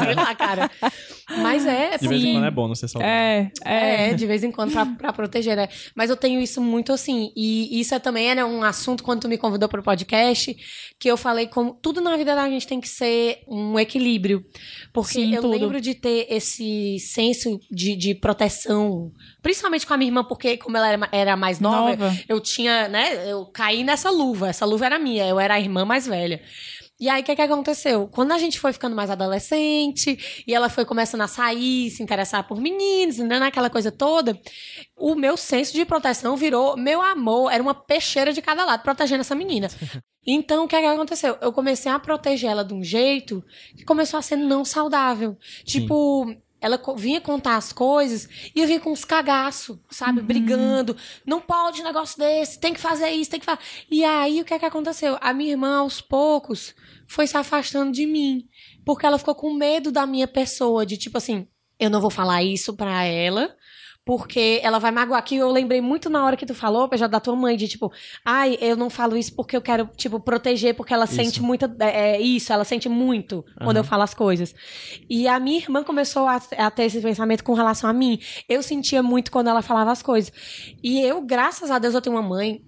Sei 0.03 0.15
lá, 0.15 0.33
cara. 0.35 0.71
Mas 1.29 1.65
é. 1.65 1.97
De 1.97 2.07
vez 2.07 2.23
em 2.23 2.33
quando 2.33 2.45
é 2.45 2.51
bom 2.51 2.67
não 2.67 2.75
ser 2.75 2.87
saudável. 2.87 3.13
É, 3.13 3.51
é. 3.65 4.09
é 4.09 4.13
de 4.13 4.25
vez 4.25 4.43
em 4.43 4.51
quando 4.51 4.71
pra, 4.71 4.85
pra, 4.85 5.13
proteger, 5.13 5.57
né? 5.57 5.67
Mas 5.95 6.09
eu 6.09 6.15
tenho 6.15 6.39
isso 6.39 6.61
muito 6.61 6.93
assim. 6.93 7.31
E 7.35 7.79
isso 7.79 7.93
é 7.93 7.99
também 7.99 8.29
era 8.29 8.45
um 8.45 8.63
assunto 8.63 9.03
quando 9.03 9.21
tu 9.21 9.29
me 9.29 9.37
convidou 9.37 9.67
pro 9.67 9.83
podcast, 9.83 10.55
que 10.97 11.09
eu 11.09 11.17
falei 11.17 11.47
como 11.47 11.73
tudo 11.73 11.99
na 11.99 12.15
vida 12.15 12.35
da 12.35 12.49
gente 12.49 12.67
tem 12.67 12.79
que 12.79 12.87
ser 12.89 13.43
um 13.47 13.77
equilíbrio. 13.77 14.45
Porque 14.93 15.13
Sim, 15.13 15.35
eu 15.35 15.41
tudo. 15.41 15.51
lembro 15.51 15.81
de 15.81 15.93
ter 15.93 16.27
esse 16.29 16.97
senso 16.99 17.59
de, 17.69 17.97
de 17.97 18.15
proteção, 18.15 19.11
principalmente 19.41 19.85
com 19.85 19.93
a 19.93 19.97
minha 19.97 20.09
irmã, 20.09 20.23
porque 20.23 20.57
como 20.57 20.77
ela 20.77 20.87
era, 20.87 21.09
era 21.11 21.35
mais 21.35 21.59
nova, 21.59 21.95
nova, 21.95 22.17
eu 22.27 22.39
tinha, 22.39 22.87
né? 22.87 23.31
Eu 23.31 23.45
caí 23.47 23.83
nessa 23.83 24.09
luva. 24.09 24.49
Essa 24.49 24.65
luva 24.65 24.85
era 24.85 24.99
minha, 24.99 25.27
eu 25.27 25.39
era 25.39 25.55
a 25.55 25.59
irmã 25.59 25.83
mais 25.83 26.07
velha. 26.07 26.41
E 26.99 27.09
aí, 27.09 27.23
o 27.23 27.25
que, 27.25 27.35
que 27.35 27.41
aconteceu? 27.41 28.07
Quando 28.07 28.31
a 28.31 28.37
gente 28.37 28.59
foi 28.59 28.71
ficando 28.71 28.95
mais 28.95 29.09
adolescente, 29.09 30.43
e 30.45 30.53
ela 30.53 30.69
foi 30.69 30.85
começando 30.85 31.21
a 31.21 31.27
sair, 31.27 31.89
se 31.89 32.03
interessar 32.03 32.47
por 32.47 32.61
meninos, 32.61 33.17
né, 33.17 33.39
naquela 33.39 33.71
coisa 33.71 33.91
toda, 33.91 34.39
o 34.95 35.15
meu 35.15 35.35
senso 35.35 35.73
de 35.73 35.83
proteção 35.83 36.35
virou 36.35 36.77
meu 36.77 37.01
amor, 37.01 37.51
era 37.51 37.63
uma 37.63 37.73
peixeira 37.73 38.31
de 38.31 38.39
cada 38.39 38.63
lado, 38.63 38.83
protegendo 38.83 39.21
essa 39.21 39.35
menina. 39.35 39.67
Então, 40.23 40.65
o 40.65 40.67
que, 40.67 40.79
que 40.79 40.85
aconteceu? 40.85 41.35
Eu 41.41 41.51
comecei 41.51 41.91
a 41.91 41.97
proteger 41.97 42.51
ela 42.51 42.63
de 42.63 42.75
um 42.75 42.83
jeito 42.83 43.43
que 43.75 43.83
começou 43.83 44.19
a 44.19 44.21
ser 44.21 44.35
não 44.35 44.63
saudável. 44.63 45.35
Tipo, 45.65 46.27
Sim 46.27 46.37
ela 46.61 46.79
vinha 46.95 47.19
contar 47.19 47.55
as 47.55 47.73
coisas 47.73 48.29
e 48.55 48.61
eu 48.61 48.67
vinha 48.67 48.79
com 48.79 48.91
uns 48.91 49.03
cagaços, 49.03 49.77
sabe? 49.89 50.19
Uhum. 50.19 50.25
Brigando. 50.27 50.95
Não 51.25 51.41
pode 51.41 51.81
um 51.81 51.83
negócio 51.83 52.19
desse, 52.19 52.59
tem 52.59 52.73
que 52.73 52.79
fazer 52.79 53.09
isso, 53.09 53.31
tem 53.31 53.39
que 53.39 53.45
fazer. 53.45 53.59
E 53.89 54.05
aí, 54.05 54.39
o 54.39 54.45
que 54.45 54.53
é 54.53 54.59
que 54.59 54.65
aconteceu? 54.65 55.17
A 55.19 55.33
minha 55.33 55.51
irmã, 55.51 55.79
aos 55.79 55.99
poucos, 55.99 56.75
foi 57.07 57.25
se 57.25 57.35
afastando 57.35 57.91
de 57.91 58.05
mim. 58.05 58.47
Porque 58.85 59.05
ela 59.05 59.17
ficou 59.17 59.33
com 59.33 59.53
medo 59.53 59.91
da 59.91 60.05
minha 60.05 60.27
pessoa, 60.27 60.85
de 60.85 60.97
tipo 60.97 61.17
assim, 61.17 61.47
eu 61.79 61.89
não 61.89 61.99
vou 61.99 62.11
falar 62.11 62.43
isso 62.43 62.75
pra 62.75 63.03
ela, 63.05 63.55
porque 64.05 64.59
ela 64.63 64.79
vai 64.79 64.91
magoar. 64.91 65.23
Que 65.23 65.35
eu 65.35 65.51
lembrei 65.51 65.81
muito 65.81 66.09
na 66.09 66.23
hora 66.23 66.37
que 66.37 66.45
tu 66.45 66.53
falou, 66.53 66.89
já 66.95 67.07
da 67.07 67.19
tua 67.19 67.35
mãe, 67.35 67.55
de 67.55 67.67
tipo, 67.67 67.91
ai, 68.25 68.57
eu 68.59 68.75
não 68.75 68.89
falo 68.89 69.17
isso 69.17 69.35
porque 69.35 69.55
eu 69.55 69.61
quero, 69.61 69.89
tipo, 69.95 70.19
proteger, 70.19 70.75
porque 70.75 70.93
ela 70.93 71.05
isso. 71.05 71.15
sente 71.15 71.41
muito. 71.41 71.65
É, 71.79 72.15
é, 72.15 72.21
isso, 72.21 72.51
ela 72.51 72.63
sente 72.63 72.89
muito 72.89 73.37
uhum. 73.37 73.65
quando 73.65 73.77
eu 73.77 73.83
falo 73.83 74.03
as 74.03 74.13
coisas. 74.13 74.53
E 75.09 75.27
a 75.27 75.39
minha 75.39 75.59
irmã 75.59 75.83
começou 75.83 76.27
a, 76.27 76.41
a, 76.57 76.71
ter 76.71 76.83
esse 76.83 77.01
pensamento 77.01 77.43
com 77.43 77.53
relação 77.53 77.89
a 77.89 77.93
mim. 77.93 78.19
Eu 78.47 78.63
sentia 78.63 79.03
muito 79.03 79.31
quando 79.31 79.47
ela 79.47 79.61
falava 79.61 79.91
as 79.91 80.01
coisas. 80.01 80.31
E 80.83 81.01
eu, 81.01 81.21
graças 81.21 81.69
a 81.71 81.79
Deus, 81.79 81.93
eu 81.93 82.01
tenho 82.01 82.15
uma 82.15 82.21
mãe 82.21 82.61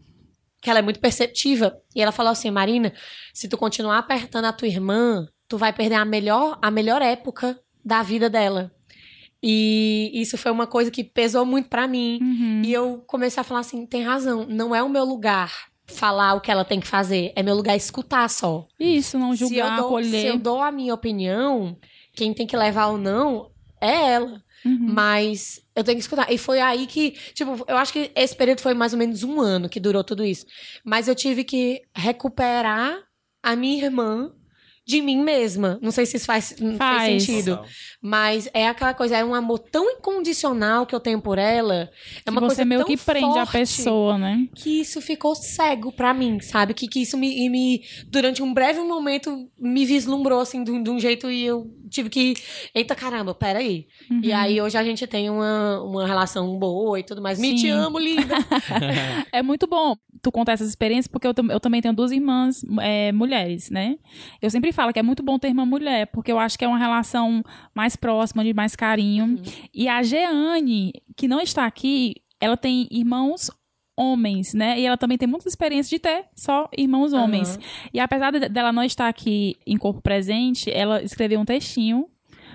que 0.61 0.69
ela 0.69 0.79
é 0.79 0.81
muito 0.81 0.99
perceptiva. 0.99 1.77
E 1.93 2.01
ela 2.01 2.11
falou 2.11 2.31
assim, 2.31 2.49
Marina, 2.49 2.93
se 3.33 3.49
tu 3.49 3.57
continuar 3.57 3.97
apertando 3.97 4.45
a 4.45 4.53
tua 4.53 4.67
irmã, 4.67 5.27
tu 5.47 5.57
vai 5.57 5.73
perder 5.73 5.95
a 5.95 6.05
melhor, 6.05 6.57
a 6.61 6.71
melhor 6.71 7.01
época 7.01 7.59
da 7.83 8.01
vida 8.01 8.29
dela. 8.29 8.72
E 9.45 10.09
isso 10.13 10.37
foi 10.37 10.51
uma 10.51 10.65
coisa 10.65 10.89
que 10.89 11.03
pesou 11.03 11.45
muito 11.45 11.67
para 11.67 11.85
mim. 11.85 12.17
Uhum. 12.21 12.61
E 12.63 12.71
eu 12.71 13.03
comecei 13.05 13.41
a 13.41 13.43
falar 13.43 13.59
assim: 13.59 13.85
tem 13.85 14.01
razão, 14.01 14.47
não 14.47 14.73
é 14.73 14.81
o 14.81 14.89
meu 14.89 15.03
lugar 15.03 15.51
falar 15.85 16.33
o 16.33 16.41
que 16.41 16.49
ela 16.49 16.63
tem 16.63 16.79
que 16.79 16.87
fazer, 16.87 17.33
é 17.35 17.43
meu 17.43 17.53
lugar 17.53 17.75
escutar 17.75 18.29
só. 18.29 18.65
Isso, 18.79 19.19
não 19.19 19.35
julgar, 19.35 19.53
se 19.53 19.59
eu 19.59 19.75
dou, 19.75 19.85
acolher. 19.85 20.21
Se 20.21 20.27
eu 20.27 20.37
dou 20.37 20.61
a 20.61 20.71
minha 20.71 20.93
opinião, 20.93 21.77
quem 22.13 22.33
tem 22.33 22.47
que 22.47 22.55
levar 22.55 22.87
ou 22.87 22.97
não 22.97 23.51
é 23.81 24.13
ela. 24.13 24.41
Uhum. 24.65 24.93
Mas 24.93 25.59
eu 25.75 25.83
tenho 25.83 25.97
que 25.97 26.03
escutar. 26.03 26.31
E 26.31 26.37
foi 26.37 26.61
aí 26.61 26.87
que, 26.87 27.11
tipo, 27.33 27.65
eu 27.67 27.75
acho 27.75 27.91
que 27.91 28.11
esse 28.15 28.33
período 28.33 28.61
foi 28.61 28.73
mais 28.73 28.93
ou 28.93 28.99
menos 28.99 29.23
um 29.23 29.41
ano 29.41 29.67
que 29.67 29.79
durou 29.79 30.03
tudo 30.03 30.23
isso. 30.23 30.45
Mas 30.85 31.09
eu 31.09 31.15
tive 31.15 31.43
que 31.43 31.81
recuperar 31.93 32.97
a 33.41 33.55
minha 33.57 33.83
irmã 33.83 34.31
de 34.85 35.01
mim 35.01 35.21
mesma. 35.23 35.79
Não 35.81 35.91
sei 35.91 36.05
se 36.05 36.17
isso 36.17 36.25
faz, 36.25 36.53
faz. 36.57 36.77
faz 36.77 37.23
sentido. 37.23 37.59
Mas 38.01 38.49
é 38.53 38.67
aquela 38.67 38.93
coisa, 38.93 39.17
é 39.17 39.23
um 39.23 39.33
amor 39.33 39.59
tão 39.59 39.89
incondicional 39.89 40.85
que 40.85 40.93
eu 40.93 40.99
tenho 40.99 41.21
por 41.21 41.37
ela. 41.37 41.89
É 42.25 42.29
uma 42.29 42.41
que 42.41 42.47
você 42.47 42.55
coisa 42.57 42.65
meio 42.65 42.85
que 42.85 42.97
prende 42.97 43.39
a 43.39 43.45
pessoa, 43.45 44.17
né? 44.17 44.47
Que 44.55 44.81
isso 44.81 45.01
ficou 45.01 45.35
cego 45.35 45.91
para 45.91 46.13
mim, 46.13 46.39
sabe? 46.41 46.73
Que, 46.73 46.87
que 46.87 47.01
isso 47.01 47.17
me, 47.17 47.49
me, 47.49 47.81
durante 48.07 48.43
um 48.43 48.53
breve 48.53 48.81
momento, 48.81 49.49
me 49.57 49.85
vislumbrou 49.85 50.41
assim 50.41 50.63
de, 50.63 50.83
de 50.83 50.89
um 50.89 50.99
jeito 50.99 51.31
e 51.31 51.45
eu 51.45 51.71
tive 51.93 52.09
que. 52.09 52.33
Eita 52.73 52.95
caramba, 52.95 53.33
peraí. 53.33 53.87
Uhum. 54.09 54.21
E 54.23 54.33
aí 54.33 54.59
hoje 54.59 54.77
a 54.77 54.83
gente 54.83 55.05
tem 55.07 55.29
uma, 55.29 55.81
uma 55.81 56.07
relação 56.07 56.57
boa 56.57 56.99
e 56.99 57.03
tudo 57.03 57.21
mais. 57.21 57.39
Me 57.39 57.55
te 57.55 57.69
amo, 57.69 57.99
linda. 57.99 58.35
é 59.31 59.41
muito 59.41 59.67
bom 59.67 59.95
tu 60.21 60.31
contar 60.31 60.53
essas 60.53 60.69
experiências, 60.69 61.07
porque 61.07 61.27
eu, 61.27 61.33
eu 61.49 61.59
também 61.59 61.81
tenho 61.81 61.93
duas 61.93 62.11
irmãs 62.11 62.63
é, 62.81 63.11
mulheres, 63.11 63.69
né? 63.69 63.97
Eu 64.41 64.49
sempre 64.49 64.71
falo 64.71 64.91
que 64.91 64.99
é 64.99 65.03
muito 65.03 65.21
bom 65.21 65.37
ter 65.37 65.49
irmã 65.49 65.65
mulher, 65.65 66.07
porque 66.07 66.31
eu 66.31 66.39
acho 66.39 66.57
que 66.57 66.65
é 66.65 66.67
uma 66.67 66.77
relação 66.77 67.43
mais 67.75 67.95
próxima, 67.95 68.43
de 68.43 68.53
mais 68.53 68.75
carinho. 68.75 69.25
Uhum. 69.25 69.41
E 69.73 69.87
a 69.87 70.01
Jeane, 70.01 70.93
que 71.15 71.27
não 71.27 71.39
está 71.39 71.65
aqui, 71.65 72.15
ela 72.39 72.57
tem 72.57 72.87
irmãos 72.89 73.51
homens, 73.95 74.53
né? 74.53 74.79
E 74.79 74.85
ela 74.85 74.97
também 74.97 75.17
tem 75.17 75.27
muitas 75.27 75.47
experiências 75.47 75.89
de 75.89 75.99
ter 75.99 76.25
só 76.35 76.67
irmãos 76.75 77.13
homens. 77.13 77.55
Uhum. 77.55 77.61
E 77.93 77.99
apesar 77.99 78.31
dela 78.31 78.71
não 78.71 78.83
estar 78.83 79.07
aqui 79.07 79.55
em 79.65 79.77
corpo 79.77 80.01
presente, 80.01 80.71
ela 80.71 81.03
escreveu 81.03 81.39
um 81.39 81.45
textinho 81.45 82.07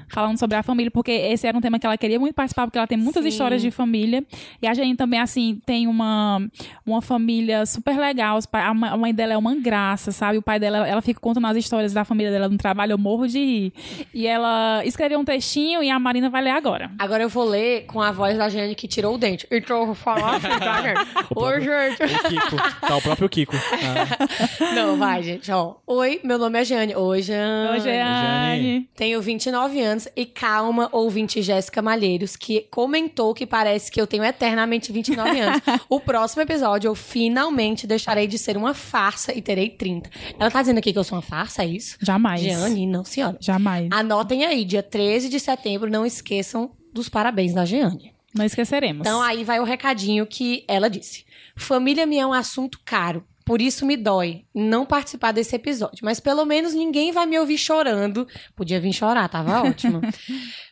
falando 0.09 0.39
sobre 0.39 0.57
a 0.57 0.63
família, 0.63 0.91
porque 0.91 1.11
esse 1.11 1.47
era 1.47 1.57
um 1.57 1.61
tema 1.61 1.79
que 1.79 1.87
ela 1.87 1.97
queria 1.97 2.19
muito 2.19 2.35
participar, 2.35 2.67
porque 2.67 2.79
ela 2.79 2.87
tem 2.87 2.99
muitas 2.99 3.23
Sim. 3.23 3.29
histórias 3.29 3.63
de 3.63 3.71
família. 3.71 4.25
E 4.61 4.67
a 4.67 4.75
gente 4.75 4.97
também, 4.97 5.21
assim, 5.21 5.61
tem 5.65 5.87
uma, 5.87 6.41
uma 6.85 7.01
família 7.03 7.65
super 7.67 7.99
legal. 7.99 8.39
A 8.53 8.75
mãe 8.75 9.15
dela 9.15 9.33
é 9.35 9.37
uma 9.37 9.55
graça, 9.55 10.13
sabe? 10.13 10.39
O 10.39 10.43
pai 10.43 10.59
dela, 10.59 10.87
ela 10.87 11.03
fica 11.03 11.21
contando 11.21 11.47
as 11.47 11.57
histórias 11.57 11.93
da 11.93 12.05
família 12.05 12.33
dela 12.33 12.49
no 12.49 12.57
trabalho, 12.57 12.93
eu 12.93 12.99
morro 12.99 13.27
de 13.27 13.39
rir. 13.39 13.73
E 14.13 14.27
ela 14.27 14.83
escreveu 14.85 15.19
um 15.19 15.25
textinho 15.25 15.83
e 15.83 15.91
a 15.91 15.99
Marina 15.99 16.31
vai 16.31 16.43
ler 16.43 16.51
agora. 16.51 16.91
Agora 16.99 17.23
eu 17.23 17.29
vou 17.29 17.45
ler 17.45 17.87
com 17.87 18.01
a 18.01 18.11
voz 18.11 18.37
da 18.37 18.49
Jane 18.49 18.75
que 18.75 18.89
tirou 18.89 19.15
o 19.15 19.19
dente. 19.19 19.47
Então 19.51 19.81
eu 19.81 19.87
vou 19.87 19.95
falar 19.95 20.37
assim, 20.37 20.49
tá, 20.59 20.83
gente? 20.83 21.01
Oi, 21.35 21.61
gente. 21.61 22.03
O 22.03 22.29
Kiko. 22.29 22.57
Tá, 22.81 22.97
o 22.97 23.03
próprio 23.03 23.29
Kiko. 23.29 23.57
Ah. 23.57 24.75
Não, 24.75 24.97
vai, 24.97 25.23
gente. 25.23 25.51
Ó. 25.51 25.75
Oi, 25.87 26.21
meu 26.25 26.39
nome 26.39 26.61
é 26.61 26.65
Jane. 26.65 26.95
Oi, 26.95 27.23
Jane. 27.23 27.71
Oi, 27.73 27.81
Jane. 27.81 28.89
Tenho 28.97 29.21
29 29.21 29.81
anos 29.81 29.98
anos. 29.99 30.09
E 30.15 30.25
calma, 30.25 30.89
ouvinte 30.93 31.43
Jéssica 31.43 31.83
Malheiros, 31.83 32.37
que 32.37 32.67
comentou 32.71 33.35
que 33.35 33.47
parece 33.47 33.91
que 33.91 34.01
eu 34.01 34.07
tenho 34.07 34.25
eternamente 34.25 34.93
29 34.93 35.41
anos. 35.41 35.63
o 35.91 36.01
próximo 36.01 36.43
episódio 36.43 36.89
eu 36.89 36.95
finalmente 36.95 37.87
deixarei 37.87 38.27
de 38.27 38.39
ser 38.39 38.57
uma 38.57 38.73
farsa 38.73 39.37
e 39.37 39.43
terei 39.43 39.69
30. 39.69 40.09
Ela 40.39 40.51
tá 40.51 40.61
dizendo 40.61 40.79
aqui 40.79 40.93
que 40.93 40.99
eu 40.99 41.05
sou 41.05 41.17
uma 41.17 41.23
farsa, 41.23 41.63
é 41.63 41.67
isso? 41.67 41.99
Jamais. 42.01 42.41
Jeane, 42.41 42.87
não, 42.87 43.05
senhora. 43.05 43.37
Jamais. 43.41 43.89
Anotem 43.91 44.45
aí, 44.45 44.65
dia 44.65 44.83
13 44.83 45.29
de 45.29 45.41
setembro, 45.41 45.91
não 45.91 46.07
esqueçam 46.07 46.71
dos 46.93 47.09
parabéns 47.09 47.53
da 47.53 47.65
Jeane. 47.65 48.15
Não 48.35 48.45
esqueceremos. 48.45 49.07
Então 49.07 49.21
aí 49.21 49.43
vai 49.43 49.59
o 49.59 49.65
recadinho 49.65 50.27
que 50.27 50.65
ela 50.69 50.89
disse. 50.89 51.25
Família 51.57 52.07
me 52.07 52.19
é 52.19 52.27
um 52.27 52.33
assunto 52.33 52.79
caro 52.85 53.25
Por 53.49 53.63
isso 53.63 53.87
me 53.87 53.97
dói 53.97 54.45
não 54.55 54.85
participar 54.85 55.33
desse 55.33 55.57
episódio. 55.57 56.01
Mas 56.03 56.21
pelo 56.21 56.45
menos 56.45 56.75
ninguém 56.75 57.13
vai 57.13 57.25
me 57.25 57.39
ouvir 57.39 57.57
chorando. 57.57 58.29
Podia 58.55 58.79
vir 58.79 58.93
chorar, 58.93 59.27
tava 59.27 59.63
ótimo. 59.67 60.03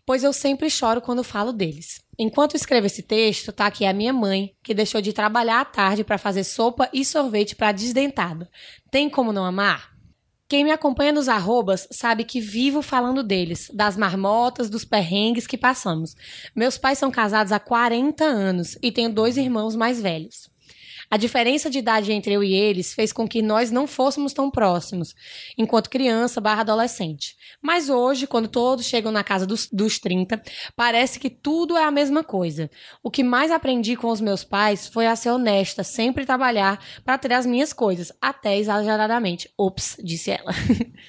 pois 0.05 0.23
eu 0.23 0.31
sempre 0.31 0.69
choro 0.69 1.01
quando 1.01 1.25
falo 1.25 1.55
deles. 1.55 2.03
Enquanto 2.19 2.55
escrevo 2.55 2.87
esse 2.87 3.03
texto, 3.03 3.51
tá 3.51 3.65
aqui 3.65 3.87
a 3.87 3.95
minha 3.95 4.13
mãe, 4.13 4.53
que 4.63 4.75
deixou 4.75 5.01
de 5.01 5.15
trabalhar 5.15 5.63
à 5.63 5.65
tarde 5.65 6.05
para 6.05 6.19
fazer 6.19 6.45
sopa 6.45 6.87
e 6.93 7.03
sorvete 7.03 7.57
para 7.57 7.73
desdentada. 7.73 8.47
Tem 8.91 9.09
como 9.09 9.33
não 9.33 9.47
amar? 9.47 9.97
Quem 10.47 10.63
me 10.63 10.71
acompanha 10.71 11.13
nos 11.13 11.31
arrobas 11.31 11.89
sabe 11.91 12.25
que 12.25 12.43
vivo 12.43 12.83
falando 12.83 13.23
deles, 13.23 13.71
das 13.73 13.97
marmotas, 13.97 14.69
dos 14.69 14.85
perrengues 14.85 15.47
que 15.47 15.57
passamos. 15.57 16.15
Meus 16.55 16.77
pais 16.77 16.99
são 16.99 17.11
casados 17.11 17.53
há 17.53 17.59
40 17.59 18.23
anos 18.23 18.77
e 18.83 18.93
tenho 18.93 19.11
dois 19.11 19.39
irmãos 19.39 19.75
mais 19.75 19.99
velhos. 19.99 20.55
A 21.11 21.17
diferença 21.17 21.71
de 21.71 21.79
idade 21.79 22.13
entre 22.13 22.35
eu 22.35 22.43
e 22.43 22.53
eles 22.53 22.93
fez 22.93 23.13
com 23.13 23.29
que 23.29 23.41
nós 23.41 23.71
não 23.71 23.87
fôssemos 23.87 24.33
tão 24.33 24.51
próximos, 24.51 25.15
enquanto 25.57 25.91
criança 25.91 26.41
barra 26.41 26.63
adolescente. 26.63 27.37
Mas 27.63 27.89
hoje, 27.89 28.27
quando 28.27 28.49
todos 28.49 28.87
chegam 28.87 29.13
na 29.13 29.23
casa 29.23 29.47
dos, 29.47 29.69
dos 29.71 29.99
30, 29.99 30.43
parece 30.75 31.19
que 31.19 31.31
tudo 31.31 31.77
é 31.77 31.85
a 31.85 31.91
mesma 31.91 32.25
coisa. 32.25 32.69
O 33.03 33.11
que 33.11 33.23
mais 33.23 33.51
aprendi 33.51 33.97
com 33.97 34.09
os 34.09 34.21
meus 34.21 34.43
pais 34.43 34.89
foi 34.89 35.07
a 35.07 35.15
ser 35.15 35.31
honesta, 35.31 35.85
sempre 35.85 36.27
trabalhar 36.27 36.83
para 37.05 37.19
ter 37.19 37.33
as 37.33 37.47
minhas 37.47 37.73
coisas, 37.73 38.13
até 38.21 38.59
exageradamente. 38.59 39.49
Ops, 39.57 39.97
disse 40.03 40.31
ela. 40.33 40.53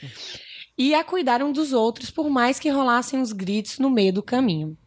e 0.78 0.94
a 0.94 1.04
cuidar 1.04 1.42
um 1.42 1.52
dos 1.52 1.74
outros, 1.74 2.12
por 2.12 2.30
mais 2.30 2.60
que 2.60 2.70
rolassem 2.70 3.20
os 3.20 3.34
gritos 3.34 3.80
no 3.80 3.90
meio 3.90 4.14
do 4.14 4.22
caminho. 4.22 4.78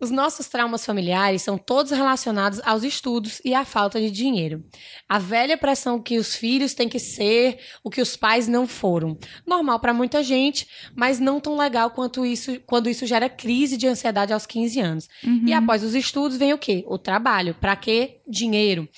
Os 0.00 0.10
nossos 0.12 0.46
traumas 0.46 0.86
familiares 0.86 1.42
são 1.42 1.58
todos 1.58 1.90
relacionados 1.90 2.60
aos 2.64 2.84
estudos 2.84 3.40
e 3.44 3.52
à 3.52 3.64
falta 3.64 4.00
de 4.00 4.10
dinheiro. 4.10 4.64
A 5.08 5.18
velha 5.18 5.58
pressão 5.58 6.00
que 6.00 6.18
os 6.18 6.36
filhos 6.36 6.72
têm 6.72 6.88
que 6.88 7.00
ser 7.00 7.58
o 7.82 7.90
que 7.90 8.00
os 8.00 8.16
pais 8.16 8.46
não 8.46 8.66
foram. 8.66 9.18
Normal 9.44 9.80
para 9.80 9.92
muita 9.92 10.22
gente, 10.22 10.68
mas 10.94 11.18
não 11.18 11.40
tão 11.40 11.56
legal 11.56 11.90
quanto 11.90 12.24
isso, 12.24 12.60
quando 12.64 12.88
isso 12.88 13.06
gera 13.06 13.28
crise 13.28 13.76
de 13.76 13.88
ansiedade 13.88 14.32
aos 14.32 14.46
15 14.46 14.80
anos. 14.80 15.08
Uhum. 15.24 15.42
E 15.46 15.52
após 15.52 15.82
os 15.82 15.96
estudos 15.96 16.36
vem 16.36 16.52
o 16.52 16.58
quê? 16.58 16.84
O 16.86 16.96
trabalho. 16.96 17.54
Para 17.54 17.74
quê? 17.74 18.20
Dinheiro. 18.28 18.88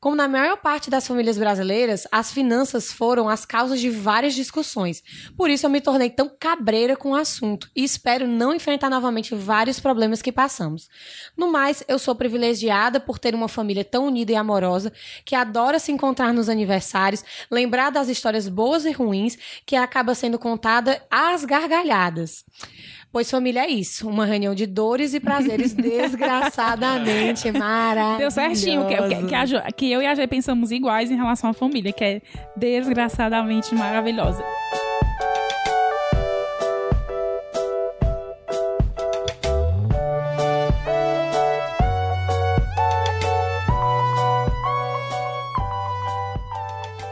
Como 0.00 0.16
na 0.16 0.26
maior 0.26 0.56
parte 0.56 0.88
das 0.88 1.06
famílias 1.06 1.36
brasileiras, 1.36 2.06
as 2.10 2.32
finanças 2.32 2.90
foram 2.90 3.28
as 3.28 3.44
causas 3.44 3.78
de 3.78 3.90
várias 3.90 4.32
discussões. 4.32 5.02
Por 5.36 5.50
isso 5.50 5.66
eu 5.66 5.70
me 5.70 5.78
tornei 5.78 6.08
tão 6.08 6.26
cabreira 6.40 6.96
com 6.96 7.10
o 7.10 7.14
assunto 7.14 7.68
e 7.76 7.84
espero 7.84 8.26
não 8.26 8.54
enfrentar 8.54 8.88
novamente 8.88 9.34
vários 9.34 9.78
problemas 9.78 10.22
que 10.22 10.32
passamos. 10.32 10.88
No 11.36 11.52
mais, 11.52 11.84
eu 11.86 11.98
sou 11.98 12.14
privilegiada 12.14 12.98
por 12.98 13.18
ter 13.18 13.34
uma 13.34 13.46
família 13.46 13.84
tão 13.84 14.06
unida 14.06 14.32
e 14.32 14.36
amorosa 14.36 14.90
que 15.22 15.34
adora 15.34 15.78
se 15.78 15.92
encontrar 15.92 16.32
nos 16.32 16.48
aniversários, 16.48 17.22
lembrar 17.50 17.90
das 17.90 18.08
histórias 18.08 18.48
boas 18.48 18.86
e 18.86 18.92
ruins 18.92 19.36
que 19.66 19.76
acaba 19.76 20.14
sendo 20.14 20.38
contada 20.38 21.02
às 21.10 21.44
gargalhadas. 21.44 22.42
Pois 23.12 23.28
família 23.28 23.64
é 23.64 23.68
isso, 23.68 24.08
uma 24.08 24.24
reunião 24.24 24.54
de 24.54 24.66
dores 24.66 25.14
e 25.14 25.18
prazeres 25.18 25.74
desgraçadamente 25.74 27.50
maravilhosa. 27.58 28.18
Deu 28.18 28.30
certinho, 28.30 28.86
que, 28.86 28.96
que, 28.96 29.26
que, 29.26 29.34
a, 29.34 29.72
que 29.72 29.90
eu 29.90 30.00
e 30.00 30.06
a 30.06 30.14
Jay 30.14 30.28
pensamos 30.28 30.70
iguais 30.70 31.10
em 31.10 31.16
relação 31.16 31.50
à 31.50 31.52
família, 31.52 31.92
que 31.92 32.04
é 32.04 32.22
desgraçadamente 32.56 33.74
maravilhosa. 33.74 34.44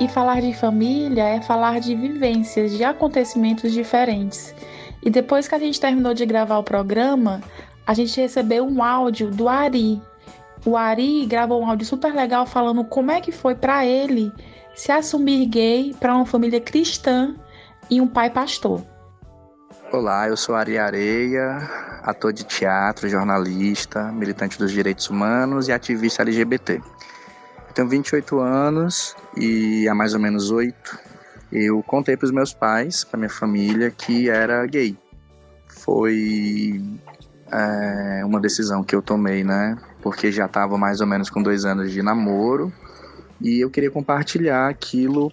E 0.01 0.07
falar 0.07 0.41
de 0.41 0.53
família 0.55 1.25
é 1.25 1.41
falar 1.43 1.81
de 1.81 1.97
vivências, 1.97 2.71
de 2.71 2.85
acontecimentos 2.85 3.73
diferentes. 3.73 4.55
E 5.03 5.11
depois 5.11 5.47
que 5.47 5.55
a 5.55 5.59
gente 5.59 5.81
terminou 5.81 6.13
de 6.15 6.27
gravar 6.27 6.59
o 6.59 6.65
programa, 6.65 7.41
a 7.87 7.95
gente 7.95 8.21
recebeu 8.21 8.67
um 8.67 8.83
áudio 8.83 9.31
do 9.31 9.49
Ari. 9.49 10.01
O 10.65 10.77
Ari 10.77 11.25
gravou 11.27 11.63
um 11.63 11.71
áudio 11.71 11.87
super 11.87 12.13
legal 12.15 12.45
falando 12.47 12.85
como 12.85 13.11
é 13.11 13.21
que 13.21 13.33
foi 13.33 13.55
para 13.55 13.87
ele 13.87 14.33
se 14.75 14.93
assumir 14.93 15.47
gay 15.47 15.95
para 15.99 16.15
uma 16.15 16.27
família 16.27 16.61
cristã 16.61 17.35
e 17.91 18.01
um 18.01 18.07
pai 18.07 18.31
pastor. 18.31 18.83
Olá, 19.91 20.29
eu 20.29 20.37
sou 20.37 20.55
Ari 20.55 20.77
Areia, 20.77 21.57
ator 22.03 22.33
de 22.33 22.45
teatro, 22.45 23.09
jornalista, 23.09 24.13
militante 24.13 24.59
dos 24.59 24.71
direitos 24.71 25.09
humanos 25.09 25.69
e 25.69 25.73
ativista 25.73 26.23
LGBT. 26.23 26.75
Eu 26.75 27.75
tenho 27.75 27.89
28 27.89 28.39
anos 28.39 29.17
e 29.37 29.89
há 29.89 29.95
mais 29.95 30.13
ou 30.13 30.21
menos 30.21 30.51
8 30.51 31.08
eu 31.51 31.83
contei 31.83 32.17
para 32.17 32.27
os 32.27 32.33
meus 32.33 32.53
pais, 32.53 33.05
para 33.05 33.19
minha 33.19 33.31
família, 33.31 33.91
que 33.91 34.29
era 34.29 34.67
gay. 34.67 34.97
Foi 35.69 36.83
é, 37.51 38.23
uma 38.25 38.41
decisão 38.41 38.85
que 38.85 38.95
eu 38.95 39.03
tomei, 39.03 39.43
né? 39.43 39.77
Porque 40.03 40.31
já 40.31 40.47
estava 40.47 40.77
mais 40.77 41.01
ou 41.01 41.07
menos 41.07 41.31
com 41.31 41.43
dois 41.43 41.65
anos 41.65 41.91
de 41.91 42.03
namoro 42.03 42.73
e 43.41 43.61
eu 43.61 43.71
queria 43.71 43.91
compartilhar 43.91 44.69
aquilo 44.69 45.33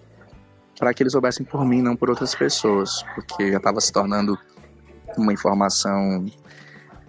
para 0.80 0.94
que 0.94 1.04
eles 1.04 1.14
soubessem 1.14 1.46
por 1.46 1.66
mim, 1.66 1.82
não 1.82 1.96
por 1.96 2.10
outras 2.10 2.36
pessoas, 2.36 3.04
porque 3.16 3.52
já 3.52 3.58
estava 3.58 3.80
se 3.80 3.92
tornando 3.92 4.38
uma 5.18 5.34
informação 5.34 6.26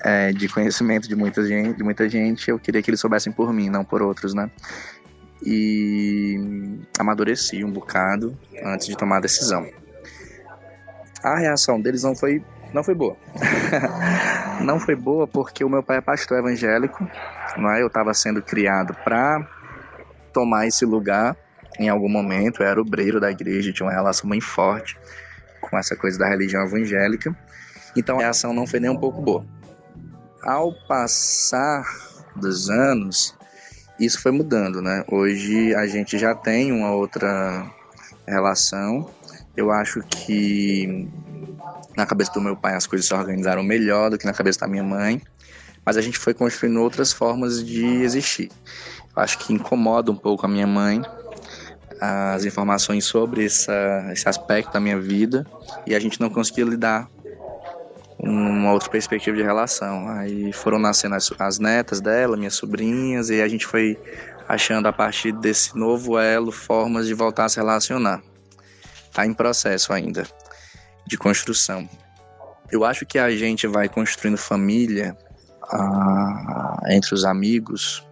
é, 0.02 0.32
de 0.32 0.48
conhecimento 0.48 1.08
de 1.08 1.16
muita 1.16 1.44
gente, 1.44 1.76
de 1.76 1.82
muita 1.82 2.08
gente. 2.08 2.50
Eu 2.50 2.58
queria 2.58 2.82
que 2.82 2.90
eles 2.90 3.00
soubessem 3.00 3.32
por 3.32 3.52
mim, 3.52 3.68
não 3.68 3.84
por 3.84 4.02
outros, 4.02 4.34
né? 4.34 4.50
E 5.44 6.78
amadureci 6.98 7.64
um 7.64 7.70
bocado 7.70 8.36
antes 8.64 8.86
de 8.86 8.96
tomar 8.96 9.18
a 9.18 9.20
decisão. 9.20 9.68
A 11.22 11.38
reação 11.38 11.80
deles 11.80 12.02
não 12.02 12.14
foi 12.14 12.42
não 12.72 12.82
foi 12.82 12.94
boa. 12.94 13.16
não 14.60 14.78
foi 14.78 14.94
boa 14.94 15.26
porque 15.26 15.64
o 15.64 15.68
meu 15.68 15.82
pai 15.82 15.98
é 15.98 16.00
pastor 16.00 16.38
evangélico, 16.38 17.08
não 17.56 17.70
é? 17.70 17.80
Eu 17.80 17.86
estava 17.86 18.12
sendo 18.12 18.42
criado 18.42 18.94
para 19.04 19.46
tomar 20.32 20.66
esse 20.66 20.84
lugar 20.84 21.36
em 21.78 21.88
algum 21.88 22.08
momento, 22.08 22.62
eu 22.62 22.66
era 22.66 22.80
obreiro 22.80 23.20
da 23.20 23.30
igreja, 23.30 23.72
tinha 23.72 23.86
uma 23.86 23.92
relação 23.92 24.28
bem 24.28 24.40
forte 24.40 24.98
com 25.60 25.76
essa 25.76 25.94
coisa 25.96 26.18
da 26.18 26.28
religião 26.28 26.64
evangélica. 26.64 27.36
Então 27.96 28.18
a 28.18 28.22
reação 28.22 28.52
não 28.52 28.66
foi 28.66 28.80
nem 28.80 28.90
um 28.90 28.98
pouco 28.98 29.20
boa. 29.20 29.44
Ao 30.42 30.72
passar 30.86 31.84
dos 32.34 32.70
anos, 32.70 33.36
isso 33.98 34.20
foi 34.20 34.32
mudando, 34.32 34.82
né? 34.82 35.04
Hoje 35.10 35.74
a 35.74 35.86
gente 35.86 36.18
já 36.18 36.34
tem 36.34 36.72
uma 36.72 36.90
outra 36.92 37.70
relação. 38.26 39.08
Eu 39.56 39.70
acho 39.70 40.02
que 40.02 41.08
na 41.96 42.04
cabeça 42.04 42.32
do 42.32 42.40
meu 42.40 42.56
pai 42.56 42.74
as 42.74 42.86
coisas 42.86 43.06
se 43.06 43.14
organizaram 43.14 43.62
melhor 43.62 44.10
do 44.10 44.18
que 44.18 44.26
na 44.26 44.32
cabeça 44.32 44.60
da 44.60 44.68
minha 44.68 44.84
mãe, 44.84 45.20
mas 45.84 45.96
a 45.96 46.02
gente 46.02 46.18
foi 46.18 46.34
construindo 46.34 46.80
outras 46.80 47.12
formas 47.12 47.64
de 47.64 47.86
existir. 48.02 48.50
Eu 49.16 49.22
acho 49.22 49.38
que 49.38 49.52
incomoda 49.52 50.10
um 50.12 50.16
pouco 50.16 50.44
a 50.44 50.48
minha 50.48 50.66
mãe 50.66 51.02
as 52.00 52.44
informações 52.44 53.04
sobre 53.04 53.46
essa, 53.46 54.08
esse 54.12 54.28
aspecto 54.28 54.72
da 54.72 54.80
minha 54.80 55.00
vida 55.00 55.46
e 55.86 55.94
a 55.94 56.00
gente 56.00 56.20
não 56.20 56.28
conseguia 56.28 56.64
lidar 56.64 57.08
uma 58.18 58.72
outra 58.72 58.88
perspectiva 58.88 59.36
de 59.36 59.42
relação. 59.42 60.08
Aí 60.08 60.52
foram 60.52 60.78
nascendo 60.78 61.14
as, 61.14 61.32
as 61.38 61.58
netas 61.58 62.00
dela, 62.00 62.36
minhas 62.36 62.54
sobrinhas, 62.54 63.30
e 63.30 63.40
a 63.42 63.48
gente 63.48 63.66
foi 63.66 63.98
achando 64.48 64.86
a 64.86 64.92
partir 64.92 65.32
desse 65.32 65.76
novo 65.76 66.18
elo 66.18 66.52
formas 66.52 67.06
de 67.06 67.14
voltar 67.14 67.46
a 67.46 67.48
se 67.48 67.56
relacionar. 67.58 68.22
Está 69.06 69.26
em 69.26 69.34
processo 69.34 69.92
ainda 69.92 70.26
de 71.06 71.16
construção. 71.16 71.88
Eu 72.70 72.84
acho 72.84 73.06
que 73.06 73.18
a 73.18 73.30
gente 73.30 73.66
vai 73.66 73.88
construindo 73.88 74.36
família 74.36 75.16
ah, 75.70 76.80
entre 76.88 77.14
os 77.14 77.24
amigos, 77.24 78.04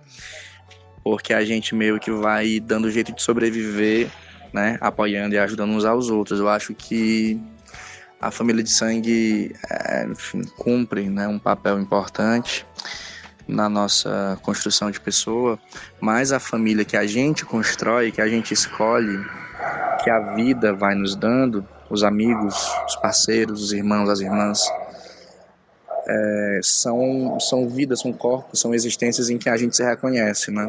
porque 1.03 1.35
a 1.35 1.45
gente 1.45 1.75
meio 1.75 1.99
que 1.99 2.11
vai 2.11 2.61
dando 2.61 2.91
jeito 2.91 3.13
de 3.13 3.23
sobreviver, 3.23 4.11
né, 4.53 4.79
apoiando 4.81 5.35
e 5.35 5.39
ajudando 5.39 5.71
uns 5.71 5.85
aos 5.85 6.09
outros. 6.09 6.39
Eu 6.39 6.49
acho 6.49 6.75
que 6.75 7.41
a 8.25 8.31
família 8.31 8.63
de 8.63 8.71
sangue 8.71 9.55
é, 9.71 10.07
enfim, 10.07 10.43
cumpre 10.57 11.11
né, 11.11 11.29
um 11.29 11.39
papel 11.39 11.79
importante 11.79 12.67
na 13.47 13.69
nossa 13.69 14.39
construção 14.43 14.91
de 14.91 14.99
pessoa, 14.99 15.59
mas 16.01 16.33
a 16.33 16.41
família 16.41 16.87
que 16.87 16.97
a 16.97 17.07
gente 17.07 17.45
constrói, 17.45 18.11
que 18.11 18.23
a 18.23 18.27
gente 18.27 18.55
escolhe, 18.55 19.23
que 20.03 20.09
a 20.09 20.35
vida 20.35 20.73
vai 20.73 20.95
nos 20.95 21.15
dando, 21.15 21.69
os 21.91 22.03
amigos, 22.03 22.57
os 22.87 22.97
parceiros, 22.97 23.63
os 23.63 23.73
irmãos, 23.75 24.09
as 24.09 24.21
irmãs, 24.21 24.63
é, 26.07 26.61
são, 26.63 27.39
são 27.39 27.69
vidas, 27.69 28.01
são 28.01 28.13
corpos, 28.13 28.59
são 28.59 28.75
existências 28.75 29.29
em 29.29 29.37
que 29.37 29.51
a 29.51 29.57
gente 29.59 29.77
se 29.77 29.85
reconhece, 29.85 30.51
né? 30.51 30.67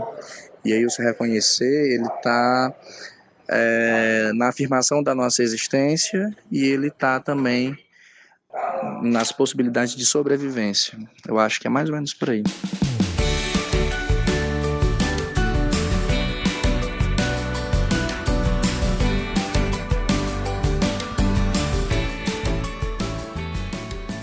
E 0.65 0.73
aí 0.73 0.85
o 0.85 0.89
se 0.89 1.01
reconhecer, 1.01 1.93
ele 1.93 2.07
está 2.07 2.73
é, 3.49 4.31
na 4.33 4.49
afirmação 4.49 5.03
da 5.03 5.13
nossa 5.13 5.43
existência 5.43 6.35
e 6.51 6.65
ele 6.65 6.87
está 6.87 7.19
também 7.19 7.77
nas 9.01 9.31
possibilidades 9.31 9.95
de 9.95 10.05
sobrevivência. 10.05 10.97
Eu 11.27 11.39
acho 11.39 11.59
que 11.59 11.67
é 11.67 11.69
mais 11.69 11.89
ou 11.89 11.95
menos 11.95 12.13
por 12.13 12.29
aí. 12.29 12.43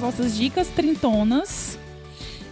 Vossas 0.00 0.36
dicas 0.36 0.68
trintonas. 0.68 1.78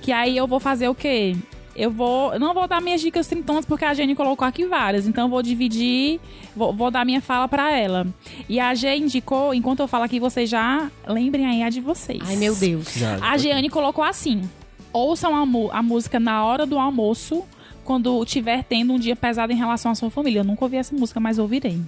Que 0.00 0.12
aí 0.12 0.36
eu 0.36 0.46
vou 0.46 0.58
fazer 0.58 0.88
o 0.88 0.94
quê? 0.94 1.36
Eu 1.80 1.90
vou. 1.90 2.34
eu 2.34 2.38
Não 2.38 2.52
vou 2.52 2.68
dar 2.68 2.80
minhas 2.82 3.00
dicas 3.00 3.26
trintonas 3.26 3.64
porque 3.64 3.86
a 3.86 3.94
Jenny 3.94 4.14
colocou 4.14 4.46
aqui 4.46 4.66
várias. 4.66 5.06
Então 5.06 5.24
eu 5.24 5.30
vou 5.30 5.42
dividir. 5.42 6.20
Vou, 6.54 6.74
vou 6.74 6.90
dar 6.90 7.06
minha 7.06 7.22
fala 7.22 7.48
pra 7.48 7.74
ela. 7.74 8.06
E 8.46 8.60
a 8.60 8.74
G 8.74 8.94
indicou, 8.96 9.54
enquanto 9.54 9.80
eu 9.80 9.88
falo 9.88 10.04
aqui, 10.04 10.20
vocês 10.20 10.50
já 10.50 10.90
lembrem 11.06 11.46
aí 11.46 11.62
a 11.62 11.70
de 11.70 11.80
vocês. 11.80 12.20
Ai, 12.26 12.36
meu 12.36 12.54
Deus. 12.54 12.92
Já, 12.92 13.16
A 13.22 13.38
Giane 13.38 13.70
colocou 13.70 14.04
assim: 14.04 14.42
ouçam 14.92 15.34
a, 15.34 15.78
a 15.78 15.82
música 15.82 16.20
na 16.20 16.44
hora 16.44 16.66
do 16.66 16.78
almoço, 16.78 17.44
quando 17.82 18.22
estiver 18.22 18.62
tendo 18.62 18.92
um 18.92 18.98
dia 18.98 19.16
pesado 19.16 19.50
em 19.50 19.56
relação 19.56 19.90
à 19.90 19.94
sua 19.94 20.10
família. 20.10 20.40
Eu 20.40 20.44
nunca 20.44 20.64
ouvi 20.64 20.76
essa 20.76 20.94
música, 20.94 21.18
mas 21.18 21.38
ouvirei. 21.38 21.80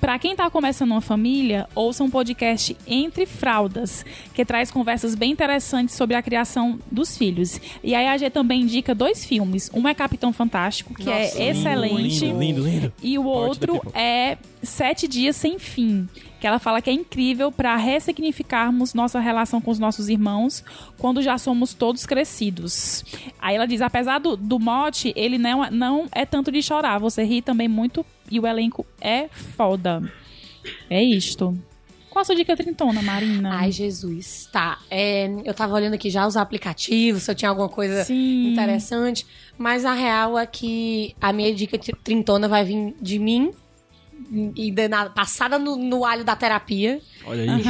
Pra 0.00 0.18
quem 0.18 0.36
tá 0.36 0.48
começando 0.50 0.90
uma 0.90 1.00
família, 1.00 1.68
ouça 1.74 2.04
um 2.04 2.10
podcast 2.10 2.76
Entre 2.86 3.26
Fraldas, 3.26 4.04
que 4.34 4.44
traz 4.44 4.70
conversas 4.70 5.14
bem 5.14 5.32
interessantes 5.32 5.94
sobre 5.94 6.14
a 6.16 6.22
criação 6.22 6.78
dos 6.90 7.16
filhos. 7.16 7.60
E 7.82 7.94
aí 7.94 8.06
a 8.06 8.16
G 8.16 8.30
também 8.30 8.62
indica 8.62 8.94
dois 8.94 9.24
filmes. 9.24 9.70
Um 9.72 9.88
é 9.88 9.94
Capitão 9.94 10.32
Fantástico, 10.32 10.94
que 10.94 11.04
Nossa, 11.04 11.38
é 11.42 11.50
excelente. 11.50 12.26
Lindo, 12.26 12.38
lindo, 12.38 12.68
lindo. 12.68 12.92
E 13.02 13.18
o 13.18 13.24
outro 13.24 13.80
é 13.94 14.36
Sete 14.62 15.08
Dias 15.08 15.36
Sem 15.36 15.58
Fim, 15.58 16.08
que 16.40 16.46
ela 16.46 16.58
fala 16.58 16.82
que 16.82 16.90
é 16.90 16.92
incrível 16.92 17.50
para 17.50 17.74
ressignificarmos 17.76 18.92
nossa 18.94 19.18
relação 19.20 19.60
com 19.60 19.70
os 19.70 19.78
nossos 19.78 20.08
irmãos 20.08 20.62
quando 20.98 21.22
já 21.22 21.38
somos 21.38 21.72
todos 21.74 22.04
crescidos. 22.06 23.04
Aí 23.40 23.56
ela 23.56 23.66
diz, 23.66 23.80
apesar 23.80 24.18
do, 24.18 24.36
do 24.36 24.58
mote, 24.58 25.12
ele 25.16 25.38
não, 25.38 25.64
é- 25.64 25.70
não 25.70 26.06
é 26.12 26.24
tanto 26.26 26.52
de 26.52 26.62
chorar, 26.62 26.98
você 26.98 27.22
ri 27.24 27.40
também 27.42 27.68
muito 27.68 28.04
e 28.30 28.38
o 28.38 28.46
elenco 28.46 28.84
é 29.00 29.28
foda. 29.28 30.02
É 30.90 31.02
isto. 31.02 31.56
Qual 32.10 32.22
a 32.22 32.24
sua 32.24 32.34
dica 32.34 32.56
trintona, 32.56 33.02
Marina? 33.02 33.50
Ai, 33.58 33.70
Jesus. 33.70 34.48
Tá. 34.50 34.78
é, 34.90 35.28
eu 35.44 35.52
tava 35.52 35.74
olhando 35.74 35.94
aqui 35.94 36.08
já 36.08 36.26
os 36.26 36.34
aplicativos, 36.36 37.24
se 37.24 37.30
eu 37.30 37.34
tinha 37.34 37.50
alguma 37.50 37.68
coisa 37.68 38.04
Sim. 38.04 38.52
interessante. 38.52 39.26
Mas 39.58 39.84
a 39.84 39.92
real 39.92 40.38
é 40.38 40.46
que 40.46 41.14
a 41.20 41.30
minha 41.32 41.54
dica 41.54 41.78
tri- 41.78 41.94
trintona 42.02 42.48
vai 42.48 42.64
vir 42.64 42.94
de 43.00 43.18
mim. 43.18 43.52
E 44.56 44.70
de- 44.70 44.88
na- 44.88 45.10
passada 45.10 45.58
no, 45.58 45.76
no 45.76 46.04
alho 46.04 46.24
da 46.24 46.34
terapia. 46.34 47.00
Olha 47.24 47.42
aí. 47.42 47.62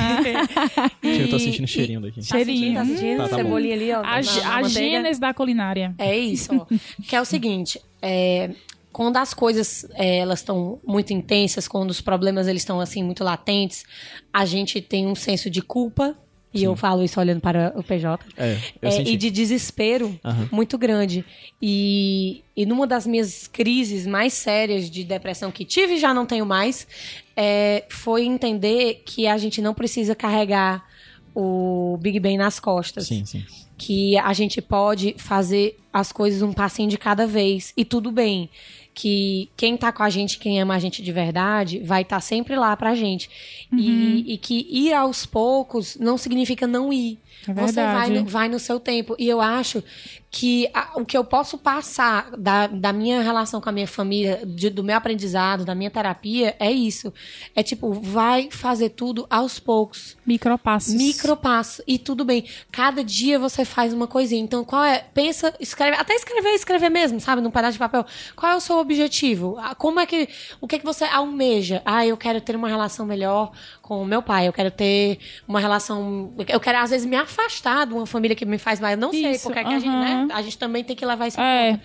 E- 1.02 1.20
Eu 1.22 1.30
tô 1.30 1.38
sentindo 1.38 1.66
cheirinho 1.66 2.00
daqui. 2.00 2.16
Tá 2.16 2.22
sentindo, 2.22 2.38
tá 2.38 2.44
Cheirinho. 2.44 2.86
sentindo? 2.86 3.16
Tá, 3.18 3.28
tá 3.28 3.36
bom. 3.36 3.42
Cebolinha 3.42 3.74
ali, 3.74 3.92
ó. 3.92 3.98
A, 3.98 4.02
na- 4.22 4.40
na 4.42 4.56
a. 4.56 4.62
Gênesis 4.64 5.18
da 5.18 5.34
culinária. 5.34 5.94
É 5.98 6.16
isso, 6.16 6.50
ó. 6.54 6.66
que 7.06 7.14
é 7.14 7.20
o 7.20 7.24
seguinte, 7.24 7.80
é, 8.00 8.50
quando 8.92 9.18
as 9.18 9.34
coisas 9.34 9.86
é, 9.94 10.18
elas 10.18 10.38
estão 10.40 10.80
muito 10.86 11.12
intensas, 11.12 11.68
quando 11.68 11.90
os 11.90 12.00
problemas 12.00 12.48
eles 12.48 12.62
estão 12.62 12.80
assim 12.80 13.02
muito 13.02 13.22
latentes, 13.22 13.84
a 14.32 14.44
gente 14.46 14.80
tem 14.80 15.06
um 15.06 15.14
senso 15.14 15.50
de 15.50 15.60
culpa. 15.60 16.16
E 16.58 16.64
eu 16.64 16.76
falo 16.76 17.02
isso 17.02 17.18
olhando 17.20 17.40
para 17.40 17.72
o 17.76 17.82
PJ. 17.82 18.24
É, 18.36 18.58
eu 18.82 18.88
é, 18.88 19.02
e 19.02 19.16
de 19.16 19.30
desespero 19.30 20.18
Aham. 20.24 20.48
muito 20.50 20.76
grande. 20.76 21.24
E, 21.60 22.42
e 22.56 22.64
numa 22.66 22.86
das 22.86 23.06
minhas 23.06 23.46
crises 23.46 24.06
mais 24.06 24.32
sérias 24.32 24.90
de 24.90 25.04
depressão 25.04 25.50
que 25.50 25.64
tive 25.64 25.94
e 25.94 25.98
já 25.98 26.12
não 26.12 26.26
tenho 26.26 26.46
mais, 26.46 26.86
é, 27.36 27.84
foi 27.88 28.24
entender 28.24 29.02
que 29.04 29.26
a 29.26 29.36
gente 29.36 29.60
não 29.60 29.74
precisa 29.74 30.14
carregar 30.14 30.84
o 31.34 31.98
Big 32.00 32.18
Bang 32.18 32.38
nas 32.38 32.58
costas 32.58 33.06
Sim, 33.06 33.26
sim. 33.26 33.44
que 33.76 34.16
a 34.16 34.32
gente 34.32 34.62
pode 34.62 35.14
fazer 35.18 35.78
as 35.92 36.10
coisas 36.10 36.40
um 36.40 36.52
passinho 36.52 36.88
de 36.88 36.96
cada 36.96 37.26
vez 37.26 37.74
e 37.76 37.84
tudo 37.84 38.10
bem. 38.10 38.48
Que 38.98 39.50
quem 39.54 39.76
tá 39.76 39.92
com 39.92 40.02
a 40.02 40.08
gente, 40.08 40.38
quem 40.38 40.58
ama 40.58 40.74
a 40.74 40.78
gente 40.78 41.02
de 41.02 41.12
verdade, 41.12 41.80
vai 41.80 42.00
estar 42.00 42.18
sempre 42.22 42.56
lá 42.56 42.74
pra 42.74 42.94
gente. 42.94 43.28
E, 43.70 44.24
e 44.32 44.38
que 44.38 44.66
ir 44.70 44.94
aos 44.94 45.26
poucos 45.26 45.98
não 46.00 46.16
significa 46.16 46.66
não 46.66 46.90
ir. 46.90 47.18
É 47.48 47.52
Você 47.54 47.80
vai 47.82 48.10
no, 48.10 48.24
vai 48.24 48.48
no 48.48 48.58
seu 48.58 48.78
tempo. 48.80 49.14
E 49.18 49.28
eu 49.28 49.40
acho 49.40 49.82
que 50.30 50.68
a- 50.74 50.90
o 50.96 51.04
que 51.06 51.16
eu 51.16 51.24
posso 51.24 51.56
passar 51.56 52.30
da, 52.36 52.66
da 52.66 52.92
minha 52.92 53.22
relação 53.22 53.60
com 53.60 53.68
a 53.68 53.72
minha 53.72 53.86
família, 53.86 54.42
de- 54.44 54.68
do 54.68 54.84
meu 54.84 54.96
aprendizado, 54.96 55.64
da 55.64 55.74
minha 55.74 55.90
terapia, 55.90 56.54
é 56.58 56.70
isso. 56.70 57.12
É 57.54 57.62
tipo, 57.62 57.92
vai 57.92 58.48
fazer 58.50 58.90
tudo 58.90 59.26
aos 59.30 59.58
poucos. 59.58 60.16
Micropassos. 60.26 60.92
Micropasso. 60.94 61.82
E 61.86 61.98
tudo 61.98 62.24
bem. 62.24 62.44
Cada 62.70 63.02
dia 63.02 63.38
você 63.38 63.64
faz 63.64 63.92
uma 63.94 64.06
coisinha. 64.06 64.42
Então, 64.42 64.64
qual 64.64 64.84
é? 64.84 64.98
Pensa, 65.14 65.54
escreve. 65.58 65.96
Até 65.96 66.14
escrever, 66.14 66.50
escrever 66.50 66.90
mesmo, 66.90 67.18
sabe? 67.20 67.40
Num 67.40 67.50
pedaço 67.50 67.72
de 67.74 67.78
papel. 67.78 68.04
Qual 68.34 68.52
é 68.52 68.56
o 68.56 68.60
seu 68.60 68.76
objetivo? 68.78 69.56
Como 69.78 70.00
é 70.00 70.06
que. 70.06 70.28
O 70.60 70.66
que 70.66 70.76
é 70.76 70.78
que 70.78 70.84
você 70.84 71.04
almeja? 71.04 71.80
Ah, 71.84 72.04
eu 72.06 72.16
quero 72.16 72.40
ter 72.40 72.56
uma 72.56 72.68
relação 72.68 73.06
melhor 73.06 73.52
com 73.86 74.02
o 74.02 74.04
meu 74.04 74.20
pai. 74.20 74.48
Eu 74.48 74.52
quero 74.52 74.70
ter 74.70 75.18
uma 75.46 75.60
relação. 75.60 76.32
Eu 76.48 76.58
quero, 76.58 76.78
às 76.78 76.90
vezes, 76.90 77.06
me 77.06 77.16
afastar 77.16 77.86
de 77.86 77.94
uma 77.94 78.04
família 78.04 78.34
que 78.34 78.44
me 78.44 78.58
faz 78.58 78.80
mal. 78.80 78.90
Eu 78.90 78.96
não 78.98 79.12
sei, 79.12 79.30
Isso, 79.30 79.44
porque 79.44 79.60
é 79.60 79.64
que 79.64 79.72
a 79.72 79.78
gente, 79.78 79.88
né? 79.92 80.28
A 80.32 80.42
gente 80.42 80.58
também 80.58 80.82
tem 80.82 80.96
que 80.96 81.06
levar 81.06 81.28
isso 81.28 81.40
em 81.40 81.44
É. 81.44 81.70
conta. 81.72 81.82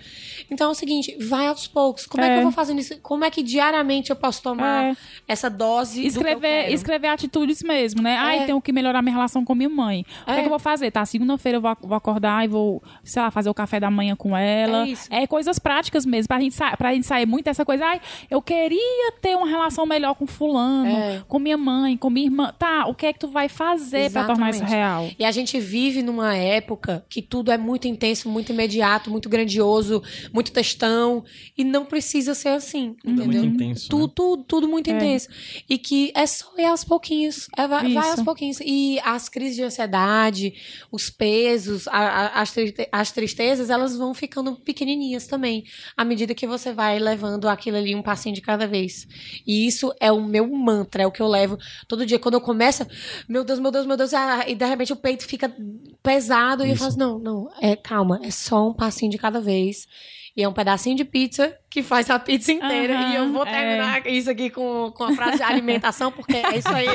Então 0.50 0.68
é 0.68 0.70
o 0.70 0.74
seguinte, 0.74 1.16
vai 1.20 1.46
aos 1.46 1.66
poucos. 1.66 2.06
Como 2.06 2.22
é, 2.22 2.26
que 2.26 2.32
É. 2.34 2.38
eu 2.38 2.42
vou 2.42 2.52
fazendo 2.52 2.78
isso? 2.80 2.98
Como 3.00 3.24
é 3.24 3.30
que 3.30 3.42
diariamente 3.42 4.10
eu 4.10 4.16
posso 4.16 4.42
tomar 4.42 4.84
É. 4.92 4.96
essa 5.26 5.48
dose 5.48 6.00
que 6.02 6.06
Escrever, 6.08 6.72
escrever 6.72 7.08
atitudes 7.08 7.62
mesmo, 7.62 8.02
né? 8.02 8.16
Ai, 8.16 8.40
É. 8.40 8.46
tenho 8.46 8.60
que 8.60 8.72
melhorar 8.72 9.02
minha 9.02 9.14
relação 9.14 9.44
com 9.44 9.54
minha 9.54 9.68
mãe. 9.68 10.04
O 10.22 10.24
que, 10.26 10.30
É. 10.30 10.34
é 10.34 10.38
que 10.40 10.46
eu 10.46 10.50
vou 10.50 10.58
fazer? 10.58 10.90
Tá, 10.90 11.04
segunda-feira 11.04 11.58
eu 11.58 11.62
vou, 11.62 11.76
vou 11.82 11.96
acordar 11.96 12.44
e 12.44 12.48
vou, 12.48 12.82
sei 13.04 13.22
lá, 13.22 13.30
fazer 13.30 13.48
o 13.50 13.54
café 13.54 13.78
da 13.80 13.90
manhã 13.90 14.14
com 14.16 14.36
ela. 14.36 14.86
É 14.86 14.90
isso. 14.90 15.08
coisas 15.28 15.58
práticas 15.58 16.04
mesmo, 16.04 16.28
pra 16.28 16.40
gente, 16.40 16.56
pra 16.76 16.92
gente 16.92 17.06
sair 17.06 17.26
muito 17.26 17.44
dessa 17.46 17.64
coisa. 17.64 17.84
Ai, 17.86 18.00
eu 18.30 18.42
queria 18.42 19.12
ter 19.20 19.34
uma 19.36 19.46
relação 19.46 19.86
melhor 19.86 20.14
com 20.14 20.26
fulano, 20.26 20.86
É. 20.90 21.22
com 21.26 21.38
minha 21.38 21.56
mãe, 21.56 21.96
com 21.96 22.10
minha 22.10 22.26
irmã. 22.26 22.52
Tá, 22.58 22.86
o 22.86 22.94
que 22.94 23.06
é 23.06 23.12
que 23.12 23.18
tu 23.18 23.28
vai 23.28 23.48
fazer 23.48 24.10
pra 24.10 24.24
tornar 24.24 24.50
isso 24.50 24.64
real? 24.64 25.08
E 25.18 25.24
a 25.24 25.30
gente 25.30 25.58
vive 25.60 26.02
numa 26.02 26.34
época 26.36 27.04
que 27.08 27.22
tudo 27.22 27.50
é 27.50 27.56
muito 27.58 27.86
intenso, 27.88 28.28
muito 28.28 28.52
imediato, 28.52 29.10
muito 29.10 29.28
grandioso, 29.28 30.02
muito 30.32 30.41
textão. 30.50 31.22
E 31.56 31.62
não 31.62 31.84
precisa 31.84 32.34
ser 32.34 32.48
assim, 32.48 32.94
Tudo 32.94 33.22
é 33.22 33.24
entendeu? 33.24 33.42
muito 33.44 33.54
intenso. 33.62 33.88
Tudo, 33.88 34.06
né? 34.08 34.12
tudo, 34.16 34.44
tudo 34.44 34.68
muito 34.68 34.90
É. 34.90 34.94
intenso. 34.96 35.28
E 35.68 35.78
que 35.78 36.10
é 36.14 36.26
só 36.26 36.50
ir 36.58 36.64
aos 36.64 36.82
pouquinhos. 36.82 37.48
É, 37.56 37.68
vai, 37.68 37.82
vai 37.92 38.02
Isso. 38.08 38.10
aos 38.18 38.22
pouquinhos. 38.22 38.58
E 38.64 38.98
as 39.04 39.28
crises 39.28 39.54
de 39.56 39.62
ansiedade, 39.62 40.54
os 40.90 41.10
pesos, 41.10 41.86
a- 41.88 41.92
a- 41.98 42.40
as, 42.42 42.54
as 42.90 43.12
tristezas, 43.12 43.70
elas 43.70 43.96
vão 43.96 44.14
ficando 44.14 44.56
pequenininhas 44.56 45.26
também. 45.26 45.64
À 45.96 46.04
medida 46.04 46.34
que 46.34 46.46
você 46.46 46.72
vai 46.72 46.98
levando 46.98 47.48
aquilo 47.48 47.76
ali 47.76 47.94
um 47.94 48.02
passinho 48.02 48.34
de 48.34 48.40
cada 48.40 48.66
vez. 48.66 49.06
E 49.46 49.66
isso 49.66 49.92
é 50.00 50.10
o 50.10 50.22
meu 50.22 50.46
mantra, 50.50 51.02
é 51.02 51.06
o 51.06 51.12
que 51.12 51.20
eu 51.22 51.28
levo 51.28 51.58
todo 51.86 52.06
dia. 52.06 52.18
Quando 52.18 52.34
eu 52.34 52.40
começo, 52.40 52.86
meu 53.28 53.44
Deus, 53.44 53.58
meu 53.58 53.70
Deus, 53.70 53.86
meu 53.86 53.96
Deus, 53.96 54.10
e 54.46 54.54
de 54.54 54.64
repente 54.64 54.92
o 54.92 54.96
peito 54.96 55.26
fica 55.26 55.54
pesado. 56.02 56.64
E 56.64 56.68
eu 56.68 56.74
Isso. 56.74 56.78
falo 56.78 56.88
assim, 56.90 56.98
não, 56.98 57.18
não, 57.18 57.50
é, 57.60 57.76
calma, 57.76 58.20
é 58.22 58.30
só 58.30 58.68
um 58.68 58.72
passinho 58.74 59.10
de 59.10 59.18
cada 59.18 59.40
vez. 59.40 59.86
E 60.34 60.42
é 60.42 60.48
um 60.48 60.52
pedacinho 60.52 60.96
de 60.96 61.04
pizza 61.04 61.54
que 61.68 61.82
faz 61.82 62.08
a 62.08 62.18
pizza 62.18 62.52
inteira. 62.52 62.94
Aham, 62.98 63.12
e 63.12 63.16
eu 63.16 63.32
vou 63.32 63.46
é. 63.46 63.50
terminar 63.50 64.06
isso 64.06 64.30
aqui 64.30 64.48
com, 64.48 64.90
com 64.94 65.04
a 65.04 65.12
frase 65.12 65.36
de 65.36 65.42
alimentação, 65.42 66.10
porque 66.10 66.36
é 66.36 66.56
isso 66.56 66.68
aí. 66.68 66.86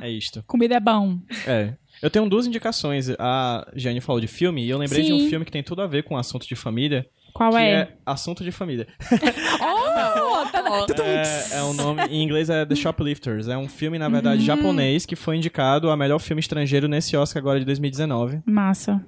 É 0.00 0.08
isto. 0.10 0.42
Comida 0.46 0.74
é 0.76 0.80
bom. 0.80 1.18
É. 1.46 1.74
Eu 2.02 2.10
tenho 2.10 2.28
duas 2.28 2.46
indicações. 2.46 3.08
A 3.18 3.66
Jane 3.74 4.00
falou 4.00 4.20
de 4.20 4.26
filme 4.26 4.64
e 4.64 4.70
eu 4.70 4.78
lembrei 4.78 5.02
de 5.02 5.08
Sim. 5.08 5.26
um 5.26 5.28
filme 5.28 5.44
que 5.44 5.52
tem 5.52 5.62
tudo 5.62 5.82
a 5.82 5.86
ver 5.86 6.04
com 6.04 6.16
assunto 6.16 6.46
de 6.46 6.56
família. 6.56 7.06
Qual 7.34 7.50
que 7.50 7.56
é? 7.56 7.70
é 7.72 7.88
Assunto 8.06 8.44
de 8.44 8.52
Família. 8.52 8.86
Oh, 9.60 10.46
tá- 10.50 10.62
É, 11.04 11.58
é 11.58 11.62
um 11.64 11.72
nome, 11.72 12.02
em 12.04 12.22
inglês 12.22 12.48
é 12.48 12.64
The 12.64 12.74
Shoplifters. 12.76 13.48
É 13.48 13.56
um 13.58 13.68
filme, 13.68 13.98
na 13.98 14.08
verdade, 14.08 14.40
Uhum. 14.40 14.46
japonês 14.46 15.04
que 15.04 15.16
foi 15.16 15.36
indicado 15.36 15.90
a 15.90 15.96
melhor 15.96 16.18
filme 16.20 16.40
estrangeiro 16.40 16.86
nesse 16.86 17.16
Oscar 17.16 17.40
agora 17.40 17.58
de 17.58 17.64
2019. 17.64 18.40
Massa. 18.46 19.04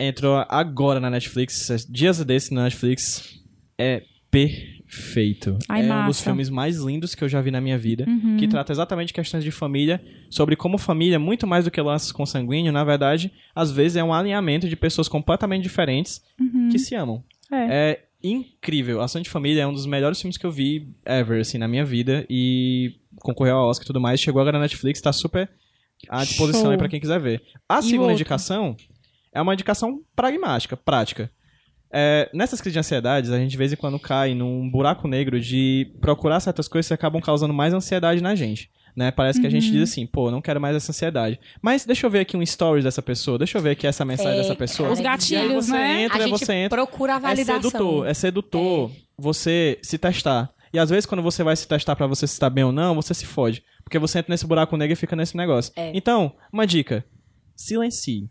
Entrou 0.00 0.44
agora 0.48 0.98
na 1.00 1.10
Netflix, 1.10 1.86
dias 1.88 2.22
desse 2.24 2.52
na 2.54 2.64
Netflix. 2.64 3.40
É 3.78 4.02
perfeito. 4.30 5.58
Ai, 5.68 5.82
é 5.82 5.84
um 5.84 5.88
massa. 5.88 6.06
dos 6.08 6.20
filmes 6.20 6.48
mais 6.50 6.76
lindos 6.78 7.14
que 7.14 7.22
eu 7.24 7.28
já 7.28 7.40
vi 7.40 7.50
na 7.50 7.60
minha 7.60 7.78
vida. 7.78 8.04
Uhum. 8.08 8.36
Que 8.36 8.48
trata 8.48 8.72
exatamente 8.72 9.12
questões 9.12 9.44
de 9.44 9.50
família, 9.50 10.02
sobre 10.30 10.56
como 10.56 10.78
família, 10.78 11.18
muito 11.18 11.46
mais 11.46 11.64
do 11.64 11.70
que 11.70 11.80
laços 11.80 12.12
consanguíneos, 12.12 12.72
na 12.72 12.84
verdade, 12.84 13.32
às 13.54 13.70
vezes 13.70 13.96
é 13.96 14.04
um 14.04 14.12
alinhamento 14.12 14.68
de 14.68 14.76
pessoas 14.76 15.08
completamente 15.08 15.62
diferentes 15.62 16.22
Uhum. 16.40 16.68
que 16.70 16.78
se 16.78 16.94
amam. 16.94 17.22
É. 17.50 17.66
É 17.90 18.00
incrível. 18.24 19.00
Ação 19.00 19.20
de 19.20 19.28
Família 19.28 19.62
é 19.62 19.66
um 19.66 19.72
dos 19.72 19.84
melhores 19.86 20.20
filmes 20.20 20.36
que 20.38 20.46
eu 20.46 20.50
vi 20.52 20.88
ever, 21.04 21.40
assim, 21.40 21.58
na 21.58 21.66
minha 21.68 21.84
vida. 21.84 22.24
E 22.30 22.94
concorreu 23.20 23.56
ao 23.56 23.68
Oscar 23.68 23.84
e 23.84 23.86
tudo 23.86 24.00
mais. 24.00 24.20
Chegou 24.20 24.40
agora 24.40 24.58
na 24.58 24.62
Netflix, 24.64 25.00
tá 25.00 25.12
super 25.12 25.50
à 26.08 26.24
disposição 26.24 26.62
Show. 26.62 26.70
aí 26.70 26.78
pra 26.78 26.88
quem 26.88 27.00
quiser 27.00 27.20
ver. 27.20 27.42
A 27.68 27.80
E 27.80 27.82
segunda 27.82 28.12
indicação 28.12 28.76
é 29.34 29.40
uma 29.40 29.54
indicação 29.54 30.00
pragmática, 30.14 30.76
prática. 30.76 31.30
É, 31.94 32.30
nessas 32.32 32.60
crises 32.60 32.72
de 32.74 32.78
ansiedades, 32.78 33.30
a 33.30 33.38
gente 33.38 33.50
de 33.50 33.56
vez 33.56 33.72
em 33.72 33.76
quando 33.76 33.98
cai 33.98 34.34
num 34.34 34.70
buraco 34.70 35.06
negro 35.06 35.38
de 35.40 35.92
procurar 36.00 36.40
certas 36.40 36.66
coisas 36.66 36.88
que 36.88 36.94
acabam 36.94 37.20
causando 37.20 37.52
mais 37.52 37.74
ansiedade 37.74 38.22
na 38.22 38.34
gente. 38.34 38.70
Né? 38.96 39.10
Parece 39.10 39.40
que 39.40 39.46
a 39.46 39.50
gente 39.50 39.66
Uhum. 39.66 39.72
diz 39.72 39.90
assim, 39.90 40.06
pô, 40.06 40.30
não 40.30 40.42
quero 40.42 40.60
mais 40.60 40.76
essa 40.76 40.92
ansiedade. 40.92 41.38
Mas 41.62 41.84
deixa 41.86 42.06
eu 42.06 42.10
ver 42.10 42.20
aqui 42.20 42.36
um 42.36 42.44
stories 42.44 42.84
dessa 42.84 43.00
pessoa, 43.02 43.38
deixa 43.38 43.56
eu 43.58 43.62
ver 43.62 43.70
aqui 43.70 43.86
essa 43.86 44.04
mensagem 44.04 44.34
É, 44.38 44.42
dessa 44.42 44.54
pessoa. 44.54 44.90
Os 44.90 45.00
gatilhos, 45.00 45.66
você 45.66 45.72
né? 45.72 46.02
entra, 46.04 46.18
a 46.24 46.28
gente 46.28 46.38
você 46.38 46.52
entra. 46.54 46.76
procura 46.78 47.14
a 47.14 47.16
É 47.16 47.20
validação. 47.20 47.62
sedutor, 47.70 48.06
é 48.06 48.14
sedutor 48.14 48.90
você 49.18 49.78
se 49.82 49.96
testar. 49.98 50.50
E 50.74 50.78
às 50.78 50.88
vezes 50.90 51.04
quando 51.06 51.22
você 51.22 51.42
vai 51.42 51.54
se 51.56 51.66
testar 51.68 51.94
pra 51.96 52.06
você 52.06 52.26
se 52.26 52.34
estar 52.34 52.48
bem 52.50 52.64
ou 52.64 52.72
não, 52.72 52.94
você 52.94 53.12
se 53.14 53.24
fode. 53.26 53.60
Porque 53.60 53.82
Porque 53.84 53.98
você 53.98 54.18
entra 54.20 54.32
nesse 54.32 54.46
buraco 54.46 54.76
negro 54.76 54.92
e 54.94 54.96
fica 54.96 55.14
nesse 55.16 55.36
negócio. 55.36 55.72
É. 55.76 55.90
Então, 55.94 56.34
uma 56.52 56.66
dica. 56.66 57.04
Silencie. 57.54 58.28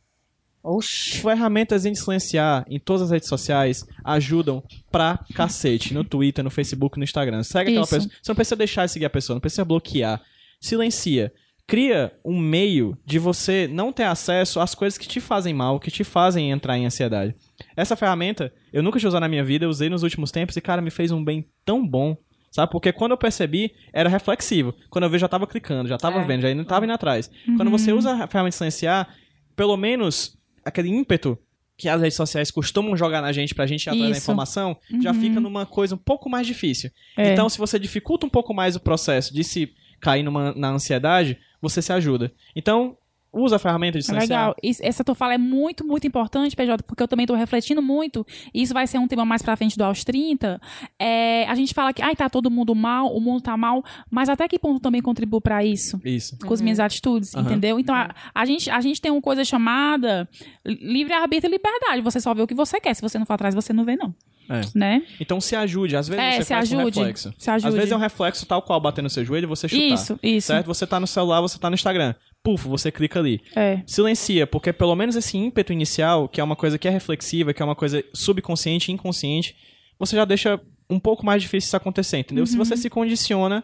Oxi. 0.64 1.18
Ferramentas 1.18 1.84
de 1.84 1.96
silenciar 1.96 2.66
em 2.70 2.80
todas 2.80 3.04
as 3.04 3.12
redes 3.12 3.28
sociais 3.28 3.86
ajudam 4.04 4.64
pra 4.92 5.20
cacete. 5.34 5.94
No 5.94 6.04
Twitter, 6.04 6.44
no 6.44 6.50
Facebook, 6.52 6.98
no 6.98 7.04
Instagram. 7.04 7.44
Segue 7.44 7.72
aquela 7.72 7.84
Isso. 7.86 7.96
pessoa. 7.96 8.12
Você 8.22 8.32
não 8.32 8.36
precisa 8.36 8.56
deixar 8.56 8.86
de 8.86 8.92
seguir 8.92 9.06
a 9.06 9.10
pessoa, 9.10 9.36
não 9.36 9.42
precisa 9.42 9.66
bloquear. 9.66 10.22
Silencia. 10.60 11.32
Cria 11.68 12.12
um 12.26 12.38
meio 12.38 12.98
de 13.06 13.18
você 13.18 13.68
não 13.72 13.94
ter 13.94 14.04
acesso 14.04 14.60
às 14.60 14.76
coisas 14.76 14.98
que 14.98 15.08
te 15.08 15.22
fazem 15.22 15.54
mal, 15.54 15.80
que 15.80 15.90
te 15.90 16.04
fazem 16.04 16.52
entrar 16.52 16.78
em 16.78 16.86
ansiedade. 16.86 17.34
Essa 17.78 17.96
ferramenta, 17.96 18.52
eu 18.74 18.84
nunca 18.84 19.00
tinha 19.00 19.08
usado 19.08 19.22
na 19.22 19.30
minha 19.30 19.44
vida, 19.44 19.64
eu 19.66 19.70
usei 19.70 19.90
nos 19.90 20.04
últimos 20.04 20.32
tempos 20.32 20.58
e, 20.58 20.62
cara, 20.62 20.82
me 20.82 20.92
fez 20.92 21.12
um 21.12 21.24
bem 21.24 21.48
tão 21.64 21.86
bom. 21.88 22.18
Sabe? 22.52 22.70
Porque 22.70 22.92
quando 22.92 23.12
eu 23.12 23.18
percebi, 23.18 23.72
era 23.94 24.10
reflexivo. 24.10 24.76
Quando 24.90 25.06
eu 25.06 25.10
vi, 25.10 25.18
já 25.18 25.30
tava 25.30 25.48
clicando, 25.48 25.88
já 25.88 25.98
tava 25.98 26.20
É. 26.20 26.26
vendo, 26.26 26.42
já 26.42 26.54
não 26.54 26.66
tava 26.66 26.84
indo 26.84 26.94
atrás. 26.94 27.32
Quando 27.56 27.72
você 27.72 27.94
usa 27.94 28.12
a 28.22 28.28
ferramenta 28.28 28.50
de 28.52 28.56
silenciar, 28.58 29.08
pelo 29.56 29.78
menos 29.78 30.38
aquele 30.64 30.90
ímpeto 30.90 31.38
que 31.78 31.90
as 31.90 32.00
redes 32.00 32.16
sociais 32.16 32.52
costumam 32.52 32.96
jogar 32.96 33.22
na 33.22 33.32
gente 33.32 33.56
pra 33.56 33.66
gente 33.66 33.88
ir 33.88 33.90
atrás 33.90 34.12
da 34.12 34.18
informação, 34.18 34.78
já 35.02 35.14
fica 35.16 35.40
numa 35.40 35.66
coisa 35.66 35.96
um 35.96 35.98
pouco 35.98 36.30
mais 36.30 36.46
difícil. 36.46 36.92
É. 37.18 37.34
Então, 37.34 37.50
se 37.50 37.58
você 37.58 37.80
dificulta 37.80 38.26
um 38.26 38.30
pouco 38.30 38.54
mais 38.54 38.76
o 38.76 38.80
processo 38.80 39.34
de 39.34 39.44
se 39.44 39.74
cair 40.00 40.22
numa, 40.22 40.54
na 40.54 40.70
ansiedade, 40.70 41.40
você 41.60 41.82
se 41.82 41.92
ajuda. 41.92 42.32
Então, 42.56 42.98
usa 43.34 43.56
a 43.56 43.60
ferramenta 43.60 43.98
de 43.98 44.06
silenciar. 44.06 44.40
Legal. 44.50 44.56
Isso- 44.62 44.82
essa 44.84 45.04
tua 45.04 45.16
fala 45.16 45.34
é 45.34 45.38
muito, 45.38 45.86
muito 45.86 46.06
importante, 46.06 46.56
PJ, 46.56 46.84
porque 46.84 47.02
eu 47.02 47.08
também 47.08 47.26
tô 47.26 47.34
refletindo 47.34 47.82
muito, 47.82 48.26
e 48.54 48.62
isso 48.62 48.74
vai 48.74 48.86
ser 48.88 48.98
um 48.98 49.08
tema 49.08 49.24
mais 49.26 49.42
pra 49.42 49.56
frente 49.56 49.78
do 49.78 49.84
aos 49.84 50.04
30. 50.04 50.60
É, 51.00 51.46
a 51.48 51.56
gente 51.56 51.74
fala 51.74 51.94
que, 51.94 52.02
ai, 52.02 52.16
tá 52.16 52.30
todo 52.30 52.52
mundo 52.52 52.76
mal, 52.76 53.08
o 53.16 53.20
mundo 53.22 53.42
tá 53.42 53.56
mal, 53.56 53.84
mas 54.10 54.28
até 54.30 54.48
que 54.48 54.60
ponto 54.60 54.80
também 54.82 55.02
contribuo 55.02 55.40
pra 55.40 55.64
isso? 55.64 56.00
Isso. 56.04 56.38
Com 56.46 56.54
as 56.54 56.62
minhas 56.62 56.80
atitudes, 56.80 57.34
Aham. 57.34 57.46
entendeu? 57.46 57.80
Então, 57.80 57.96
a, 57.96 58.14
a 58.36 58.46
gente, 58.46 58.70
a 58.70 58.82
gente 58.82 59.00
tem 59.00 59.12
uma 59.12 59.22
coisa 59.22 59.46
chamada 59.46 60.28
livre-arbítrio 60.66 61.50
e 61.50 61.58
liberdade. 61.58 62.02
Você 62.02 62.20
só 62.20 62.34
vê 62.34 62.42
o 62.42 62.48
que 62.48 62.54
você 62.54 62.80
quer. 62.80 62.94
Se 62.94 63.02
você 63.02 63.18
não 63.18 63.26
for 63.26 63.34
atrás, 63.34 63.56
você 63.56 63.74
não 63.74 63.84
vê, 63.86 63.96
não. 63.96 64.14
É. 64.50 64.62
Né? 64.76 65.04
Então 65.20 65.40
se 65.40 65.56
ajude. 65.56 65.96
Às 65.96 66.08
vezes 66.10 66.22
É, 66.24 66.32
você 66.38 66.44
se 66.44 66.54
faz 66.54 66.72
um 66.74 66.80
ajude. 66.80 67.00
reflexo. 67.00 67.34
Se 67.38 67.50
ajude. 67.50 67.68
Às 67.70 67.74
vezes 67.76 67.92
é 67.92 67.96
um 67.96 68.00
reflexo 68.00 68.46
tal 68.46 68.62
qual 68.62 68.82
bater 68.82 69.02
no 69.02 69.10
seu 69.10 69.24
joelho 69.24 69.46
e 69.46 69.48
você 69.48 69.70
chutar. 69.70 69.82
Isso, 69.86 70.20
isso. 70.22 70.48
Certo? 70.48 70.66
Você 70.68 70.86
tá 70.86 71.00
no 71.00 71.08
celular, 71.08 71.40
você 71.40 71.58
tá 71.58 71.70
no 71.70 71.76
Instagram. 71.76 72.14
Puf, 72.44 72.68
você 72.68 72.92
clica 72.92 73.20
ali. 73.20 73.40
É. 73.56 73.82
Silencia, 73.86 74.48
porque 74.48 74.74
pelo 74.74 74.96
menos 74.96 75.16
esse 75.16 75.38
ímpeto 75.38 75.72
inicial, 75.72 76.28
que 76.28 76.42
é 76.42 76.44
uma 76.44 76.56
coisa 76.56 76.78
que 76.78 76.88
é 76.88 76.92
reflexiva, 76.92 77.54
que 77.54 77.62
é 77.62 77.66
uma 77.66 77.76
coisa 77.76 78.04
subconsciente 78.14 78.92
inconsciente, 78.92 79.56
você 80.00 80.16
já 80.16 80.26
deixa 80.26 80.60
um 80.90 81.00
pouco 81.00 81.26
mais 81.26 81.42
difícil 81.42 81.68
isso 81.68 81.78
acontecer, 81.78 82.18
entendeu? 82.18 82.46
Se 82.46 82.54
Uhum. 82.58 82.66
você 82.66 82.76
se 82.76 82.90
condiciona 82.90 83.64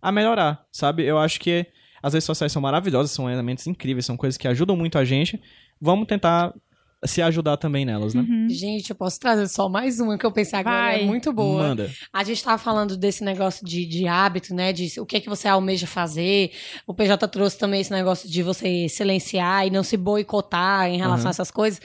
a 0.00 0.12
melhorar, 0.12 0.64
sabe? 0.70 1.04
Eu 1.04 1.18
acho 1.18 1.40
que 1.40 1.66
as 2.02 2.12
redes 2.12 2.26
sociais 2.26 2.52
são 2.52 2.62
maravilhosas, 2.62 3.10
são 3.10 3.28
elementos 3.30 3.66
incríveis, 3.66 4.06
são 4.06 4.16
coisas 4.16 4.36
que 4.36 4.46
ajudam 4.46 4.76
muito 4.76 4.98
a 4.98 5.04
gente. 5.04 5.40
Vamos 5.80 6.06
tentar 6.06 6.54
se 7.04 7.22
ajudar 7.22 7.56
também 7.56 7.84
nelas, 7.84 8.12
né? 8.14 8.26
Gente, 8.50 8.90
eu 8.90 8.96
posso 8.96 9.20
trazer 9.20 9.46
só 9.48 9.68
mais 9.68 10.00
uma 10.00 10.18
que 10.18 10.26
eu 10.26 10.32
pensei 10.32 10.58
agora, 10.58 10.76
Vai. 10.76 11.02
é 11.02 11.04
muito 11.04 11.32
boa. 11.32 11.62
Manda. 11.68 11.90
A 12.12 12.24
gente 12.24 12.42
tava 12.42 12.58
falando 12.58 12.96
desse 12.96 13.22
negócio 13.22 13.64
de, 13.64 13.86
de 13.86 14.08
hábito, 14.08 14.52
né? 14.54 14.72
De 14.72 15.00
o 15.00 15.06
que 15.06 15.16
é 15.16 15.20
que 15.20 15.28
você 15.28 15.46
almeja 15.46 15.86
fazer. 15.86 16.50
O 16.86 16.92
PJ 16.94 17.28
trouxe 17.28 17.56
também 17.56 17.80
esse 17.80 17.92
negócio 17.92 18.28
de 18.28 18.42
você 18.42 18.88
silenciar 18.88 19.66
e 19.66 19.70
não 19.70 19.82
se 19.84 19.96
boicotar 19.96 20.88
em 20.88 20.96
relação 20.98 21.18
Uhum. 21.24 21.28
a 21.28 21.30
essas 21.30 21.50
coisas. 21.50 21.80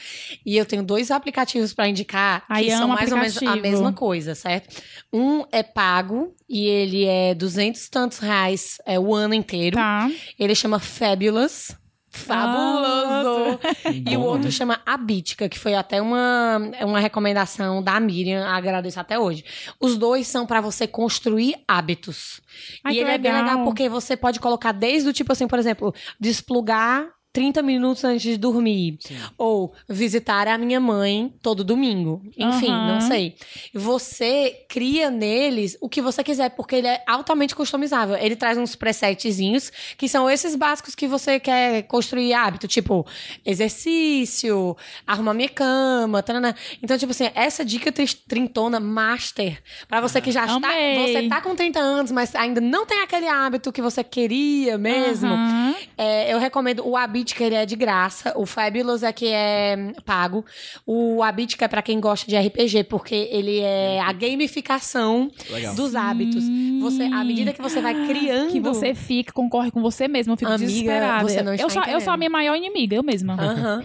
E 0.45 0.57
eu 0.57 0.65
tenho 0.65 0.83
dois 0.83 1.11
aplicativos 1.11 1.73
pra 1.73 1.87
indicar 1.87 2.43
Ai, 2.49 2.63
que 2.65 2.71
são 2.71 2.87
mais 2.87 3.11
ou 3.11 3.17
menos 3.17 3.35
a 3.35 3.39
aplicativo. 3.39 3.67
mesma 3.67 3.93
coisa, 3.93 4.33
certo? 4.35 4.81
Um 5.13 5.43
é 5.51 5.61
pago 5.61 6.33
e 6.49 6.65
ele 6.65 7.05
é 7.05 7.33
duzentos 7.35 7.85
e 7.85 7.89
tantos 7.91 8.17
reais 8.19 8.77
é, 8.85 8.99
o 8.99 9.13
ano 9.13 9.33
inteiro. 9.33 9.75
Tá. 9.75 10.09
Ele 10.39 10.55
chama 10.55 10.79
Fabulous. 10.79 11.75
Fabuloso! 12.13 13.59
E 14.05 14.15
o 14.15 14.21
outro 14.21 14.43
nome. 14.43 14.51
chama 14.51 14.81
Abítica, 14.85 15.49
que 15.49 15.57
foi 15.57 15.73
até 15.73 16.01
uma, 16.01 16.59
uma 16.81 16.99
recomendação 16.99 17.81
da 17.81 17.99
Miriam, 17.99 18.45
agradeço 18.47 18.99
até 18.99 19.17
hoje. 19.17 19.43
Os 19.79 19.97
dois 19.97 20.27
são 20.27 20.45
pra 20.45 20.61
você 20.61 20.87
construir 20.87 21.55
hábitos. 21.67 22.39
Ai, 22.83 22.93
e 22.93 22.99
ele 22.99 23.09
é 23.09 23.17
bem 23.17 23.31
legal. 23.31 23.49
legal 23.49 23.65
porque 23.65 23.89
você 23.89 24.15
pode 24.15 24.39
colocar 24.39 24.71
desde 24.71 25.09
o 25.09 25.13
tipo 25.13 25.31
assim, 25.31 25.47
por 25.47 25.57
exemplo, 25.57 25.93
desplugar 26.19 27.07
30 27.33 27.63
minutos 27.63 28.03
antes 28.03 28.21
de 28.21 28.37
dormir. 28.37 28.99
Ou 29.37 29.73
visitar 29.89 30.47
a 30.47 30.57
minha 30.57 30.79
mãe 30.79 31.33
todo 31.41 31.63
domingo. 31.63 32.21
Enfim, 32.37 32.69
Aham. 32.69 32.93
não 32.93 33.01
sei. 33.01 33.35
Você 33.73 34.65
cria 34.69 35.09
neles 35.09 35.75
o 35.81 35.89
que 35.89 35.99
você 36.01 36.23
quiser, 36.23 36.49
porque 36.51 36.75
ele 36.75 36.87
é 36.87 37.03
altamente 37.07 37.55
customizável. 37.55 38.15
Ele 38.15 38.35
traz 38.35 38.57
uns 38.57 38.75
presetzinhos 38.75 39.71
que 39.97 40.07
são 40.07 40.29
esses 40.29 40.55
básicos 40.55 40.93
que 40.93 41.07
você 41.07 41.39
quer 41.39 41.81
construir 41.83 42.33
hábito, 42.33 42.67
tipo 42.67 43.05
exercício, 43.43 44.77
arrumar 45.07 45.33
minha 45.33 45.49
cama, 45.49 46.21
tanana. 46.21 46.55
Então, 46.83 46.97
tipo 46.97 47.11
assim, 47.11 47.31
essa 47.33 47.65
dica 47.65 47.91
trintona 48.27 48.79
master 48.79 49.61
pra 49.87 49.99
você 49.99 50.21
que 50.21 50.31
já 50.31 50.45
está, 50.45 50.69
você 50.69 51.27
tá 51.27 51.41
com 51.41 51.55
30 51.55 51.79
anos, 51.79 52.11
mas 52.11 52.35
ainda 52.35 52.61
não 52.61 52.85
tem 52.85 53.01
aquele 53.01 53.27
hábito 53.27 53.71
que 53.71 53.81
você 53.81 54.03
queria 54.03 54.77
mesmo. 54.77 55.33
Aham. 55.33 55.75
É, 55.97 56.31
eu 56.31 56.37
recomendo 56.37 56.85
o 56.87 56.95
Habitica, 57.23 57.43
ele 57.43 57.55
é 57.55 57.65
de 57.65 57.75
graça. 57.75 58.33
O 58.35 58.45
Fabulous 58.45 59.01
é 59.01 59.13
que 59.13 59.27
é 59.27 59.93
pago. 60.05 60.45
O 60.85 61.23
Habitica 61.23 61.65
é 61.65 61.67
pra 61.67 61.81
quem 61.81 61.99
gosta 61.99 62.29
de 62.29 62.37
RPG, 62.37 62.83
porque 62.85 63.15
ele 63.31 63.59
é 63.59 63.99
a 64.01 64.11
gamificação 64.11 65.31
Legal. 65.49 65.73
dos 65.75 65.95
hábitos. 65.95 66.43
Você, 66.81 67.03
à 67.03 67.23
medida 67.23 67.53
que 67.53 67.61
você 67.61 67.81
vai 67.81 68.07
criando... 68.07 68.51
Que 68.51 68.59
você 68.59 68.93
fica, 68.93 69.31
concorre 69.31 69.71
com 69.71 69.81
você 69.81 70.07
mesmo. 70.07 70.33
Eu 70.33 70.37
fico 70.37 70.51
Amiga, 70.51 70.67
desesperada. 70.67 71.23
você 71.23 71.41
não 71.41 71.53
está 71.53 71.65
eu, 71.65 71.69
sou, 71.69 71.83
eu 71.83 72.01
sou 72.01 72.13
a 72.13 72.17
minha 72.17 72.29
maior 72.29 72.55
inimiga, 72.55 72.95
eu 72.95 73.03
mesma. 73.03 73.37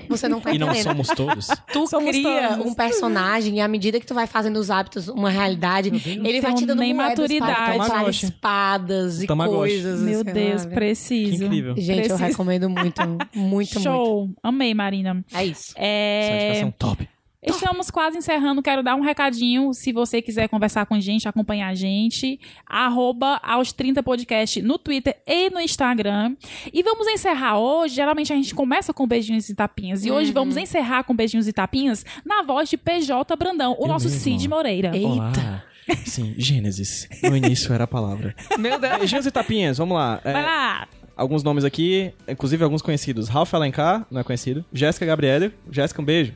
Você 0.09 0.29
não 0.29 0.41
tá 0.41 0.53
E 0.53 0.59
não 0.59 0.75
somos 0.75 1.09
todos. 1.09 1.49
Tu 1.73 1.87
Somos 1.87 2.11
cria 2.11 2.49
todos. 2.57 2.67
um 2.67 2.75
personagem 2.75 3.57
e 3.57 3.61
à 3.61 3.69
medida 3.69 4.01
que 4.01 4.07
tu 4.07 4.15
vai 4.15 4.27
fazendo 4.27 4.57
os 4.57 4.71
hábitos 4.71 5.07
uma 5.09 5.31
realidade, 5.31 5.91
ele 5.91 6.41
vai 6.41 6.51
tenho 6.51 6.57
te 6.57 6.67
dando 6.67 6.81
nem 6.81 6.95
moedas 6.95 7.19
maturidade. 7.19 7.89
para 7.89 8.11
espadas 8.11 9.23
e 9.23 9.27
coisas. 9.27 10.01
Meu 10.01 10.21
assim, 10.21 10.33
Deus, 10.33 10.63
sabe? 10.63 10.75
preciso. 10.75 11.39
Que 11.39 11.45
incrível. 11.45 11.75
Gente, 11.77 11.91
eu 11.91 11.97
Preciso. 11.97 12.25
recomendo 12.25 12.69
muito, 12.71 13.01
muito, 13.35 13.75
muito. 13.75 13.81
Show. 13.81 14.31
Amei, 14.43 14.75
Marina. 14.75 15.25
É 15.33 15.45
isso. 15.45 15.73
Essa 15.77 15.81
É... 15.85 16.45
indicação 16.47 16.71
top. 16.73 17.09
Estamos 17.41 17.89
quase 17.91 18.19
encerrando. 18.19 18.61
Quero 18.61 18.83
dar 18.83 18.97
um 18.97 19.01
recadinho. 19.01 19.73
Se 19.73 19.93
você 19.93 20.21
quiser 20.21 20.49
conversar 20.49 20.85
com 20.87 20.95
a 20.95 21.01
gente, 21.01 21.29
acompanhar 21.29 21.69
a 21.69 21.75
gente, 21.75 22.39
arroba 22.67 23.41
aos 23.43 23.73
30 23.73 24.03
podcast 24.03 24.61
no 24.61 24.77
Twitter 24.77 25.17
e 25.27 25.49
no 25.49 25.61
Instagram. 25.61 26.37
E 26.73 26.83
vamos 26.83 27.07
encerrar 27.07 27.57
hoje. 27.59 27.95
Geralmente 27.95 28.33
a 28.33 28.37
gente 28.37 28.55
começa 28.55 28.93
com 28.93 29.07
beijinhos 29.07 29.49
e 29.49 29.55
tapinhas. 29.55 30.05
E 30.05 30.11
hoje 30.11 30.33
vamos 30.33 30.57
encerrar 30.57 31.05
com 31.05 31.15
beijinhos 31.15 31.47
e 31.47 31.53
tapinhas 31.53 32.05
na 32.25 32.43
voz 32.43 32.69
de 32.69 32.77
PJ 32.77 33.35
Brandão, 33.37 33.77
o 33.79 33.85
Eu 33.85 33.89
nosso 33.89 34.09
mesmo. 34.09 34.21
Cid 34.21 34.49
Moreira. 34.49 34.91
Eita. 34.95 35.09
Olá. 35.09 35.65
Sim, 36.05 36.35
Gênesis. 36.37 37.09
No 37.23 37.35
início 37.37 37.73
era 37.73 37.85
a 37.85 37.87
palavra. 37.87 38.35
Meu 38.59 38.79
Deus. 38.79 38.99
Beijinhos 38.99 39.25
e 39.27 39.31
tapinhas, 39.31 39.79
vamos 39.79 39.97
lá. 39.97 40.21
É, 40.25 40.33
Vai 40.33 40.43
lá. 40.43 40.89
Alguns 41.19 41.43
nomes 41.43 41.65
aqui, 41.65 42.13
inclusive 42.29 42.63
alguns 42.63 42.81
conhecidos. 42.81 43.29
Ralph 43.29 43.53
Alencar, 43.53 44.07
não 44.11 44.21
é 44.21 44.25
conhecido. 44.25 44.65
Jéssica 44.73 45.05
Gabriele. 45.05 45.53
Jéssica, 45.71 46.01
um 46.01 46.05
beijo. 46.05 46.33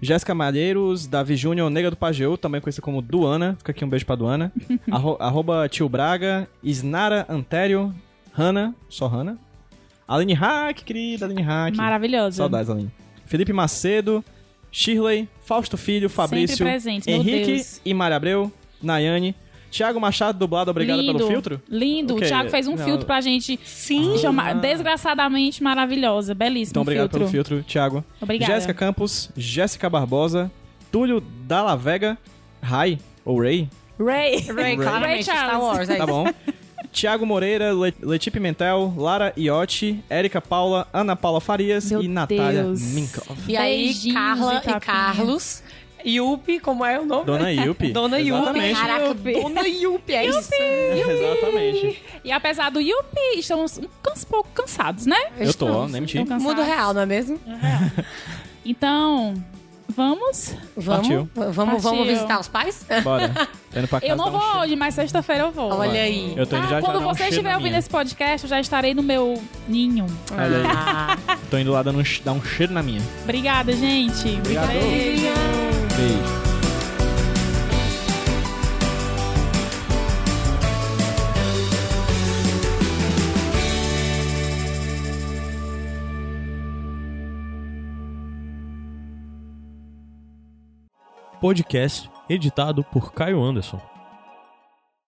Jéssica 0.00 0.34
Malheiros, 0.34 1.06
Davi 1.06 1.36
Júnior, 1.36 1.70
Nega 1.70 1.90
do 1.90 1.96
Pageu, 1.96 2.36
também 2.36 2.60
conhecida 2.60 2.82
como 2.82 3.00
Duana. 3.00 3.54
Fica 3.58 3.72
aqui 3.72 3.84
um 3.84 3.88
beijo 3.88 4.04
pra 4.04 4.16
Duana. 4.16 4.52
Arro, 4.90 5.16
arroba 5.20 5.68
Tio 5.68 5.88
Braga, 5.88 6.48
Isnara 6.62 7.26
Antério, 7.28 7.94
Hanna, 8.32 8.74
só 8.88 9.06
Hanna. 9.06 9.38
Aline 10.08 10.34
Hack, 10.34 10.82
querida 10.84 11.26
Aline 11.26 11.42
Hack. 11.42 11.76
Maravilhosa. 11.76 12.36
Saudades, 12.36 12.70
Aline. 12.70 12.90
Felipe 13.24 13.52
Macedo, 13.52 14.24
Shirley, 14.70 15.28
Fausto 15.44 15.76
Filho, 15.76 16.08
Fabrício, 16.08 16.64
presentes, 16.64 17.06
meu 17.06 17.16
Henrique 17.16 17.64
e 17.84 17.94
Mário 17.94 18.16
Abreu, 18.16 18.52
Nayane, 18.82 19.34
Thiago 19.70 20.00
Machado, 20.00 20.38
dublado, 20.38 20.70
obrigado 20.70 21.00
lindo, 21.00 21.16
pelo 21.18 21.28
filtro. 21.28 21.62
Lindo. 21.68 22.14
Ok, 22.14 22.24
O 22.26 22.28
Thiago 22.28 22.50
fez 22.50 22.66
um 22.66 22.76
não. 22.76 22.84
filtro 22.84 23.06
pra 23.06 23.20
gente. 23.20 23.58
Sim. 23.64 24.16
Chama, 24.18 24.54
desgraçadamente 24.54 25.62
maravilhosa. 25.62 26.34
Belíssimo 26.34 26.72
Então, 26.72 26.82
obrigado 26.82 27.04
filtro. 27.04 27.18
pelo 27.18 27.30
filtro, 27.30 27.62
Thiago. 27.64 28.04
Obrigada. 28.20 28.52
Jéssica 28.52 28.72
Campos, 28.74 29.30
Jéssica 29.36 29.90
Barbosa, 29.90 30.50
Túlio 30.90 31.20
Dalla 31.20 31.76
Vega, 31.76 32.16
Rai, 32.62 32.98
ou 33.24 33.40
Ray, 33.40 33.68
Ray. 33.98 34.40
Ray, 34.48 34.76
claramente, 34.76 35.30
Ray 35.30 35.38
Star. 35.38 35.60
Wars. 35.60 35.88
É 35.90 35.96
tá 35.96 36.06
bom. 36.06 36.26
Tiago 36.92 37.26
Moreira, 37.26 37.72
Le 37.74 37.92
Leti 38.00 38.30
Pimentel, 38.30 38.94
Lara 38.96 39.30
Iotti, 39.36 40.02
Érica 40.08 40.40
Paula, 40.40 40.88
Ana 40.94 41.14
Paula 41.14 41.40
Farias 41.42 41.90
Meu 41.90 42.02
e 42.02 42.08
Natália. 42.08 42.62
Minkov. 42.64 43.36
E 43.46 43.54
aí, 43.56 43.84
Beijinhos 43.84 44.14
Carla 44.16 44.62
e 44.64 44.70
e. 44.70 44.80
Carlos. 44.80 45.62
Yupi, 46.04 46.60
como 46.60 46.84
é 46.84 46.98
o 47.00 47.04
nome? 47.04 47.24
Dona 47.24 47.50
Yupi. 47.52 47.90
Dona 47.92 48.18
Yupi. 48.18 48.40
Exatamente. 48.40 48.80
Caraca, 48.80 49.04
Yupi. 49.06 49.32
Dona 49.42 49.60
Yupi, 49.66 50.12
é 50.14 50.26
isso. 50.26 50.50
Exatamente. 50.54 52.02
E 52.24 52.32
apesar 52.32 52.70
do 52.70 52.80
Yupi, 52.80 53.38
estamos 53.38 53.78
um 53.78 53.88
pouco 54.28 54.48
cansados, 54.54 55.06
né? 55.06 55.16
Eu 55.38 55.52
tô, 55.54 55.86
nem 55.88 56.00
menti. 56.00 56.18
Mundo 56.18 56.62
real, 56.62 56.92
não 56.94 57.02
é 57.02 57.06
mesmo? 57.06 57.38
Então, 58.68 59.32
vamos? 59.88 60.54
Vamos, 60.76 61.06
Partiu. 61.06 61.28
vamos, 61.34 61.82
vamos 61.84 62.06
visitar 62.08 62.40
os 62.40 62.48
pais? 62.48 62.84
Bora. 63.04 63.28
Tô 63.72 63.78
indo 63.78 63.86
pra 63.86 64.00
casa 64.00 64.12
Eu 64.12 64.16
não 64.16 64.24
dar 64.24 64.30
um 64.30 64.32
vou 64.32 64.40
cheiro. 64.40 64.58
hoje, 64.60 64.76
mas 64.76 64.94
sexta-feira 64.94 65.44
eu 65.44 65.52
vou. 65.52 65.72
Olha 65.72 66.00
aí. 66.02 66.34
Eu 66.36 66.44
tô 66.48 66.56
indo 66.56 66.64
já 66.64 66.80
já 66.80 66.80
Quando 66.80 66.98
dar 66.98 67.06
um 67.06 67.08
você 67.14 67.18
cheiro 67.18 67.30
estiver 67.30 67.52
ouvindo 67.54 67.68
minha. 67.68 67.78
esse 67.78 67.88
podcast, 67.88 68.44
eu 68.44 68.50
já 68.50 68.58
estarei 68.60 68.92
no 68.92 69.04
meu 69.04 69.40
ninho. 69.68 70.06
Olha 70.32 70.56
aí. 70.58 70.64
Ah, 70.66 71.16
Tô 71.48 71.58
indo 71.58 71.70
lá 71.70 71.80
dando 71.84 72.00
um, 72.00 72.04
dar 72.24 72.32
um 72.32 72.42
cheiro 72.42 72.72
na 72.72 72.82
minha. 72.82 73.00
Obrigada, 73.22 73.72
gente. 73.72 74.28
Obrigado. 74.30 74.66
Beijo. 74.66 75.65
Beijo. 75.96 76.46
Podcast 91.40 92.08
editado 92.28 92.82
por 92.82 93.12
Caio 93.12 93.42
Anderson. 93.44 93.95